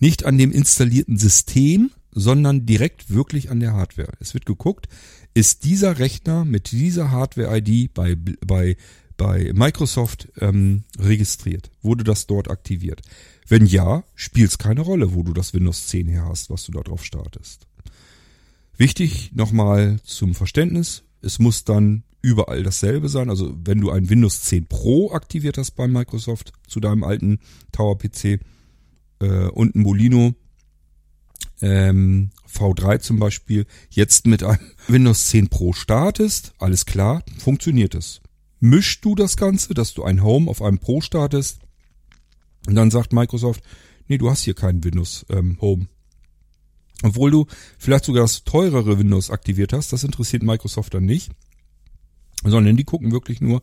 Nicht 0.00 0.24
an 0.24 0.38
dem 0.38 0.52
installierten 0.52 1.18
System, 1.18 1.90
sondern 2.10 2.66
direkt 2.66 3.10
wirklich 3.10 3.50
an 3.50 3.60
der 3.60 3.74
Hardware. 3.74 4.12
Es 4.18 4.34
wird 4.34 4.44
geguckt, 4.46 4.88
ist 5.34 5.64
dieser 5.64 5.98
Rechner 5.98 6.44
mit 6.44 6.72
dieser 6.72 7.10
Hardware-ID 7.10 7.94
bei, 7.94 8.16
bei 8.16 8.76
bei 9.18 9.52
Microsoft 9.52 10.28
ähm, 10.40 10.84
registriert? 10.98 11.70
Wurde 11.82 12.04
das 12.04 12.26
dort 12.26 12.50
aktiviert? 12.50 13.02
Wenn 13.46 13.66
ja, 13.66 14.04
spielt 14.14 14.50
es 14.50 14.58
keine 14.58 14.80
Rolle, 14.80 15.14
wo 15.14 15.22
du 15.22 15.34
das 15.34 15.52
Windows 15.52 15.88
10 15.88 16.06
her 16.08 16.24
hast, 16.26 16.48
was 16.48 16.64
du 16.64 16.72
da 16.72 16.80
drauf 16.80 17.04
startest. 17.04 17.66
Wichtig 18.78 19.32
nochmal 19.34 20.00
zum 20.04 20.34
Verständnis, 20.34 21.02
es 21.20 21.38
muss 21.38 21.64
dann 21.64 22.04
überall 22.22 22.62
dasselbe 22.62 23.08
sein. 23.08 23.28
Also 23.28 23.56
wenn 23.64 23.80
du 23.80 23.90
ein 23.90 24.08
Windows 24.08 24.42
10 24.42 24.66
Pro 24.66 25.12
aktiviert 25.12 25.58
hast 25.58 25.72
bei 25.72 25.88
Microsoft 25.88 26.52
zu 26.66 26.80
deinem 26.80 27.04
alten 27.04 27.40
Tower 27.72 27.98
PC 27.98 28.40
äh, 29.20 29.48
und 29.48 29.74
ein 29.74 29.82
Molino 29.82 30.34
ähm, 31.60 32.30
V3 32.48 33.00
zum 33.00 33.18
Beispiel 33.18 33.66
jetzt 33.90 34.26
mit 34.26 34.42
einem 34.42 34.60
Windows 34.88 35.28
10 35.28 35.48
Pro 35.48 35.72
startest, 35.72 36.52
alles 36.58 36.86
klar, 36.86 37.24
funktioniert 37.38 37.94
es 37.94 38.20
mischst 38.60 39.04
du 39.04 39.14
das 39.14 39.36
Ganze, 39.36 39.74
dass 39.74 39.94
du 39.94 40.04
ein 40.04 40.22
Home 40.22 40.50
auf 40.50 40.62
einem 40.62 40.78
Pro 40.78 41.00
startest 41.00 41.60
und 42.66 42.74
dann 42.74 42.90
sagt 42.90 43.12
Microsoft, 43.12 43.62
nee, 44.08 44.18
du 44.18 44.30
hast 44.30 44.42
hier 44.42 44.54
keinen 44.54 44.82
Windows 44.84 45.24
ähm, 45.28 45.58
Home. 45.60 45.86
Obwohl 47.02 47.30
du 47.30 47.46
vielleicht 47.78 48.04
sogar 48.04 48.24
das 48.24 48.44
teurere 48.44 48.98
Windows 48.98 49.30
aktiviert 49.30 49.72
hast, 49.72 49.92
das 49.92 50.04
interessiert 50.04 50.42
Microsoft 50.42 50.94
dann 50.94 51.04
nicht, 51.04 51.30
sondern 52.42 52.76
die 52.76 52.84
gucken 52.84 53.12
wirklich 53.12 53.40
nur, 53.40 53.62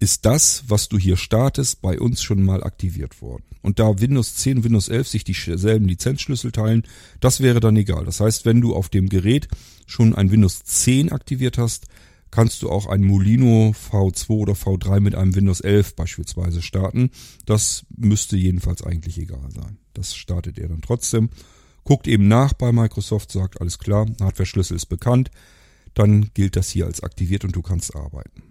ist 0.00 0.26
das, 0.26 0.64
was 0.68 0.88
du 0.88 0.98
hier 0.98 1.16
startest, 1.16 1.82
bei 1.82 1.98
uns 1.98 2.22
schon 2.22 2.42
mal 2.42 2.62
aktiviert 2.62 3.20
worden. 3.20 3.44
Und 3.62 3.78
da 3.78 4.00
Windows 4.00 4.36
10 4.36 4.58
und 4.58 4.64
Windows 4.64 4.88
11 4.88 5.08
sich 5.08 5.24
dieselben 5.24 5.88
Lizenzschlüssel 5.88 6.52
teilen, 6.52 6.84
das 7.20 7.40
wäre 7.40 7.58
dann 7.58 7.76
egal. 7.76 8.04
Das 8.04 8.20
heißt, 8.20 8.44
wenn 8.44 8.60
du 8.60 8.76
auf 8.76 8.88
dem 8.88 9.08
Gerät 9.08 9.48
schon 9.86 10.14
ein 10.14 10.30
Windows 10.30 10.62
10 10.62 11.10
aktiviert 11.10 11.58
hast, 11.58 11.86
kannst 12.30 12.62
du 12.62 12.70
auch 12.70 12.86
ein 12.86 13.04
Molino 13.04 13.74
V2 13.90 14.30
oder 14.30 14.52
V3 14.52 15.00
mit 15.00 15.14
einem 15.14 15.34
Windows 15.34 15.60
11 15.60 15.96
beispielsweise 15.96 16.62
starten. 16.62 17.10
Das 17.46 17.86
müsste 17.96 18.36
jedenfalls 18.36 18.82
eigentlich 18.82 19.18
egal 19.18 19.50
sein. 19.54 19.78
Das 19.94 20.14
startet 20.14 20.58
er 20.58 20.68
dann 20.68 20.82
trotzdem. 20.82 21.30
Guckt 21.84 22.06
eben 22.06 22.28
nach 22.28 22.52
bei 22.52 22.72
Microsoft, 22.72 23.32
sagt 23.32 23.60
alles 23.60 23.78
klar, 23.78 24.06
Hardware-Schlüssel 24.20 24.76
ist 24.76 24.86
bekannt. 24.86 25.30
Dann 25.94 26.30
gilt 26.34 26.56
das 26.56 26.68
hier 26.68 26.86
als 26.86 27.02
aktiviert 27.02 27.44
und 27.44 27.56
du 27.56 27.62
kannst 27.62 27.96
arbeiten. 27.96 28.42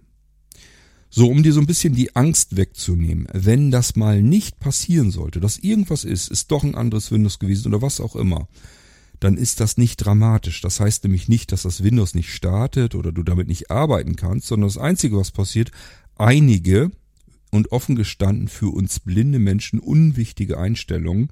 So, 1.09 1.30
um 1.30 1.41
dir 1.41 1.53
so 1.53 1.61
ein 1.61 1.67
bisschen 1.67 1.95
die 1.95 2.15
Angst 2.15 2.57
wegzunehmen, 2.57 3.28
wenn 3.32 3.71
das 3.71 3.95
mal 3.95 4.21
nicht 4.21 4.59
passieren 4.59 5.11
sollte, 5.11 5.39
dass 5.39 5.57
irgendwas 5.57 6.03
ist, 6.03 6.30
ist 6.30 6.51
doch 6.51 6.63
ein 6.63 6.75
anderes 6.75 7.11
Windows 7.11 7.39
gewesen 7.39 7.73
oder 7.73 7.82
was 7.82 8.01
auch 8.01 8.15
immer, 8.15 8.47
dann 9.20 9.38
ist 9.38 9.59
das 9.59 9.78
nicht 9.78 9.97
dramatisch. 9.97 10.61
Das 10.61 10.80
heißt 10.80 11.03
nämlich 11.03 11.28
nicht, 11.28 11.51
dass 11.51 11.63
das 11.63 11.84
Windows 11.84 12.13
nicht 12.13 12.34
startet 12.34 12.95
oder 12.95 13.11
du 13.11 13.24
damit 13.24 13.47
nicht 13.47 13.72
arbeiten 13.72 14.15
kannst, 14.15 14.47
sondern 14.47 14.70
das 14.70 14.78
Einzige, 14.78 15.18
was 15.18 15.32
passiert, 15.32 15.72
einige 16.15 16.91
und 17.51 17.72
offen 17.72 17.95
gestanden 17.95 18.47
für 18.47 18.74
uns 18.74 18.99
blinde 18.99 19.39
Menschen 19.39 19.80
unwichtige 19.80 20.57
Einstellungen 20.57 21.30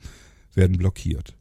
werden 0.54 0.78
blockiert. 0.78 1.36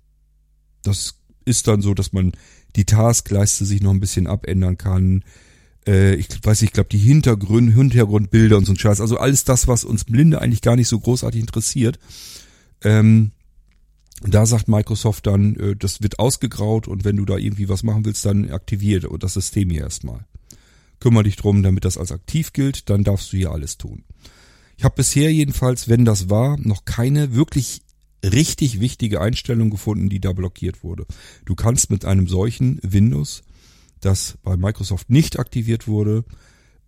Das 0.83 1.21
ist 1.45 1.69
dann 1.69 1.81
so, 1.81 1.95
dass 1.95 2.13
man 2.13 2.33
die 2.77 2.85
Taskleiste 2.85 3.65
sich 3.65 3.83
noch 3.83 3.93
ein 3.93 4.01
bisschen 4.01 4.27
abändern 4.27 4.77
kann. 4.77 5.25
Äh, 5.87 6.17
ich 6.17 6.29
weiß 6.43 6.61
nicht, 6.61 6.71
ich 6.71 6.75
glaube, 6.75 6.89
die 6.91 6.99
Hintergrund, 6.99 7.75
Hintergrundbilder 7.75 8.57
und 8.57 8.65
so 8.65 8.73
ein 8.73 8.79
Scheiß. 8.79 9.01
Also 9.01 9.17
alles 9.17 9.45
das, 9.45 9.69
was 9.69 9.85
uns 9.85 10.05
Blinde 10.05 10.41
eigentlich 10.41 10.63
gar 10.63 10.77
nicht 10.77 10.89
so 10.89 10.99
großartig 10.99 11.41
interessiert. 11.41 11.99
Ähm, 12.83 13.31
da 14.23 14.47
sagt 14.47 14.69
Microsoft 14.69 15.27
dann, 15.27 15.57
äh, 15.57 15.77
das 15.77 16.03
wird 16.03 16.19
ausgegraut 16.19 16.89
und 16.89 17.05
wenn 17.05 17.17
du 17.17 17.25
da 17.25 17.37
irgendwie 17.37 17.69
was 17.69 17.83
machen 17.83 18.05
willst, 18.05 18.25
dann 18.25 18.51
aktiviert 18.51 19.07
das 19.19 19.35
System 19.35 19.71
hier 19.71 19.83
erstmal. 19.83 20.27
Kümmer 21.01 21.23
dich 21.23 21.37
drum, 21.37 21.63
damit 21.63 21.85
das 21.85 21.99
als 21.99 22.13
aktiv 22.13 22.53
gilt, 22.53 22.89
dann 22.89 23.05
darfst 23.05 23.33
du 23.33 23.37
hier 23.37 23.51
alles 23.51 23.77
tun. 23.77 24.05
Ich 24.77 24.85
habe 24.85 24.97
bisher 24.97 25.33
jedenfalls, 25.33 25.89
wenn 25.89 26.05
das 26.05 26.31
war, 26.31 26.59
noch 26.59 26.85
keine 26.85 27.35
wirklich 27.35 27.83
richtig 28.25 28.81
wichtige 28.81 29.21
Einstellung 29.21 29.71
gefunden, 29.71 30.09
die 30.09 30.21
da 30.21 30.33
blockiert 30.33 30.83
wurde. 30.83 31.07
Du 31.45 31.55
kannst 31.55 31.91
mit 31.91 32.05
einem 32.05 32.27
solchen 32.27 32.81
Windows, 32.83 33.43
das 34.01 34.39
bei 34.43 34.57
Microsoft 34.57 35.11
nicht 35.11 35.39
aktiviert 35.39 35.87
wurde, 35.87 36.25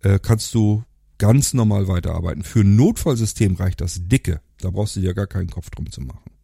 äh, 0.01 0.19
kannst 0.19 0.53
du 0.53 0.83
ganz 1.17 1.53
normal 1.53 1.87
weiterarbeiten. 1.87 2.43
Für 2.43 2.61
ein 2.61 2.75
Notfallsystem 2.75 3.55
reicht 3.55 3.81
das 3.81 4.07
dicke. 4.07 4.41
Da 4.59 4.69
brauchst 4.69 4.95
du 4.95 5.01
dir 5.01 5.13
gar 5.13 5.27
keinen 5.27 5.49
Kopf 5.49 5.69
drum 5.69 5.91
zu 5.91 6.01
machen. 6.01 6.36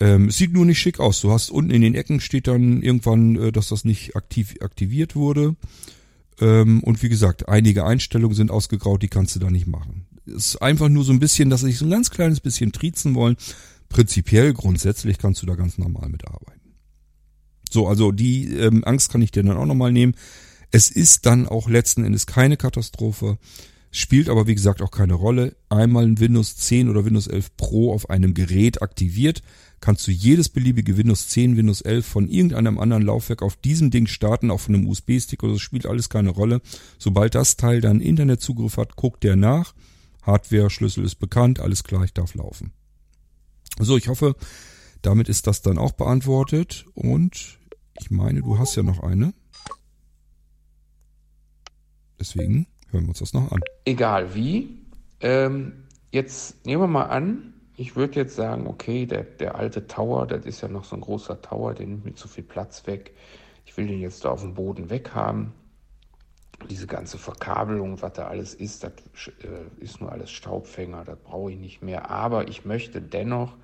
Ähm, 0.00 0.30
sieht 0.30 0.52
nur 0.52 0.64
nicht 0.64 0.78
schick 0.78 1.00
aus. 1.00 1.20
Du 1.20 1.32
hast 1.32 1.50
unten 1.50 1.70
in 1.70 1.82
den 1.82 1.94
Ecken 1.94 2.20
steht 2.20 2.46
dann 2.46 2.82
irgendwann, 2.82 3.36
äh, 3.36 3.52
dass 3.52 3.68
das 3.68 3.84
nicht 3.84 4.14
aktiv 4.14 4.56
aktiviert 4.60 5.16
wurde. 5.16 5.56
Ähm, 6.40 6.82
und 6.84 7.02
wie 7.02 7.08
gesagt, 7.08 7.48
einige 7.48 7.84
Einstellungen 7.84 8.36
sind 8.36 8.50
ausgegraut, 8.50 9.02
die 9.02 9.08
kannst 9.08 9.34
du 9.34 9.40
da 9.40 9.50
nicht 9.50 9.66
machen. 9.66 10.06
Ist 10.26 10.62
einfach 10.62 10.88
nur 10.88 11.04
so 11.04 11.12
ein 11.12 11.18
bisschen, 11.18 11.50
dass 11.50 11.60
sie 11.60 11.68
sich 11.68 11.78
so 11.78 11.86
ein 11.86 11.90
ganz 11.90 12.10
kleines 12.10 12.40
bisschen 12.40 12.70
triezen 12.70 13.14
wollen. 13.14 13.36
Prinzipiell, 13.88 14.52
grundsätzlich 14.52 15.18
kannst 15.18 15.42
du 15.42 15.46
da 15.46 15.54
ganz 15.54 15.78
normal 15.78 16.08
mitarbeiten. 16.10 16.74
So, 17.70 17.88
also 17.88 18.12
die 18.12 18.46
ähm, 18.54 18.84
Angst 18.84 19.10
kann 19.10 19.22
ich 19.22 19.30
dir 19.30 19.42
dann 19.42 19.56
auch 19.56 19.66
nochmal 19.66 19.92
nehmen. 19.92 20.14
Es 20.70 20.90
ist 20.90 21.26
dann 21.26 21.48
auch 21.48 21.68
letzten 21.68 22.04
Endes 22.04 22.26
keine 22.26 22.56
Katastrophe. 22.56 23.38
Spielt 23.90 24.28
aber 24.28 24.46
wie 24.46 24.54
gesagt 24.54 24.82
auch 24.82 24.90
keine 24.90 25.14
Rolle. 25.14 25.56
Einmal 25.70 26.04
ein 26.04 26.20
Windows 26.20 26.56
10 26.56 26.90
oder 26.90 27.06
Windows 27.06 27.26
11 27.26 27.56
Pro 27.56 27.92
auf 27.92 28.10
einem 28.10 28.34
Gerät 28.34 28.82
aktiviert, 28.82 29.42
kannst 29.80 30.06
du 30.06 30.10
jedes 30.10 30.48
beliebige 30.48 30.96
Windows 30.96 31.28
10, 31.28 31.56
Windows 31.56 31.80
11 31.80 32.06
von 32.06 32.28
irgendeinem 32.28 32.78
anderen 32.78 33.02
Laufwerk 33.02 33.42
auf 33.42 33.56
diesem 33.56 33.90
Ding 33.90 34.06
starten, 34.06 34.50
auch 34.50 34.60
von 34.60 34.74
einem 34.74 34.88
USB-Stick 34.88 35.42
oder 35.42 35.52
so, 35.52 35.58
spielt 35.58 35.86
alles 35.86 36.08
keine 36.08 36.30
Rolle. 36.30 36.60
Sobald 36.98 37.34
das 37.34 37.56
Teil 37.56 37.80
dann 37.80 38.00
Internetzugriff 38.00 38.76
hat, 38.76 38.96
guckt 38.96 39.24
der 39.24 39.36
nach. 39.36 39.74
Hardware, 40.22 40.68
Schlüssel 40.70 41.04
ist 41.04 41.16
bekannt, 41.16 41.60
alles 41.60 41.84
klar, 41.84 42.04
ich 42.04 42.12
darf 42.12 42.34
laufen. 42.34 42.72
So, 43.78 43.96
ich 43.96 44.08
hoffe, 44.08 44.34
damit 45.02 45.28
ist 45.28 45.46
das 45.46 45.62
dann 45.62 45.78
auch 45.78 45.92
beantwortet 45.92 46.84
und 46.94 47.58
Ich 48.00 48.10
meine, 48.10 48.42
du 48.42 48.58
hast 48.58 48.76
ja 48.76 48.82
noch 48.84 49.00
eine. 49.00 49.34
Deswegen 52.20 52.66
hören 52.90 53.04
wir 53.04 53.08
uns 53.10 53.18
das 53.18 53.32
noch 53.32 53.50
an. 53.50 53.60
Egal 53.84 54.34
wie. 54.34 54.86
Ähm, 55.20 55.84
jetzt 56.12 56.64
nehmen 56.64 56.82
wir 56.82 56.86
mal 56.86 57.06
an, 57.06 57.54
ich 57.78 57.94
würde 57.94 58.16
jetzt 58.16 58.34
sagen, 58.34 58.66
okay, 58.66 59.06
der, 59.06 59.22
der 59.22 59.54
alte 59.54 59.86
Tower, 59.86 60.26
das 60.26 60.44
ist 60.44 60.62
ja 60.62 60.68
noch 60.68 60.82
so 60.82 60.96
ein 60.96 61.00
großer 61.00 61.40
Tower, 61.40 61.74
der 61.74 61.86
nimmt 61.86 62.04
mir 62.04 62.14
zu 62.14 62.26
viel 62.26 62.42
Platz 62.42 62.88
weg. 62.88 63.14
Ich 63.66 63.76
will 63.76 63.86
den 63.86 64.00
jetzt 64.00 64.24
da 64.24 64.30
auf 64.30 64.40
dem 64.40 64.54
Boden 64.54 64.90
weghaben. 64.90 65.52
Diese 66.68 66.88
ganze 66.88 67.18
Verkabelung, 67.18 68.02
was 68.02 68.14
da 68.14 68.26
alles 68.26 68.52
ist, 68.52 68.82
das 68.82 68.94
äh, 69.44 69.82
ist 69.82 70.00
nur 70.00 70.10
alles 70.10 70.32
Staubfänger, 70.32 71.04
das 71.04 71.18
brauche 71.20 71.52
ich 71.52 71.58
nicht 71.58 71.80
mehr. 71.80 72.10
Aber 72.10 72.48
ich 72.48 72.64
möchte 72.64 73.00
dennoch 73.00 73.56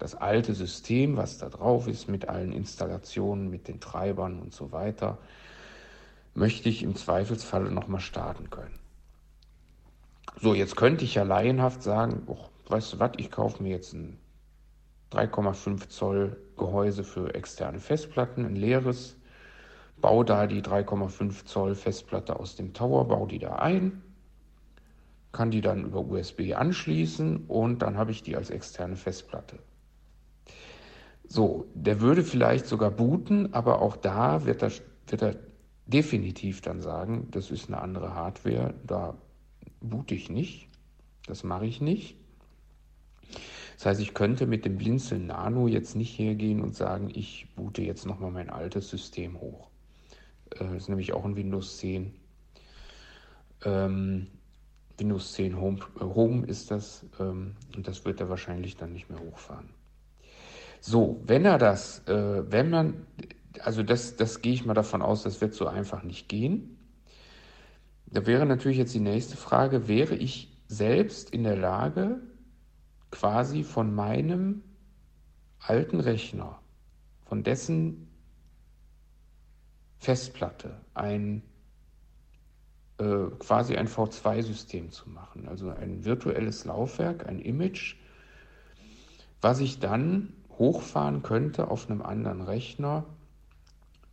das 0.00 0.16
alte 0.16 0.54
System, 0.54 1.16
was 1.16 1.38
da 1.38 1.48
drauf 1.48 1.86
ist, 1.86 2.08
mit 2.08 2.28
allen 2.28 2.52
Installationen, 2.52 3.48
mit 3.48 3.68
den 3.68 3.78
Treibern 3.78 4.40
und 4.40 4.52
so 4.52 4.72
weiter, 4.72 5.18
möchte 6.34 6.68
ich 6.68 6.82
im 6.82 6.96
Zweifelsfalle 6.96 7.70
nochmal 7.70 8.00
starten 8.00 8.50
können. 8.50 8.74
So, 10.40 10.52
jetzt 10.52 10.74
könnte 10.74 11.04
ich 11.04 11.14
ja 11.14 11.22
laienhaft 11.22 11.84
sagen, 11.84 12.22
oh, 12.26 12.48
weißt 12.68 12.94
du 12.94 12.98
was, 12.98 13.12
ich 13.16 13.30
kaufe 13.30 13.62
mir 13.62 13.70
jetzt 13.70 13.92
ein 13.92 14.18
3,5 15.12 15.88
Zoll 15.88 16.36
Gehäuse 16.56 17.04
für 17.04 17.34
externe 17.34 17.80
Festplatten, 17.80 18.46
ein 18.46 18.56
leeres, 18.56 19.16
baue 20.00 20.24
da 20.24 20.46
die 20.46 20.62
3,5 20.62 21.44
Zoll 21.44 21.74
Festplatte 21.74 22.38
aus 22.38 22.56
dem 22.56 22.72
Tower, 22.72 23.06
baue 23.06 23.28
die 23.28 23.38
da 23.38 23.56
ein, 23.56 24.02
kann 25.32 25.50
die 25.50 25.60
dann 25.60 25.84
über 25.84 26.00
USB 26.00 26.54
anschließen 26.54 27.44
und 27.46 27.82
dann 27.82 27.96
habe 27.96 28.10
ich 28.10 28.22
die 28.22 28.36
als 28.36 28.50
externe 28.50 28.96
Festplatte. 28.96 29.58
So, 31.26 31.66
der 31.74 32.00
würde 32.00 32.22
vielleicht 32.22 32.66
sogar 32.66 32.90
booten, 32.90 33.54
aber 33.54 33.80
auch 33.80 33.96
da 33.96 34.44
wird 34.44 34.62
er, 34.62 34.72
wird 35.06 35.22
er 35.22 35.36
definitiv 35.86 36.60
dann 36.60 36.82
sagen, 36.82 37.28
das 37.30 37.50
ist 37.50 37.68
eine 37.68 37.80
andere 37.80 38.14
Hardware, 38.14 38.74
da 38.84 39.16
boote 39.80 40.14
ich 40.14 40.30
nicht, 40.30 40.68
das 41.26 41.44
mache 41.44 41.66
ich 41.66 41.80
nicht. 41.80 42.21
Das 43.82 43.94
heißt, 43.94 44.00
ich 44.00 44.14
könnte 44.14 44.46
mit 44.46 44.64
dem 44.64 44.78
Blinzeln 44.78 45.26
Nano 45.26 45.66
jetzt 45.66 45.96
nicht 45.96 46.16
hergehen 46.16 46.60
und 46.60 46.76
sagen, 46.76 47.10
ich 47.12 47.48
boote 47.56 47.82
jetzt 47.82 48.06
nochmal 48.06 48.30
mein 48.30 48.48
altes 48.48 48.88
System 48.88 49.40
hoch. 49.40 49.70
Äh, 50.50 50.58
das 50.60 50.82
ist 50.84 50.88
nämlich 50.88 51.12
auch 51.12 51.24
ein 51.24 51.34
Windows 51.34 51.78
10. 51.78 52.14
Ähm, 53.64 54.28
Windows 54.98 55.32
10 55.32 55.60
Home, 55.60 55.80
äh, 55.96 56.04
Home 56.04 56.46
ist 56.46 56.70
das 56.70 57.04
ähm, 57.18 57.56
und 57.74 57.88
das 57.88 58.04
wird 58.04 58.20
er 58.20 58.28
wahrscheinlich 58.28 58.76
dann 58.76 58.92
nicht 58.92 59.10
mehr 59.10 59.18
hochfahren. 59.18 59.70
So, 60.80 61.20
wenn 61.24 61.44
er 61.44 61.58
das, 61.58 62.06
äh, 62.06 62.52
wenn 62.52 62.70
man, 62.70 63.04
also 63.64 63.82
das, 63.82 64.14
das 64.14 64.42
gehe 64.42 64.52
ich 64.52 64.64
mal 64.64 64.74
davon 64.74 65.02
aus, 65.02 65.24
das 65.24 65.40
wird 65.40 65.54
so 65.54 65.66
einfach 65.66 66.04
nicht 66.04 66.28
gehen. 66.28 66.78
Da 68.06 68.26
wäre 68.26 68.46
natürlich 68.46 68.78
jetzt 68.78 68.94
die 68.94 69.00
nächste 69.00 69.36
Frage, 69.36 69.88
wäre 69.88 70.14
ich 70.14 70.56
selbst 70.68 71.30
in 71.30 71.42
der 71.42 71.56
Lage, 71.56 72.20
quasi 73.12 73.62
von 73.62 73.94
meinem 73.94 74.62
alten 75.60 76.00
Rechner, 76.00 76.58
von 77.24 77.44
dessen 77.44 78.08
Festplatte 79.98 80.80
ein 80.94 81.42
äh, 82.98 83.26
quasi 83.38 83.76
ein 83.76 83.86
V2-System 83.86 84.90
zu 84.90 85.08
machen, 85.08 85.46
also 85.46 85.70
ein 85.70 86.04
virtuelles 86.04 86.64
Laufwerk, 86.64 87.28
ein 87.28 87.38
Image, 87.38 87.96
was 89.40 89.60
ich 89.60 89.78
dann 89.78 90.32
hochfahren 90.58 91.22
könnte 91.22 91.70
auf 91.70 91.88
einem 91.88 92.02
anderen 92.02 92.42
Rechner, 92.42 93.04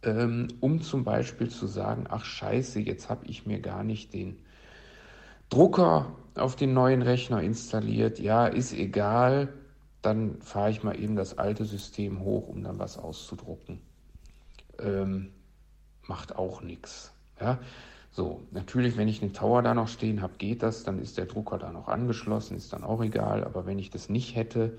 ähm, 0.03 0.47
um 0.59 0.81
zum 0.81 1.03
Beispiel 1.03 1.49
zu 1.49 1.67
sagen, 1.67 2.05
ach 2.09 2.25
scheiße, 2.25 2.79
jetzt 2.79 3.09
habe 3.09 3.25
ich 3.25 3.45
mir 3.45 3.59
gar 3.59 3.83
nicht 3.83 4.13
den 4.13 4.37
Drucker 5.49 6.15
auf 6.39 6.55
den 6.55 6.73
neuen 6.73 7.01
Rechner 7.01 7.41
installiert. 7.41 8.19
Ja, 8.19 8.47
ist 8.47 8.73
egal, 8.73 9.49
dann 10.01 10.41
fahre 10.41 10.71
ich 10.71 10.83
mal 10.83 10.99
eben 10.99 11.15
das 11.15 11.37
alte 11.37 11.65
System 11.65 12.21
hoch, 12.21 12.47
um 12.47 12.63
dann 12.63 12.79
was 12.79 12.97
auszudrucken. 12.97 13.79
Ähm, 14.79 15.31
macht 16.07 16.35
auch 16.35 16.61
nichts. 16.61 17.13
Ja? 17.39 17.59
So, 18.11 18.41
natürlich, 18.51 18.97
wenn 18.97 19.07
ich 19.07 19.19
den 19.19 19.33
Tower 19.33 19.61
da 19.61 19.73
noch 19.73 19.87
stehen 19.87 20.21
habe, 20.21 20.33
geht 20.37 20.63
das, 20.63 20.83
dann 20.83 20.99
ist 20.99 21.17
der 21.17 21.25
Drucker 21.25 21.57
da 21.57 21.71
noch 21.71 21.87
angeschlossen, 21.87 22.57
ist 22.57 22.73
dann 22.73 22.83
auch 22.83 23.03
egal. 23.03 23.43
Aber 23.43 23.65
wenn 23.65 23.79
ich 23.79 23.91
das 23.91 24.09
nicht 24.09 24.35
hätte, 24.35 24.77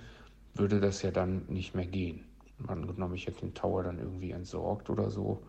würde 0.55 0.81
das 0.81 1.03
ja 1.03 1.11
dann 1.11 1.43
nicht 1.49 1.75
mehr 1.75 1.87
gehen. 1.87 2.25
Angenommen, 2.67 3.15
ich 3.15 3.27
hätte 3.27 3.41
den 3.41 3.55
Tower 3.55 3.85
dann 3.85 3.99
irgendwie 3.99 4.33
entsorgt 4.33 4.91
oder 4.91 5.11
so, 5.11 5.43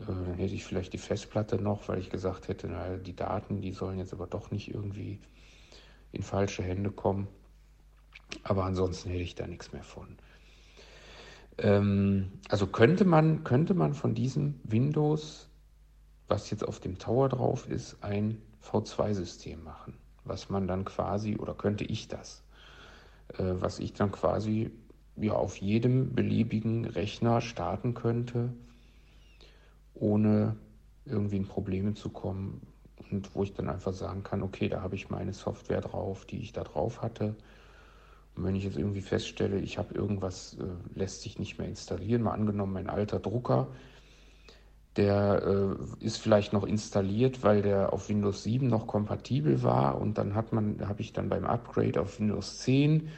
äh, 0.00 0.06
dann 0.06 0.34
hätte 0.34 0.54
ich 0.54 0.64
vielleicht 0.64 0.92
die 0.92 0.98
Festplatte 0.98 1.56
noch, 1.60 1.88
weil 1.88 1.98
ich 1.98 2.10
gesagt 2.10 2.48
hätte, 2.48 2.68
na, 2.68 2.96
die 2.96 3.16
Daten, 3.16 3.60
die 3.60 3.72
sollen 3.72 3.98
jetzt 3.98 4.12
aber 4.12 4.26
doch 4.26 4.50
nicht 4.50 4.72
irgendwie 4.72 5.20
in 6.12 6.22
falsche 6.22 6.62
Hände 6.62 6.90
kommen. 6.90 7.28
Aber 8.42 8.64
ansonsten 8.64 9.10
hätte 9.10 9.22
ich 9.22 9.34
da 9.34 9.46
nichts 9.46 9.72
mehr 9.72 9.82
von. 9.82 10.16
Ähm, 11.58 12.32
also 12.48 12.66
könnte 12.66 13.04
man, 13.04 13.44
könnte 13.44 13.74
man 13.74 13.94
von 13.94 14.14
diesem 14.14 14.60
Windows, 14.64 15.48
was 16.28 16.50
jetzt 16.50 16.66
auf 16.66 16.80
dem 16.80 16.98
Tower 16.98 17.28
drauf 17.28 17.68
ist, 17.68 18.02
ein 18.02 18.40
V2-System 18.62 19.62
machen, 19.62 19.94
was 20.24 20.48
man 20.48 20.66
dann 20.66 20.84
quasi, 20.84 21.36
oder 21.36 21.54
könnte 21.54 21.84
ich 21.84 22.08
das? 22.08 22.44
Äh, 23.38 23.54
was 23.60 23.78
ich 23.78 23.92
dann 23.92 24.12
quasi 24.12 24.70
ja, 25.16 25.32
auf 25.32 25.56
jedem 25.56 26.14
beliebigen 26.14 26.84
Rechner 26.84 27.40
starten 27.40 27.94
könnte, 27.94 28.52
ohne 29.94 30.56
irgendwie 31.04 31.36
in 31.36 31.46
Probleme 31.46 31.94
zu 31.94 32.10
kommen 32.10 32.60
und 33.10 33.34
wo 33.34 33.42
ich 33.42 33.54
dann 33.54 33.68
einfach 33.68 33.92
sagen 33.92 34.22
kann, 34.22 34.42
okay, 34.42 34.68
da 34.68 34.82
habe 34.82 34.94
ich 34.94 35.10
meine 35.10 35.32
Software 35.32 35.80
drauf, 35.80 36.24
die 36.24 36.38
ich 36.38 36.52
da 36.52 36.64
drauf 36.64 37.02
hatte. 37.02 37.34
Und 38.36 38.44
wenn 38.44 38.54
ich 38.54 38.64
jetzt 38.64 38.78
irgendwie 38.78 39.00
feststelle, 39.00 39.58
ich 39.58 39.78
habe 39.78 39.94
irgendwas, 39.94 40.56
äh, 40.60 40.98
lässt 40.98 41.22
sich 41.22 41.38
nicht 41.38 41.58
mehr 41.58 41.68
installieren, 41.68 42.22
mal 42.22 42.32
angenommen, 42.32 42.72
mein 42.72 42.88
alter 42.88 43.18
Drucker, 43.18 43.68
der 44.96 45.76
äh, 46.00 46.04
ist 46.04 46.18
vielleicht 46.18 46.52
noch 46.52 46.64
installiert, 46.64 47.42
weil 47.42 47.62
der 47.62 47.92
auf 47.92 48.08
Windows 48.08 48.42
7 48.42 48.66
noch 48.66 48.86
kompatibel 48.86 49.62
war 49.62 50.00
und 50.00 50.18
dann 50.18 50.34
hat 50.34 50.52
man, 50.52 50.88
habe 50.88 51.00
ich 51.00 51.12
dann 51.12 51.28
beim 51.28 51.44
Upgrade 51.44 52.00
auf 52.00 52.18
Windows 52.18 52.58
10 52.58 53.08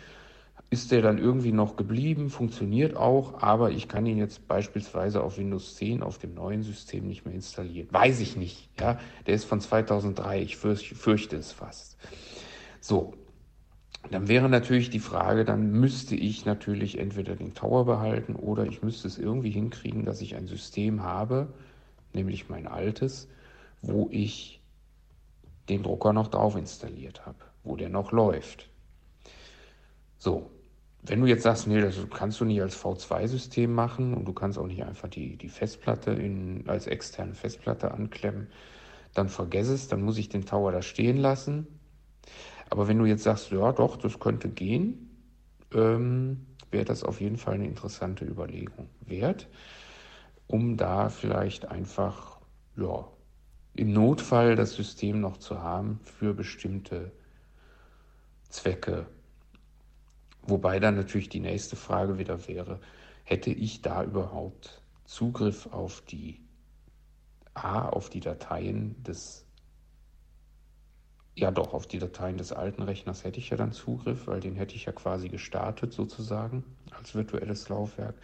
ist 0.73 0.90
der 0.90 1.03
dann 1.03 1.19
irgendwie 1.19 1.53
noch 1.53 1.77
geblieben, 1.77 2.31
funktioniert 2.31 2.97
auch, 2.97 3.43
aber 3.43 3.73
ich 3.73 3.89
kann 3.89 4.07
ihn 4.07 4.16
jetzt 4.16 4.49
beispielsweise 4.49 5.23
auf 5.23 5.36
Windows 5.36 5.77
10 5.77 6.03
auf 6.03 6.16
dem 6.16 6.32
neuen 6.32 6.62
System 6.62 7.07
nicht 7.07 7.27
mehr 7.27 7.35
installieren. 7.35 7.89
Weiß 7.90 8.20
ich 8.20 8.39
nicht, 8.39 8.70
ja. 8.81 8.99
Der 9.27 9.35
ist 9.35 9.44
von 9.44 9.61
2003, 9.61 10.40
ich 10.40 10.57
fürchte, 10.57 10.94
fürchte 10.94 11.36
es 11.36 11.53
fast. 11.53 11.99
So. 12.81 13.12
Dann 14.11 14.27
wäre 14.28 14.49
natürlich 14.49 14.89
die 14.89 14.99
Frage, 14.99 15.44
dann 15.44 15.70
müsste 15.70 16.16
ich 16.16 16.44
natürlich 16.47 16.99
entweder 16.99 17.36
den 17.36 17.55
Tower 17.55 17.85
behalten 17.85 18.35
oder 18.35 18.65
ich 18.65 18.82
müsste 18.82 19.07
es 19.07 19.16
irgendwie 19.16 19.51
hinkriegen, 19.51 20.05
dass 20.05 20.23
ich 20.23 20.35
ein 20.35 20.49
System 20.49 21.03
habe, 21.03 21.53
nämlich 22.15 22.49
mein 22.49 22.66
altes, 22.66 23.28
wo 23.82 24.09
ich 24.11 24.61
den 25.69 25.82
Drucker 25.82 26.15
noch 26.15 26.28
drauf 26.28 26.57
installiert 26.57 27.27
habe, 27.27 27.39
wo 27.62 27.77
der 27.77 27.90
noch 27.90 28.11
läuft. 28.11 28.70
So, 30.19 30.51
wenn 31.03 31.20
du 31.20 31.27
jetzt 31.27 31.43
sagst, 31.43 31.66
nee, 31.66 31.81
das 31.81 31.97
kannst 32.11 32.41
du 32.41 32.45
nicht 32.45 32.62
als 32.62 32.77
V2-System 32.77 33.73
machen 33.73 34.15
und 34.15 34.24
du 34.24 34.33
kannst 34.33 34.57
auch 34.59 34.69
nicht 34.69 34.85
einfach 34.85 35.09
die, 35.09 35.37
die 35.37 35.49
Festplatte 35.49 36.12
in, 36.12 36.69
als 36.69 36.87
externe 36.87 37.35
Festplatte 37.35 37.91
anklemmen, 37.91 38.47
dann 39.12 39.29
vergess 39.29 39.69
es, 39.69 39.89
dann 39.89 40.03
muss 40.03 40.19
ich 40.19 40.29
den 40.29 40.47
Tower 40.47 40.70
da 40.70 40.81
stehen 40.81 41.16
lassen. 41.16 41.66
Aber 42.70 42.87
wenn 42.87 42.99
du 42.99 43.05
jetzt 43.05 43.24
sagst, 43.24 43.51
ja 43.51 43.73
doch, 43.73 43.97
das 43.97 44.20
könnte 44.20 44.49
gehen, 44.49 45.11
ähm, 45.74 46.47
wäre 46.70 46.85
das 46.85 47.03
auf 47.03 47.20
jeden 47.20 47.37
Fall 47.37 47.55
eine 47.55 47.66
interessante 47.66 48.24
Überlegung 48.24 48.89
wert, 49.01 49.49
um 50.47 50.77
da 50.77 51.09
vielleicht 51.09 51.66
einfach, 51.66 52.41
ja, 52.77 53.09
im 53.74 53.93
Notfall 53.93 54.55
das 54.55 54.74
System 54.74 55.20
noch 55.20 55.39
zu 55.39 55.62
haben 55.62 55.99
für 56.05 56.33
bestimmte 56.33 57.11
Zwecke 58.49 59.07
Wobei 60.43 60.81
dann 60.81 60.97
natürlich 60.97 61.28
die 61.28 61.40
nächste 61.40 61.77
Frage 61.77 62.19
wieder 62.19 62.48
wäre, 62.48 62.81
hätte 63.24 63.51
ich 63.51 63.82
da 63.82 64.02
überhaupt 64.02 64.82
Zugriff 65.05 65.66
auf 65.66 66.01
die 66.02 66.40
A, 67.55 67.89
auf 67.89 68.10
die 68.10 68.20
Dateien 68.20 69.01
des, 69.05 69.47
ja 71.35 71.51
doch, 71.51 71.74
auf 71.74 71.86
die 71.86 71.98
Dateien 71.98 72.39
des 72.39 72.52
alten 72.52 72.82
Rechners 72.82 73.24
hätte 73.24 73.39
ich 73.39 73.51
ja 73.51 73.56
dann 73.56 73.73
Zugriff, 73.73 74.27
weil 74.27 74.40
den 74.40 74.56
hätte 74.56 74.74
ich 74.74 74.86
ja 74.86 74.93
quasi 74.93 75.28
gestartet 75.28 75.93
sozusagen 75.93 76.64
als 76.90 77.14
virtuelles 77.14 77.69
Laufwerk. 77.69 78.16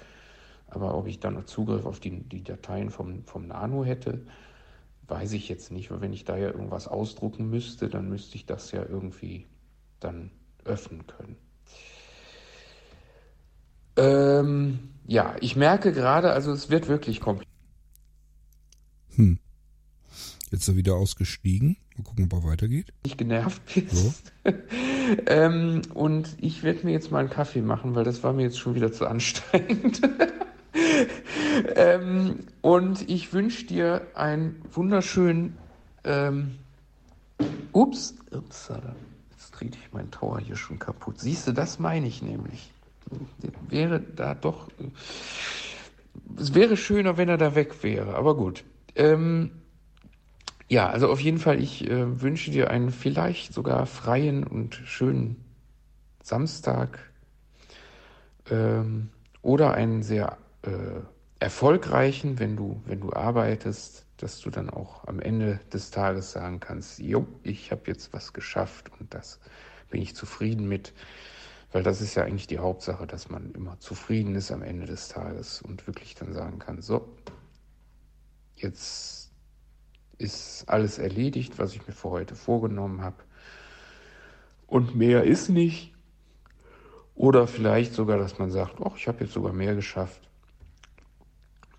Aber 0.66 0.96
ob 0.96 1.06
ich 1.06 1.20
dann 1.20 1.34
noch 1.34 1.44
Zugriff 1.44 1.86
auf 1.86 2.00
die, 2.00 2.20
die 2.20 2.42
Dateien 2.42 2.90
vom, 2.90 3.24
vom 3.24 3.46
Nano 3.46 3.84
hätte, 3.84 4.26
weiß 5.06 5.32
ich 5.32 5.48
jetzt 5.48 5.70
nicht, 5.70 5.90
weil 5.90 6.00
wenn 6.00 6.12
ich 6.12 6.24
da 6.24 6.36
ja 6.36 6.48
irgendwas 6.48 6.88
ausdrucken 6.88 7.48
müsste, 7.48 7.88
dann 7.88 8.08
müsste 8.08 8.36
ich 8.36 8.44
das 8.44 8.72
ja 8.72 8.84
irgendwie 8.84 9.46
dann 10.00 10.30
öffnen 10.64 11.06
können. 11.06 11.36
Ähm, 13.98 14.78
ja, 15.06 15.34
ich 15.40 15.56
merke 15.56 15.92
gerade, 15.92 16.32
also 16.32 16.52
es 16.52 16.70
wird 16.70 16.88
wirklich 16.88 17.20
kompliziert. 17.20 17.52
Hm. 19.16 19.38
Jetzt 20.50 20.62
ist 20.62 20.68
er 20.68 20.76
wieder 20.76 20.94
ausgestiegen. 20.94 21.76
Mal 21.96 22.04
gucken, 22.04 22.28
ob 22.30 22.44
er 22.44 22.50
weitergeht. 22.50 22.92
Nicht 23.04 23.18
genervt 23.18 23.60
bist. 23.74 23.96
So. 23.96 24.14
ähm, 25.26 25.82
und 25.94 26.36
ich 26.40 26.62
werde 26.62 26.86
mir 26.86 26.92
jetzt 26.92 27.10
mal 27.10 27.18
einen 27.18 27.30
Kaffee 27.30 27.60
machen, 27.60 27.94
weil 27.94 28.04
das 28.04 28.22
war 28.22 28.32
mir 28.32 28.44
jetzt 28.44 28.58
schon 28.58 28.74
wieder 28.74 28.92
zu 28.92 29.06
anstrengend. 29.06 30.00
ähm, 31.74 32.46
und 32.62 33.08
ich 33.10 33.32
wünsche 33.32 33.66
dir 33.66 34.06
einen 34.14 34.62
wunderschönen. 34.72 35.56
Ähm, 36.04 36.58
ups, 37.72 38.14
ups, 38.30 38.70
jetzt 39.32 39.54
trete 39.54 39.76
ich 39.82 39.92
meinen 39.92 40.10
Tower 40.10 40.38
hier 40.38 40.56
schon 40.56 40.78
kaputt. 40.78 41.18
Siehst 41.18 41.48
du, 41.48 41.52
das 41.52 41.78
meine 41.78 42.06
ich 42.06 42.22
nämlich. 42.22 42.72
Wäre 43.68 44.00
da 44.00 44.34
doch. 44.34 44.68
Es 46.38 46.54
wäre 46.54 46.76
schöner, 46.76 47.16
wenn 47.16 47.28
er 47.28 47.38
da 47.38 47.54
weg 47.54 47.82
wäre, 47.82 48.14
aber 48.14 48.36
gut. 48.36 48.64
Ähm, 48.94 49.50
ja, 50.68 50.90
also 50.90 51.10
auf 51.10 51.20
jeden 51.20 51.38
Fall, 51.38 51.60
ich 51.62 51.88
äh, 51.88 52.20
wünsche 52.20 52.50
dir 52.50 52.70
einen 52.70 52.90
vielleicht 52.90 53.54
sogar 53.54 53.86
freien 53.86 54.44
und 54.44 54.74
schönen 54.74 55.44
Samstag 56.22 56.98
ähm, 58.50 59.10
oder 59.40 59.72
einen 59.72 60.02
sehr 60.02 60.36
äh, 60.62 61.00
erfolgreichen, 61.40 62.38
wenn 62.38 62.56
du, 62.56 62.82
wenn 62.84 63.00
du 63.00 63.12
arbeitest, 63.12 64.06
dass 64.18 64.40
du 64.40 64.50
dann 64.50 64.68
auch 64.68 65.06
am 65.06 65.20
Ende 65.20 65.60
des 65.72 65.90
Tages 65.90 66.32
sagen 66.32 66.60
kannst, 66.60 66.98
jo, 66.98 67.26
ich 67.42 67.70
habe 67.70 67.82
jetzt 67.86 68.12
was 68.12 68.32
geschafft 68.32 68.90
und 68.98 69.14
das 69.14 69.40
bin 69.90 70.02
ich 70.02 70.14
zufrieden 70.14 70.68
mit. 70.68 70.92
Weil 71.72 71.82
das 71.82 72.00
ist 72.00 72.14
ja 72.14 72.24
eigentlich 72.24 72.46
die 72.46 72.58
Hauptsache, 72.58 73.06
dass 73.06 73.28
man 73.28 73.52
immer 73.52 73.78
zufrieden 73.78 74.34
ist 74.34 74.50
am 74.50 74.62
Ende 74.62 74.86
des 74.86 75.08
Tages 75.08 75.60
und 75.60 75.86
wirklich 75.86 76.14
dann 76.14 76.32
sagen 76.32 76.58
kann, 76.58 76.80
so, 76.80 77.14
jetzt 78.56 79.30
ist 80.16 80.68
alles 80.68 80.98
erledigt, 80.98 81.58
was 81.58 81.74
ich 81.74 81.86
mir 81.86 81.92
für 81.92 82.10
heute 82.10 82.34
vorgenommen 82.34 83.02
habe. 83.02 83.16
Und 84.66 84.96
mehr 84.96 85.24
ist 85.24 85.48
nicht. 85.48 85.94
Oder 87.14 87.46
vielleicht 87.46 87.94
sogar, 87.94 88.18
dass 88.18 88.38
man 88.38 88.50
sagt, 88.50 88.76
ach, 88.84 88.96
ich 88.96 89.08
habe 89.08 89.24
jetzt 89.24 89.32
sogar 89.32 89.52
mehr 89.52 89.74
geschafft. 89.74 90.28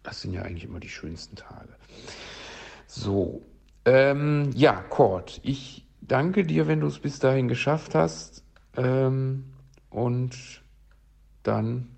Das 0.03 0.21
sind 0.21 0.33
ja 0.33 0.41
eigentlich 0.41 0.65
immer 0.65 0.79
die 0.79 0.89
schönsten 0.89 1.35
Tage. 1.35 1.75
So, 2.87 3.41
ähm, 3.85 4.51
ja, 4.53 4.81
Cord, 4.81 5.39
ich 5.43 5.87
danke 6.01 6.43
dir, 6.43 6.67
wenn 6.67 6.79
du 6.79 6.87
es 6.87 6.99
bis 6.99 7.19
dahin 7.19 7.47
geschafft 7.47 7.95
hast. 7.95 8.43
Ähm, 8.75 9.48
und 9.89 10.63
dann 11.43 11.95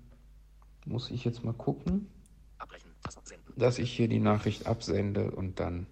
muss 0.84 1.10
ich 1.10 1.24
jetzt 1.24 1.44
mal 1.44 1.54
gucken, 1.54 2.08
dass 3.56 3.78
ich 3.78 3.92
hier 3.92 4.08
die 4.08 4.20
Nachricht 4.20 4.66
absende 4.66 5.30
und 5.30 5.60
dann 5.60 5.86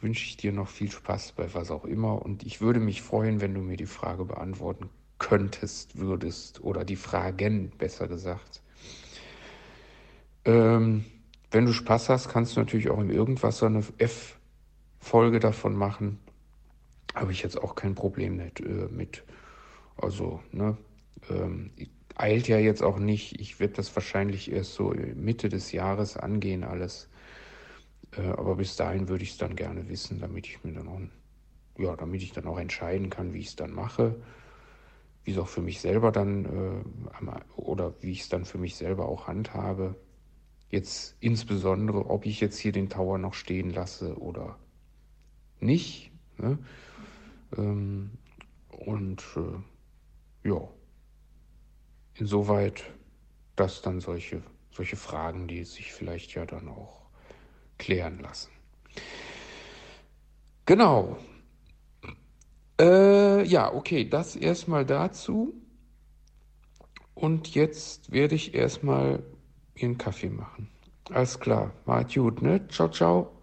wünsche 0.00 0.24
ich 0.24 0.36
dir 0.36 0.52
noch 0.52 0.68
viel 0.68 0.90
Spaß 0.90 1.32
bei 1.32 1.52
was 1.54 1.70
auch 1.70 1.84
immer 1.84 2.22
und 2.22 2.44
ich 2.44 2.60
würde 2.60 2.80
mich 2.80 3.02
freuen, 3.02 3.40
wenn 3.40 3.54
du 3.54 3.60
mir 3.60 3.76
die 3.76 3.86
Frage 3.86 4.24
beantworten 4.24 4.90
könntest, 5.18 5.98
würdest 5.98 6.62
oder 6.62 6.84
die 6.84 6.96
Fragen 6.96 7.70
besser 7.78 8.06
gesagt. 8.08 8.62
Ähm, 10.44 11.04
wenn 11.50 11.66
du 11.66 11.72
Spaß 11.72 12.08
hast, 12.08 12.28
kannst 12.28 12.56
du 12.56 12.60
natürlich 12.60 12.90
auch 12.90 12.98
im 12.98 13.10
Irgendwas 13.10 13.58
so 13.58 13.66
eine 13.66 13.82
F-Folge 13.98 15.40
davon 15.40 15.74
machen. 15.74 16.18
Habe 17.14 17.32
ich 17.32 17.42
jetzt 17.42 17.60
auch 17.60 17.74
kein 17.74 17.94
Problem 17.94 18.36
mit. 18.36 18.60
Äh, 18.60 18.88
mit. 18.90 19.24
Also, 19.96 20.40
ne, 20.52 20.76
ähm, 21.30 21.70
eilt 22.14 22.48
ja 22.48 22.58
jetzt 22.58 22.82
auch 22.82 22.98
nicht. 22.98 23.40
Ich 23.40 23.60
werde 23.60 23.74
das 23.74 23.94
wahrscheinlich 23.94 24.50
erst 24.50 24.74
so 24.74 24.94
Mitte 25.14 25.48
des 25.48 25.72
Jahres 25.72 26.16
angehen, 26.16 26.64
alles. 26.64 27.08
Äh, 28.16 28.22
aber 28.22 28.56
bis 28.56 28.76
dahin 28.76 29.08
würde 29.08 29.24
ich 29.24 29.32
es 29.32 29.38
dann 29.38 29.56
gerne 29.56 29.88
wissen, 29.88 30.20
damit 30.20 30.46
ich 30.46 30.62
mir 30.64 30.72
dann 30.72 30.88
auch, 30.88 31.00
ja, 31.78 31.96
damit 31.96 32.22
ich 32.22 32.32
dann 32.32 32.46
auch 32.46 32.58
entscheiden 32.58 33.10
kann, 33.10 33.32
wie 33.32 33.40
ich 33.40 33.48
es 33.48 33.56
dann 33.56 33.72
mache, 33.72 34.16
wie 35.24 35.32
es 35.32 35.38
auch 35.38 35.48
für 35.48 35.62
mich 35.62 35.80
selber 35.80 36.12
dann 36.12 36.44
äh, 36.44 37.60
oder 37.60 37.94
wie 38.00 38.12
ich 38.12 38.22
es 38.22 38.28
dann 38.28 38.44
für 38.44 38.58
mich 38.58 38.76
selber 38.76 39.08
auch 39.08 39.26
handhabe. 39.26 39.96
Jetzt 40.68 41.16
insbesondere, 41.20 42.10
ob 42.10 42.26
ich 42.26 42.40
jetzt 42.40 42.58
hier 42.58 42.72
den 42.72 42.88
Tower 42.88 43.18
noch 43.18 43.34
stehen 43.34 43.70
lasse 43.70 44.16
oder 44.18 44.58
nicht. 45.60 46.10
Ne? 46.38 46.58
Ähm, 47.56 48.10
und 48.70 49.22
äh, 49.36 49.75
ja, 50.46 50.68
insoweit, 52.14 52.84
dass 53.56 53.82
dann 53.82 54.00
solche, 54.00 54.42
solche 54.70 54.96
Fragen, 54.96 55.48
die 55.48 55.64
sich 55.64 55.92
vielleicht 55.92 56.34
ja 56.34 56.46
dann 56.46 56.68
auch 56.68 57.06
klären 57.78 58.20
lassen. 58.20 58.50
Genau. 60.64 61.18
Äh, 62.80 63.44
ja, 63.44 63.72
okay, 63.72 64.08
das 64.08 64.36
erstmal 64.36 64.84
dazu. 64.84 65.54
Und 67.14 67.54
jetzt 67.54 68.12
werde 68.12 68.34
ich 68.34 68.54
erstmal 68.54 69.22
ihren 69.74 69.96
Kaffee 69.96 70.28
machen. 70.28 70.68
Alles 71.10 71.40
klar, 71.40 71.72
macht 71.86 72.14
gut, 72.14 72.42
ne? 72.42 72.66
Ciao, 72.68 72.88
ciao. 72.90 73.35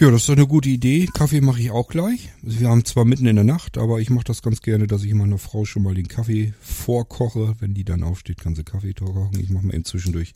Ja, 0.00 0.12
das 0.12 0.20
ist 0.20 0.28
doch 0.28 0.36
eine 0.36 0.46
gute 0.46 0.68
Idee. 0.68 1.08
Kaffee 1.12 1.40
mache 1.40 1.60
ich 1.60 1.72
auch 1.72 1.88
gleich. 1.88 2.30
Wir 2.40 2.68
haben 2.68 2.84
zwar 2.84 3.04
mitten 3.04 3.26
in 3.26 3.34
der 3.34 3.44
Nacht, 3.44 3.78
aber 3.78 3.98
ich 3.98 4.10
mache 4.10 4.22
das 4.22 4.42
ganz 4.42 4.62
gerne, 4.62 4.86
dass 4.86 5.02
ich 5.02 5.12
meiner 5.12 5.38
Frau 5.38 5.64
schon 5.64 5.82
mal 5.82 5.94
den 5.94 6.06
Kaffee 6.06 6.54
vorkoche. 6.60 7.56
Wenn 7.58 7.74
die 7.74 7.82
dann 7.82 8.04
aufsteht, 8.04 8.40
kann 8.40 8.54
sie 8.54 8.62
Kaffee 8.62 8.94
kochen. 8.94 9.40
Ich 9.40 9.50
mache 9.50 9.66
mal 9.66 9.74
inzwischen 9.74 10.12
durch 10.12 10.34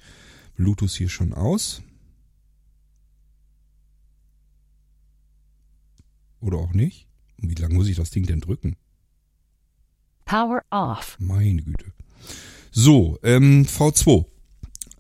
Bluetooth 0.57 0.91
hier 0.91 1.09
schon 1.09 1.33
aus. 1.33 1.81
Oder 6.41 6.59
auch 6.59 6.73
nicht? 6.73 7.07
wie 7.37 7.55
lange 7.55 7.75
muss 7.75 7.89
ich 7.89 7.97
das 7.97 8.11
Ding 8.11 8.27
denn 8.27 8.41
drücken? 8.41 8.75
Power 10.25 10.63
off. 10.71 11.17
Meine 11.21 11.63
Güte. 11.63 11.93
So, 12.73 13.19
ähm, 13.23 13.65
V2. 13.65 14.32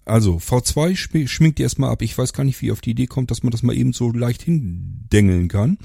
Also, 0.04 0.36
V2 0.38 1.26
schminkt 1.28 1.60
ihr 1.60 1.64
erstmal 1.64 1.90
ab. 1.90 2.02
Ich 2.02 2.16
weiß 2.16 2.32
gar 2.32 2.44
nicht, 2.44 2.60
wie 2.60 2.66
ihr 2.66 2.72
auf 2.72 2.80
die 2.80 2.90
Idee 2.90 3.06
kommt, 3.06 3.30
dass 3.30 3.42
man 3.42 3.52
das 3.52 3.62
mal 3.62 3.76
eben 3.76 3.92
so 3.92 4.10
leicht 4.10 4.42
hindengeln 4.42 5.48
kann. 5.48 5.78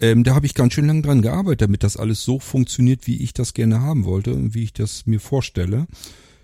Ähm, 0.00 0.24
da 0.24 0.34
habe 0.34 0.46
ich 0.46 0.54
ganz 0.54 0.72
schön 0.72 0.86
lange 0.86 1.02
dran 1.02 1.22
gearbeitet, 1.22 1.62
damit 1.62 1.84
das 1.84 1.96
alles 1.96 2.24
so 2.24 2.40
funktioniert, 2.40 3.06
wie 3.06 3.22
ich 3.22 3.34
das 3.34 3.54
gerne 3.54 3.80
haben 3.80 4.04
wollte 4.04 4.34
und 4.34 4.54
wie 4.54 4.64
ich 4.64 4.72
das 4.72 5.06
mir 5.06 5.20
vorstelle. 5.20 5.86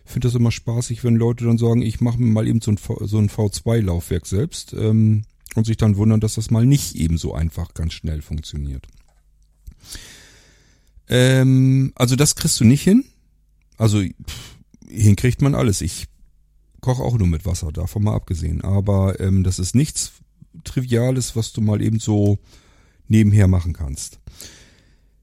Ich 0.05 0.12
finde 0.12 0.28
das 0.28 0.35
immer 0.35 0.52
spaßig, 0.52 1.02
wenn 1.02 1.16
Leute 1.16 1.44
dann 1.44 1.59
sagen, 1.59 1.82
ich 1.82 2.01
mache 2.01 2.18
mir 2.18 2.30
mal 2.30 2.47
eben 2.47 2.60
so 2.60 2.70
ein, 2.70 2.78
so 2.78 3.18
ein 3.18 3.28
V2-Laufwerk 3.28 4.26
selbst. 4.26 4.74
Ähm, 4.74 5.24
und 5.55 5.64
sich 5.64 5.76
dann 5.76 5.97
wundern, 5.97 6.20
dass 6.20 6.35
das 6.35 6.51
mal 6.51 6.66
nicht 6.66 6.94
ebenso 6.94 7.35
einfach 7.35 7.74
ganz 7.74 7.94
schnell 7.94 8.22
funktioniert. 8.22 8.86
Ähm, 11.09 11.93
also 11.94 12.16
das 12.16 12.36
kriegst 12.36 12.60
du 12.60 12.64
nicht 12.64 12.82
hin. 12.82 13.05
Also 13.76 14.01
pff, 14.01 14.56
hinkriegt 14.89 15.43
man 15.43 15.55
alles. 15.55 15.80
Ich 15.80 16.06
koche 16.81 17.03
auch 17.03 17.17
nur 17.19 17.27
mit 17.27 17.47
Wasser, 17.47 17.73
davon 17.73 18.05
mal 18.05 18.15
abgesehen. 18.15 18.63
Aber 18.63 19.21
ähm, 19.21 19.45
das 19.45 19.59
ist 19.59 19.75
nichts 19.75 20.13
Triviales, 20.65 21.37
was 21.37 21.53
du 21.53 21.61
mal 21.61 21.83
eben 21.83 21.99
so 21.99 22.39
nebenher 23.09 23.49
machen 23.49 23.73
kannst. 23.73 24.19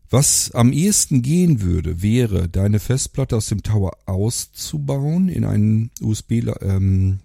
Was 0.10 0.52
am 0.52 0.72
ehesten 0.72 1.22
gehen 1.22 1.61
würde, 1.61 2.02
wäre, 2.02 2.48
deine 2.48 2.80
Festplatte 2.80 3.36
aus 3.36 3.48
dem 3.48 3.64
Tower 3.64 3.98
auszubauen, 4.06 5.30
in 5.30 5.44
einen 5.44 5.91
USB, 5.99 6.44
ähm, 6.61 7.19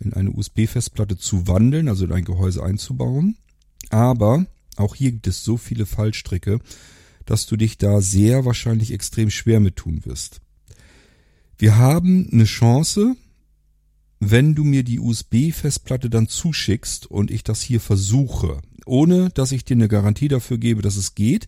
in 0.00 0.12
eine 0.12 0.30
USB-Festplatte 0.30 1.16
zu 1.16 1.46
wandeln, 1.46 1.88
also 1.88 2.04
in 2.04 2.12
ein 2.12 2.24
Gehäuse 2.24 2.62
einzubauen. 2.62 3.36
Aber 3.90 4.46
auch 4.76 4.94
hier 4.94 5.12
gibt 5.12 5.26
es 5.26 5.44
so 5.44 5.56
viele 5.56 5.86
Fallstricke, 5.86 6.58
dass 7.24 7.46
du 7.46 7.56
dich 7.56 7.78
da 7.78 8.00
sehr 8.00 8.44
wahrscheinlich 8.44 8.92
extrem 8.92 9.30
schwer 9.30 9.60
mit 9.60 9.76
tun 9.76 10.04
wirst. 10.04 10.40
Wir 11.56 11.76
haben 11.76 12.28
eine 12.32 12.44
Chance, 12.44 13.16
wenn 14.30 14.54
du 14.54 14.64
mir 14.64 14.82
die 14.82 15.00
USB-Festplatte 15.00 16.10
dann 16.10 16.28
zuschickst 16.28 17.06
und 17.06 17.30
ich 17.30 17.44
das 17.44 17.62
hier 17.62 17.80
versuche, 17.80 18.60
ohne 18.86 19.30
dass 19.30 19.52
ich 19.52 19.64
dir 19.64 19.74
eine 19.74 19.88
Garantie 19.88 20.28
dafür 20.28 20.58
gebe, 20.58 20.82
dass 20.82 20.96
es 20.96 21.14
geht, 21.14 21.46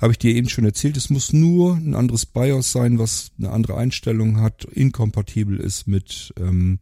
habe 0.00 0.12
ich 0.12 0.18
dir 0.18 0.34
eben 0.34 0.48
schon 0.48 0.64
erzählt, 0.64 0.96
es 0.96 1.10
muss 1.10 1.32
nur 1.32 1.74
ein 1.74 1.94
anderes 1.94 2.24
BIOS 2.24 2.70
sein, 2.70 2.98
was 2.98 3.32
eine 3.38 3.50
andere 3.50 3.76
Einstellung 3.76 4.40
hat, 4.40 4.64
inkompatibel 4.64 5.58
ist 5.58 5.88
mit 5.88 6.32
ähm, 6.38 6.78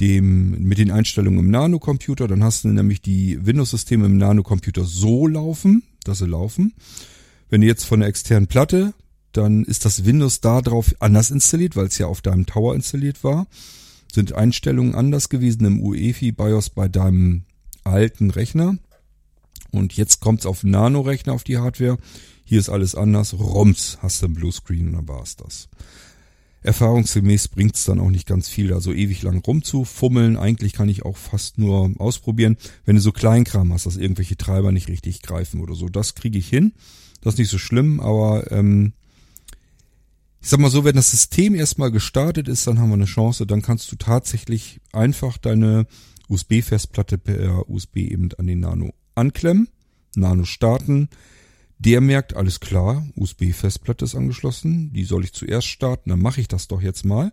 dem, 0.00 0.62
mit 0.62 0.78
den 0.78 0.90
Einstellungen 0.90 1.38
im 1.38 1.50
Nanocomputer. 1.50 2.26
Dann 2.26 2.42
hast 2.42 2.64
du 2.64 2.68
nämlich 2.68 3.00
die 3.00 3.46
Windows-Systeme 3.46 4.06
im 4.06 4.18
Nanocomputer 4.18 4.84
so 4.84 5.26
laufen, 5.26 5.84
dass 6.04 6.18
sie 6.18 6.26
laufen. 6.26 6.74
Wenn 7.48 7.60
du 7.60 7.66
jetzt 7.68 7.84
von 7.84 8.00
der 8.00 8.08
externen 8.08 8.48
Platte, 8.48 8.92
dann 9.32 9.64
ist 9.64 9.84
das 9.84 10.04
Windows 10.04 10.40
da 10.40 10.62
drauf 10.62 10.94
anders 10.98 11.30
installiert, 11.30 11.76
weil 11.76 11.86
es 11.86 11.98
ja 11.98 12.06
auf 12.06 12.22
deinem 12.22 12.46
Tower 12.46 12.74
installiert 12.74 13.22
war. 13.22 13.46
Sind 14.16 14.32
Einstellungen 14.32 14.94
anders 14.94 15.28
gewesen 15.28 15.66
im 15.66 15.78
UEFI 15.78 16.32
BIOS 16.32 16.70
bei 16.70 16.88
deinem 16.88 17.44
alten 17.84 18.30
Rechner. 18.30 18.78
Und 19.72 19.94
jetzt 19.98 20.22
kommt's 20.22 20.46
auf 20.46 20.64
Nano-Rechner 20.64 21.34
auf 21.34 21.44
die 21.44 21.58
Hardware. 21.58 21.98
Hier 22.42 22.58
ist 22.58 22.70
alles 22.70 22.94
anders. 22.94 23.38
ROMs 23.38 23.98
hast 24.00 24.22
du 24.22 24.26
im 24.28 24.32
Bluescreen 24.32 24.86
und 24.86 24.94
dann 24.94 25.08
war's 25.08 25.36
das. 25.36 25.68
erfahrungsgemäß 26.62 27.48
bringt's 27.48 27.84
dann 27.84 28.00
auch 28.00 28.08
nicht 28.08 28.26
ganz 28.26 28.48
viel, 28.48 28.68
da 28.68 28.80
so 28.80 28.94
ewig 28.94 29.20
lang 29.20 29.44
rumzufummeln. 29.44 30.38
Eigentlich 30.38 30.72
kann 30.72 30.88
ich 30.88 31.04
auch 31.04 31.18
fast 31.18 31.58
nur 31.58 31.90
ausprobieren, 31.98 32.56
wenn 32.86 32.96
du 32.96 33.02
so 33.02 33.12
Kleinkram 33.12 33.70
hast, 33.70 33.84
dass 33.84 33.98
irgendwelche 33.98 34.38
Treiber 34.38 34.72
nicht 34.72 34.88
richtig 34.88 35.20
greifen 35.20 35.60
oder 35.60 35.74
so. 35.74 35.90
Das 35.90 36.14
kriege 36.14 36.38
ich 36.38 36.48
hin. 36.48 36.72
Das 37.20 37.34
ist 37.34 37.38
nicht 37.38 37.50
so 37.50 37.58
schlimm, 37.58 38.00
aber 38.00 38.50
ähm, 38.50 38.94
ich 40.46 40.50
sag 40.50 40.60
mal 40.60 40.70
so, 40.70 40.84
wenn 40.84 40.94
das 40.94 41.10
System 41.10 41.56
erstmal 41.56 41.90
gestartet 41.90 42.46
ist, 42.46 42.68
dann 42.68 42.78
haben 42.78 42.90
wir 42.90 42.94
eine 42.94 43.06
Chance, 43.06 43.48
dann 43.48 43.62
kannst 43.62 43.90
du 43.90 43.96
tatsächlich 43.96 44.80
einfach 44.92 45.38
deine 45.38 45.88
USB-Festplatte 46.28 47.18
per 47.18 47.68
USB 47.68 47.96
eben 47.96 48.28
an 48.38 48.46
den 48.46 48.60
Nano 48.60 48.94
anklemmen, 49.16 49.66
Nano 50.14 50.44
starten, 50.44 51.08
der 51.80 52.00
merkt, 52.00 52.36
alles 52.36 52.60
klar, 52.60 53.04
USB-Festplatte 53.16 54.04
ist 54.04 54.14
angeschlossen, 54.14 54.92
die 54.92 55.02
soll 55.02 55.24
ich 55.24 55.32
zuerst 55.32 55.66
starten, 55.66 56.10
dann 56.10 56.20
mache 56.20 56.40
ich 56.40 56.46
das 56.46 56.68
doch 56.68 56.80
jetzt 56.80 57.04
mal. 57.04 57.32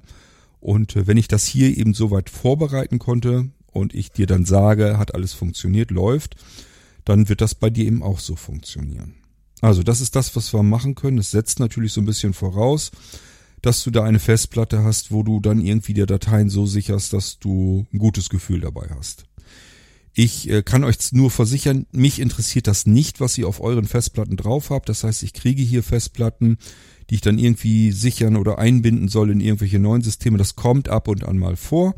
Und 0.60 0.96
äh, 0.96 1.06
wenn 1.06 1.18
ich 1.18 1.28
das 1.28 1.46
hier 1.46 1.78
eben 1.78 1.94
soweit 1.94 2.32
vorbereiten 2.32 2.98
konnte 2.98 3.52
und 3.68 3.94
ich 3.94 4.12
dir 4.12 4.26
dann 4.26 4.46
sage, 4.46 4.98
hat 4.98 5.14
alles 5.14 5.34
funktioniert, 5.34 5.92
läuft, 5.92 6.36
dann 7.06 7.30
wird 7.30 7.42
das 7.42 7.54
bei 7.54 7.70
dir 7.70 7.86
eben 7.86 8.02
auch 8.02 8.18
so 8.18 8.36
funktionieren. 8.36 9.14
Also 9.64 9.82
das 9.82 10.02
ist 10.02 10.18
das, 10.18 10.36
was 10.36 10.54
wir 10.54 10.62
machen 10.62 10.94
können. 10.94 11.18
Es 11.18 11.32
setzt 11.32 11.62
natürlich 11.62 11.94
so 11.94 12.02
ein 12.02 12.06
bisschen 12.06 12.34
voraus, 12.34 12.92
dass 13.62 13.82
du 13.82 13.92
da 13.92 14.04
eine 14.04 14.20
Festplatte 14.20 14.84
hast, 14.84 15.14
wo 15.14 15.24
du 15.24 15.40
dann 15.40 15.62
irgendwie 15.62 15.94
der 15.94 16.06
Dateien 16.06 16.50
so 16.50 16.66
sicherst, 16.66 17.14
dass 17.14 17.40
du 17.40 17.86
ein 17.94 17.98
gutes 17.98 18.28
Gefühl 18.28 18.60
dabei 18.60 18.90
hast. 18.94 19.24
Ich 20.14 20.50
äh, 20.50 20.64
kann 20.64 20.84
euch 20.84 21.14
nur 21.14 21.32
versichern, 21.32 21.86
mich 21.94 22.20
interessiert 22.20 22.68
das 22.68 22.86
nicht, 22.86 23.22
was 23.22 23.38
ihr 23.38 23.48
auf 23.48 23.62
euren 23.62 23.86
Festplatten 23.86 24.36
drauf 24.36 24.70
habt. 24.70 24.90
Das 24.90 25.06
heißt, 25.06 25.24
ich 25.24 25.32
kriege 25.32 25.64
hier 25.64 25.82
Festplatten, 25.82 26.58
die 27.10 27.16
ich 27.16 27.22
dann 27.22 27.40
irgendwie 27.40 27.94
sichern 27.94 28.36
oder 28.36 28.60
einbinden 28.60 29.08
soll 29.08 29.32
in 29.32 29.40
irgendwelche 29.40 29.80
neuen 29.80 30.02
Systeme. 30.02 30.38
Das 30.38 30.58
kommt 30.58 30.90
ab 30.90 31.08
und 31.08 31.24
an 31.24 31.38
mal 31.38 31.56
vor. 31.56 31.96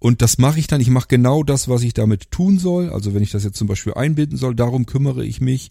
Und 0.00 0.22
das 0.22 0.38
mache 0.38 0.58
ich 0.58 0.66
dann. 0.66 0.80
Ich 0.80 0.90
mache 0.90 1.06
genau 1.06 1.44
das, 1.44 1.68
was 1.68 1.82
ich 1.82 1.94
damit 1.94 2.32
tun 2.32 2.58
soll. 2.58 2.90
Also 2.90 3.14
wenn 3.14 3.22
ich 3.22 3.30
das 3.30 3.44
jetzt 3.44 3.58
zum 3.58 3.68
Beispiel 3.68 3.94
einbinden 3.94 4.36
soll, 4.36 4.56
darum 4.56 4.86
kümmere 4.86 5.24
ich 5.24 5.40
mich. 5.40 5.70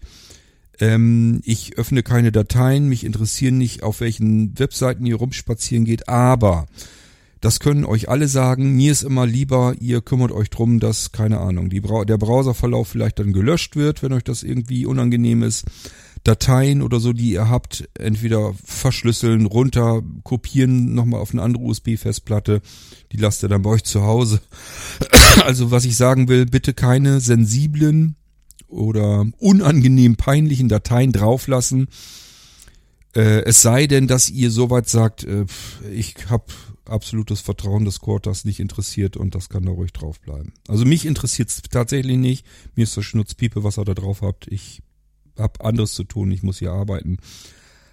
Ähm, 0.79 1.41
ich 1.43 1.77
öffne 1.77 2.03
keine 2.03 2.31
Dateien. 2.31 2.87
Mich 2.87 3.03
interessieren 3.03 3.57
nicht, 3.57 3.83
auf 3.83 3.99
welchen 3.99 4.57
Webseiten 4.57 5.05
ihr 5.05 5.15
rumspazieren 5.15 5.85
geht. 5.85 6.09
Aber 6.09 6.67
das 7.41 7.59
können 7.59 7.83
euch 7.83 8.07
alle 8.07 8.27
sagen. 8.27 8.75
Mir 8.75 8.91
ist 8.91 9.03
immer 9.03 9.25
lieber, 9.25 9.75
ihr 9.79 10.01
kümmert 10.01 10.31
euch 10.31 10.49
drum, 10.49 10.79
dass, 10.79 11.11
keine 11.11 11.39
Ahnung, 11.39 11.69
die 11.69 11.81
Bra 11.81 12.05
der 12.05 12.17
Browserverlauf 12.17 12.87
vielleicht 12.87 13.19
dann 13.19 13.33
gelöscht 13.33 13.75
wird, 13.75 14.01
wenn 14.01 14.13
euch 14.13 14.23
das 14.23 14.43
irgendwie 14.43 14.85
unangenehm 14.85 15.43
ist. 15.43 15.65
Dateien 16.23 16.81
oder 16.81 17.01
so, 17.01 17.11
die 17.11 17.31
ihr 17.31 17.49
habt, 17.49 17.89
entweder 17.99 18.53
verschlüsseln, 18.63 19.45
runter, 19.45 20.01
kopieren, 20.23 20.93
nochmal 20.93 21.19
auf 21.19 21.33
eine 21.33 21.41
andere 21.41 21.63
USB-Festplatte. 21.63 22.61
Die 23.11 23.17
lasst 23.17 23.43
ihr 23.43 23.49
dann 23.49 23.61
bei 23.61 23.71
euch 23.71 23.83
zu 23.83 24.03
Hause. 24.03 24.41
Also 25.45 25.71
was 25.71 25.83
ich 25.83 25.97
sagen 25.97 26.27
will, 26.29 26.45
bitte 26.45 26.75
keine 26.75 27.19
sensiblen 27.19 28.15
oder 28.73 29.25
unangenehm 29.39 30.15
peinlichen 30.15 30.69
Dateien 30.69 31.11
drauflassen. 31.11 31.87
Äh, 33.15 33.43
es 33.43 33.61
sei 33.61 33.87
denn, 33.87 34.07
dass 34.07 34.29
ihr 34.29 34.51
soweit 34.51 34.89
sagt, 34.89 35.23
äh, 35.23 35.45
ich 35.93 36.15
habe 36.29 36.45
absolutes 36.85 37.41
Vertrauen 37.41 37.85
des 37.85 38.01
Quarters 38.01 38.45
nicht 38.45 38.59
interessiert 38.59 39.15
und 39.15 39.35
das 39.35 39.49
kann 39.49 39.65
da 39.65 39.71
ruhig 39.71 39.93
drauf 39.93 40.19
bleiben. 40.19 40.53
Also 40.67 40.85
mich 40.85 41.05
interessiert 41.05 41.49
es 41.49 41.61
tatsächlich 41.61 42.17
nicht. 42.17 42.45
Mir 42.75 42.83
ist 42.83 42.97
das 42.97 43.05
Schnutzpiepe, 43.05 43.63
was 43.63 43.77
ihr 43.77 43.85
da 43.85 43.93
drauf 43.93 44.21
habt. 44.21 44.47
Ich 44.47 44.81
habe 45.37 45.63
anderes 45.63 45.93
zu 45.93 46.03
tun, 46.03 46.31
ich 46.31 46.43
muss 46.43 46.59
hier 46.59 46.71
arbeiten. 46.71 47.17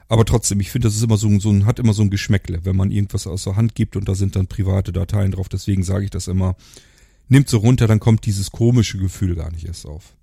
Aber 0.09 0.24
trotzdem, 0.24 0.59
ich 0.59 0.70
finde, 0.70 0.89
das 0.89 0.97
ist 0.97 1.05
immer 1.05 1.16
so, 1.16 1.39
so 1.39 1.51
ein, 1.51 1.66
hat 1.66 1.78
immer 1.78 1.94
so 1.94 2.02
ein 2.02 2.11
Geschmäckle, 2.11 2.65
wenn 2.65 2.74
man 2.74 2.90
irgendwas 2.90 3.28
aus 3.28 3.44
der 3.44 3.55
Hand 3.55 3.77
gibt 3.77 3.94
und 3.94 4.09
da 4.09 4.16
sind 4.16 4.35
dann 4.35 4.48
private 4.48 4.93
Dateien 4.93 5.31
drauf. 5.31 5.48
Deswegen 5.48 5.85
sage 5.85 6.05
ich 6.05 6.11
das 6.11 6.27
immer. 6.27 6.57
Nimmt 7.28 7.48
so 7.48 7.59
runter, 7.59 7.86
dann 7.86 8.01
kommt 8.01 8.27
dieses 8.27 8.51
komische 8.51 8.98
Gefühl 8.98 9.36
gar 9.36 9.52
nicht 9.52 9.65
erst 9.65 9.86
auf. 9.86 10.16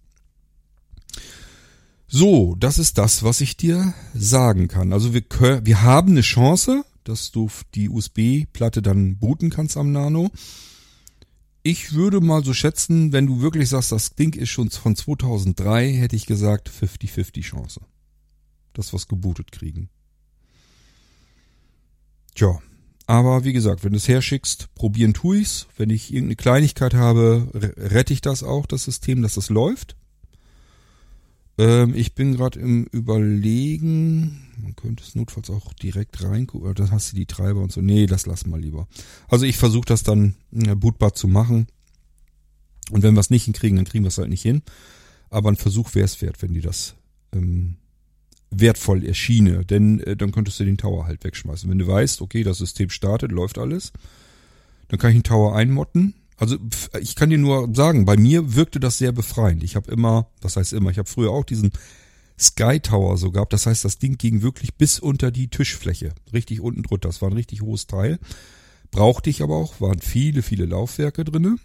So, 2.08 2.56
das 2.56 2.80
ist 2.80 2.98
das, 2.98 3.24
was 3.24 3.42
ich 3.42 3.58
dir 3.58 3.94
sagen 4.14 4.70
kann. 4.70 4.94
Also 4.94 5.14
wir, 5.14 5.22
können, 5.22 5.66
wir 5.66 5.82
haben 5.82 6.12
eine 6.12 6.22
Chance, 6.22 6.86
dass 7.04 7.32
du 7.32 7.50
die 7.76 7.90
USB-Platte 7.90 8.82
dann 8.82 9.18
booten 9.18 9.50
kannst 9.50 9.76
am 9.76 9.92
Nano. 9.92 10.32
Ich 11.64 11.94
würde 11.94 12.22
mal 12.22 12.46
so 12.46 12.54
schätzen, 12.54 13.12
wenn 13.12 13.28
du 13.28 13.42
wirklich 13.42 13.68
sagst, 13.68 13.92
das 13.92 14.16
Ding 14.16 14.34
ist 14.34 14.50
schon 14.50 14.70
von 14.70 14.96
2003, 14.96 15.92
hätte 15.94 16.16
ich 16.16 16.26
gesagt 16.26 16.70
50-50 16.70 17.42
Chance, 17.42 17.82
dass 18.72 18.94
wir 18.94 18.98
es 18.98 19.10
gebootet 19.10 19.52
kriegen. 19.52 19.90
Tja, 22.36 22.60
aber 23.06 23.44
wie 23.44 23.52
gesagt, 23.52 23.84
wenn 23.84 23.92
du 23.92 23.98
es 23.98 24.08
herschickst, 24.08 24.74
probieren 24.76 25.14
tue 25.14 25.40
ich's. 25.40 25.68
Wenn 25.76 25.90
ich 25.90 26.14
irgendeine 26.14 26.38
Kleinigkeit 26.38 26.94
habe, 26.94 27.50
rette 27.54 28.14
ich 28.14 28.22
das 28.22 28.44
auch, 28.44 28.66
das 28.66 28.86
System, 28.86 29.22
dass 29.22 29.36
es 29.36 29.50
läuft. 29.50 29.98
Ähm, 31.58 31.94
ich 31.96 32.14
bin 32.14 32.36
gerade 32.36 32.60
im 32.60 32.86
Überlegen, 32.86 34.48
man 34.62 34.76
könnte 34.76 35.04
es 35.04 35.16
notfalls 35.16 35.50
auch 35.50 35.74
direkt 35.74 36.24
reingucken, 36.24 36.74
dann 36.76 36.92
hast 36.92 37.12
du 37.12 37.16
die 37.16 37.26
Treiber 37.26 37.62
und 37.62 37.72
so. 37.72 37.82
Nee, 37.82 38.06
das 38.06 38.26
lass 38.26 38.46
mal 38.46 38.60
lieber. 38.60 38.88
Also 39.28 39.46
ich 39.46 39.58
versuche 39.58 39.86
das 39.86 40.04
dann 40.04 40.36
ja, 40.52 40.76
bootbar 40.76 41.14
zu 41.14 41.28
machen. 41.28 41.68
Und 42.92 43.04
wenn 43.04 43.16
wir 43.16 43.20
es 43.22 43.30
nicht 43.30 43.46
hinkriegen, 43.46 43.76
dann 43.76 43.86
kriegen 43.86 44.04
wir 44.04 44.10
es 44.10 44.18
halt 44.18 44.30
nicht 44.30 44.44
hin. 44.44 44.62
Aber 45.30 45.50
ein 45.50 45.58
Versuch 45.58 45.94
wäre 45.94 46.06
es 46.06 46.22
wert, 46.22 46.42
wenn 46.42 46.54
die 46.54 46.62
das 46.62 46.96
ähm, 47.34 47.76
wertvoll 48.50 49.04
erschiene. 49.04 49.66
Denn 49.66 50.00
äh, 50.02 50.16
dann 50.16 50.32
könntest 50.32 50.60
du 50.60 50.64
den 50.64 50.78
Tower 50.78 51.06
halt 51.06 51.24
wegschmeißen. 51.24 51.70
Wenn 51.70 51.80
du 51.80 51.88
weißt, 51.88 52.22
okay, 52.22 52.44
das 52.44 52.60
System 52.60 52.90
startet, 52.90 53.32
läuft 53.32 53.58
alles, 53.58 53.92
dann 54.88 55.00
kann 55.00 55.12
ich 55.12 55.18
den 55.18 55.24
Tower 55.24 55.56
einmotten 55.56 56.14
also 56.38 56.58
ich 57.00 57.16
kann 57.16 57.30
dir 57.30 57.38
nur 57.38 57.70
sagen, 57.74 58.06
bei 58.06 58.16
mir 58.16 58.56
wirkte 58.56 58.80
das 58.80 58.98
sehr 58.98 59.12
befreiend. 59.12 59.64
Ich 59.64 59.76
habe 59.76 59.92
immer, 59.92 60.30
was 60.42 60.56
heißt 60.56 60.74
immer, 60.74 60.92
ich 60.92 61.00
habe 61.00 61.10
früher 61.10 61.32
auch 61.32 61.44
diesen 61.44 61.72
Sky 62.40 62.80
Tower 62.80 63.18
so 63.18 63.32
gehabt. 63.32 63.54
Das 63.54 63.66
heißt, 63.66 63.84
das 63.84 63.98
Ding 63.98 64.18
ging 64.18 64.44
wirklich 64.44 64.76
bis 64.76 65.00
unter 65.00 65.32
die 65.32 65.48
Tischfläche, 65.48 66.14
richtig 66.32 66.62
unten 66.62 66.84
drunter. 66.84 67.10
Das 67.10 67.22
war 67.22 67.30
ein 67.30 67.36
richtig 67.36 67.62
hohes 67.62 67.88
Teil. 67.88 68.20
Brauchte 68.92 69.30
ich 69.30 69.42
aber 69.42 69.56
auch, 69.56 69.82
waren 69.82 70.00
viele, 70.00 70.44
viele 70.44 70.66
Laufwerke 70.66 71.26
drinne. 71.26 71.58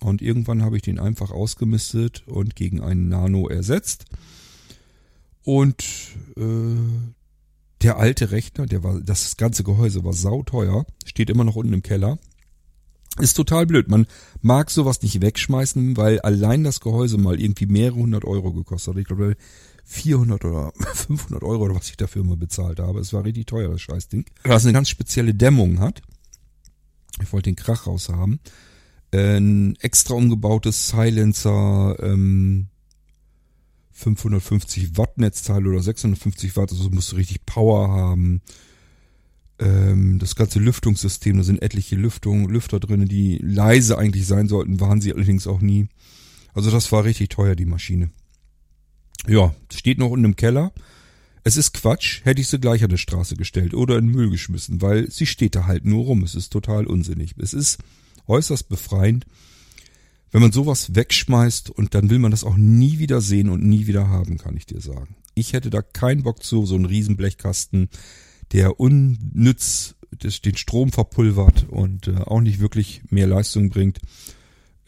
Und 0.00 0.20
irgendwann 0.20 0.62
habe 0.62 0.76
ich 0.76 0.82
den 0.82 0.98
einfach 0.98 1.30
ausgemistet 1.30 2.24
und 2.26 2.54
gegen 2.56 2.82
einen 2.82 3.08
Nano 3.08 3.48
ersetzt. 3.48 4.04
Und 5.42 5.84
äh, 6.36 6.42
der 7.82 7.98
alte 7.98 8.30
Rechner, 8.32 8.66
der 8.66 8.82
war, 8.82 9.00
das 9.00 9.36
ganze 9.36 9.62
Gehäuse 9.62 10.04
war 10.04 10.12
sauteuer, 10.12 10.84
steht 11.04 11.30
immer 11.30 11.44
noch 11.44 11.56
unten 11.56 11.72
im 11.72 11.82
Keller. 11.82 12.18
Ist 13.20 13.34
total 13.34 13.66
blöd. 13.66 13.88
Man 13.88 14.06
mag 14.42 14.70
sowas 14.70 15.02
nicht 15.02 15.20
wegschmeißen, 15.20 15.96
weil 15.96 16.20
allein 16.20 16.64
das 16.64 16.80
Gehäuse 16.80 17.18
mal 17.18 17.40
irgendwie 17.40 17.66
mehrere 17.66 17.96
hundert 17.96 18.24
Euro 18.24 18.52
gekostet 18.52 18.94
hat. 18.94 19.00
Ich 19.00 19.06
glaube 19.06 19.36
400 19.84 20.44
oder 20.44 20.72
500 20.94 21.42
Euro 21.42 21.64
oder 21.64 21.74
was 21.76 21.88
ich 21.88 21.96
dafür 21.96 22.22
immer 22.22 22.36
bezahlt 22.36 22.80
habe. 22.80 23.00
Es 23.00 23.12
war 23.12 23.24
richtig 23.24 23.46
teuer, 23.46 23.70
das 23.70 23.80
Scheißding. 23.80 24.26
Weil 24.44 24.56
es 24.56 24.64
eine 24.64 24.74
ganz 24.74 24.88
spezielle 24.88 25.34
Dämmung 25.34 25.80
hat. 25.80 26.02
Ich 27.22 27.32
wollte 27.32 27.50
den 27.50 27.56
Krach 27.56 27.86
raus 27.86 28.10
haben. 28.10 28.40
Ein 29.12 29.76
extra 29.80 30.14
umgebautes 30.14 30.88
Silencer, 30.88 31.96
ähm, 32.00 32.68
550 33.92 34.98
Watt 34.98 35.16
Netzteil 35.16 35.66
oder 35.66 35.80
650 35.80 36.56
Watt, 36.56 36.70
also 36.70 36.90
musst 36.90 37.12
du 37.12 37.16
richtig 37.16 37.46
Power 37.46 37.88
haben 37.88 38.42
ähm, 39.58 40.18
das 40.18 40.36
ganze 40.36 40.58
Lüftungssystem, 40.58 41.36
da 41.36 41.42
sind 41.42 41.62
etliche 41.62 41.96
Lüftung, 41.96 42.48
Lüfter 42.48 42.80
drin, 42.80 43.06
die 43.06 43.38
leise 43.42 43.98
eigentlich 43.98 44.26
sein 44.26 44.48
sollten, 44.48 44.80
waren 44.80 45.00
sie 45.00 45.12
allerdings 45.12 45.46
auch 45.46 45.60
nie. 45.60 45.88
Also 46.54 46.70
das 46.70 46.90
war 46.92 47.04
richtig 47.04 47.30
teuer, 47.30 47.54
die 47.56 47.66
Maschine. 47.66 48.10
Ja, 49.26 49.54
steht 49.72 49.98
noch 49.98 50.10
unten 50.10 50.24
im 50.24 50.36
Keller. 50.36 50.72
Es 51.44 51.56
ist 51.56 51.74
Quatsch, 51.74 52.24
hätte 52.24 52.40
ich 52.40 52.48
sie 52.48 52.58
gleich 52.58 52.82
an 52.82 52.90
der 52.90 52.96
Straße 52.96 53.36
gestellt 53.36 53.72
oder 53.74 53.98
in 53.98 54.06
Müll 54.06 54.30
geschmissen, 54.30 54.82
weil 54.82 55.10
sie 55.10 55.26
steht 55.26 55.54
da 55.54 55.66
halt 55.66 55.84
nur 55.84 56.04
rum. 56.04 56.22
Es 56.22 56.34
ist 56.34 56.50
total 56.50 56.86
unsinnig. 56.86 57.34
Es 57.38 57.54
ist 57.54 57.78
äußerst 58.26 58.68
befreiend, 58.68 59.26
wenn 60.32 60.42
man 60.42 60.52
sowas 60.52 60.94
wegschmeißt 60.94 61.70
und 61.70 61.94
dann 61.94 62.10
will 62.10 62.18
man 62.18 62.30
das 62.30 62.44
auch 62.44 62.56
nie 62.56 62.98
wieder 62.98 63.20
sehen 63.20 63.48
und 63.48 63.64
nie 63.64 63.86
wieder 63.86 64.08
haben, 64.08 64.38
kann 64.38 64.56
ich 64.56 64.66
dir 64.66 64.80
sagen. 64.80 65.14
Ich 65.34 65.52
hätte 65.52 65.70
da 65.70 65.82
keinen 65.82 66.24
Bock 66.24 66.42
zu, 66.42 66.66
so 66.66 66.74
einen 66.74 66.86
Riesenblechkasten 66.86 67.90
der 68.52 68.80
unnütz 68.80 69.94
den 70.12 70.56
Strom 70.56 70.92
verpulvert 70.92 71.66
und 71.68 72.08
äh, 72.08 72.16
auch 72.16 72.40
nicht 72.40 72.60
wirklich 72.60 73.02
mehr 73.10 73.26
Leistung 73.26 73.70
bringt. 73.70 73.98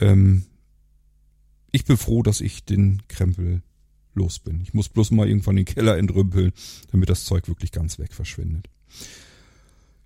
Ähm, 0.01 0.45
ich 1.71 1.85
bin 1.85 1.97
froh, 1.97 2.23
dass 2.23 2.41
ich 2.41 2.65
den 2.65 3.03
Krempel 3.09 3.63
los 4.15 4.39
bin. 4.39 4.61
Ich 4.63 4.75
muss 4.75 4.89
bloß 4.89 5.11
mal 5.11 5.29
irgendwann 5.29 5.57
den 5.57 5.65
Keller 5.65 5.99
entrümpeln, 5.99 6.53
damit 6.91 7.11
das 7.11 7.25
Zeug 7.25 7.49
wirklich 7.49 7.73
ganz 7.73 7.99
weg 7.99 8.13
verschwindet. 8.13 8.69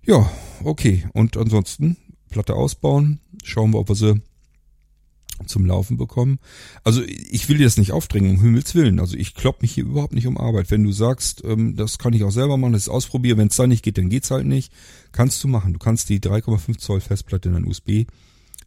Ja, 0.05 0.29
okay. 0.63 1.07
Und 1.13 1.37
ansonsten 1.37 1.97
Platte 2.29 2.55
ausbauen. 2.55 3.19
Schauen 3.43 3.71
wir, 3.71 3.79
ob 3.79 3.89
wir 3.89 3.95
sie 3.95 4.21
zum 5.47 5.65
Laufen 5.65 5.97
bekommen. 5.97 6.39
Also 6.83 7.01
ich 7.03 7.49
will 7.49 7.57
dir 7.57 7.65
das 7.65 7.77
nicht 7.77 7.91
aufdrängen, 7.91 8.31
um 8.31 8.41
Himmels 8.41 8.75
Willen. 8.75 8.99
Also 8.99 9.15
ich 9.17 9.35
klopp 9.35 9.61
mich 9.61 9.73
hier 9.73 9.85
überhaupt 9.85 10.13
nicht 10.13 10.27
um 10.27 10.37
Arbeit. 10.37 10.71
Wenn 10.71 10.83
du 10.83 10.91
sagst, 10.91 11.43
ähm, 11.45 11.75
das 11.75 11.97
kann 11.97 12.13
ich 12.13 12.23
auch 12.23 12.31
selber 12.31 12.57
machen, 12.57 12.73
das 12.73 12.83
ist 12.83 12.89
ausprobieren, 12.89 13.37
wenn 13.37 13.47
es 13.47 13.55
da 13.55 13.67
nicht 13.67 13.83
geht, 13.83 13.97
dann 13.97 14.09
geht's 14.09 14.31
halt 14.31 14.45
nicht. 14.45 14.71
Kannst 15.11 15.43
du 15.43 15.47
machen. 15.47 15.73
Du 15.73 15.79
kannst 15.79 16.09
die 16.09 16.19
3,5 16.19 16.77
Zoll 16.77 17.01
Festplatte 17.01 17.49
in 17.49 17.55
ein 17.55 17.67
USB 17.67 18.05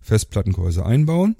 Festplattengehäuse 0.00 0.86
einbauen. 0.86 1.36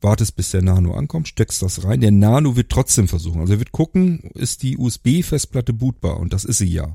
Wartest, 0.00 0.36
bis 0.36 0.50
der 0.50 0.62
Nano 0.62 0.94
ankommt, 0.94 1.28
steckst 1.28 1.62
das 1.62 1.84
rein. 1.84 2.00
Der 2.00 2.10
Nano 2.10 2.56
wird 2.56 2.70
trotzdem 2.70 3.06
versuchen. 3.06 3.40
Also 3.40 3.54
er 3.54 3.58
wird 3.58 3.72
gucken, 3.72 4.30
ist 4.34 4.62
die 4.62 4.78
USB-Festplatte 4.78 5.72
bootbar? 5.72 6.18
Und 6.18 6.32
das 6.32 6.44
ist 6.44 6.58
sie 6.58 6.72
ja. 6.72 6.94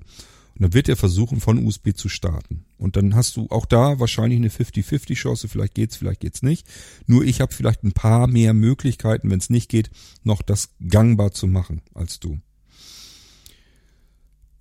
Und 0.56 0.61
dann 0.61 0.73
wird 0.73 0.88
er 0.88 0.95
versuchen, 0.95 1.41
von 1.41 1.65
USB 1.65 1.94
zu 1.94 2.07
starten. 2.07 2.64
Und 2.77 2.95
dann 2.95 3.14
hast 3.14 3.36
du 3.36 3.48
auch 3.49 3.65
da 3.65 3.99
wahrscheinlich 3.99 4.38
eine 4.40 4.49
50-50 4.49 5.15
Chance. 5.15 5.48
Vielleicht 5.49 5.76
geht's, 5.76 5.98
vielleicht 5.98 6.22
geht's 6.22 6.44
nicht. 6.44 6.65
Nur 7.07 7.23
ich 7.26 7.41
habe 7.41 7.53
vielleicht 7.53 7.84
ein 7.84 7.91
paar 7.91 8.27
mehr 8.27 8.53
Möglichkeiten, 8.53 9.30
wenn 9.30 9.40
es 9.40 9.49
nicht 9.49 9.69
geht, 9.69 9.90
noch 10.23 10.41
das 10.41 10.69
gangbar 10.88 11.32
zu 11.32 11.48
machen 11.48 11.82
als 11.94 12.22
du. 12.22 12.40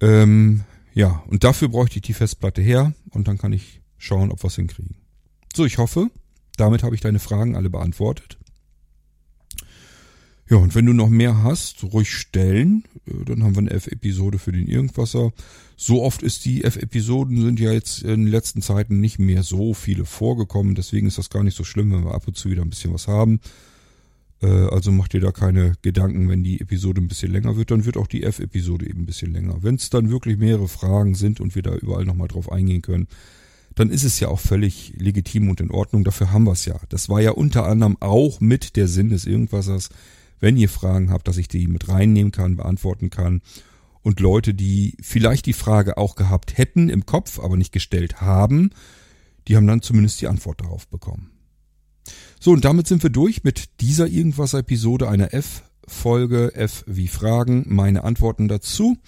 Ähm, 0.01 0.65
ja, 0.95 1.23
und 1.29 1.45
dafür 1.45 1.69
bräuchte 1.69 1.97
ich 1.97 2.03
die 2.03 2.13
Festplatte 2.13 2.61
her 2.61 2.93
und 3.11 3.29
dann 3.29 3.39
kann 3.39 3.53
ich 3.53 3.81
schauen, 3.97 4.33
ob 4.33 4.43
wir 4.43 4.49
es 4.49 4.57
hinkriegen. 4.57 4.97
So, 5.55 5.65
ich 5.65 5.79
hoffe, 5.79 6.11
damit 6.57 6.83
habe 6.83 6.97
ich 6.97 7.01
deine 7.01 7.21
Fragen 7.21 7.55
alle 7.55 7.71
beantwortet. 7.71 8.39
Ja, 10.49 10.59
und 10.59 10.75
wenn 10.75 10.87
du 10.87 10.93
noch 10.93 11.09
mehr 11.09 11.43
hast, 11.43 11.85
ruhig 11.85 12.11
stellen. 12.11 12.85
Äh, 13.07 13.25
dann 13.25 13.43
haben 13.43 13.55
wir 13.55 13.61
eine 13.61 13.71
F-Episode 13.71 14.39
für 14.39 14.53
den 14.53 14.67
Irgendwasser. 14.67 15.33
So 15.77 16.03
oft 16.03 16.23
ist 16.23 16.45
die 16.45 16.65
F-Episoden 16.65 17.41
sind 17.41 17.59
ja 17.59 17.73
jetzt 17.73 18.03
in 18.03 18.25
den 18.25 18.27
letzten 18.27 18.63
Zeiten 18.63 19.01
nicht 19.01 19.19
mehr 19.19 19.43
so 19.43 19.75
viele 19.75 20.05
vorgekommen. 20.05 20.75
Deswegen 20.75 21.07
ist 21.07 21.19
das 21.19 21.31
gar 21.31 21.43
nicht 21.43 21.57
so 21.57 21.65
schlimm, 21.65 21.93
wenn 21.93 22.05
wir 22.05 22.15
ab 22.15 22.29
und 22.29 22.37
zu 22.37 22.51
wieder 22.51 22.63
ein 22.63 22.71
bisschen 22.71 22.93
was 22.93 23.09
haben. 23.09 23.41
Äh, 24.43 24.47
also 24.47 24.93
mach 24.93 25.09
dir 25.09 25.21
da 25.21 25.33
keine 25.33 25.75
Gedanken, 25.83 26.29
wenn 26.29 26.45
die 26.45 26.61
Episode 26.61 27.01
ein 27.01 27.09
bisschen 27.09 27.33
länger 27.33 27.57
wird, 27.57 27.71
dann 27.71 27.87
wird 27.87 27.97
auch 27.97 28.07
die 28.07 28.23
F-Episode 28.23 28.89
eben 28.89 29.03
ein 29.03 29.07
bisschen 29.07 29.33
länger. 29.33 29.63
Wenn 29.63 29.77
es 29.77 29.91
dann 29.91 30.11
wirklich 30.11 30.37
mehrere 30.37 30.69
Fragen 30.69 31.15
sind 31.15 31.41
und 31.41 31.55
wir 31.55 31.63
da 31.63 31.75
überall 31.75 32.05
nochmal 32.05 32.29
drauf 32.29 32.53
eingehen 32.53 32.83
können, 32.83 33.09
dann 33.75 33.91
ist 33.91 34.05
es 34.05 34.21
ja 34.21 34.29
auch 34.29 34.41
völlig 34.41 34.93
legitim 34.99 35.49
und 35.49 35.61
in 35.61 35.71
Ordnung. 35.71 36.05
Dafür 36.05 36.33
haben 36.33 36.45
wir 36.45 36.53
es 36.53 36.65
ja. 36.65 36.79
Das 36.91 37.09
war 37.09 37.21
ja 37.21 37.33
unter 37.33 37.67
anderem 37.67 37.97
auch 38.01 38.41
mit 38.41 38.77
der 38.77 38.87
Sinn 38.87 39.09
des 39.09 39.25
Irgendwassers, 39.27 39.89
wenn 40.45 40.59
ihr 40.59 40.69
Fragen 40.69 41.11
habt, 41.11 41.27
dass 41.27 41.39
ich 41.39 41.49
die 41.49 41.67
mit 41.67 41.89
reinnehmen 41.89 42.31
kann, 42.31 42.57
beantworten 42.57 43.09
kann. 43.09 43.41
Und 44.03 44.21
Leute, 44.21 44.53
die 44.53 44.95
vielleicht 45.01 45.47
die 45.47 45.55
Frage 45.55 45.97
auch 45.97 46.17
gehabt 46.17 46.59
hätten 46.59 46.91
im 46.91 47.07
Kopf, 47.07 47.41
aber 47.41 47.57
nicht 47.57 47.73
gestellt 47.73 48.21
haben, 48.21 48.71
die 49.49 49.57
haben 49.57 49.67
dann 49.67 49.81
zumindest 49.81 50.21
die 50.21 50.29
Antwort 50.29 50.61
darauf 50.61 50.87
bekommen. 50.89 51.31
So, 52.39 52.51
und 52.51 52.67
damit 52.67 52.87
sind 52.87 53.03
wir 53.03 53.09
durch 53.09 53.43
mit 53.43 53.81
dieser 53.81 54.07
Irgendwas-Episode 54.07 55.09
einer 55.09 55.33
F-Folge. 55.33 56.55
F 56.55 56.85
wie 56.87 57.09
Fragen, 57.09 57.65
meine 57.69 58.05
Antworten 58.05 58.47
dazu. 58.47 58.99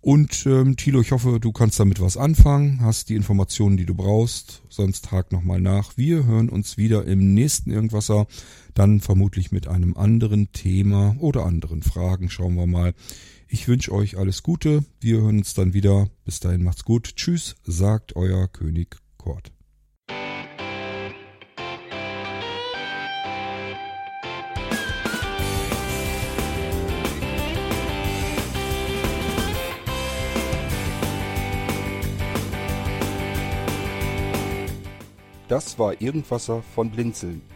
Und 0.00 0.46
ähm, 0.46 0.76
Thilo, 0.76 1.02
ich 1.02 1.12
hoffe, 1.12 1.38
du 1.38 1.52
kannst 1.52 1.80
damit 1.80 2.00
was 2.00 2.16
anfangen, 2.16 2.80
hast 2.80 3.10
die 3.10 3.16
Informationen, 3.16 3.76
die 3.76 3.86
du 3.86 3.94
brauchst. 3.94 4.62
Sonst 4.70 5.10
hak 5.12 5.32
nochmal 5.32 5.60
nach. 5.60 5.98
Wir 5.98 6.24
hören 6.24 6.48
uns 6.48 6.78
wieder 6.78 7.04
im 7.04 7.34
nächsten 7.34 7.70
Irgendwasser, 7.70 8.26
dann 8.76 9.00
vermutlich 9.00 9.52
mit 9.52 9.68
einem 9.68 9.96
anderen 9.96 10.52
Thema 10.52 11.16
oder 11.18 11.46
anderen 11.46 11.82
Fragen. 11.82 12.28
Schauen 12.28 12.56
wir 12.56 12.66
mal. 12.66 12.94
Ich 13.48 13.68
wünsche 13.68 13.92
euch 13.92 14.18
alles 14.18 14.42
Gute. 14.42 14.84
Wir 15.00 15.22
hören 15.22 15.38
uns 15.38 15.54
dann 15.54 15.72
wieder. 15.72 16.08
Bis 16.24 16.40
dahin 16.40 16.62
macht's 16.62 16.84
gut. 16.84 17.16
Tschüss, 17.16 17.56
sagt 17.64 18.16
euer 18.16 18.48
König 18.48 18.96
Kort. 19.16 19.50
Das 35.48 35.78
war 35.78 36.02
Irgendwasser 36.02 36.62
von 36.74 36.90
Blinzeln. 36.90 37.55